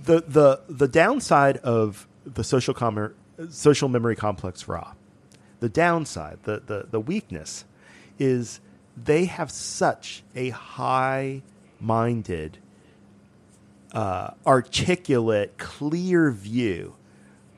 the 0.03 0.23
the 0.27 0.61
the 0.67 0.87
downside 0.87 1.57
of 1.57 2.07
the 2.25 2.43
social 2.43 2.73
com- 2.73 3.13
social 3.49 3.89
memory 3.89 4.15
complex 4.15 4.67
Ra, 4.67 4.93
the 5.59 5.69
downside, 5.69 6.39
the 6.43 6.61
the 6.65 6.87
the 6.89 6.99
weakness, 6.99 7.65
is 8.19 8.59
they 8.97 9.25
have 9.25 9.51
such 9.51 10.23
a 10.35 10.49
high 10.49 11.41
minded, 11.79 12.57
uh, 13.93 14.31
articulate, 14.45 15.57
clear 15.57 16.31
view 16.31 16.95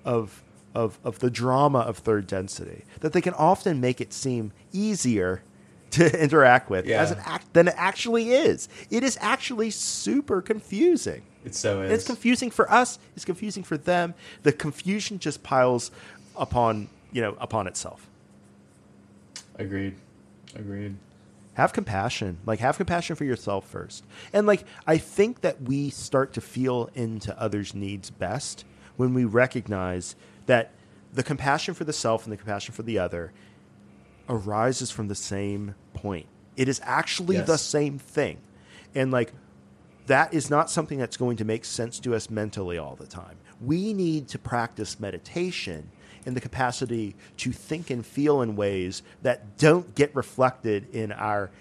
of 0.05 0.42
of, 0.73 0.99
of 1.03 1.19
the 1.19 1.29
drama 1.29 1.79
of 1.79 1.97
third 1.97 2.27
density 2.27 2.83
that 3.01 3.13
they 3.13 3.21
can 3.21 3.33
often 3.33 3.79
make 3.79 4.01
it 4.01 4.13
seem 4.13 4.51
easier 4.71 5.43
to 5.91 6.21
interact 6.23 6.69
with 6.69 6.85
yeah. 6.85 7.01
as 7.01 7.11
it 7.11 7.17
act, 7.25 7.53
than 7.53 7.67
it 7.67 7.75
actually 7.77 8.31
is. 8.31 8.67
It 8.89 9.03
is 9.03 9.17
actually 9.21 9.69
super 9.69 10.41
confusing. 10.41 11.21
It 11.45 11.55
so 11.55 11.81
is. 11.81 11.91
It's 11.91 12.05
confusing 12.05 12.49
for 12.51 12.71
us. 12.71 12.99
It's 13.15 13.25
confusing 13.25 13.63
for 13.63 13.77
them. 13.77 14.13
The 14.43 14.51
confusion 14.51 15.19
just 15.19 15.43
piles 15.43 15.91
upon 16.35 16.87
you 17.11 17.21
know 17.21 17.35
upon 17.39 17.67
itself. 17.67 18.09
Agreed. 19.55 19.95
Agreed. 20.55 20.95
Have 21.53 21.73
compassion. 21.73 22.39
Like 22.45 22.59
have 22.59 22.77
compassion 22.77 23.15
for 23.15 23.25
yourself 23.25 23.67
first. 23.67 24.03
And 24.31 24.47
like 24.47 24.63
I 24.87 24.97
think 24.97 25.41
that 25.41 25.61
we 25.61 25.89
start 25.89 26.33
to 26.33 26.41
feel 26.41 26.89
into 26.95 27.39
others' 27.39 27.75
needs 27.75 28.09
best 28.09 28.65
when 28.95 29.13
we 29.13 29.25
recognize 29.25 30.15
that 30.45 30.71
the 31.13 31.23
compassion 31.23 31.73
for 31.73 31.83
the 31.83 31.93
self 31.93 32.23
and 32.23 32.33
the 32.33 32.37
compassion 32.37 32.73
for 32.73 32.83
the 32.83 32.99
other 32.99 33.31
arises 34.29 34.91
from 34.91 35.07
the 35.07 35.15
same 35.15 35.75
point. 35.93 36.25
It 36.55 36.67
is 36.67 36.81
actually 36.83 37.37
yes. 37.37 37.47
the 37.47 37.57
same 37.57 37.99
thing. 37.99 38.37
And 38.95 39.11
like 39.11 39.33
that 40.07 40.33
is 40.33 40.49
not 40.49 40.69
something 40.69 40.97
that's 40.97 41.17
going 41.17 41.37
to 41.37 41.45
make 41.45 41.65
sense 41.65 41.99
to 41.99 42.15
us 42.15 42.29
mentally 42.29 42.77
all 42.77 42.95
the 42.95 43.07
time. 43.07 43.37
We 43.61 43.93
need 43.93 44.27
to 44.29 44.39
practice 44.39 44.99
meditation 44.99 45.89
and 46.25 46.35
the 46.35 46.41
capacity 46.41 47.15
to 47.37 47.51
think 47.51 47.89
and 47.89 48.05
feel 48.05 48.41
in 48.41 48.55
ways 48.55 49.03
that 49.21 49.57
don't 49.57 49.93
get 49.95 50.15
reflected 50.15 50.93
in 50.93 51.11
our 51.11 51.51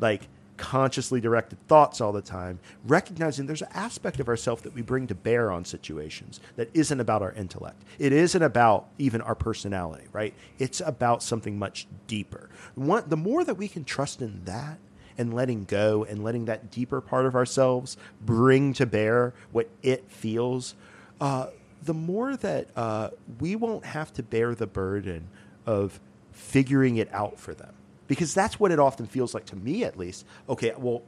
like 0.00 0.28
consciously 0.56 1.20
directed 1.20 1.58
thoughts 1.66 2.00
all 2.00 2.12
the 2.12 2.22
time, 2.22 2.58
recognizing 2.84 3.46
there's 3.46 3.62
an 3.62 3.68
aspect 3.74 4.20
of 4.20 4.28
ourself 4.28 4.62
that 4.62 4.74
we 4.74 4.82
bring 4.82 5.06
to 5.06 5.14
bear 5.14 5.50
on 5.50 5.64
situations 5.64 6.40
that 6.56 6.70
isn't 6.74 7.00
about 7.00 7.22
our 7.22 7.32
intellect. 7.32 7.82
It 7.98 8.12
isn't 8.12 8.42
about 8.42 8.88
even 8.98 9.20
our 9.20 9.34
personality, 9.34 10.04
right? 10.12 10.34
It's 10.58 10.80
about 10.80 11.22
something 11.22 11.58
much 11.58 11.86
deeper. 12.06 12.48
One, 12.74 13.04
the 13.06 13.16
more 13.16 13.44
that 13.44 13.54
we 13.54 13.68
can 13.68 13.84
trust 13.84 14.22
in 14.22 14.44
that 14.44 14.78
and 15.18 15.34
letting 15.34 15.64
go 15.64 16.04
and 16.04 16.24
letting 16.24 16.46
that 16.46 16.70
deeper 16.70 17.00
part 17.00 17.26
of 17.26 17.34
ourselves 17.34 17.96
bring 18.20 18.72
to 18.74 18.86
bear 18.86 19.34
what 19.52 19.68
it 19.82 20.10
feels, 20.10 20.74
uh, 21.20 21.46
the 21.82 21.94
more 21.94 22.36
that 22.36 22.68
uh, 22.76 23.10
we 23.40 23.56
won't 23.56 23.84
have 23.84 24.12
to 24.14 24.22
bear 24.22 24.54
the 24.54 24.66
burden 24.66 25.28
of 25.66 26.00
figuring 26.32 26.96
it 26.96 27.12
out 27.12 27.38
for 27.38 27.54
them 27.54 27.74
because 28.12 28.34
that's 28.34 28.60
what 28.60 28.70
it 28.70 28.78
often 28.78 29.06
feels 29.06 29.32
like 29.32 29.46
to 29.46 29.56
me 29.56 29.84
at 29.84 29.96
least. 29.96 30.26
Okay 30.48 30.72
well 30.76 31.02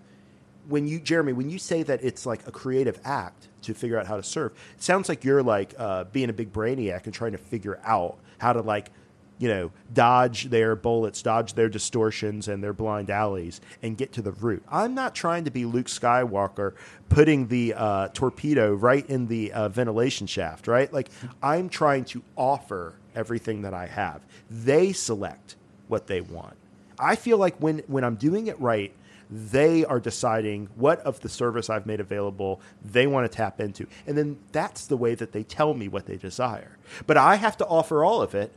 when 0.69 0.87
you 0.87 0.99
jeremy 0.99 1.33
when 1.33 1.51
you 1.51 1.59
say 1.59 1.83
that 1.83 2.03
it's 2.03 2.25
like 2.25 2.47
a 2.47 2.51
creative 2.51 2.99
act 3.05 3.49
to 3.63 3.75
figure 3.75 3.99
out 3.99 4.07
how 4.07 4.17
to 4.17 4.23
surf 4.23 4.53
it 4.75 4.83
sounds 4.83 5.09
like 5.09 5.25
you're 5.25 5.43
like 5.43 5.75
uh, 5.79 6.05
being 6.05 6.31
a 6.31 6.33
big 6.33 6.53
brainiac 6.53 7.05
and 7.05 7.15
trying 7.15 7.33
to 7.33 7.39
figure 7.39 7.79
out 7.85 8.17
how 8.39 8.53
to 8.53 8.63
like 8.63 8.91
you 9.39 9.49
know 9.49 9.71
dodge 9.93 10.45
their 10.45 10.75
bullets 10.77 11.21
dodge 11.21 11.55
their 11.55 11.69
distortions 11.69 12.49
and 12.49 12.63
their 12.63 12.73
blind 12.73 13.11
alleys 13.11 13.61
and 13.83 13.99
get 13.99 14.13
to 14.13 14.23
the 14.23 14.33
root. 14.33 14.63
I'm 14.71 14.95
not 14.95 15.15
trying 15.15 15.45
to 15.45 15.51
be 15.51 15.65
luke 15.65 15.87
skywalker 15.89 16.75
putting 17.09 17.49
the 17.49 17.75
uh, 17.75 18.09
torpedo 18.09 18.73
right 18.75 19.05
in 19.09 19.27
the 19.27 19.53
uh, 19.53 19.69
ventilation 19.69 20.27
shaft 20.27 20.67
right? 20.67 20.93
Like 20.93 21.11
i'm 21.43 21.69
trying 21.69 22.05
to 22.07 22.23
offer 22.37 22.95
everything 23.15 23.63
that 23.63 23.75
i 23.75 23.87
have. 23.87 24.23
They 24.51 24.93
select 24.93 25.57
what 25.89 26.07
they 26.07 26.21
want 26.21 26.57
I 26.99 27.17
feel 27.17 27.39
like 27.39 27.57
when 27.59 27.81
when 27.87 28.05
I'm 28.05 28.17
doing 28.17 28.47
it 28.47 28.61
right, 28.61 28.93
they 29.31 29.85
are 29.85 30.01
deciding 30.01 30.69
what 30.77 31.01
of 31.01 31.21
the 31.21 31.29
service 31.29 31.71
I've 31.71 31.87
made 31.87 32.01
available 32.01 32.61
they 32.85 33.07
want 33.07 33.31
to 33.31 33.35
tap 33.35 33.61
into. 33.61 33.87
And 34.07 34.17
then 34.17 34.39
that's 34.53 34.87
the 34.87 34.97
way 34.97 35.15
that 35.15 35.33
they 35.33 35.43
tell 35.43 35.75
me 35.75 35.89
what 35.89 36.07
they 36.07 36.17
desire. 36.17 36.79
But 37.07 37.17
I 37.17 37.37
have 37.37 37.57
to 37.59 37.67
offer 37.67 38.05
all 38.05 38.23
of 38.23 38.35
it 38.35 38.53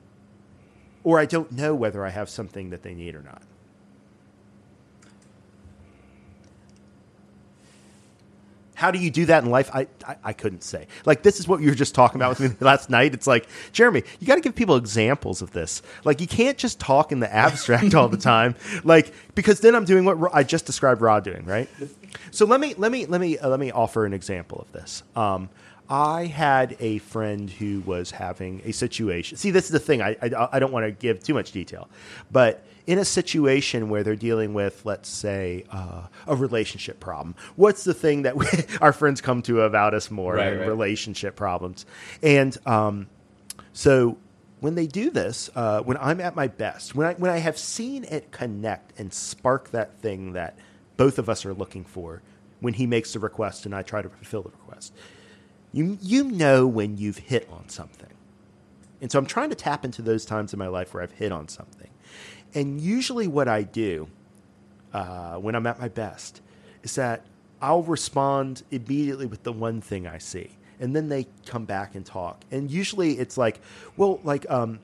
or 1.03 1.19
I 1.19 1.25
don't 1.25 1.51
know 1.51 1.73
whether 1.73 2.05
I 2.05 2.09
have 2.09 2.29
something 2.29 2.69
that 2.71 2.83
they 2.83 2.93
need 2.93 3.15
or 3.15 3.21
not. 3.21 3.41
How 8.77 8.91
do 8.91 8.99
you 8.99 9.09
do 9.09 9.25
that 9.25 9.43
in 9.43 9.49
life? 9.49 9.71
I, 9.73 9.87
I, 10.07 10.15
I 10.23 10.33
couldn't 10.33 10.63
say. 10.63 10.85
Like 11.03 11.23
this 11.23 11.39
is 11.39 11.47
what 11.47 11.61
you 11.61 11.69
were 11.69 11.75
just 11.75 11.95
talking 11.95 12.21
about 12.21 12.37
with 12.37 12.51
me 12.51 12.55
last 12.63 12.91
night. 12.91 13.15
It's 13.15 13.25
like 13.25 13.47
Jeremy, 13.71 14.03
you 14.19 14.27
got 14.27 14.35
to 14.35 14.41
give 14.41 14.53
people 14.53 14.75
examples 14.75 15.41
of 15.41 15.51
this. 15.51 15.81
Like 16.03 16.21
you 16.21 16.27
can't 16.27 16.59
just 16.59 16.79
talk 16.79 17.11
in 17.11 17.19
the 17.19 17.33
abstract 17.33 17.95
all 17.95 18.07
the 18.07 18.17
time. 18.33 18.53
Like 18.83 19.11
because 19.33 19.61
then 19.61 19.73
I'm 19.73 19.83
doing 19.83 20.05
what 20.05 20.29
I 20.31 20.43
just 20.43 20.67
described 20.67 21.01
Ra 21.01 21.19
doing, 21.19 21.43
right? 21.45 21.67
So 22.29 22.45
let 22.45 22.59
me 22.59 22.75
let 22.77 22.91
me 22.91 23.07
let 23.07 23.19
me 23.19 23.39
uh, 23.39 23.49
let 23.49 23.59
me 23.59 23.71
offer 23.71 24.05
an 24.05 24.13
example 24.13 24.59
of 24.61 24.71
this. 24.73 25.01
Um, 25.15 25.49
I 25.89 26.25
had 26.25 26.77
a 26.79 26.99
friend 26.99 27.49
who 27.49 27.79
was 27.79 28.11
having 28.11 28.61
a 28.63 28.73
situation. 28.73 29.39
See, 29.39 29.49
this 29.49 29.65
is 29.65 29.71
the 29.71 29.79
thing. 29.79 30.03
I 30.03 30.15
I, 30.21 30.49
I 30.53 30.59
don't 30.59 30.71
want 30.71 30.85
to 30.85 30.91
give 30.91 31.23
too 31.23 31.33
much 31.33 31.51
detail, 31.51 31.89
but 32.31 32.63
in 32.87 32.97
a 32.97 33.05
situation 33.05 33.89
where 33.89 34.01
they're 34.01 34.15
dealing 34.15 34.53
with, 34.53 34.85
let's 34.85 35.09
say, 35.09 35.65
uh, 35.69 36.07
a 36.25 36.35
relationship 36.35 37.01
problem, 37.01 37.35
what's 37.57 37.83
the 37.83 37.93
thing 37.93 38.21
that 38.23 38.37
we, 38.37 38.47
our 38.81 38.93
friends 38.93 39.21
come 39.21 39.41
to 39.43 39.61
about 39.61 39.93
us 39.93 40.09
more? 40.09 40.35
Right, 40.35 40.57
right. 40.57 40.67
Relationship 40.67 41.35
problems, 41.35 41.85
and 42.23 42.57
um, 42.65 43.07
so 43.73 44.17
when 44.61 44.75
they 44.75 44.87
do 44.87 45.11
this, 45.11 45.49
uh, 45.55 45.81
when 45.81 45.97
I'm 45.97 46.19
at 46.21 46.35
my 46.35 46.47
best, 46.47 46.95
when 46.95 47.07
I 47.07 47.13
when 47.13 47.29
I 47.29 47.37
have 47.37 47.57
seen 47.57 48.05
it 48.05 48.31
connect 48.31 48.99
and 48.99 49.13
spark 49.13 49.71
that 49.71 49.99
thing 49.99 50.33
that 50.33 50.57
both 50.95 51.19
of 51.19 51.29
us 51.29 51.45
are 51.45 51.53
looking 51.53 51.83
for, 51.83 52.21
when 52.61 52.73
he 52.73 52.87
makes 52.87 53.13
the 53.13 53.19
request 53.19 53.65
and 53.65 53.75
I 53.75 53.83
try 53.83 54.01
to 54.01 54.09
fulfill 54.09 54.43
the 54.43 54.49
request, 54.49 54.93
you 55.73 55.97
you 56.01 56.23
know 56.23 56.65
when 56.65 56.97
you've 56.97 57.17
hit 57.17 57.47
on 57.51 57.67
something, 57.69 58.09
and 59.01 59.11
so 59.11 59.19
I'm 59.19 59.25
trying 59.27 59.49
to 59.49 59.55
tap 59.55 59.83
into 59.83 60.01
those 60.01 60.25
times 60.25 60.53
in 60.53 60.59
my 60.59 60.67
life 60.67 60.93
where 60.93 61.03
I've 61.03 61.11
hit 61.11 61.31
on 61.31 61.49
something, 61.49 61.89
and 62.53 62.81
usually 62.81 63.27
what 63.27 63.47
I 63.47 63.63
do 63.63 64.07
uh, 64.93 65.35
when 65.35 65.55
I'm 65.55 65.67
at 65.67 65.79
my 65.79 65.89
best 65.89 66.41
is 66.83 66.95
that 66.95 67.25
I'll 67.61 67.83
respond 67.83 68.63
immediately 68.71 69.25
with 69.25 69.43
the 69.43 69.51
one 69.51 69.81
thing 69.81 70.07
I 70.07 70.17
see. 70.17 70.51
And 70.79 70.95
then 70.95 71.09
they 71.09 71.27
come 71.45 71.65
back 71.65 71.95
and 71.95 72.05
talk. 72.05 72.43
And 72.51 72.69
usually 72.69 73.17
it's 73.17 73.37
like, 73.37 73.59
well, 73.95 74.19
like, 74.23 74.49
um, 74.49 74.79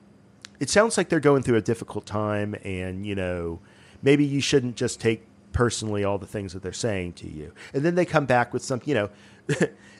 it 0.58 0.68
sounds 0.70 0.96
like 0.96 1.08
they're 1.08 1.20
going 1.20 1.42
through 1.42 1.56
a 1.56 1.62
difficult 1.62 2.04
time 2.04 2.54
and, 2.64 3.06
you 3.06 3.14
know, 3.14 3.60
maybe 4.02 4.24
you 4.24 4.40
shouldn't 4.40 4.76
just 4.76 5.00
take 5.00 5.24
personally 5.52 6.04
all 6.04 6.18
the 6.18 6.26
things 6.26 6.52
that 6.52 6.62
they're 6.62 6.72
saying 6.72 7.12
to 7.14 7.30
you. 7.30 7.52
And 7.72 7.84
then 7.84 7.94
they 7.94 8.04
come 8.04 8.26
back 8.26 8.52
with 8.52 8.62
some, 8.62 8.80
you 8.84 8.94
know, 8.94 9.10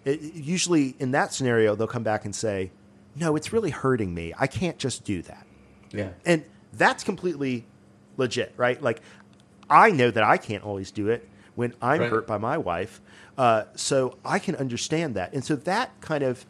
it, 0.05 0.21
usually 0.35 0.97
in 0.99 1.13
that 1.13 1.33
scenario, 1.33 1.77
they'll 1.77 1.87
come 1.87 2.03
back 2.03 2.25
and 2.25 2.35
say, 2.35 2.73
no, 3.17 3.37
it's 3.37 3.53
really 3.53 3.71
hurting 3.71 4.13
me. 4.13 4.35
I 4.37 4.49
can't 4.49 4.79
just 4.79 5.05
do 5.05 5.23
that. 5.23 5.47
Yeah. 5.93 6.11
And 6.27 6.45
that's 6.77 7.05
completely 7.05 7.65
legit, 8.17 8.53
right? 8.57 8.81
Like, 8.83 9.01
I 9.69 9.91
know 9.91 10.11
that 10.11 10.23
I 10.23 10.37
can't 10.37 10.63
always 10.65 10.91
do 10.91 11.09
it 11.09 11.29
when 11.55 11.75
I'm 11.81 12.01
Right. 12.01 12.11
hurt 12.11 12.27
by 12.27 12.39
my 12.39 12.59
wife. 12.59 13.01
Uh, 13.37 13.65
so 13.75 14.17
I 14.25 14.39
can 14.39 14.55
understand 14.57 15.15
that. 15.17 15.33
And 15.33 15.45
so 15.45 15.57
that 15.57 15.91
kind 16.01 16.23
of 16.23 16.45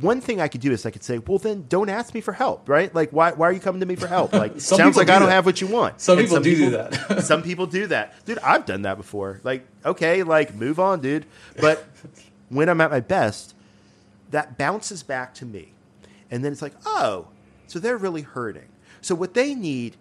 one 0.00 0.20
thing 0.20 0.40
I 0.40 0.48
could 0.48 0.60
do 0.60 0.72
is 0.72 0.84
I 0.84 0.90
could 0.90 1.04
say, 1.04 1.18
well, 1.18 1.38
then 1.38 1.66
don't 1.68 1.88
ask 1.88 2.12
me 2.14 2.20
for 2.20 2.32
help, 2.32 2.68
right? 2.68 2.92
Like, 2.92 3.10
why, 3.10 3.30
why 3.30 3.48
are 3.48 3.52
you 3.52 3.60
coming 3.60 3.78
to 3.78 3.86
me 3.86 3.94
for 3.94 4.08
help? 4.08 4.32
Like, 4.44 4.60
sounds 4.60 4.96
like 4.96 5.06
do 5.06 5.12
I 5.12 5.18
don't 5.20 5.28
that. 5.28 5.34
have 5.34 5.46
what 5.46 5.60
you 5.60 5.68
want. 5.68 6.00
Some 6.00 6.18
And 6.18 6.26
people 6.26 6.40
do 6.42 6.56
do 6.56 6.70
that. 6.70 7.22
some 7.24 7.42
people 7.44 7.66
do 7.66 7.86
that. 7.86 8.12
Dude, 8.24 8.40
I've 8.40 8.66
done 8.66 8.82
that 8.82 8.96
before. 8.96 9.40
Like, 9.44 9.64
okay, 9.84 10.24
like, 10.24 10.54
move 10.56 10.80
on, 10.80 11.00
dude. 11.00 11.26
But 11.60 11.84
when 12.48 12.68
I'm 12.68 12.80
at 12.80 12.90
my 12.90 12.98
best, 13.00 13.54
that 14.30 14.58
bounces 14.58 15.04
back 15.04 15.32
to 15.34 15.46
me. 15.46 15.72
And 16.28 16.44
then 16.44 16.50
it's 16.50 16.62
like, 16.62 16.74
oh, 16.84 17.28
so 17.68 17.78
they're 17.78 17.96
really 17.96 18.22
hurting. 18.22 18.66
So 19.04 19.14
what 19.14 19.34
they 19.34 19.54
need, 19.54 19.96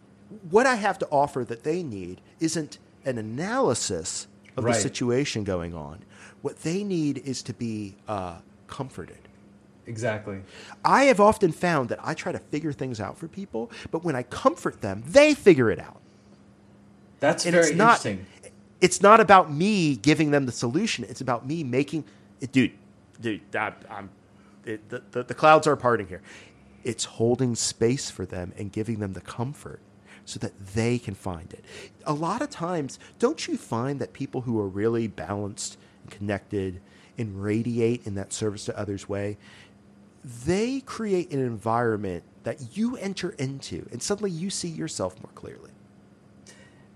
what 0.49 0.65
I 0.65 0.75
have 0.75 0.97
to 0.99 1.07
offer 1.11 1.43
that 1.43 1.63
they 1.63 1.84
need 1.84 2.21
isn't 2.39 2.77
an 3.05 3.17
analysis 3.17 4.27
of 4.55 4.63
Right. 4.63 4.73
the 4.75 4.80
situation 4.80 5.43
going 5.43 5.73
on. 5.73 5.99
What 6.41 6.61
they 6.63 6.85
need 6.85 7.17
is 7.17 7.41
to 7.43 7.53
be 7.53 7.95
uh, 8.07 8.38
comforted. 8.67 9.17
Exactly. 9.88 10.39
I 10.85 11.03
have 11.05 11.19
often 11.19 11.51
found 11.51 11.89
that 11.89 11.99
I 12.01 12.13
try 12.13 12.31
to 12.31 12.39
figure 12.39 12.71
things 12.71 13.01
out 13.01 13.17
for 13.17 13.27
people, 13.27 13.69
but 13.91 14.05
when 14.05 14.15
I 14.15 14.23
comfort 14.23 14.80
them, 14.80 15.03
they 15.05 15.34
figure 15.34 15.69
it 15.69 15.80
out. 15.80 15.99
That's 17.19 17.45
And 17.45 17.53
very 17.53 17.67
it's 17.67 17.75
not 17.75 18.05
interesting. 18.05 18.25
it's 18.80 19.01
not 19.01 19.19
about 19.19 19.51
me 19.51 19.97
giving 19.97 20.31
them 20.31 20.45
the 20.45 20.53
solution. 20.53 21.03
It's 21.09 21.19
about 21.19 21.45
me 21.45 21.63
making 21.65 22.05
it, 22.39 22.53
dude. 22.53 22.71
Dude, 23.19 23.41
I, 23.53 23.73
I'm 23.89 24.09
it, 24.65 24.88
the, 24.89 25.03
the 25.11 25.23
the 25.23 25.34
clouds 25.34 25.67
are 25.67 25.75
parting 25.75 26.07
here. 26.07 26.21
It's 26.84 27.05
holding 27.05 27.55
space 27.55 28.10
for 28.10 28.26
them 28.26 28.53
and 28.57 28.72
giving 28.72 28.99
them 28.99 29.14
the 29.14 29.22
comfort 29.22 29.80
so 30.26 30.39
that 30.39 30.57
they 30.73 30.99
can 30.99 31.15
find 31.15 31.51
it. 31.53 31.64
A 32.05 32.14
lot 32.14 32.41
of 32.41 32.49
times, 32.49 32.99
don't 33.19 33.47
you 33.47 33.57
find 33.57 33.99
that 33.99 34.14
people 34.14 34.41
who 34.41 34.60
are 34.60 34.68
really 34.68 35.07
balanced 35.07 35.77
and 36.03 36.11
connected 36.11 36.81
and 37.18 37.43
radiate 37.43 38.05
in 38.05 38.15
that 38.15 38.34
service 38.34 38.65
to 38.65 38.77
others 38.77 39.07
way, 39.07 39.38
they 40.45 40.80
create 40.81 41.31
an 41.31 41.39
environment 41.39 42.23
that 42.43 42.77
you 42.77 42.95
enter 42.97 43.31
into, 43.31 43.88
and 43.91 44.01
suddenly 44.01 44.31
you 44.31 44.49
see 44.49 44.69
yourself 44.69 45.15
more 45.22 45.31
clearly. 45.35 45.72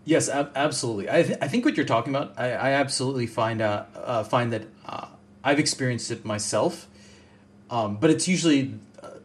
Yes, 0.06 0.30
ab- 0.30 0.52
absolutely. 0.56 1.10
I, 1.10 1.24
th- 1.24 1.38
I 1.42 1.48
think 1.50 1.66
what 1.66 1.76
you're 1.76 1.86
talking 1.86 2.16
about, 2.16 2.34
I, 2.38 2.52
I 2.54 2.72
absolutely 2.72 3.28
find 3.28 3.62
uh, 3.62 3.84
uh, 3.96 4.24
find 4.24 4.54
that 4.54 4.64
uh, 4.86 5.08
I've 5.44 5.60
experienced 5.60 6.12
it 6.12 6.24
myself, 6.24 6.88
um, 7.70 7.98
but 7.98 8.10
it's 8.10 8.28
usually 8.28 8.76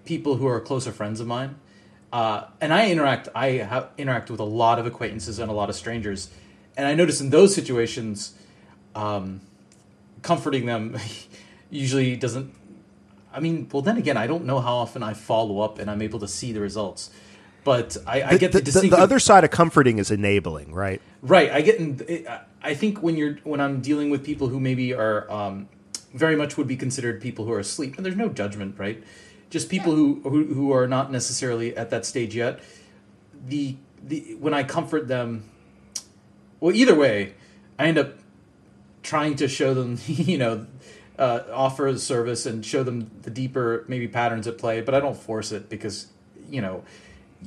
people 0.04 0.36
who 0.36 0.46
are 0.46 0.60
closer 0.60 0.92
friends 0.92 1.20
of 1.20 1.26
mine, 1.26 1.56
uh, 2.12 2.44
and 2.60 2.72
I 2.72 2.90
interact. 2.90 3.28
I 3.34 3.58
ha- 3.58 3.88
interact 3.96 4.30
with 4.30 4.40
a 4.40 4.44
lot 4.44 4.78
of 4.78 4.86
acquaintances 4.86 5.38
and 5.38 5.50
a 5.50 5.54
lot 5.54 5.70
of 5.70 5.76
strangers, 5.76 6.30
and 6.76 6.86
I 6.86 6.94
notice 6.94 7.20
in 7.20 7.30
those 7.30 7.54
situations, 7.54 8.34
um, 8.94 9.40
comforting 10.22 10.66
them 10.66 10.98
usually 11.70 12.16
doesn't. 12.16 12.54
I 13.32 13.40
mean, 13.40 13.68
well, 13.72 13.82
then 13.82 13.96
again, 13.96 14.16
I 14.16 14.26
don't 14.26 14.44
know 14.44 14.60
how 14.60 14.76
often 14.76 15.02
I 15.02 15.14
follow 15.14 15.60
up 15.60 15.78
and 15.78 15.90
I'm 15.90 16.02
able 16.02 16.20
to 16.20 16.28
see 16.28 16.52
the 16.52 16.60
results. 16.60 17.10
But 17.64 17.96
I, 18.06 18.22
I 18.22 18.36
get 18.38 18.52
the, 18.52 18.60
the, 18.60 18.88
the, 18.90 18.98
other 18.98 19.20
side 19.20 19.44
of 19.44 19.50
comforting 19.50 19.98
is 19.98 20.10
enabling, 20.10 20.74
right? 20.74 21.00
Right. 21.22 21.50
I 21.50 21.60
get. 21.60 21.78
In, 21.78 22.26
I 22.60 22.74
think 22.74 23.02
when 23.02 23.16
you're 23.16 23.38
when 23.44 23.60
I'm 23.60 23.80
dealing 23.80 24.10
with 24.10 24.24
people 24.24 24.48
who 24.48 24.58
maybe 24.58 24.92
are 24.92 25.30
um, 25.30 25.68
very 26.12 26.34
much 26.34 26.56
would 26.56 26.66
be 26.66 26.76
considered 26.76 27.20
people 27.20 27.44
who 27.44 27.52
are 27.52 27.60
asleep, 27.60 27.96
and 27.96 28.04
there's 28.04 28.16
no 28.16 28.28
judgment, 28.28 28.78
right? 28.78 29.02
Just 29.52 29.68
people 29.68 29.94
who, 29.94 30.22
who 30.22 30.54
who 30.54 30.72
are 30.72 30.86
not 30.86 31.12
necessarily 31.12 31.76
at 31.76 31.90
that 31.90 32.06
stage 32.06 32.34
yet. 32.34 32.60
The 33.46 33.76
the 34.02 34.34
when 34.40 34.54
I 34.54 34.62
comfort 34.62 35.08
them, 35.08 35.44
well, 36.58 36.74
either 36.74 36.94
way, 36.94 37.34
I 37.78 37.84
end 37.84 37.98
up 37.98 38.14
trying 39.02 39.36
to 39.36 39.48
show 39.48 39.74
them, 39.74 39.98
you 40.06 40.38
know, 40.38 40.66
uh, 41.18 41.40
offer 41.52 41.86
a 41.86 41.98
service 41.98 42.46
and 42.46 42.64
show 42.64 42.82
them 42.82 43.10
the 43.20 43.30
deeper 43.30 43.84
maybe 43.88 44.08
patterns 44.08 44.46
at 44.46 44.56
play, 44.56 44.80
but 44.80 44.94
I 44.94 45.00
don't 45.00 45.18
force 45.18 45.52
it 45.52 45.68
because 45.68 46.06
you 46.48 46.62
know 46.62 46.82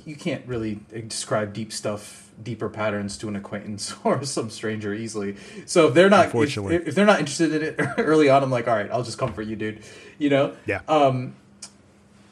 you 0.06 0.16
can't 0.16 0.46
really 0.46 0.80
describe 1.08 1.54
deep 1.54 1.72
stuff, 1.72 2.30
deeper 2.42 2.70
patterns 2.70 3.18
to 3.18 3.30
an 3.30 3.36
acquaintance 3.36 3.96
or 4.04 4.24
some 4.26 4.52
stranger 4.52 4.94
easily. 4.94 5.38
So 5.66 5.88
if 5.88 5.96
they're 5.96 6.10
not, 6.10 6.36
if, 6.36 6.88
if 6.88 6.94
they're 6.94 7.06
not 7.06 7.20
interested 7.20 7.52
in 7.54 7.62
it 7.64 7.76
early 7.98 8.30
on, 8.30 8.44
I'm 8.44 8.52
like, 8.52 8.68
all 8.68 8.76
right, 8.76 8.92
I'll 8.92 9.04
just 9.04 9.18
comfort 9.18 9.44
you, 9.44 9.56
dude. 9.56 9.84
You 10.18 10.30
know? 10.30 10.56
Yeah. 10.66 10.82
Um, 10.88 11.36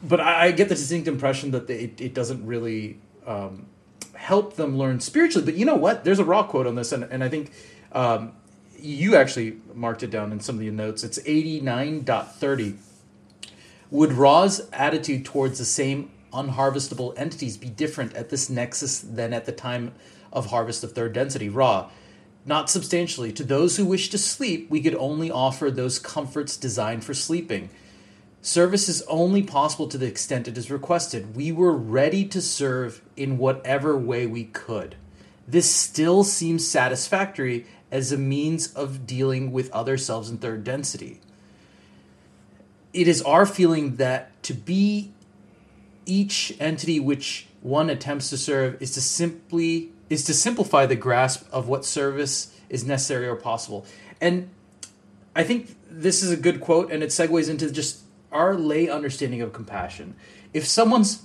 but 0.03 0.19
I, 0.19 0.45
I 0.45 0.51
get 0.51 0.69
the 0.69 0.75
distinct 0.75 1.07
impression 1.07 1.51
that 1.51 1.67
they, 1.67 1.79
it, 1.79 2.01
it 2.01 2.13
doesn't 2.13 2.45
really 2.45 2.99
um, 3.25 3.67
help 4.13 4.55
them 4.55 4.77
learn 4.77 4.99
spiritually. 4.99 5.45
But 5.45 5.55
you 5.55 5.65
know 5.65 5.75
what? 5.75 6.03
There's 6.03 6.19
a 6.19 6.25
Ra 6.25 6.43
quote 6.43 6.67
on 6.67 6.75
this, 6.75 6.91
and, 6.91 7.03
and 7.05 7.23
I 7.23 7.29
think 7.29 7.51
um, 7.93 8.33
you 8.79 9.15
actually 9.15 9.57
marked 9.73 10.03
it 10.03 10.11
down 10.11 10.31
in 10.31 10.39
some 10.39 10.57
of 10.57 10.63
your 10.63 10.73
notes. 10.73 11.03
It's 11.03 11.19
89.30. 11.19 12.75
Would 13.91 14.13
Ra's 14.13 14.67
attitude 14.73 15.23
towards 15.23 15.59
the 15.59 15.65
same 15.65 16.11
unharvestable 16.33 17.13
entities 17.15 17.57
be 17.57 17.69
different 17.69 18.15
at 18.15 18.29
this 18.29 18.49
nexus 18.49 18.99
than 18.99 19.33
at 19.33 19.45
the 19.45 19.51
time 19.51 19.93
of 20.31 20.47
harvest 20.47 20.83
of 20.83 20.93
third 20.93 21.13
density? 21.13 21.47
Ra, 21.47 21.89
not 22.45 22.69
substantially. 22.69 23.31
To 23.33 23.43
those 23.43 23.77
who 23.77 23.85
wish 23.85 24.09
to 24.09 24.17
sleep, 24.17 24.69
we 24.69 24.81
could 24.81 24.95
only 24.95 25.31
offer 25.31 25.71
those 25.71 25.99
comforts 25.99 26.57
designed 26.57 27.05
for 27.05 27.13
sleeping. 27.13 27.69
Service 28.43 28.89
is 28.89 29.01
only 29.03 29.41
possible 29.41 29.87
to 29.87 29.97
the 29.97 30.05
extent 30.05 30.49
it 30.49 30.57
is 30.57 30.69
requested. 30.69 31.33
We 31.33 31.53
were 31.53 31.71
ready 31.71 32.25
to 32.25 32.41
serve 32.41 33.01
in 33.15 33.37
whatever 33.37 33.97
way 33.97 34.27
we 34.27 34.43
could. 34.43 34.97
This 35.47 35.71
still 35.71 36.25
seems 36.25 36.67
satisfactory 36.67 37.65
as 37.89 38.11
a 38.11 38.17
means 38.17 38.73
of 38.73 39.07
dealing 39.07 39.53
with 39.53 39.71
other 39.71 39.97
selves 39.97 40.29
in 40.29 40.39
third 40.39 40.65
density. 40.65 41.21
It 42.91 43.07
is 43.07 43.21
our 43.21 43.45
feeling 43.45 43.95
that 43.95 44.43
to 44.43 44.53
be 44.53 45.13
each 46.05 46.53
entity 46.59 46.99
which 46.99 47.47
one 47.61 47.89
attempts 47.89 48.29
to 48.31 48.37
serve 48.37 48.81
is 48.81 48.91
to 48.91 49.01
simply 49.01 49.89
is 50.09 50.25
to 50.25 50.33
simplify 50.33 50.85
the 50.85 50.97
grasp 50.97 51.47
of 51.49 51.69
what 51.69 51.85
service 51.85 52.53
is 52.67 52.83
necessary 52.83 53.25
or 53.25 53.37
possible. 53.37 53.85
And 54.19 54.49
I 55.33 55.43
think 55.43 55.77
this 55.89 56.21
is 56.21 56.29
a 56.29 56.35
good 56.35 56.59
quote 56.59 56.91
and 56.91 57.01
it 57.01 57.09
segues 57.09 57.49
into 57.49 57.71
just 57.71 58.02
our 58.33 58.55
lay 58.55 58.89
understanding 58.89 59.41
of 59.41 59.53
compassion. 59.53 60.15
If 60.53 60.65
someone's 60.67 61.23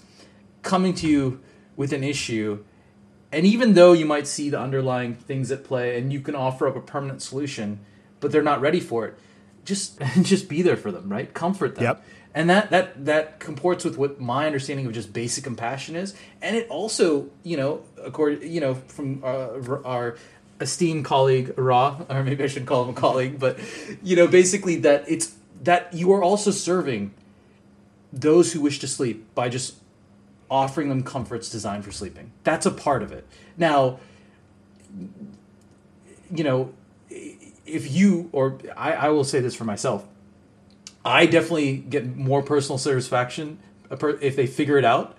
coming 0.62 0.94
to 0.94 1.08
you 1.08 1.40
with 1.76 1.92
an 1.92 2.04
issue, 2.04 2.64
and 3.32 3.44
even 3.46 3.74
though 3.74 3.92
you 3.92 4.06
might 4.06 4.26
see 4.26 4.50
the 4.50 4.60
underlying 4.60 5.14
things 5.14 5.50
at 5.50 5.64
play 5.64 5.98
and 5.98 6.12
you 6.12 6.20
can 6.20 6.34
offer 6.34 6.66
up 6.66 6.76
a 6.76 6.80
permanent 6.80 7.22
solution, 7.22 7.80
but 8.20 8.32
they're 8.32 8.42
not 8.42 8.60
ready 8.60 8.80
for 8.80 9.06
it, 9.06 9.18
just 9.64 10.00
just 10.22 10.48
be 10.48 10.62
there 10.62 10.76
for 10.76 10.90
them, 10.90 11.08
right? 11.08 11.32
Comfort 11.32 11.74
them. 11.74 11.84
Yep. 11.84 12.04
And 12.34 12.50
that 12.50 12.70
that 12.70 13.04
that 13.06 13.40
comports 13.40 13.84
with 13.84 13.96
what 13.96 14.20
my 14.20 14.46
understanding 14.46 14.86
of 14.86 14.92
just 14.92 15.12
basic 15.12 15.44
compassion 15.44 15.96
is, 15.96 16.14
and 16.42 16.56
it 16.56 16.68
also, 16.68 17.30
you 17.42 17.56
know, 17.56 17.82
according, 18.02 18.50
you 18.50 18.60
know, 18.60 18.74
from 18.74 19.24
our, 19.24 19.84
our 19.84 20.16
esteemed 20.60 21.04
colleague 21.04 21.54
Ra, 21.56 22.00
or 22.08 22.22
maybe 22.22 22.44
I 22.44 22.46
should 22.46 22.66
call 22.66 22.84
him 22.84 22.90
a 22.90 22.92
colleague, 22.94 23.38
but 23.38 23.58
you 24.02 24.16
know, 24.16 24.26
basically 24.26 24.76
that 24.76 25.04
it's 25.08 25.34
that 25.62 25.92
you 25.92 26.12
are 26.12 26.22
also 26.22 26.50
serving 26.50 27.12
those 28.12 28.52
who 28.52 28.60
wish 28.60 28.78
to 28.78 28.88
sleep 28.88 29.26
by 29.34 29.48
just 29.48 29.74
offering 30.50 30.88
them 30.88 31.02
comforts 31.02 31.50
designed 31.50 31.84
for 31.84 31.92
sleeping. 31.92 32.32
That's 32.44 32.66
a 32.66 32.70
part 32.70 33.02
of 33.02 33.12
it. 33.12 33.26
Now, 33.56 34.00
you 36.34 36.44
know, 36.44 36.72
if 37.10 37.90
you 37.92 38.30
or 38.32 38.58
I, 38.76 38.92
I 38.92 39.08
will 39.10 39.24
say 39.24 39.40
this 39.40 39.54
for 39.54 39.64
myself, 39.64 40.06
I 41.04 41.26
definitely 41.26 41.76
get 41.76 42.16
more 42.16 42.42
personal 42.42 42.78
satisfaction 42.78 43.58
if 43.90 44.36
they 44.36 44.46
figure 44.46 44.78
it 44.78 44.84
out, 44.84 45.16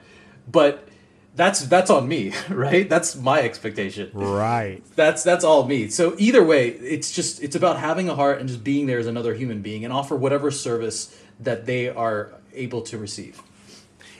but 0.51 0.88
that's 1.35 1.65
that's 1.67 1.89
on 1.89 2.07
me, 2.07 2.33
right? 2.49 2.89
That's 2.89 3.15
my 3.15 3.41
expectation. 3.41 4.11
Right. 4.13 4.83
That's 4.95 5.23
that's 5.23 5.43
all 5.43 5.65
me. 5.65 5.89
So 5.89 6.15
either 6.17 6.43
way, 6.43 6.69
it's 6.69 7.11
just 7.11 7.41
it's 7.41 7.55
about 7.55 7.79
having 7.79 8.09
a 8.09 8.15
heart 8.15 8.39
and 8.39 8.47
just 8.47 8.63
being 8.63 8.87
there 8.87 8.99
as 8.99 9.07
another 9.07 9.33
human 9.33 9.61
being 9.61 9.83
and 9.83 9.93
offer 9.93 10.15
whatever 10.15 10.51
service 10.51 11.17
that 11.39 11.65
they 11.65 11.89
are 11.89 12.33
able 12.53 12.81
to 12.83 12.97
receive. 12.97 13.41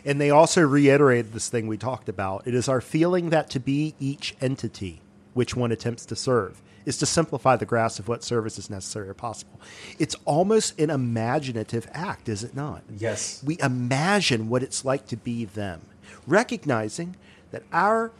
And 0.05 0.19
they 0.21 0.29
also 0.29 0.61
reiterated 0.61 1.33
this 1.33 1.49
thing 1.49 1.67
we 1.67 1.77
talked 1.77 2.07
about. 2.07 2.47
It 2.47 2.55
is 2.55 2.69
our 2.69 2.79
feeling 2.79 3.31
that 3.31 3.49
to 3.51 3.59
be 3.59 3.95
each 3.99 4.35
entity 4.39 5.01
which 5.33 5.55
one 5.55 5.71
attempts 5.71 6.05
to 6.07 6.15
serve 6.15 6.61
is 6.85 6.97
to 6.97 7.05
simplify 7.05 7.55
the 7.55 7.65
grasp 7.65 7.99
of 7.99 8.07
what 8.07 8.23
service 8.23 8.57
is 8.57 8.69
necessary 8.69 9.09
or 9.09 9.13
possible. 9.13 9.59
It's 9.99 10.15
almost 10.25 10.79
an 10.79 10.89
imaginative 10.89 11.87
act, 11.93 12.29
is 12.29 12.43
it 12.43 12.55
not? 12.55 12.81
Yes. 12.97 13.43
We 13.45 13.57
imagine 13.61 14.49
what 14.49 14.63
it's 14.63 14.85
like 14.85 15.05
to 15.07 15.17
be 15.17 15.45
them 15.45 15.81
recognizing 16.29 17.15
that 17.51 17.63
our 17.71 18.11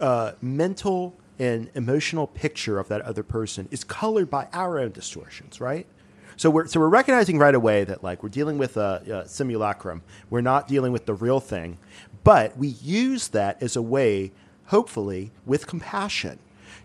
uh, 0.00 0.32
mental 0.40 1.14
and 1.38 1.70
emotional 1.74 2.26
picture 2.26 2.78
of 2.78 2.88
that 2.88 3.00
other 3.02 3.22
person 3.22 3.68
is 3.70 3.84
colored 3.84 4.28
by 4.28 4.48
our 4.52 4.78
own 4.78 4.90
distortions, 4.90 5.60
right? 5.60 5.86
So 6.36 6.50
we're 6.50 6.66
so 6.68 6.78
we're 6.78 6.88
recognizing 6.88 7.38
right 7.38 7.54
away 7.54 7.84
that 7.84 8.04
like 8.04 8.22
we're 8.22 8.28
dealing 8.28 8.58
with 8.58 8.76
a, 8.76 9.24
a 9.24 9.28
simulacrum. 9.28 10.02
We're 10.30 10.40
not 10.40 10.68
dealing 10.68 10.92
with 10.92 11.04
the 11.04 11.14
real 11.14 11.40
thing, 11.40 11.78
but 12.22 12.56
we 12.56 12.68
use 12.68 13.28
that 13.28 13.60
as 13.60 13.74
a 13.74 13.82
way, 13.82 14.30
hopefully, 14.66 15.32
with 15.44 15.66
compassion, 15.66 16.38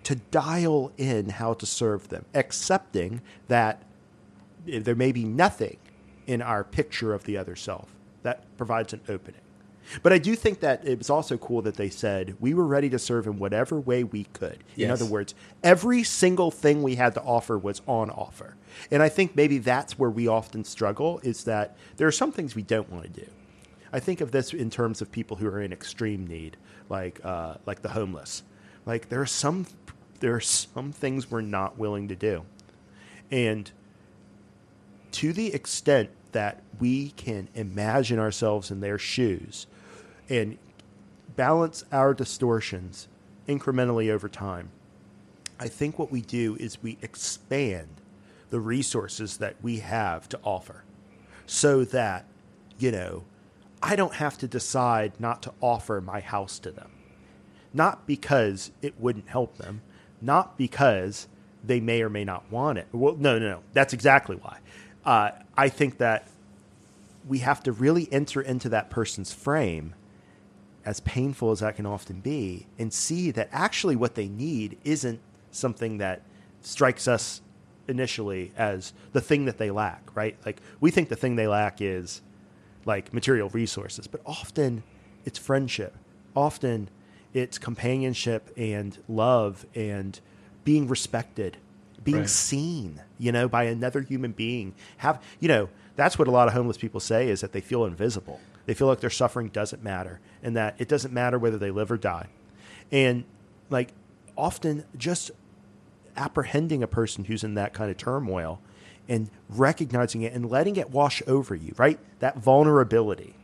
to 0.06 0.16
dial 0.16 0.92
in 0.98 1.30
how 1.30 1.54
to 1.54 1.68
serve 1.68 2.10
them, 2.10 2.26
accepting 2.34 3.22
that 3.48 3.84
there 4.66 4.96
may 4.96 5.12
be 5.12 5.24
nothing 5.24 5.78
in 6.26 6.42
our 6.42 6.64
picture 6.64 7.14
of 7.14 7.26
the 7.26 7.38
other 7.38 7.56
self 7.56 7.94
that 8.24 8.46
provides 8.58 8.94
an 8.94 9.02
opening. 9.08 9.43
But 10.02 10.14
I 10.14 10.18
do 10.18 10.36
think 10.36 10.60
that 10.62 10.86
it 10.88 10.98
was 10.98 11.10
also 11.10 11.38
cool 11.38 11.62
that 11.64 11.76
they 11.76 11.90
said 11.90 12.36
we 12.40 12.54
were 12.54 12.66
ready 12.66 12.90
to 12.90 13.00
serve 13.00 13.28
in 13.28 13.38
whatever 13.38 13.80
way 13.80 14.04
we 14.04 14.26
could. 14.26 14.64
Yes. 14.76 14.86
In 14.86 14.92
other 14.92 15.06
words, 15.06 15.36
every 15.64 16.04
single 16.04 16.52
thing 16.52 16.84
we 16.84 16.96
had 16.96 17.14
to 17.16 17.22
offer 17.22 17.58
was 17.58 17.82
on 17.88 18.10
offer. 18.10 18.56
And 18.92 19.04
I 19.04 19.10
think 19.10 19.36
maybe 19.36 19.58
that's 19.58 20.00
where 20.00 20.10
we 20.10 20.28
often 20.28 20.64
struggle 20.64 21.20
is 21.24 21.44
that 21.44 21.76
there 21.98 22.08
are 22.08 22.12
some 22.12 22.32
things 22.32 22.56
we 22.56 22.64
don't 22.64 22.90
want 22.92 23.04
to 23.04 23.22
do. 23.22 23.28
I 23.92 24.00
think 24.00 24.22
of 24.22 24.32
this 24.32 24.54
in 24.54 24.72
terms 24.72 25.02
of 25.02 25.12
people 25.12 25.38
who 25.38 25.48
are 25.48 25.62
in 25.62 25.72
extreme 25.72 26.26
need, 26.26 26.58
like 26.90 27.24
uh, 27.24 27.56
like 27.66 27.84
the 27.84 27.90
homeless. 27.90 28.44
Like 28.86 29.10
there 29.10 29.22
are 29.22 29.28
some 29.28 29.68
there 30.20 30.34
are 30.34 30.42
some 30.42 30.92
things 30.92 31.30
we're 31.30 31.42
not 31.42 31.78
willing 31.78 32.08
to 32.08 32.16
do, 32.16 32.44
and 33.30 33.70
to 35.12 35.32
the 35.32 35.54
extent 35.54 36.10
that 36.32 36.64
we 36.80 37.12
can 37.12 37.48
imagine 37.54 38.18
ourselves 38.18 38.72
in 38.72 38.80
their 38.80 38.98
shoes 38.98 39.68
and 40.30 40.58
balance 41.36 41.84
our 41.92 42.14
distortions 42.14 43.08
incrementally 43.48 44.10
over 44.10 44.30
time, 44.30 44.70
I 45.60 45.68
think 45.68 45.98
what 45.98 46.12
we 46.12 46.22
do 46.22 46.56
is 46.60 46.82
we 46.82 46.98
expand 47.02 47.88
the 48.50 48.60
resources 48.60 49.38
that 49.38 49.56
we 49.62 49.80
have 49.80 50.30
to 50.30 50.40
offer 50.44 50.84
so 51.46 51.84
that, 51.86 52.26
you 52.78 52.92
know, 52.92 53.24
I 53.82 53.96
don't 53.96 54.16
have 54.16 54.38
to 54.40 54.48
decide 54.48 55.20
not 55.20 55.42
to 55.44 55.54
offer 55.60 56.00
my 56.02 56.20
house 56.20 56.60
to 56.60 56.72
them. 56.72 56.90
Not 57.74 58.06
because 58.06 58.72
it 58.82 58.94
wouldn't 59.00 59.28
help 59.28 59.58
them, 59.58 59.82
not 60.22 60.58
because 60.58 61.28
they 61.64 61.80
may 61.80 62.02
or 62.02 62.10
may 62.10 62.24
not 62.24 62.50
want 62.52 62.78
it. 62.78 62.88
Well, 62.92 63.16
no, 63.16 63.40
no, 63.40 63.50
no. 63.50 63.60
That's 63.74 63.94
exactly 63.94 64.36
why. 64.38 64.60
Uh, 65.06 65.32
I 65.58 65.70
think 65.70 65.98
that 65.98 66.28
we 67.28 67.40
have 67.40 67.64
to 67.64 67.72
really 67.72 68.08
enter 68.12 68.42
into 68.42 68.70
that 68.70 68.90
person's 68.90 69.34
frame 69.34 69.96
as 70.86 71.00
painful 71.02 71.52
as 71.52 71.60
that 71.60 71.76
can 71.76 71.86
often 71.86 72.20
be, 72.20 72.68
and 72.78 72.92
see 72.92 73.32
that 73.32 73.50
actually 73.52 73.96
what 73.96 74.16
they 74.16 74.28
need 74.28 74.78
isn't 74.84 75.20
something 75.52 75.98
that 76.00 76.22
strikes 76.62 77.08
us 77.08 77.42
initially 77.88 78.52
as 78.58 78.94
the 79.12 79.22
thing 79.22 79.46
that 79.46 79.58
they 79.58 79.72
lack, 79.72 80.04
right? 80.16 80.36
Like 80.46 80.62
we 80.80 80.92
think 80.92 81.10
the 81.10 81.16
thing 81.16 81.36
they 81.36 81.48
lack 81.48 81.82
is 81.82 82.22
like 82.86 83.14
material 83.14 83.50
resources, 83.50 84.08
but 84.08 84.22
often 84.26 84.84
it's 85.26 85.38
friendship. 85.38 85.96
Often 86.36 86.90
it's 87.34 87.58
companionship 87.58 88.52
and 88.58 88.98
love 89.08 89.66
and 89.76 90.20
being 90.64 90.88
respected, 90.88 91.58
being 92.04 92.20
Right. 92.20 92.30
seen, 92.30 93.02
you 93.18 93.32
know, 93.32 93.48
by 93.48 93.64
another 93.64 94.02
human 94.02 94.32
being. 94.32 94.74
Have, 94.98 95.22
you 95.40 95.48
know, 95.48 95.70
that's 95.96 96.18
what 96.18 96.28
a 96.28 96.32
lot 96.32 96.48
of 96.48 96.54
homeless 96.54 96.78
people 96.78 97.00
say 97.00 97.30
is 97.30 97.42
that 97.42 97.52
they 97.52 97.62
feel 97.62 97.86
invisible. 97.86 98.40
They 98.66 98.74
feel 98.74 98.88
like 98.88 99.02
their 99.02 99.10
suffering 99.10 99.50
doesn't 99.50 99.84
matter 99.84 100.20
and 100.42 100.56
that 100.56 100.76
it 100.78 100.88
doesn't 100.88 101.14
matter 101.14 101.38
whether 101.38 101.58
they 101.58 101.72
live 101.72 101.92
or 101.92 101.98
die. 101.98 102.28
And 102.92 103.26
like 103.70 103.90
often 104.38 104.86
just 104.98 105.32
apprehending 106.16 106.84
a 106.84 106.88
person 106.88 107.26
who's 107.26 107.44
in 107.44 107.56
that 107.56 107.74
kind 107.74 107.90
of 107.92 107.98
turmoil 107.98 108.62
and 109.10 109.30
recognizing 109.50 110.22
it 110.22 110.34
and 110.34 110.50
letting 110.50 110.76
it 110.76 110.90
wash 110.92 111.22
over 111.28 111.56
you, 111.56 111.74
right? 111.78 112.00
That 112.20 112.38
vulnerability, 112.38 113.36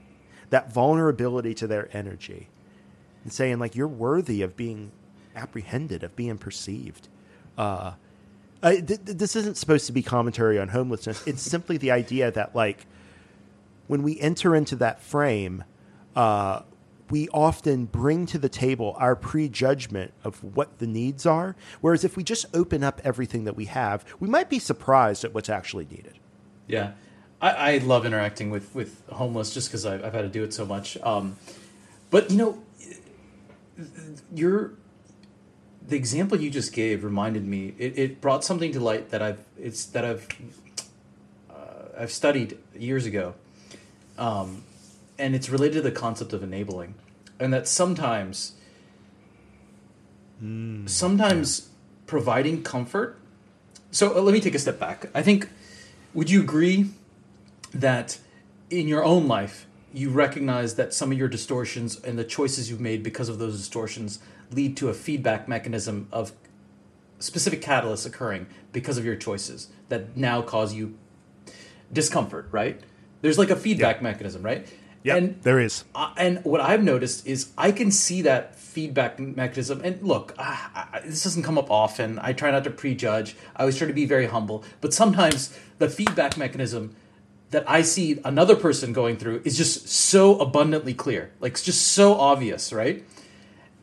that 0.49 0.71
vulnerability 0.71 1.53
to 1.55 1.67
their 1.67 1.89
energy 1.95 2.47
and 3.23 3.33
saying 3.33 3.59
like, 3.59 3.75
you're 3.75 3.87
worthy 3.87 4.41
of 4.41 4.55
being 4.55 4.91
apprehended, 5.35 6.03
of 6.03 6.15
being 6.15 6.37
perceived. 6.37 7.09
Uh, 7.57 7.93
I, 8.63 8.75
th- 8.75 9.05
th- 9.05 9.17
this 9.17 9.35
isn't 9.35 9.57
supposed 9.57 9.87
to 9.87 9.93
be 9.93 10.01
commentary 10.01 10.59
on 10.59 10.69
homelessness. 10.69 11.25
It's 11.27 11.41
simply 11.41 11.77
the 11.77 11.91
idea 11.91 12.31
that 12.31 12.55
like 12.55 12.85
when 13.89 14.03
we 14.03 14.19
enter 14.19 14.55
into 14.55 14.75
that 14.75 15.01
frame, 15.01 15.63
uh, 16.15 16.61
we 17.09 17.27
often 17.29 17.85
bring 17.85 18.27
to 18.27 18.37
the 18.37 18.47
table 18.47 18.95
our 18.99 19.15
prejudgment 19.15 20.13
of 20.23 20.43
what 20.43 20.77
the 20.77 20.85
needs 20.85 21.25
are. 21.25 21.55
Whereas 21.81 22.03
if 22.03 22.15
we 22.15 22.23
just 22.23 22.45
open 22.53 22.83
up 22.83 23.01
everything 23.03 23.45
that 23.45 23.55
we 23.55 23.65
have, 23.65 24.05
we 24.19 24.27
might 24.27 24.47
be 24.47 24.59
surprised 24.59 25.23
at 25.25 25.33
what's 25.33 25.49
actually 25.49 25.85
needed. 25.85 26.19
Yeah, 26.67 26.91
I, 27.41 27.49
I 27.49 27.77
love 27.79 28.05
interacting 28.05 28.51
with 28.51 28.75
with 28.75 29.01
homeless 29.09 29.55
just 29.55 29.69
because 29.69 29.87
I've, 29.87 30.05
I've 30.05 30.13
had 30.13 30.21
to 30.21 30.29
do 30.29 30.43
it 30.43 30.53
so 30.53 30.67
much. 30.67 30.95
Um, 31.01 31.37
but 32.11 32.29
you 32.29 32.37
know, 32.37 32.61
your 34.35 34.73
the 35.87 35.95
example 35.95 36.39
you 36.39 36.51
just 36.51 36.73
gave 36.73 37.03
reminded 37.03 37.43
me. 37.43 37.73
It, 37.79 37.97
it 37.97 38.21
brought 38.21 38.43
something 38.43 38.71
to 38.73 38.79
light 38.79 39.09
that 39.09 39.23
I've 39.23 39.43
it's 39.57 39.83
that 39.85 40.05
I've 40.05 40.27
uh, 41.49 41.97
I've 41.97 42.11
studied 42.11 42.59
years 42.77 43.07
ago. 43.07 43.33
Um, 44.19 44.63
and 45.17 45.33
it's 45.33 45.49
related 45.49 45.75
to 45.75 45.81
the 45.81 45.91
concept 45.91 46.33
of 46.33 46.43
enabling, 46.43 46.95
and 47.39 47.53
that 47.53 47.67
sometimes, 47.67 48.53
sometimes 50.85 51.69
providing 52.05 52.61
comfort. 52.61 53.17
So 53.91 54.15
uh, 54.15 54.21
let 54.21 54.33
me 54.33 54.39
take 54.39 54.55
a 54.55 54.59
step 54.59 54.79
back. 54.79 55.09
I 55.15 55.21
think, 55.21 55.49
would 56.13 56.29
you 56.29 56.41
agree 56.41 56.91
that 57.73 58.19
in 58.69 58.87
your 58.87 59.03
own 59.03 59.27
life 59.27 59.65
you 59.93 60.09
recognize 60.09 60.75
that 60.75 60.93
some 60.93 61.11
of 61.11 61.17
your 61.17 61.27
distortions 61.27 61.99
and 62.01 62.17
the 62.19 62.23
choices 62.23 62.69
you've 62.69 62.79
made 62.79 63.01
because 63.01 63.29
of 63.29 63.39
those 63.39 63.57
distortions 63.57 64.19
lead 64.51 64.77
to 64.77 64.89
a 64.89 64.93
feedback 64.93 65.47
mechanism 65.47 66.07
of 66.11 66.31
specific 67.19 67.61
catalysts 67.61 68.05
occurring 68.05 68.47
because 68.71 68.97
of 68.97 69.05
your 69.05 69.15
choices 69.15 69.69
that 69.89 70.15
now 70.15 70.41
cause 70.41 70.73
you 70.73 70.95
discomfort, 71.91 72.47
right? 72.51 72.81
There's 73.21 73.37
like 73.37 73.49
a 73.49 73.55
feedback 73.55 74.01
mechanism, 74.01 74.41
right? 74.43 74.67
Yeah, 75.03 75.15
And 75.15 75.41
there 75.43 75.59
is. 75.59 75.85
uh, 75.95 76.13
and 76.17 76.43
what 76.43 76.59
I've 76.59 76.83
noticed 76.83 77.25
is 77.25 77.51
I 77.57 77.71
can 77.71 77.89
see 77.89 78.21
that 78.23 78.55
feedback 78.55 79.17
mechanism. 79.17 79.81
And 79.83 80.01
look, 80.03 80.33
uh, 80.37 80.43
I, 80.75 81.01
this 81.05 81.23
doesn't 81.23 81.43
come 81.43 81.57
up 81.57 81.71
often. 81.71 82.19
I 82.21 82.33
try 82.33 82.51
not 82.51 82.63
to 82.65 82.69
prejudge. 82.69 83.35
I 83.55 83.61
always 83.61 83.77
try 83.77 83.87
to 83.87 83.93
be 83.93 84.05
very 84.05 84.25
humble. 84.27 84.63
But 84.81 84.93
sometimes 84.93 85.57
the 85.77 85.89
feedback 85.89 86.35
mechanism 86.37 86.95
that 87.51 87.63
I 87.69 87.81
see 87.81 88.19
another 88.25 88.55
person 88.55 88.91
going 88.93 89.17
through 89.17 89.41
is 89.45 89.57
just 89.57 89.87
so 89.87 90.37
abundantly 90.37 90.93
clear, 90.93 91.31
like 91.39 91.53
it's 91.53 91.63
just 91.63 91.87
so 91.87 92.13
obvious, 92.13 92.71
right? 92.71 93.03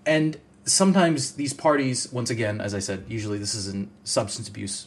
And 0.04 0.38
sometimes 0.66 1.32
these 1.32 1.52
parties, 1.52 2.12
once 2.12 2.30
again, 2.30 2.60
as 2.60 2.74
I 2.74 2.78
said, 2.78 3.06
usually 3.08 3.38
this 3.38 3.54
is 3.56 3.66
in 3.66 3.90
substance 4.04 4.48
abuse 4.48 4.86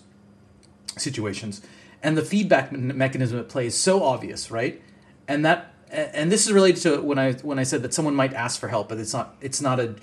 situations, 0.95 1.61
and 2.01 2.17
the 2.17 2.21
feedback 2.21 2.71
me- 2.71 2.93
mechanism 2.93 3.39
at 3.39 3.49
play 3.49 3.67
is 3.67 3.77
so 3.77 4.03
obvious, 4.03 4.51
right? 4.51 4.81
And 5.27 5.45
that, 5.45 5.73
and 5.91 6.31
this 6.31 6.45
is 6.45 6.53
related 6.53 6.81
to 6.83 7.01
when 7.01 7.19
I 7.19 7.33
when 7.33 7.59
I 7.59 7.63
said 7.63 7.81
that 7.83 7.93
someone 7.93 8.15
might 8.15 8.33
ask 8.33 8.59
for 8.59 8.67
help, 8.67 8.89
but 8.89 8.99
it's 8.99 9.13
not 9.13 9.35
it's 9.41 9.61
not 9.61 9.79
a 9.79 9.95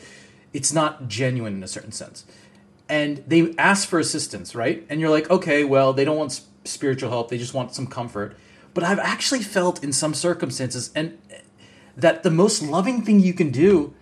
it's 0.52 0.73
not 0.73 1.09
genuine 1.09 1.55
in 1.55 1.62
a 1.62 1.68
certain 1.68 1.93
sense. 1.93 2.24
And 2.89 3.24
they 3.27 3.55
ask 3.59 3.89
for 3.89 3.98
assistance, 3.98 4.55
right? 4.55 4.86
And 4.89 5.01
you're 5.01 5.10
like, 5.10 5.28
okay, 5.31 5.64
well, 5.64 5.93
they 5.93 6.05
don't 6.05 6.16
want 6.16 6.40
spiritual 6.64 7.10
help; 7.10 7.28
they 7.28 7.39
just 7.39 7.55
want 7.55 7.74
some 7.74 7.86
comfort. 7.86 8.36
But 8.74 8.85
I've 8.85 8.98
actually 8.98 9.43
felt 9.43 9.82
in 9.82 9.93
some 9.93 10.12
circumstances, 10.12 10.90
and 10.94 11.18
eh, 11.31 11.39
that 11.97 12.23
the 12.23 12.31
most 12.31 12.62
loving 12.62 13.02
thing 13.02 13.20
you 13.20 13.32
can 13.32 13.51
do 13.51 13.94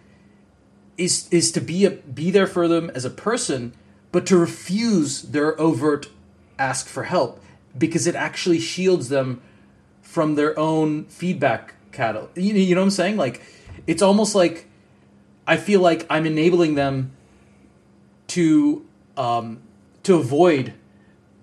is 0.97 1.29
is 1.31 1.53
to 1.53 1.61
be 1.61 1.85
a, 1.85 1.91
be 1.91 2.31
there 2.31 2.47
for 2.47 2.67
them 2.67 2.91
as 2.95 3.05
a 3.05 3.11
person, 3.11 3.75
but 4.11 4.27
to 4.27 4.37
refuse 4.37 5.23
their 5.23 5.59
overt 5.61 6.09
ask 6.59 6.87
for 6.87 7.05
help 7.05 7.44
because 7.77 8.07
it 8.07 8.15
actually 8.15 8.61
shields 8.61 9.09
them 9.09 9.41
from 10.03 10.35
their 10.37 10.59
own 10.59 11.05
feedback 11.07 11.75
cattle. 11.93 12.29
You, 12.35 12.53
know- 12.53 12.59
you 12.61 12.75
know 12.75 12.81
what 12.81 12.87
I'm 12.87 12.91
saying? 12.91 13.17
Like 13.17 13.43
it's 13.87 14.03
almost 14.03 14.35
like 14.35 14.69
I 15.47 15.57
feel 15.57 15.81
like 15.81 16.07
I'm 16.09 16.27
enabling 16.27 16.75
them 16.75 17.13
to 18.29 18.85
um, 19.17 19.61
to 20.03 20.15
avoid 20.17 20.75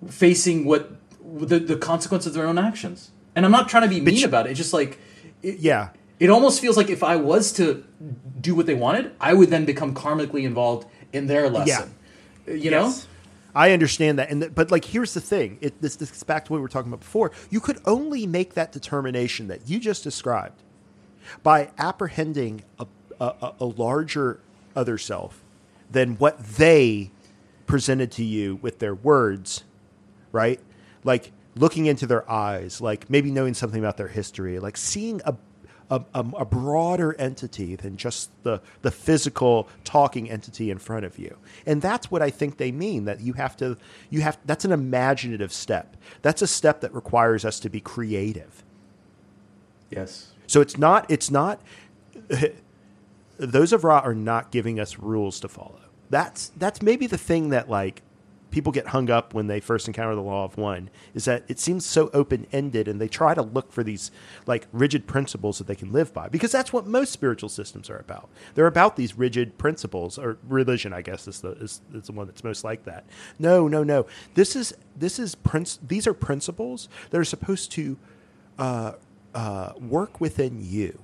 facing 0.09 0.65
what 0.65 0.91
the, 1.23 1.59
the 1.59 1.75
consequence 1.77 2.25
of 2.25 2.33
their 2.33 2.47
own 2.47 2.57
actions. 2.57 3.11
And 3.35 3.45
I'm 3.45 3.51
not 3.51 3.69
trying 3.69 3.83
to 3.83 3.89
be 3.89 4.01
mean 4.01 4.15
you- 4.15 4.25
about 4.25 4.47
it. 4.47 4.51
It's 4.51 4.57
just 4.57 4.73
like 4.73 4.99
it, 5.41 5.59
Yeah. 5.59 5.89
it 6.19 6.29
almost 6.29 6.59
feels 6.59 6.75
like 6.77 6.89
if 6.89 7.03
I 7.03 7.15
was 7.15 7.51
to 7.53 7.83
do 8.41 8.55
what 8.55 8.65
they 8.65 8.73
wanted, 8.73 9.11
I 9.21 9.33
would 9.33 9.49
then 9.49 9.65
become 9.65 9.93
karmically 9.93 10.43
involved 10.43 10.87
in 11.13 11.27
their 11.27 11.49
lesson. 11.49 11.93
You 12.47 12.71
know? 12.71 12.93
I 13.55 13.71
understand 13.73 14.19
that, 14.19 14.29
and 14.29 14.53
but 14.55 14.71
like 14.71 14.85
here's 14.85 15.13
the 15.13 15.21
thing: 15.21 15.57
it, 15.61 15.81
this, 15.81 15.95
this 15.97 16.09
gets 16.09 16.23
back 16.23 16.45
to 16.45 16.51
what 16.53 16.57
we 16.57 16.61
were 16.61 16.67
talking 16.69 16.91
about 16.91 17.01
before. 17.01 17.31
You 17.49 17.59
could 17.59 17.79
only 17.85 18.25
make 18.27 18.53
that 18.53 18.71
determination 18.71 19.47
that 19.47 19.67
you 19.69 19.79
just 19.79 20.03
described 20.03 20.61
by 21.43 21.71
apprehending 21.77 22.63
a, 22.79 22.87
a- 23.19 23.53
a 23.59 23.65
larger 23.65 24.39
other 24.75 24.97
self 24.97 25.43
than 25.89 26.15
what 26.17 26.43
they 26.45 27.11
presented 27.67 28.11
to 28.13 28.23
you 28.23 28.55
with 28.57 28.79
their 28.79 28.95
words, 28.95 29.63
right? 30.31 30.59
Like 31.03 31.31
looking 31.55 31.85
into 31.85 32.05
their 32.05 32.29
eyes, 32.31 32.81
like 32.81 33.09
maybe 33.09 33.31
knowing 33.31 33.53
something 33.53 33.79
about 33.79 33.97
their 33.97 34.07
history, 34.07 34.59
like 34.59 34.77
seeing 34.77 35.21
a 35.25 35.35
a, 35.91 36.01
a, 36.13 36.25
a 36.37 36.45
broader 36.45 37.15
entity 37.19 37.75
than 37.75 37.97
just 37.97 38.31
the 38.43 38.61
the 38.81 38.89
physical 38.89 39.67
talking 39.83 40.31
entity 40.31 40.71
in 40.71 40.79
front 40.79 41.05
of 41.05 41.19
you, 41.19 41.37
and 41.65 41.81
that's 41.81 42.09
what 42.09 42.21
I 42.21 42.29
think 42.29 42.57
they 42.57 42.71
mean. 42.71 43.05
That 43.05 43.19
you 43.19 43.33
have 43.33 43.57
to 43.57 43.77
you 44.09 44.21
have 44.21 44.39
that's 44.45 44.65
an 44.65 44.71
imaginative 44.71 45.51
step. 45.51 45.97
That's 46.21 46.41
a 46.41 46.47
step 46.47 46.81
that 46.81 46.93
requires 46.93 47.43
us 47.43 47.59
to 47.59 47.69
be 47.69 47.81
creative. 47.81 48.63
Yes. 49.89 50.31
So 50.47 50.61
it's 50.61 50.77
not 50.77 51.05
it's 51.11 51.29
not 51.29 51.61
those 53.37 53.73
of 53.73 53.83
Ra 53.83 53.99
are 53.99 54.15
not 54.15 54.49
giving 54.51 54.79
us 54.79 54.97
rules 54.97 55.41
to 55.41 55.49
follow. 55.49 55.81
That's 56.09 56.51
that's 56.57 56.81
maybe 56.81 57.05
the 57.05 57.17
thing 57.17 57.49
that 57.49 57.69
like 57.69 58.01
people 58.51 58.71
get 58.71 58.87
hung 58.87 59.09
up 59.09 59.33
when 59.33 59.47
they 59.47 59.59
first 59.59 59.87
encounter 59.87 60.13
the 60.13 60.21
law 60.21 60.45
of 60.45 60.57
one 60.57 60.89
is 61.13 61.25
that 61.25 61.43
it 61.47 61.59
seems 61.59 61.85
so 61.85 62.09
open 62.13 62.45
ended 62.51 62.87
and 62.87 63.01
they 63.01 63.07
try 63.07 63.33
to 63.33 63.41
look 63.41 63.71
for 63.71 63.83
these 63.83 64.11
like 64.45 64.67
rigid 64.71 65.07
principles 65.07 65.57
that 65.57 65.67
they 65.67 65.75
can 65.75 65.91
live 65.91 66.13
by 66.13 66.27
because 66.27 66.51
that's 66.51 66.71
what 66.71 66.85
most 66.85 67.11
spiritual 67.11 67.49
systems 67.49 67.89
are 67.89 67.97
about. 67.97 68.29
They're 68.53 68.67
about 68.67 68.95
these 68.95 69.17
rigid 69.17 69.57
principles 69.57 70.19
or 70.19 70.37
religion, 70.47 70.93
I 70.93 71.01
guess 71.01 71.27
is 71.27 71.41
the 71.41 71.51
is, 71.53 71.81
is 71.93 72.03
the 72.03 72.11
one 72.11 72.27
that's 72.27 72.43
most 72.43 72.63
like 72.63 72.83
that. 72.85 73.05
No, 73.39 73.67
no, 73.67 73.83
no. 73.83 74.05
This 74.35 74.55
is 74.55 74.73
this 74.95 75.17
is 75.17 75.35
prince. 75.35 75.79
These 75.85 76.05
are 76.05 76.13
principles 76.13 76.89
that 77.09 77.19
are 77.19 77.25
supposed 77.25 77.71
to 77.73 77.97
uh, 78.59 78.93
uh, 79.33 79.73
work 79.79 80.19
within 80.19 80.59
you 80.61 80.99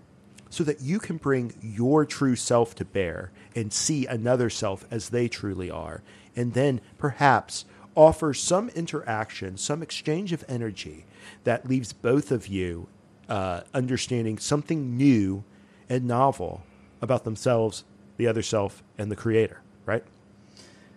so 0.49 0.63
that 0.63 0.81
you 0.81 0.99
can 0.99 1.17
bring 1.17 1.53
your 1.61 2.05
true 2.05 2.35
self 2.35 2.75
to 2.75 2.85
bear 2.85 3.31
and 3.55 3.71
see 3.71 4.05
another 4.05 4.49
self 4.49 4.85
as 4.91 5.09
they 5.09 5.27
truly 5.27 5.69
are. 5.69 6.01
And 6.37 6.53
then 6.53 6.79
perhaps 6.97 7.65
offer 7.95 8.33
some 8.33 8.69
interaction, 8.69 9.57
some 9.57 9.83
exchange 9.83 10.31
of 10.31 10.45
energy 10.47 11.05
that 11.43 11.67
leaves 11.67 11.91
both 11.91 12.31
of 12.31 12.47
you 12.47 12.87
uh, 13.27 13.61
understanding 13.73 14.37
something 14.37 14.95
new 14.95 15.43
and 15.89 16.05
novel 16.05 16.63
about 17.01 17.23
themselves, 17.23 17.83
the 18.17 18.27
other 18.27 18.41
self, 18.41 18.83
and 18.97 19.11
the 19.11 19.15
creator, 19.15 19.61
right? 19.85 20.03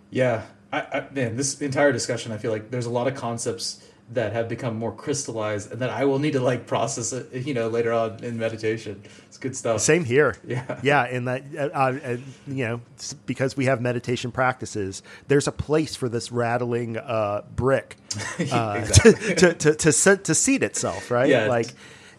Yeah. 0.09 0.43
I, 0.71 0.79
I, 0.79 1.07
man, 1.11 1.35
this 1.35 1.59
entire 1.61 1.91
discussion, 1.91 2.31
I 2.31 2.37
feel 2.37 2.51
like 2.51 2.71
there's 2.71 2.85
a 2.85 2.91
lot 2.91 3.07
of 3.07 3.15
concepts 3.15 3.85
that 4.11 4.33
have 4.33 4.49
become 4.49 4.75
more 4.75 4.91
crystallized 4.91 5.71
and 5.71 5.81
that 5.81 5.89
I 5.89 6.05
will 6.05 6.19
need 6.19 6.33
to 6.33 6.41
like 6.41 6.67
process 6.67 7.13
it, 7.13 7.45
you 7.45 7.53
know, 7.53 7.67
later 7.69 7.93
on 7.93 8.23
in 8.23 8.37
meditation. 8.37 9.01
It's 9.27 9.37
good 9.37 9.55
stuff. 9.55 9.81
Same 9.81 10.03
here. 10.05 10.35
Yeah. 10.45 10.79
Yeah. 10.83 11.03
And 11.03 11.27
that, 11.27 11.43
uh, 11.57 11.69
uh, 11.73 12.17
you 12.47 12.65
know, 12.65 12.81
because 13.25 13.55
we 13.55 13.65
have 13.65 13.81
meditation 13.81 14.31
practices, 14.31 15.01
there's 15.27 15.47
a 15.47 15.51
place 15.51 15.95
for 15.95 16.09
this 16.09 16.31
rattling 16.31 16.97
uh, 16.97 17.43
brick 17.55 17.95
uh, 18.51 18.75
Exactly. 18.79 19.13
to, 19.13 19.35
to, 19.35 19.53
to, 19.53 19.75
to, 19.75 19.91
set, 19.91 20.23
to 20.25 20.35
seat 20.35 20.63
itself, 20.63 21.09
right? 21.09 21.29
Yeah. 21.29 21.47
Like, 21.47 21.67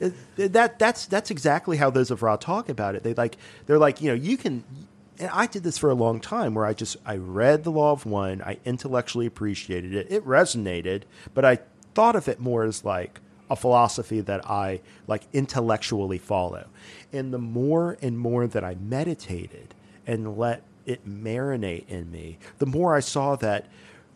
it- 0.00 0.14
that 0.36 0.78
that's 0.80 1.06
that's 1.06 1.30
exactly 1.30 1.76
how 1.76 1.88
those 1.90 2.10
of 2.10 2.22
Ra 2.24 2.34
talk 2.36 2.68
about 2.68 2.94
it. 2.96 3.04
They 3.04 3.14
like 3.14 3.36
they're 3.66 3.78
like 3.78 4.00
you 4.00 4.08
know 4.08 4.14
you 4.14 4.36
can, 4.36 4.64
and 5.20 5.30
I 5.32 5.46
did 5.46 5.62
this 5.62 5.78
for 5.78 5.90
a 5.90 5.94
long 5.94 6.18
time 6.18 6.54
where 6.54 6.64
I 6.66 6.72
just 6.72 6.96
I 7.06 7.16
read 7.18 7.62
the 7.62 7.70
Law 7.70 7.92
of 7.92 8.04
One, 8.04 8.42
I 8.42 8.58
intellectually 8.64 9.26
appreciated 9.26 9.94
it, 9.94 10.10
it 10.10 10.26
resonated, 10.26 11.02
but 11.34 11.44
I 11.44 11.58
thought 11.94 12.16
of 12.16 12.28
it 12.28 12.40
more 12.40 12.64
as 12.64 12.84
like 12.84 13.20
a 13.50 13.56
philosophy 13.56 14.20
that 14.20 14.48
I 14.48 14.80
like 15.06 15.24
intellectually 15.32 16.18
follow, 16.18 16.66
and 17.12 17.32
the 17.32 17.38
more 17.38 17.98
and 18.00 18.18
more 18.18 18.46
that 18.46 18.64
I 18.64 18.76
meditated 18.76 19.74
and 20.06 20.36
let 20.36 20.62
it 20.86 21.06
marinate 21.06 21.88
in 21.88 22.10
me, 22.10 22.38
the 22.58 22.66
more 22.66 22.96
I 22.96 23.00
saw 23.00 23.36
that 23.36 23.66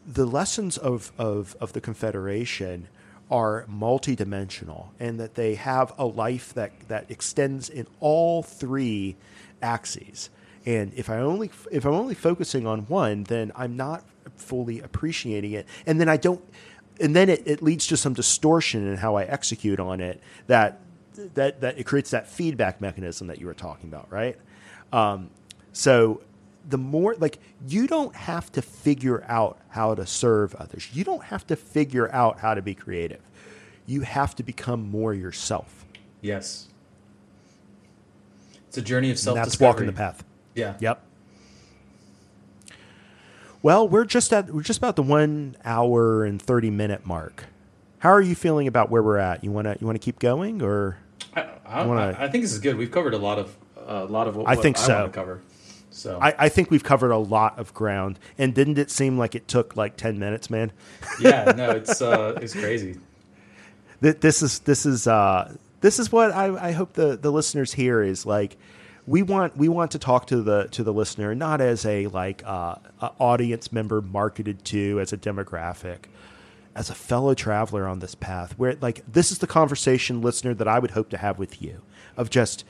the 0.07 0.27
lessons 0.27 0.79
of, 0.79 1.13
of, 1.19 1.57
of 1.61 1.73
the 1.73 1.81
Confederation 1.81 2.89
are 3.31 3.67
multidimensional 3.69 4.89
and 5.01 5.19
that 5.19 5.35
they 5.35 5.57
have 5.57 5.93
a 5.99 6.07
life 6.07 6.55
that, 6.55 6.73
that 6.89 7.11
extends 7.11 7.69
in 7.69 7.87
all 8.01 8.43
three 8.43 9.17
axes. 9.61 10.31
And 10.65 10.93
if 10.95 11.11
I 11.11 11.19
only 11.19 11.51
if 11.71 11.85
I'm 11.85 11.95
only 11.95 12.15
focusing 12.15 12.67
on 12.67 12.83
one, 12.83 13.25
then 13.25 13.53
I'm 13.55 13.77
not 13.77 14.05
fully 14.37 14.81
appreciating 14.81 15.53
it. 15.53 15.67
And 15.87 16.01
then 16.01 16.09
I 16.09 16.17
don't 16.17 16.43
and 17.01 17.15
then 17.15 17.29
it, 17.29 17.43
it 17.47 17.63
leads 17.63 17.87
to 17.89 17.97
some 17.97 18.15
distortion 18.15 18.87
in 18.87 18.97
how 18.97 19.17
I 19.17 19.25
execute 19.25 19.81
on 19.81 20.01
it 20.01 20.21
that 20.47 20.81
that 21.35 21.61
that 21.61 21.79
it 21.79 21.85
creates 21.85 22.11
that 22.11 22.29
feedback 22.29 22.81
mechanism 22.81 23.29
that 23.29 23.41
you 23.41 23.47
were 23.47 23.55
talking 23.55 23.89
about, 23.89 24.11
right? 24.11 24.37
Um, 24.93 25.31
so 25.73 26.23
the 26.69 26.79
more 26.79 27.15
like 27.19 27.39
you 27.69 27.87
don't 27.87 28.15
have 28.15 28.51
to 28.53 28.63
figure 28.63 29.25
out 29.29 29.59
how 29.69 29.95
to 29.95 30.07
serve 30.07 30.55
others. 30.57 30.89
You 30.93 31.05
don't 31.05 31.23
have 31.25 31.47
to 31.49 31.57
figure 31.57 32.13
out 32.13 32.41
how 32.41 32.55
to 32.55 32.63
be 32.63 32.75
creative. 32.75 33.21
You 33.87 34.01
have 34.01 34.35
to 34.37 34.43
become 34.43 34.91
more 34.91 35.15
yourself. 35.15 35.85
Yes. 36.21 36.69
It's 38.69 38.79
a 38.79 38.83
journey 38.83 39.11
of 39.11 39.19
self 39.19 39.37
that's 39.37 39.61
walking 39.61 39.87
the 39.87 39.93
path. 39.93 40.25
Yeah. 40.55 40.75
Yep. 40.81 41.06
Well, 43.67 43.89
we're 43.89 44.05
just 44.05 44.33
at 44.33 44.55
we're 44.55 44.63
just 44.63 44.79
about 44.79 44.95
the 44.95 45.03
one 45.03 45.57
hour 45.65 46.25
and 46.25 46.41
thirty 46.41 46.71
minute 46.71 47.05
mark. 47.05 47.47
How 47.99 48.11
are 48.11 48.21
you 48.21 48.37
feeling 48.37 48.69
about 48.69 48.91
where 48.91 49.03
we're 49.03 49.17
at? 49.17 49.43
You 49.43 49.51
wanna 49.51 49.77
you 49.81 49.89
wanna 49.89 49.99
keep 49.99 50.21
going 50.21 50.63
or 50.63 50.99
I, 51.35 51.49
I, 51.67 51.85
wanna, 51.85 52.17
I, 52.17 52.27
I 52.27 52.29
think 52.29 52.45
this 52.45 52.53
is 52.53 52.61
good. 52.61 52.77
We've 52.77 52.93
covered 52.93 53.13
a 53.13 53.19
lot 53.19 53.41
of 53.41 53.57
a 53.85 54.05
lot 54.05 54.29
of 54.29 54.37
what 54.37 54.47
I 54.47 54.55
think 54.55 54.79
I 54.79 54.83
so. 54.83 54.95
want 55.01 55.13
to 55.13 55.19
cover. 55.19 55.43
So 55.91 56.17
I, 56.23 56.45
I 56.45 56.49
think 56.49 56.71
we've 56.71 56.85
covered 56.85 57.11
a 57.11 57.17
lot 57.17 57.59
of 57.59 57.75
ground. 57.75 58.21
And 58.39 58.55
didn't 58.55 58.79
it 58.79 58.89
seem 58.89 59.19
like 59.19 59.35
it 59.35 59.49
took 59.49 59.75
like 59.75 59.97
ten 59.97 60.17
minutes, 60.17 60.49
man? 60.49 60.71
yeah, 61.21 61.53
no, 61.57 61.71
it's 61.71 62.01
uh, 62.01 62.39
it's 62.41 62.55
crazy. 62.55 63.01
Th- 64.01 64.21
this 64.21 64.43
is 64.43 64.61
this 64.61 64.87
is 64.87 65.09
uh, 65.09 65.53
this 65.81 65.99
is 65.99 66.13
what 66.13 66.31
I, 66.31 66.69
I 66.69 66.71
hope 66.71 66.93
the 66.93 67.17
the 67.17 67.33
listeners 67.33 67.73
hear 67.73 68.01
is 68.01 68.25
like 68.25 68.59
we 69.07 69.23
want 69.23 69.57
we 69.57 69.69
want 69.69 69.93
to 69.93 69.99
talk 69.99 70.27
to 70.27 70.43
the 70.43 70.69
to 70.73 70.83
the 70.83 70.93
listener 70.93 71.35
not 71.35 71.61
as 71.61 71.87
a 71.87 72.07
like 72.09 72.43
uh, 72.45 72.77
a 73.01 73.11
audience 73.19 73.73
member 73.73 74.01
marketed 74.01 74.65
to 74.65 75.01
as 75.01 75.13
a 75.13 75.17
demographic. 75.17 76.07
As 76.75 76.91
a 76.91 76.95
fellow 76.95 77.33
traveler 77.33 77.87
on 77.87 78.01
this 78.01 78.15
path 78.15 78.53
where 78.59 78.77
like 78.83 79.01
this 79.11 79.33
is 79.33 79.39
the 79.39 79.47
conversation 79.47 80.21
listener 80.21 80.53
that 80.53 80.69
I 80.69 80.79
would 80.79 80.91
hope 80.91 81.09
to 81.09 81.17
have 81.17 81.39
with 81.39 81.63
you 81.63 81.81
of 82.19 82.29
just 82.29 82.67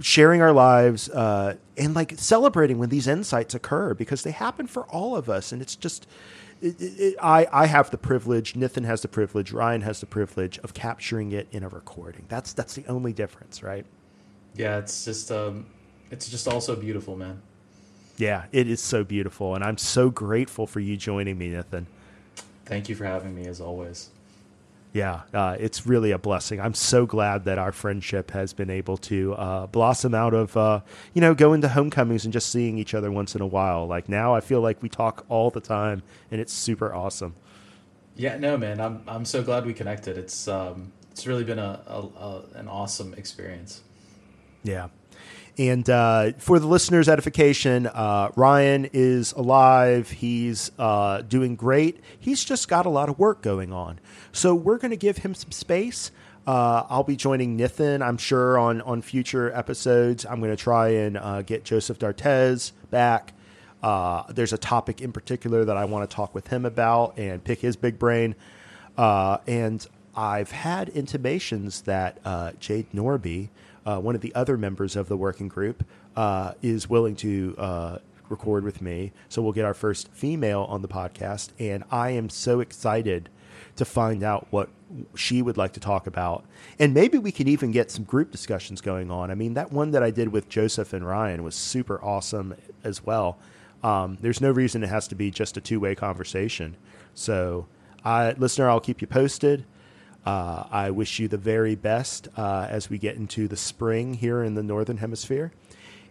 sharing 0.00 0.42
our 0.42 0.52
lives 0.52 1.08
uh, 1.10 1.54
and 1.76 1.94
like 1.94 2.18
celebrating 2.18 2.78
when 2.78 2.88
these 2.88 3.06
insights 3.06 3.54
occur 3.54 3.94
because 3.94 4.24
they 4.24 4.32
happen 4.32 4.66
for 4.66 4.86
all 4.86 5.14
of 5.14 5.30
us 5.30 5.52
and 5.52 5.62
it's 5.62 5.76
just 5.76 6.08
it, 6.60 6.80
it, 6.80 7.16
I, 7.22 7.46
I 7.52 7.66
have 7.66 7.92
the 7.92 7.98
privilege 7.98 8.54
Nithin 8.54 8.84
has 8.86 9.02
the 9.02 9.08
privilege 9.08 9.52
Ryan 9.52 9.82
has 9.82 10.00
the 10.00 10.06
privilege 10.06 10.58
of 10.58 10.74
capturing 10.74 11.30
it 11.30 11.46
in 11.52 11.62
a 11.62 11.68
recording. 11.68 12.24
That's 12.28 12.52
that's 12.52 12.74
the 12.74 12.86
only 12.88 13.12
difference 13.12 13.62
right 13.62 13.86
Yeah, 14.58 14.78
it's 14.78 15.04
just 15.06 15.30
um, 15.32 15.64
it's 16.10 16.28
just 16.28 16.46
also 16.46 16.76
beautiful, 16.76 17.16
man. 17.16 17.40
yeah 18.16 18.46
it 18.50 18.68
is 18.68 18.80
so 18.80 19.04
beautiful 19.04 19.54
and 19.54 19.62
I'm 19.62 19.78
so 19.78 20.10
grateful 20.10 20.66
for 20.66 20.80
you 20.80 20.96
joining 20.96 21.38
me 21.38 21.50
Nithin. 21.50 21.86
Thank 22.66 22.88
you 22.88 22.96
for 22.96 23.04
having 23.04 23.34
me 23.34 23.46
as 23.46 23.60
always. 23.60 24.10
Yeah, 24.92 25.22
uh, 25.32 25.56
it's 25.60 25.86
really 25.86 26.10
a 26.10 26.18
blessing. 26.18 26.60
I'm 26.60 26.74
so 26.74 27.06
glad 27.06 27.44
that 27.44 27.58
our 27.58 27.72
friendship 27.72 28.30
has 28.32 28.52
been 28.52 28.70
able 28.70 28.96
to 28.98 29.34
uh, 29.34 29.66
blossom 29.66 30.14
out 30.14 30.34
of, 30.34 30.56
uh, 30.56 30.80
you 31.14 31.20
know, 31.20 31.34
going 31.34 31.60
to 31.60 31.68
homecomings 31.68 32.24
and 32.24 32.32
just 32.32 32.50
seeing 32.50 32.78
each 32.78 32.94
other 32.94 33.12
once 33.12 33.34
in 33.34 33.40
a 33.42 33.46
while. 33.46 33.86
Like 33.86 34.08
now, 34.08 34.34
I 34.34 34.40
feel 34.40 34.60
like 34.60 34.82
we 34.82 34.88
talk 34.88 35.24
all 35.28 35.50
the 35.50 35.60
time, 35.60 36.02
and 36.30 36.40
it's 36.40 36.52
super 36.52 36.92
awesome. 36.92 37.34
Yeah, 38.16 38.38
no, 38.38 38.56
man, 38.56 38.80
I'm 38.80 39.02
I'm 39.06 39.24
so 39.24 39.42
glad 39.42 39.66
we 39.66 39.74
connected. 39.74 40.16
It's 40.18 40.48
um, 40.48 40.90
it's 41.12 41.26
really 41.26 41.44
been 41.44 41.60
a, 41.60 41.80
a, 41.86 42.00
a 42.00 42.42
an 42.54 42.66
awesome 42.66 43.14
experience. 43.14 43.82
Yeah. 44.62 44.88
And 45.58 45.90
uh, 45.90 46.32
for 46.38 46.60
the 46.60 46.68
listeners' 46.68 47.08
edification, 47.08 47.88
uh, 47.88 48.30
Ryan 48.36 48.88
is 48.92 49.32
alive. 49.32 50.08
He's 50.08 50.70
uh, 50.78 51.22
doing 51.22 51.56
great. 51.56 52.00
He's 52.18 52.44
just 52.44 52.68
got 52.68 52.86
a 52.86 52.88
lot 52.88 53.08
of 53.08 53.18
work 53.18 53.42
going 53.42 53.72
on. 53.72 53.98
So 54.30 54.54
we're 54.54 54.78
going 54.78 54.92
to 54.92 54.96
give 54.96 55.18
him 55.18 55.34
some 55.34 55.50
space. 55.50 56.12
Uh, 56.46 56.84
I'll 56.88 57.02
be 57.02 57.16
joining 57.16 57.58
Nithin, 57.58 58.06
I'm 58.06 58.18
sure, 58.18 58.56
on, 58.56 58.80
on 58.82 59.02
future 59.02 59.52
episodes. 59.52 60.24
I'm 60.24 60.38
going 60.38 60.52
to 60.52 60.62
try 60.62 60.90
and 60.90 61.18
uh, 61.18 61.42
get 61.42 61.64
Joseph 61.64 61.98
Dartez 61.98 62.70
back. 62.90 63.34
Uh, 63.82 64.22
there's 64.32 64.52
a 64.52 64.58
topic 64.58 65.00
in 65.00 65.10
particular 65.10 65.64
that 65.64 65.76
I 65.76 65.86
want 65.86 66.08
to 66.08 66.14
talk 66.14 66.36
with 66.36 66.48
him 66.48 66.66
about 66.66 67.18
and 67.18 67.42
pick 67.42 67.60
his 67.60 67.74
big 67.74 67.98
brain. 67.98 68.36
and 68.96 69.86
I've 70.16 70.50
had 70.50 70.88
intimations 70.88 71.82
that 71.82 72.22
Jade 72.60 72.90
Norby, 72.92 73.48
uh, 73.88 73.98
one 73.98 74.14
of 74.14 74.20
the 74.20 74.34
other 74.34 74.58
members 74.58 74.96
of 74.96 75.08
the 75.08 75.16
working 75.16 75.48
group, 75.48 75.82
uh, 76.14 76.52
is 76.60 76.90
willing 76.90 77.16
to 77.16 77.54
uh, 77.56 77.98
record 78.28 78.62
with 78.62 78.82
me. 78.82 79.12
So 79.30 79.40
we'll 79.40 79.54
get 79.54 79.64
our 79.64 79.72
first 79.72 80.12
female 80.12 80.66
on 80.68 80.82
the 80.82 80.88
podcast. 80.88 81.50
And 81.58 81.84
I 81.90 82.10
am 82.10 82.28
so 82.28 82.60
excited 82.60 83.30
to 83.76 83.86
find 83.86 84.22
out 84.22 84.46
what 84.50 84.68
she 85.14 85.40
would 85.40 85.56
like 85.56 85.72
to 85.72 85.80
talk 85.80 86.06
about. 86.06 86.44
And 86.78 86.92
maybe 86.92 87.16
we 87.16 87.32
can 87.32 87.48
even 87.48 87.70
get 87.70 87.90
some 87.90 88.04
group 88.04 88.30
discussions 88.30 88.82
going 88.82 89.10
on. 89.10 89.30
I 89.30 89.34
mean, 89.34 89.54
that 89.54 89.72
one 89.72 89.92
that 89.92 90.02
I 90.02 90.10
did 90.10 90.28
with 90.28 90.50
Joseph 90.50 90.92
and 90.92 91.06
Ryan 91.06 91.42
was 91.42 91.54
super 91.54 92.02
awesome 92.04 92.56
as 92.84 93.02
well. 93.02 93.38
Um, 93.82 94.18
there's 94.20 94.42
no 94.42 94.50
reason 94.50 94.82
it 94.82 94.90
has 94.90 95.08
to 95.08 95.14
be 95.14 95.30
just 95.30 95.56
a 95.56 95.62
two 95.62 95.80
way 95.80 95.94
conversation. 95.94 96.76
So, 97.14 97.68
I, 98.04 98.32
listener, 98.32 98.68
I'll 98.68 98.80
keep 98.80 99.00
you 99.00 99.06
posted. 99.06 99.64
Uh, 100.28 100.66
I 100.70 100.90
wish 100.90 101.18
you 101.18 101.26
the 101.26 101.38
very 101.38 101.74
best 101.74 102.28
uh, 102.36 102.66
as 102.68 102.90
we 102.90 102.98
get 102.98 103.16
into 103.16 103.48
the 103.48 103.56
spring 103.56 104.12
here 104.12 104.42
in 104.42 104.56
the 104.56 104.62
Northern 104.62 104.98
Hemisphere. 104.98 105.52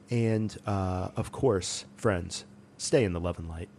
And 0.10 0.58
uh, 0.66 1.10
of 1.16 1.32
course, 1.32 1.86
friends, 1.98 2.44
stay 2.80 3.04
in 3.04 3.14
the 3.14 3.20
love 3.20 3.38
and 3.38 3.48
light. 3.48 3.70